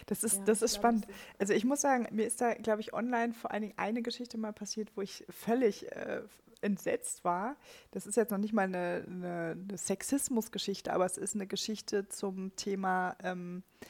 das 0.05 0.23
ist, 0.23 0.37
ja, 0.37 0.45
das 0.45 0.61
ist 0.61 0.75
spannend. 0.75 1.03
Das 1.03 1.11
ist 1.11 1.39
also 1.39 1.53
ich 1.53 1.65
muss 1.65 1.81
sagen, 1.81 2.07
mir 2.15 2.25
ist 2.25 2.39
da, 2.39 2.53
glaube 2.53 2.79
ich, 2.79 2.93
online 2.93 3.33
vor 3.33 3.51
allen 3.51 3.63
Dingen 3.63 3.73
eine 3.75 4.03
Geschichte 4.03 4.37
mal 4.37 4.53
passiert, 4.53 4.95
wo 4.95 5.01
ich 5.01 5.25
völlig 5.29 5.91
äh, 5.91 6.21
entsetzt 6.61 7.25
war. 7.25 7.57
Das 7.91 8.07
ist 8.07 8.15
jetzt 8.15 8.31
noch 8.31 8.37
nicht 8.37 8.53
mal 8.53 8.61
eine, 8.61 9.03
eine, 9.05 9.57
eine 9.69 9.77
Sexismusgeschichte, 9.77 10.93
aber 10.93 11.05
es 11.05 11.17
ist 11.17 11.35
eine 11.35 11.45
Geschichte 11.45 12.07
zum 12.07 12.55
Thema, 12.55 13.17
ähm, 13.21 13.63
äh, 13.81 13.85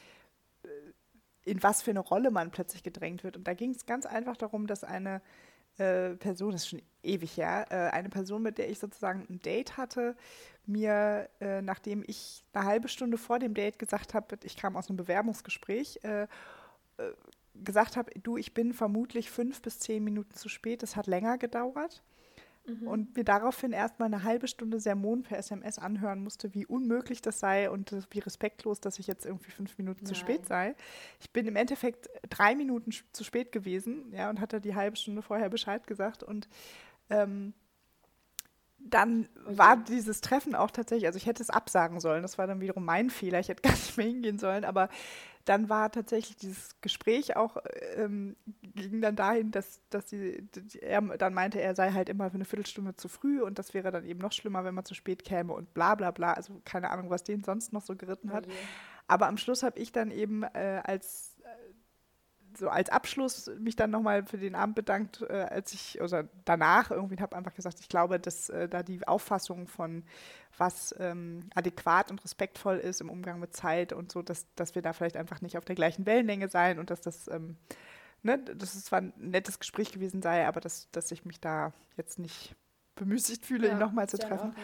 in 1.44 1.62
was 1.62 1.82
für 1.82 1.90
eine 1.90 2.00
Rolle 2.00 2.30
man 2.30 2.50
plötzlich 2.50 2.82
gedrängt 2.82 3.24
wird. 3.24 3.36
Und 3.36 3.46
da 3.46 3.54
ging 3.54 3.70
es 3.70 3.86
ganz 3.86 4.06
einfach 4.06 4.36
darum, 4.36 4.66
dass 4.66 4.84
eine 4.84 5.20
äh, 5.78 6.10
Person, 6.14 6.52
das 6.52 6.62
ist 6.62 6.68
schon 6.68 6.82
ewig 7.02 7.36
her, 7.36 7.66
äh, 7.70 7.90
eine 7.94 8.08
Person, 8.08 8.42
mit 8.42 8.58
der 8.58 8.70
ich 8.70 8.78
sozusagen 8.78 9.26
ein 9.28 9.42
Date 9.42 9.76
hatte, 9.76 10.16
mir, 10.66 11.28
äh, 11.40 11.62
nachdem 11.62 12.04
ich 12.06 12.44
eine 12.52 12.64
halbe 12.64 12.88
Stunde 12.88 13.18
vor 13.18 13.38
dem 13.38 13.54
Date 13.54 13.78
gesagt 13.78 14.14
habe, 14.14 14.38
ich 14.44 14.56
kam 14.56 14.76
aus 14.76 14.88
einem 14.88 14.96
Bewerbungsgespräch, 14.96 16.00
äh, 16.02 16.22
äh, 16.22 16.26
gesagt 17.54 17.96
habe, 17.96 18.10
du, 18.20 18.36
ich 18.36 18.54
bin 18.54 18.72
vermutlich 18.72 19.30
fünf 19.30 19.62
bis 19.62 19.78
zehn 19.78 20.02
Minuten 20.02 20.34
zu 20.34 20.48
spät, 20.48 20.82
es 20.82 20.96
hat 20.96 21.06
länger 21.06 21.38
gedauert. 21.38 22.02
Mhm. 22.66 22.88
Und 22.88 23.16
mir 23.16 23.24
daraufhin 23.24 23.72
erstmal 23.72 24.06
eine 24.06 24.22
halbe 24.22 24.48
Stunde 24.48 24.80
Sermon 24.80 25.22
per 25.22 25.38
SMS 25.38 25.78
anhören 25.78 26.22
musste, 26.22 26.54
wie 26.54 26.64
unmöglich 26.64 27.20
das 27.20 27.38
sei 27.38 27.68
und 27.68 27.94
wie 28.10 28.20
respektlos, 28.20 28.80
dass 28.80 28.98
ich 28.98 29.06
jetzt 29.06 29.26
irgendwie 29.26 29.50
fünf 29.50 29.76
Minuten 29.76 30.04
Nein. 30.04 30.14
zu 30.14 30.14
spät 30.14 30.46
sei. 30.46 30.74
Ich 31.20 31.30
bin 31.30 31.46
im 31.46 31.56
Endeffekt 31.56 32.08
drei 32.30 32.54
Minuten 32.54 32.92
zu 33.12 33.24
spät 33.24 33.52
gewesen, 33.52 34.10
ja, 34.12 34.30
und 34.30 34.40
hatte 34.40 34.60
die 34.60 34.74
halbe 34.74 34.96
Stunde 34.96 35.20
vorher 35.20 35.50
Bescheid 35.50 35.86
gesagt 35.86 36.22
und 36.22 36.48
ähm, 37.10 37.52
dann 38.78 39.28
war 39.46 39.76
dieses 39.76 40.20
Treffen 40.20 40.54
auch 40.54 40.70
tatsächlich, 40.70 41.06
also 41.06 41.16
ich 41.16 41.26
hätte 41.26 41.42
es 41.42 41.50
absagen 41.50 42.00
sollen, 42.00 42.22
das 42.22 42.38
war 42.38 42.46
dann 42.46 42.60
wiederum 42.60 42.84
mein 42.84 43.10
Fehler, 43.10 43.40
ich 43.40 43.48
hätte 43.48 43.62
gar 43.62 43.72
nicht 43.72 43.96
mehr 43.96 44.06
hingehen 44.06 44.38
sollen, 44.38 44.64
aber 44.64 44.88
dann 45.44 45.68
war 45.68 45.92
tatsächlich 45.92 46.36
dieses 46.36 46.80
Gespräch 46.80 47.36
auch, 47.36 47.56
ähm, 47.96 48.36
ging 48.62 49.00
dann 49.00 49.16
dahin, 49.16 49.50
dass, 49.50 49.80
dass 49.90 50.06
die, 50.06 50.42
die, 50.42 50.80
er 50.80 51.02
dann 51.02 51.34
meinte, 51.34 51.60
er 51.60 51.74
sei 51.74 51.92
halt 51.92 52.08
immer 52.08 52.30
für 52.30 52.36
eine 52.36 52.44
Viertelstunde 52.44 52.96
zu 52.96 53.08
früh 53.08 53.42
und 53.42 53.58
das 53.58 53.74
wäre 53.74 53.90
dann 53.90 54.04
eben 54.04 54.20
noch 54.20 54.32
schlimmer, 54.32 54.64
wenn 54.64 54.74
man 54.74 54.84
zu 54.84 54.94
spät 54.94 55.24
käme 55.24 55.52
und 55.52 55.74
bla 55.74 55.94
bla 55.94 56.10
bla. 56.10 56.32
Also 56.32 56.60
keine 56.64 56.90
Ahnung, 56.90 57.10
was 57.10 57.24
den 57.24 57.44
sonst 57.44 57.72
noch 57.72 57.82
so 57.82 57.94
geritten 57.94 58.32
hat. 58.32 58.46
Okay. 58.46 58.56
Aber 59.06 59.28
am 59.28 59.36
Schluss 59.36 59.62
habe 59.62 59.78
ich 59.78 59.92
dann 59.92 60.10
eben 60.10 60.42
äh, 60.42 60.80
als 60.82 61.33
so 62.56 62.68
als 62.68 62.90
Abschluss 62.90 63.50
mich 63.58 63.76
dann 63.76 63.90
nochmal 63.90 64.24
für 64.26 64.38
den 64.38 64.54
Abend 64.54 64.74
bedankt, 64.74 65.22
äh, 65.22 65.32
als 65.32 65.72
ich, 65.72 66.00
oder 66.00 66.28
danach 66.44 66.90
irgendwie 66.90 67.20
habe 67.20 67.36
einfach 67.36 67.54
gesagt, 67.54 67.80
ich 67.80 67.88
glaube, 67.88 68.18
dass 68.18 68.48
äh, 68.48 68.68
da 68.68 68.82
die 68.82 69.06
Auffassung 69.06 69.68
von 69.68 70.04
was 70.56 70.94
ähm, 70.98 71.50
adäquat 71.54 72.10
und 72.10 72.22
respektvoll 72.24 72.76
ist 72.76 73.00
im 73.00 73.10
Umgang 73.10 73.40
mit 73.40 73.54
Zeit 73.54 73.92
und 73.92 74.12
so, 74.12 74.22
dass, 74.22 74.46
dass 74.54 74.74
wir 74.74 74.82
da 74.82 74.92
vielleicht 74.92 75.16
einfach 75.16 75.40
nicht 75.40 75.58
auf 75.58 75.64
der 75.64 75.74
gleichen 75.74 76.06
Wellenlänge 76.06 76.48
sein 76.48 76.78
und 76.78 76.90
dass 76.90 77.00
das, 77.00 77.28
ähm, 77.28 77.56
ne, 78.22 78.38
dass 78.38 78.74
es 78.74 78.84
zwar 78.84 79.00
ein 79.00 79.12
nettes 79.16 79.58
Gespräch 79.58 79.92
gewesen 79.92 80.22
sei, 80.22 80.46
aber 80.46 80.60
dass, 80.60 80.90
dass 80.90 81.10
ich 81.10 81.24
mich 81.24 81.40
da 81.40 81.72
jetzt 81.96 82.18
nicht 82.18 82.54
bemüßigt 82.94 83.44
fühle, 83.44 83.68
ja, 83.68 83.72
ihn 83.72 83.78
nochmal 83.78 84.08
zu 84.08 84.18
treffen. 84.18 84.54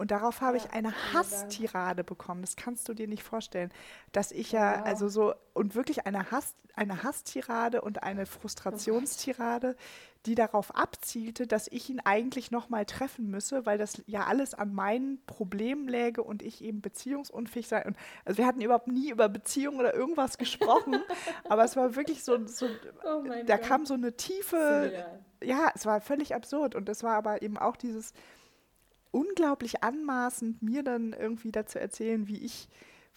Und 0.00 0.12
darauf 0.12 0.40
habe 0.40 0.56
ja, 0.56 0.64
ich 0.64 0.72
eine 0.72 0.94
Hasstirade 1.12 2.04
bekommen. 2.04 2.40
Das 2.40 2.56
kannst 2.56 2.88
du 2.88 2.94
dir 2.94 3.06
nicht 3.06 3.22
vorstellen. 3.22 3.70
Dass 4.12 4.32
ich 4.32 4.50
ja, 4.50 4.78
wow. 4.78 4.86
also 4.86 5.08
so, 5.08 5.34
und 5.52 5.74
wirklich 5.74 6.06
eine, 6.06 6.30
Hass, 6.30 6.54
eine 6.74 7.02
Hasstirade 7.02 7.82
und 7.82 8.02
eine 8.02 8.24
Frustrationstirade, 8.24 9.76
die 10.24 10.34
darauf 10.34 10.74
abzielte, 10.74 11.46
dass 11.46 11.68
ich 11.68 11.90
ihn 11.90 12.00
eigentlich 12.00 12.50
nochmal 12.50 12.86
treffen 12.86 13.30
müsse, 13.30 13.66
weil 13.66 13.76
das 13.76 14.02
ja 14.06 14.24
alles 14.24 14.54
an 14.54 14.72
meinen 14.72 15.22
Problemen 15.26 15.86
läge 15.86 16.22
und 16.22 16.42
ich 16.42 16.64
eben 16.64 16.80
beziehungsunfähig 16.80 17.68
sei. 17.68 17.84
Und 17.84 17.94
also 18.24 18.38
wir 18.38 18.46
hatten 18.46 18.62
überhaupt 18.62 18.88
nie 18.88 19.10
über 19.10 19.28
Beziehungen 19.28 19.80
oder 19.80 19.94
irgendwas 19.94 20.38
gesprochen, 20.38 20.96
aber 21.50 21.64
es 21.64 21.76
war 21.76 21.94
wirklich 21.94 22.24
so, 22.24 22.46
so 22.46 22.66
oh 23.04 23.22
da 23.44 23.58
Gott. 23.58 23.66
kam 23.66 23.84
so 23.84 23.92
eine 23.92 24.16
tiefe, 24.16 25.04
ja, 25.42 25.70
es 25.74 25.84
war 25.84 26.00
völlig 26.00 26.34
absurd 26.34 26.74
und 26.74 26.88
es 26.88 27.02
war 27.02 27.16
aber 27.16 27.42
eben 27.42 27.58
auch 27.58 27.76
dieses 27.76 28.14
unglaublich 29.10 29.82
anmaßend, 29.82 30.62
mir 30.62 30.82
dann 30.82 31.12
irgendwie 31.12 31.52
dazu 31.52 31.78
erzählen, 31.78 32.26
wie 32.28 32.38
ich 32.38 32.68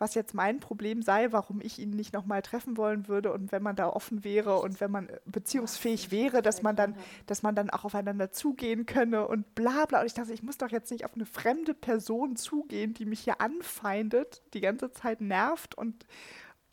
was 0.03 0.15
jetzt 0.15 0.33
mein 0.33 0.59
Problem 0.59 1.01
sei, 1.01 1.31
warum 1.31 1.61
ich 1.61 1.79
ihn 1.79 1.91
nicht 1.91 2.13
nochmal 2.13 2.41
treffen 2.41 2.75
wollen 2.75 3.07
würde 3.07 3.31
und 3.31 3.51
wenn 3.51 3.63
man 3.63 3.75
da 3.75 3.87
offen 3.87 4.23
wäre 4.23 4.59
und 4.59 4.81
wenn 4.81 4.91
man 4.91 5.07
beziehungsfähig 5.25 6.11
wäre, 6.11 6.41
dass 6.41 6.61
man 6.61 6.75
dann, 6.75 6.95
dass 7.25 7.41
man 7.41 7.55
dann 7.55 7.69
auch 7.69 7.85
aufeinander 7.85 8.31
zugehen 8.31 8.85
könne 8.85 9.27
und 9.27 9.55
bla 9.55 9.85
bla. 9.85 10.01
Und 10.01 10.07
ich 10.07 10.13
dachte, 10.13 10.33
ich 10.33 10.43
muss 10.43 10.57
doch 10.57 10.69
jetzt 10.69 10.91
nicht 10.91 11.05
auf 11.05 11.13
eine 11.13 11.25
fremde 11.25 11.73
Person 11.73 12.35
zugehen, 12.35 12.93
die 12.93 13.05
mich 13.05 13.21
hier 13.21 13.39
anfeindet, 13.39 14.41
die 14.53 14.61
ganze 14.61 14.91
Zeit 14.91 15.21
nervt 15.21 15.75
und, 15.75 16.05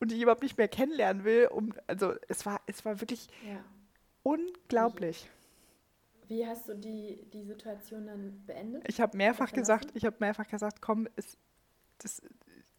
und 0.01 0.11
die 0.11 0.17
ich 0.17 0.23
überhaupt 0.23 0.43
nicht 0.43 0.59
mehr 0.59 0.69
kennenlernen 0.69 1.23
will. 1.23 1.49
Um, 1.53 1.73
also 1.87 2.15
es 2.27 2.45
war, 2.47 2.61
es 2.67 2.85
war 2.85 3.01
wirklich 3.01 3.29
ja. 3.47 3.63
unglaublich. 4.25 5.31
Wie 6.31 6.47
hast 6.47 6.69
du 6.69 6.77
die, 6.77 7.29
die 7.33 7.43
Situation 7.43 8.07
dann 8.07 8.45
beendet? 8.47 8.85
Ich 8.87 9.01
habe 9.01 9.17
mehrfach 9.17 9.53
gesagt, 9.53 9.89
ich 9.95 10.05
habe 10.05 10.15
mehrfach 10.21 10.47
gesagt, 10.47 10.81
komm, 10.81 11.09
es, 11.17 11.37
das, 11.99 12.23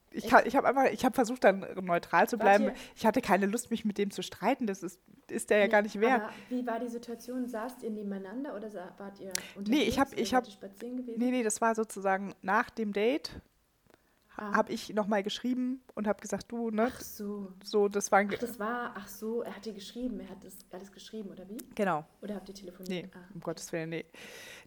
ich, 0.10 0.24
ich 0.24 0.56
habe 0.56 0.68
einfach, 0.70 0.86
ich 0.86 1.04
habe 1.04 1.14
versucht, 1.14 1.44
dann 1.44 1.66
neutral 1.82 2.30
zu 2.30 2.38
bleiben. 2.38 2.72
Ich 2.96 3.06
hatte 3.06 3.20
keine 3.20 3.48
Lust, 3.48 3.70
mich 3.70 3.84
mit 3.84 3.98
dem 3.98 4.10
zu 4.10 4.24
streiten. 4.24 4.68
Das 4.68 4.84
ist, 4.84 5.02
ist 5.30 5.50
der 5.50 5.58
ja 5.58 5.68
gar 5.68 5.82
nicht 5.82 6.00
wert. 6.00 6.32
Wie 6.48 6.66
war 6.66 6.80
die 6.80 6.88
Situation? 6.88 7.46
Saßt 7.46 7.84
ihr 7.84 7.90
nebeneinander 7.90 8.56
oder 8.56 8.70
wart 8.98 9.20
ihr 9.20 9.34
unterwegs? 9.56 9.70
Nee, 9.70 9.84
ich 9.84 10.00
habe, 10.00 10.16
ich 10.16 10.34
habe, 10.34 10.48
nee, 11.18 11.32
nee, 11.32 11.44
das 11.44 11.60
war 11.60 11.76
sozusagen 11.76 12.34
nach 12.42 12.70
dem 12.70 12.94
Date. 12.94 13.32
Ah. 14.38 14.54
Habe 14.54 14.72
ich 14.72 14.94
nochmal 14.94 15.24
geschrieben 15.24 15.82
und 15.94 16.08
habe 16.08 16.22
gesagt, 16.22 16.52
du, 16.52 16.72
ne? 16.72 16.92
Ach 16.94 17.02
so. 17.02 17.52
So, 17.64 17.90
das 17.90 18.12
war. 18.12 18.24
Ach, 18.24 18.38
das 18.40 18.60
war, 18.60 18.94
ach 18.96 19.08
so, 19.08 19.42
er 19.42 19.56
hat 19.56 19.66
dir 19.66 19.74
geschrieben, 19.74 20.20
er 20.22 20.30
hat 20.30 20.44
das 20.44 20.56
alles 20.72 20.92
geschrieben, 20.92 21.30
oder 21.30 21.48
wie? 21.50 21.58
Genau. 21.76 22.06
Oder 22.22 22.36
habt 22.36 22.48
ihr 22.50 22.56
telefoniert? 22.56 23.06
Nee, 23.06 23.12
ah. 23.14 23.34
um 23.34 23.42
Gottes 23.42 23.72
Willen, 23.72 23.90
nee. 23.90 24.06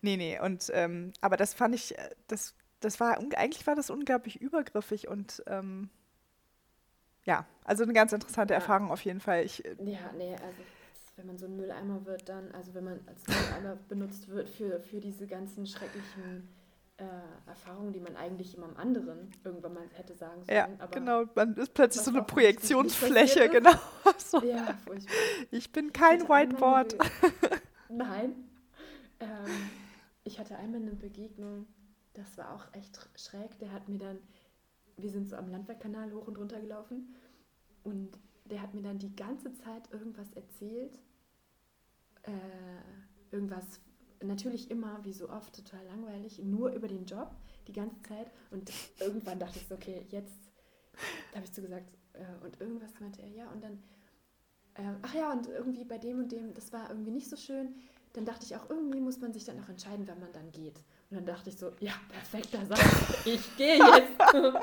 Nee, 0.02 0.16
nee. 0.16 0.38
Und, 0.40 0.70
ähm, 0.74 1.12
aber 1.20 1.36
das 1.36 1.54
fand 1.54 1.74
ich, 1.74 1.98
äh, 1.98 2.10
das 2.28 2.54
das 2.84 3.00
war, 3.00 3.18
eigentlich 3.18 3.66
war 3.66 3.74
das 3.74 3.90
unglaublich 3.90 4.40
übergriffig 4.40 5.08
und 5.08 5.42
ähm, 5.46 5.88
ja, 7.24 7.46
also 7.64 7.82
eine 7.82 7.94
ganz 7.94 8.12
interessante 8.12 8.52
ja. 8.52 8.60
Erfahrung 8.60 8.90
auf 8.90 9.00
jeden 9.04 9.20
Fall. 9.20 9.44
Ich, 9.44 9.64
äh, 9.64 9.74
ja, 9.80 10.12
nee, 10.16 10.34
also 10.34 10.62
wenn 11.16 11.26
man 11.26 11.38
so 11.38 11.46
ein 11.46 11.56
Mülleimer 11.56 12.04
wird, 12.04 12.28
dann, 12.28 12.50
also 12.52 12.74
wenn 12.74 12.84
man 12.84 13.00
als 13.06 13.26
Mülleimer 13.26 13.76
benutzt 13.88 14.28
wird 14.28 14.48
für, 14.48 14.80
für 14.80 15.00
diese 15.00 15.26
ganzen 15.26 15.66
schrecklichen 15.66 16.48
äh, 16.96 17.04
Erfahrungen, 17.48 17.92
die 17.92 18.00
man 18.00 18.16
eigentlich 18.16 18.56
immer 18.56 18.66
am 18.66 18.76
anderen 18.76 19.30
irgendwann 19.44 19.74
mal 19.74 19.88
hätte 19.94 20.14
sagen 20.14 20.44
sollen. 20.44 20.56
Ja, 20.56 20.68
aber 20.78 20.92
genau, 20.92 21.24
man 21.34 21.54
ist 21.56 21.74
plötzlich 21.74 22.04
so 22.04 22.10
eine 22.10 22.22
Projektionsfläche, 22.22 23.48
genau. 23.48 23.74
so. 24.18 24.42
Ja, 24.42 24.74
furchtbar. 24.84 25.14
Ich 25.50 25.72
bin 25.72 25.92
kein 25.92 26.22
ich 26.22 26.28
Whiteboard. 26.28 26.96
Nein. 27.88 28.34
Ähm, 29.20 29.70
ich 30.24 30.38
hatte 30.38 30.56
einmal 30.56 30.80
eine 30.80 30.94
Begegnung 30.94 31.66
das 32.14 32.38
war 32.38 32.54
auch 32.54 32.72
echt 32.72 33.08
schräg. 33.16 33.58
Der 33.58 33.72
hat 33.72 33.88
mir 33.88 33.98
dann, 33.98 34.18
wir 34.96 35.10
sind 35.10 35.28
so 35.28 35.36
am 35.36 35.48
Landwehrkanal 35.48 36.12
hoch 36.12 36.26
und 36.28 36.38
runter 36.38 36.60
gelaufen 36.60 37.14
und 37.82 38.18
der 38.44 38.62
hat 38.62 38.74
mir 38.74 38.82
dann 38.82 38.98
die 38.98 39.14
ganze 39.14 39.52
Zeit 39.54 39.92
irgendwas 39.92 40.32
erzählt. 40.32 40.98
Äh, 42.22 43.34
irgendwas, 43.34 43.80
natürlich 44.26 44.70
immer, 44.70 44.98
wie 45.04 45.12
so 45.12 45.28
oft, 45.28 45.54
total 45.54 45.84
langweilig, 45.86 46.40
nur 46.42 46.72
über 46.72 46.88
den 46.88 47.06
Job 47.06 47.30
die 47.66 47.72
ganze 47.72 48.00
Zeit. 48.02 48.30
Und 48.50 48.70
irgendwann 49.00 49.38
dachte 49.38 49.58
ich 49.58 49.66
so, 49.66 49.74
okay, 49.74 50.06
jetzt 50.10 50.32
habe 51.34 51.44
ich 51.44 51.52
so 51.52 51.62
gesagt, 51.62 51.90
äh, 52.12 52.44
und 52.44 52.60
irgendwas 52.60 52.92
meinte 53.00 53.22
er, 53.22 53.28
ja, 53.28 53.50
und 53.50 53.62
dann, 53.62 53.82
äh, 54.74 54.96
ach 55.02 55.14
ja, 55.14 55.32
und 55.32 55.48
irgendwie 55.48 55.84
bei 55.84 55.98
dem 55.98 56.18
und 56.18 56.32
dem, 56.32 56.54
das 56.54 56.72
war 56.72 56.90
irgendwie 56.90 57.10
nicht 57.10 57.28
so 57.28 57.36
schön. 57.36 57.74
Dann 58.12 58.24
dachte 58.24 58.44
ich 58.44 58.54
auch, 58.54 58.70
irgendwie 58.70 59.00
muss 59.00 59.20
man 59.20 59.32
sich 59.32 59.44
dann 59.44 59.60
auch 59.62 59.68
entscheiden, 59.68 60.06
wenn 60.06 60.20
man 60.20 60.32
dann 60.32 60.52
geht. 60.52 60.78
Und 61.10 61.16
dann 61.16 61.26
dachte 61.26 61.50
ich 61.50 61.58
so, 61.58 61.72
ja, 61.80 61.92
perfekter 62.08 62.64
Satz, 62.66 62.80
ich 63.24 63.56
gehe 63.56 63.76
jetzt. 63.78 64.20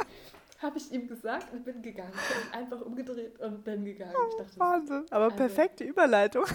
Habe 0.61 0.77
ich 0.77 0.91
ihm 0.91 1.07
gesagt 1.07 1.51
und 1.51 1.65
bin 1.65 1.81
gegangen. 1.81 2.13
Habe 2.13 2.57
einfach 2.57 2.81
umgedreht 2.81 3.39
und 3.39 3.63
bin 3.63 3.83
gegangen. 3.83 4.13
Ich 4.29 4.37
dachte, 4.37 4.59
Wahnsinn, 4.59 5.05
aber 5.09 5.25
also, 5.25 5.35
perfekte 5.35 5.83
Überleitung. 5.83 6.45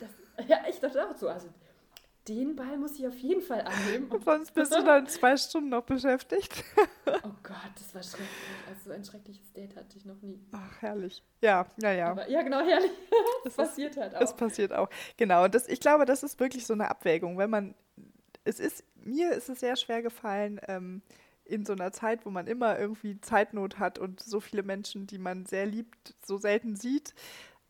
Das, 0.00 0.48
ja, 0.48 0.58
ich 0.68 0.80
dachte 0.80 1.08
auch 1.08 1.16
so, 1.16 1.28
also 1.28 1.46
den 2.28 2.54
Ball 2.56 2.78
muss 2.78 2.98
ich 2.98 3.06
auf 3.06 3.18
jeden 3.18 3.42
Fall 3.42 3.62
annehmen. 3.62 4.10
Und 4.10 4.24
sonst 4.24 4.52
bist 4.54 4.74
du 4.74 4.82
dann 4.84 5.06
zwei 5.08 5.36
Stunden 5.36 5.70
noch 5.70 5.82
beschäftigt. 5.82 6.64
oh 7.06 7.30
Gott, 7.42 7.72
das 7.74 7.94
war 7.94 8.02
schrecklich. 8.02 8.28
Also 8.68 8.80
so 8.84 8.90
ein 8.92 9.04
schreckliches 9.04 9.52
Date 9.52 9.76
hatte 9.76 9.96
ich 9.96 10.04
noch 10.04 10.20
nie. 10.22 10.40
Ach, 10.52 10.80
herrlich. 10.80 11.22
Ja, 11.40 11.66
ja, 11.80 11.92
ja. 11.92 12.28
Ja, 12.28 12.42
genau, 12.42 12.60
herrlich. 12.60 12.92
Das 13.44 13.54
passiert 13.54 13.96
halt 13.96 14.14
auch. 14.14 14.20
Das 14.20 14.36
passiert 14.36 14.72
auch. 14.72 14.88
Genau, 15.16 15.44
und 15.44 15.54
das, 15.54 15.66
ich 15.66 15.80
glaube, 15.80 16.04
das 16.04 16.22
ist 16.22 16.38
wirklich 16.38 16.64
so 16.64 16.74
eine 16.74 16.88
Abwägung. 16.88 17.38
Wenn 17.38 17.50
man, 17.50 17.74
es 18.44 18.60
ist 18.60 18.84
mir 19.04 19.32
ist 19.32 19.48
es 19.48 19.60
sehr 19.60 19.76
schwer 19.76 20.02
gefallen, 20.02 20.60
ähm, 20.68 21.02
in 21.44 21.66
so 21.66 21.72
einer 21.72 21.92
Zeit, 21.92 22.24
wo 22.24 22.30
man 22.30 22.46
immer 22.46 22.78
irgendwie 22.78 23.20
Zeitnot 23.20 23.78
hat 23.78 23.98
und 23.98 24.20
so 24.20 24.40
viele 24.40 24.62
Menschen, 24.62 25.06
die 25.06 25.18
man 25.18 25.44
sehr 25.44 25.66
liebt, 25.66 26.14
so 26.24 26.38
selten 26.38 26.76
sieht, 26.76 27.14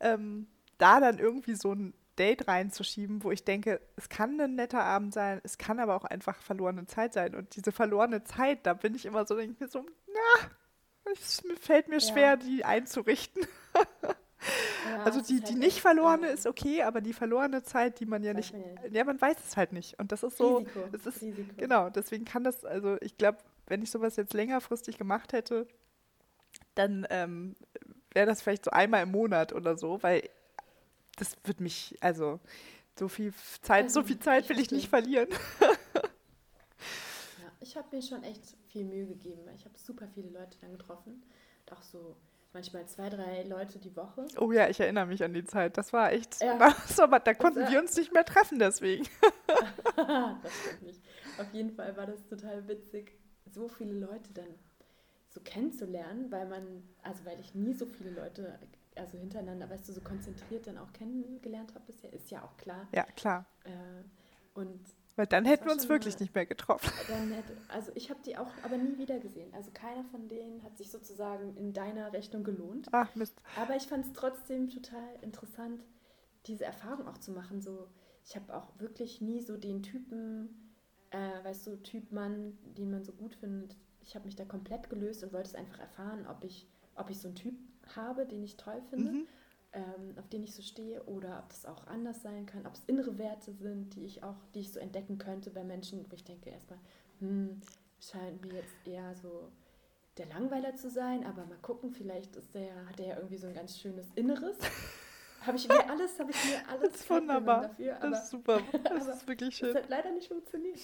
ähm, 0.00 0.46
da 0.78 1.00
dann 1.00 1.18
irgendwie 1.18 1.54
so 1.54 1.72
ein 1.72 1.94
Date 2.18 2.46
reinzuschieben, 2.48 3.24
wo 3.24 3.30
ich 3.30 3.44
denke, 3.44 3.80
es 3.96 4.08
kann 4.08 4.38
ein 4.40 4.54
netter 4.54 4.82
Abend 4.82 5.14
sein, 5.14 5.40
es 5.44 5.58
kann 5.58 5.80
aber 5.80 5.96
auch 5.96 6.04
einfach 6.04 6.42
verlorene 6.42 6.86
Zeit 6.86 7.14
sein. 7.14 7.34
Und 7.34 7.56
diese 7.56 7.72
verlorene 7.72 8.24
Zeit, 8.24 8.66
da 8.66 8.74
bin 8.74 8.94
ich 8.94 9.06
immer 9.06 9.26
so, 9.26 9.36
denke 9.36 9.54
ich 9.54 9.60
mir 9.60 9.68
so, 9.68 9.84
na, 10.08 10.50
es 11.12 11.42
fällt 11.60 11.88
mir 11.88 12.00
schwer, 12.00 12.22
ja. 12.22 12.36
die 12.36 12.64
einzurichten. 12.64 13.46
also 15.04 15.20
die, 15.20 15.40
die 15.40 15.46
halt 15.46 15.58
nicht 15.58 15.80
verlorene 15.80 16.28
ist 16.28 16.46
okay, 16.46 16.82
aber 16.82 17.00
die 17.00 17.14
verlorene 17.14 17.62
Zeit, 17.62 18.00
die 18.00 18.06
man 18.06 18.22
ja 18.22 18.34
nicht, 18.34 18.54
ja, 18.90 19.04
man 19.04 19.20
weiß 19.20 19.36
es 19.46 19.56
halt 19.56 19.72
nicht. 19.72 19.98
Und 19.98 20.12
das 20.12 20.22
ist 20.22 20.36
so, 20.36 20.58
Risiko. 20.58 20.80
Es 20.92 21.06
ist, 21.06 21.22
Risiko. 21.22 21.54
genau, 21.56 21.88
deswegen 21.88 22.24
kann 22.24 22.44
das, 22.44 22.64
also 22.64 22.96
ich 23.00 23.16
glaube, 23.16 23.38
wenn 23.66 23.82
ich 23.82 23.90
sowas 23.90 24.16
jetzt 24.16 24.34
längerfristig 24.34 24.98
gemacht 24.98 25.32
hätte, 25.32 25.66
dann 26.74 27.06
ähm, 27.10 27.54
wäre 28.12 28.26
das 28.26 28.42
vielleicht 28.42 28.66
so 28.66 28.70
einmal 28.70 29.02
im 29.02 29.10
Monat 29.10 29.52
oder 29.52 29.78
so, 29.78 30.02
weil 30.02 30.28
das 31.16 31.36
wird 31.44 31.60
mich, 31.60 31.96
also 32.00 32.40
so 32.98 33.08
viel 33.08 33.32
Zeit, 33.62 33.84
also, 33.84 34.00
so 34.00 34.06
viel 34.06 34.18
Zeit 34.18 34.48
will 34.48 34.58
ich 34.58 34.70
nicht 34.70 34.88
verlieren. 34.88 35.28
ja, 35.60 35.68
ich 37.60 37.76
habe 37.76 37.94
mir 37.94 38.02
schon 38.02 38.22
echt 38.22 38.56
viel 38.68 38.84
Mühe 38.84 39.06
gegeben. 39.06 39.42
Ich 39.54 39.64
habe 39.64 39.78
super 39.78 40.08
viele 40.14 40.30
Leute 40.30 40.58
dann 40.60 40.72
getroffen. 40.72 41.22
Und 41.64 41.72
auch 41.72 41.82
so 41.82 42.16
manchmal 42.52 42.86
zwei, 42.86 43.08
drei 43.08 43.42
Leute 43.44 43.78
die 43.78 43.94
Woche. 43.96 44.26
Oh 44.38 44.52
ja, 44.52 44.68
ich 44.68 44.78
erinnere 44.80 45.06
mich 45.06 45.22
an 45.24 45.32
die 45.32 45.44
Zeit. 45.44 45.76
Das 45.78 45.92
war 45.92 46.12
echt, 46.12 46.40
ja. 46.40 46.74
so, 46.88 47.04
aber 47.04 47.20
da 47.20 47.34
konnten 47.34 47.68
wir 47.68 47.78
uns 47.78 47.96
nicht 47.96 48.12
mehr 48.12 48.24
treffen 48.24 48.58
deswegen. 48.58 49.06
das 49.96 50.52
stimmt 50.60 50.82
nicht. 50.82 51.00
Auf 51.38 51.52
jeden 51.52 51.70
Fall 51.70 51.96
war 51.96 52.06
das 52.06 52.26
total 52.26 52.66
witzig, 52.68 53.12
so 53.50 53.68
viele 53.68 53.94
Leute 53.94 54.32
dann 54.34 54.54
so 55.30 55.40
kennenzulernen, 55.40 56.30
weil 56.30 56.46
man, 56.46 56.82
also 57.02 57.24
weil 57.24 57.40
ich 57.40 57.54
nie 57.54 57.72
so 57.72 57.86
viele 57.86 58.10
Leute, 58.10 58.58
also 58.96 59.18
hintereinander, 59.18 59.68
weißt 59.70 59.88
du, 59.88 59.92
so 59.92 60.00
konzentriert 60.00 60.66
dann 60.66 60.78
auch 60.78 60.92
kennengelernt 60.92 61.74
habe 61.74 61.84
bisher, 61.86 62.12
ist 62.12 62.30
ja 62.30 62.42
auch 62.42 62.56
klar. 62.56 62.88
Ja, 62.92 63.04
klar. 63.04 63.46
Äh, 63.64 63.70
und 64.54 64.80
weil 65.16 65.26
dann 65.26 65.44
hätten 65.44 65.66
wir 65.66 65.72
uns 65.72 65.88
wirklich 65.88 66.14
mal, 66.14 66.20
nicht 66.20 66.34
mehr 66.34 66.46
getroffen. 66.46 66.90
Hätte, 67.06 67.54
also 67.68 67.92
ich 67.94 68.08
habe 68.08 68.20
die 68.24 68.38
auch 68.38 68.50
aber 68.62 68.78
nie 68.78 68.96
wieder 68.96 69.18
gesehen. 69.18 69.52
Also 69.52 69.70
keiner 69.70 70.04
von 70.04 70.28
denen 70.28 70.62
hat 70.62 70.78
sich 70.78 70.90
sozusagen 70.90 71.54
in 71.56 71.74
deiner 71.74 72.12
Rechnung 72.12 72.44
gelohnt. 72.44 72.88
Ach 72.92 73.14
Mist. 73.14 73.40
Aber 73.56 73.76
ich 73.76 73.82
fand 73.82 74.06
es 74.06 74.12
trotzdem 74.14 74.70
total 74.70 75.16
interessant, 75.20 75.84
diese 76.46 76.64
Erfahrung 76.64 77.06
auch 77.08 77.18
zu 77.18 77.32
machen. 77.32 77.60
So, 77.60 77.88
ich 78.24 78.36
habe 78.36 78.54
auch 78.56 78.78
wirklich 78.78 79.20
nie 79.20 79.42
so 79.42 79.58
den 79.58 79.82
Typen, 79.82 80.72
äh, 81.10 81.44
weißt 81.44 81.66
du, 81.66 81.76
Typ 81.82 82.10
Mann, 82.10 82.56
den 82.78 82.90
man 82.90 83.04
so 83.04 83.12
gut 83.12 83.34
findet. 83.34 83.76
Ich 84.00 84.14
habe 84.14 84.24
mich 84.24 84.36
da 84.36 84.46
komplett 84.46 84.88
gelöst 84.88 85.22
und 85.22 85.34
wollte 85.34 85.50
es 85.50 85.54
einfach 85.54 85.78
erfahren, 85.78 86.26
ob 86.26 86.42
ich, 86.42 86.66
ob 86.96 87.10
ich 87.10 87.20
so 87.20 87.28
einen 87.28 87.36
Typ 87.36 87.54
habe, 87.96 88.26
den 88.26 88.42
ich 88.42 88.56
toll 88.56 88.80
finde. 88.90 89.12
Mhm 89.12 89.26
ähm, 89.72 90.14
auf 90.18 90.28
den 90.28 90.42
ich 90.42 90.54
so 90.54 90.62
stehe 90.62 91.02
oder 91.04 91.38
ob 91.38 91.48
das 91.48 91.66
auch 91.66 91.86
anders 91.86 92.22
sein 92.22 92.46
kann, 92.46 92.66
ob 92.66 92.74
es 92.74 92.82
innere 92.86 93.18
Werte 93.18 93.52
sind, 93.52 93.94
die 93.94 94.04
ich 94.04 94.22
auch, 94.22 94.36
die 94.54 94.60
ich 94.60 94.72
so 94.72 94.78
entdecken 94.78 95.18
könnte 95.18 95.50
bei 95.50 95.64
Menschen, 95.64 96.04
wo 96.10 96.14
ich 96.14 96.24
denke 96.24 96.50
erstmal, 96.50 96.78
hm, 97.20 97.60
scheint 98.00 98.42
mir 98.42 98.54
jetzt 98.54 98.74
eher 98.84 99.14
so 99.14 99.48
der 100.18 100.26
Langweiler 100.26 100.76
zu 100.76 100.90
sein, 100.90 101.24
aber 101.24 101.46
mal 101.46 101.58
gucken, 101.62 101.90
vielleicht 101.90 102.36
ist 102.36 102.54
der, 102.54 102.86
hat 102.86 103.00
er 103.00 103.06
ja 103.06 103.16
irgendwie 103.16 103.38
so 103.38 103.46
ein 103.46 103.54
ganz 103.54 103.78
schönes 103.78 104.06
Inneres. 104.14 104.58
habe 105.40 105.56
ich 105.56 105.66
mir 105.66 105.88
alles, 105.88 106.18
habe 106.20 106.30
ich 106.30 106.44
mir 106.44 106.68
alles 106.68 106.92
das 106.92 107.00
ist 107.00 107.10
wunderbar. 107.10 107.62
dafür. 107.62 107.96
Aber, 107.96 108.10
das 108.10 108.24
ist 108.24 108.30
super. 108.30 108.60
Das 108.84 109.06
ist 109.06 109.26
wirklich 109.26 109.56
schön. 109.56 109.72
Das 109.72 109.84
hat 109.84 109.90
leider 109.90 110.10
nicht 110.12 110.28
funktioniert. 110.28 110.80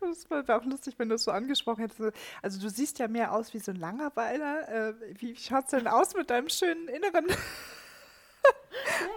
Das 0.00 0.28
wäre 0.30 0.56
auch 0.56 0.64
lustig, 0.64 0.94
wenn 0.98 1.08
du 1.08 1.14
es 1.14 1.24
so 1.24 1.30
angesprochen 1.30 1.82
hättest. 1.82 2.16
Also 2.42 2.60
du 2.60 2.68
siehst 2.68 2.98
ja 2.98 3.08
mehr 3.08 3.32
aus 3.32 3.54
wie 3.54 3.58
so 3.58 3.70
ein 3.70 3.78
Langerweiler. 3.78 4.68
Äh, 4.68 4.94
wie 5.20 5.36
schaut 5.36 5.64
es 5.64 5.70
denn 5.70 5.86
aus 5.86 6.14
mit 6.14 6.30
deinem 6.30 6.48
schönen 6.48 6.88
Inneren? 6.88 7.26
Ja. 7.28 7.36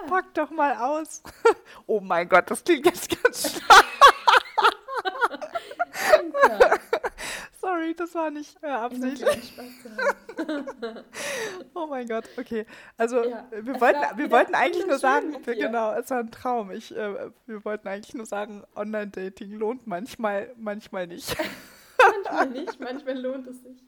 Pack 0.08 0.34
doch 0.34 0.52
mal 0.52 0.76
aus. 0.78 1.22
Oh 1.90 2.02
mein 2.02 2.28
Gott, 2.28 2.52
das 2.52 2.64
klingt 2.64 2.86
jetzt 2.86 3.24
ganz 3.24 3.50
stark. 3.50 3.86
Sorry, 7.88 7.96
das 7.96 8.16
war 8.16 8.32
nicht 8.32 8.58
äh, 8.62 8.68
absichtlich. 8.68 9.54
oh 11.74 11.88
mein 11.88 12.08
Gott, 12.08 12.26
okay. 12.38 12.66
Also 12.98 13.24
ja, 13.24 13.48
wir, 13.52 13.80
wollten, 13.80 14.18
wir 14.18 14.32
wollten 14.32 14.56
eigentlich 14.56 14.86
nur 14.86 15.00
sagen, 15.00 15.38
wir, 15.46 15.56
genau, 15.56 15.94
es 15.94 16.10
war 16.10 16.20
ein 16.20 16.32
Traum. 16.32 16.72
Ich, 16.72 16.96
äh, 16.96 17.32
wir 17.46 17.64
wollten 17.64 17.88
eigentlich 17.88 18.14
nur 18.14 18.26
sagen, 18.26 18.64
Online-Dating 18.76 19.52
lohnt 19.54 19.88
manchmal, 19.88 20.54
manchmal 20.58 21.08
nicht. 21.08 21.36
manchmal 22.26 22.50
nicht, 22.50 22.80
manchmal 22.80 23.20
lohnt 23.20 23.48
es 23.48 23.64
sich. 23.64 23.84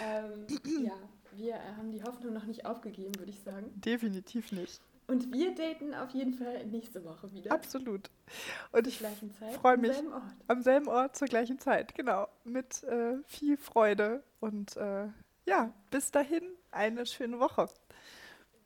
Ähm, 0.00 0.46
ja, 0.84 0.92
wir 1.32 1.54
haben 1.76 1.90
die 1.90 2.02
Hoffnung 2.04 2.32
noch 2.34 2.44
nicht 2.44 2.64
aufgegeben, 2.64 3.18
würde 3.18 3.30
ich 3.30 3.40
sagen. 3.40 3.72
Definitiv 3.74 4.52
nicht. 4.52 4.80
Und 5.12 5.30
wir 5.30 5.54
daten 5.54 5.94
auf 5.94 6.08
jeden 6.12 6.32
Fall 6.32 6.64
nächste 6.64 7.04
Woche 7.04 7.30
wieder. 7.34 7.52
Absolut. 7.52 8.08
Und 8.72 8.86
ich 8.86 8.98
freue 9.60 9.76
mich 9.76 9.92
selben 9.92 10.10
Ort. 10.14 10.22
am 10.48 10.62
selben 10.62 10.88
Ort 10.88 11.16
zur 11.16 11.28
gleichen 11.28 11.58
Zeit. 11.58 11.94
Genau. 11.94 12.28
Mit 12.44 12.82
äh, 12.84 13.18
viel 13.26 13.58
Freude. 13.58 14.22
Und 14.40 14.74
äh, 14.78 15.08
ja, 15.44 15.74
bis 15.90 16.12
dahin 16.12 16.44
eine 16.70 17.04
schöne 17.04 17.38
Woche. 17.38 17.68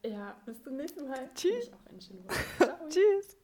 Ja, 0.05 0.37
bis 0.47 0.63
zum 0.63 0.77
nächsten 0.77 1.09
Mal. 1.09 1.29
Tschüss. 1.35 1.69
Auch 1.73 1.91
eine 1.91 2.01
schöne 2.01 2.23
Woche. 2.25 2.79
Tschüss. 2.91 3.37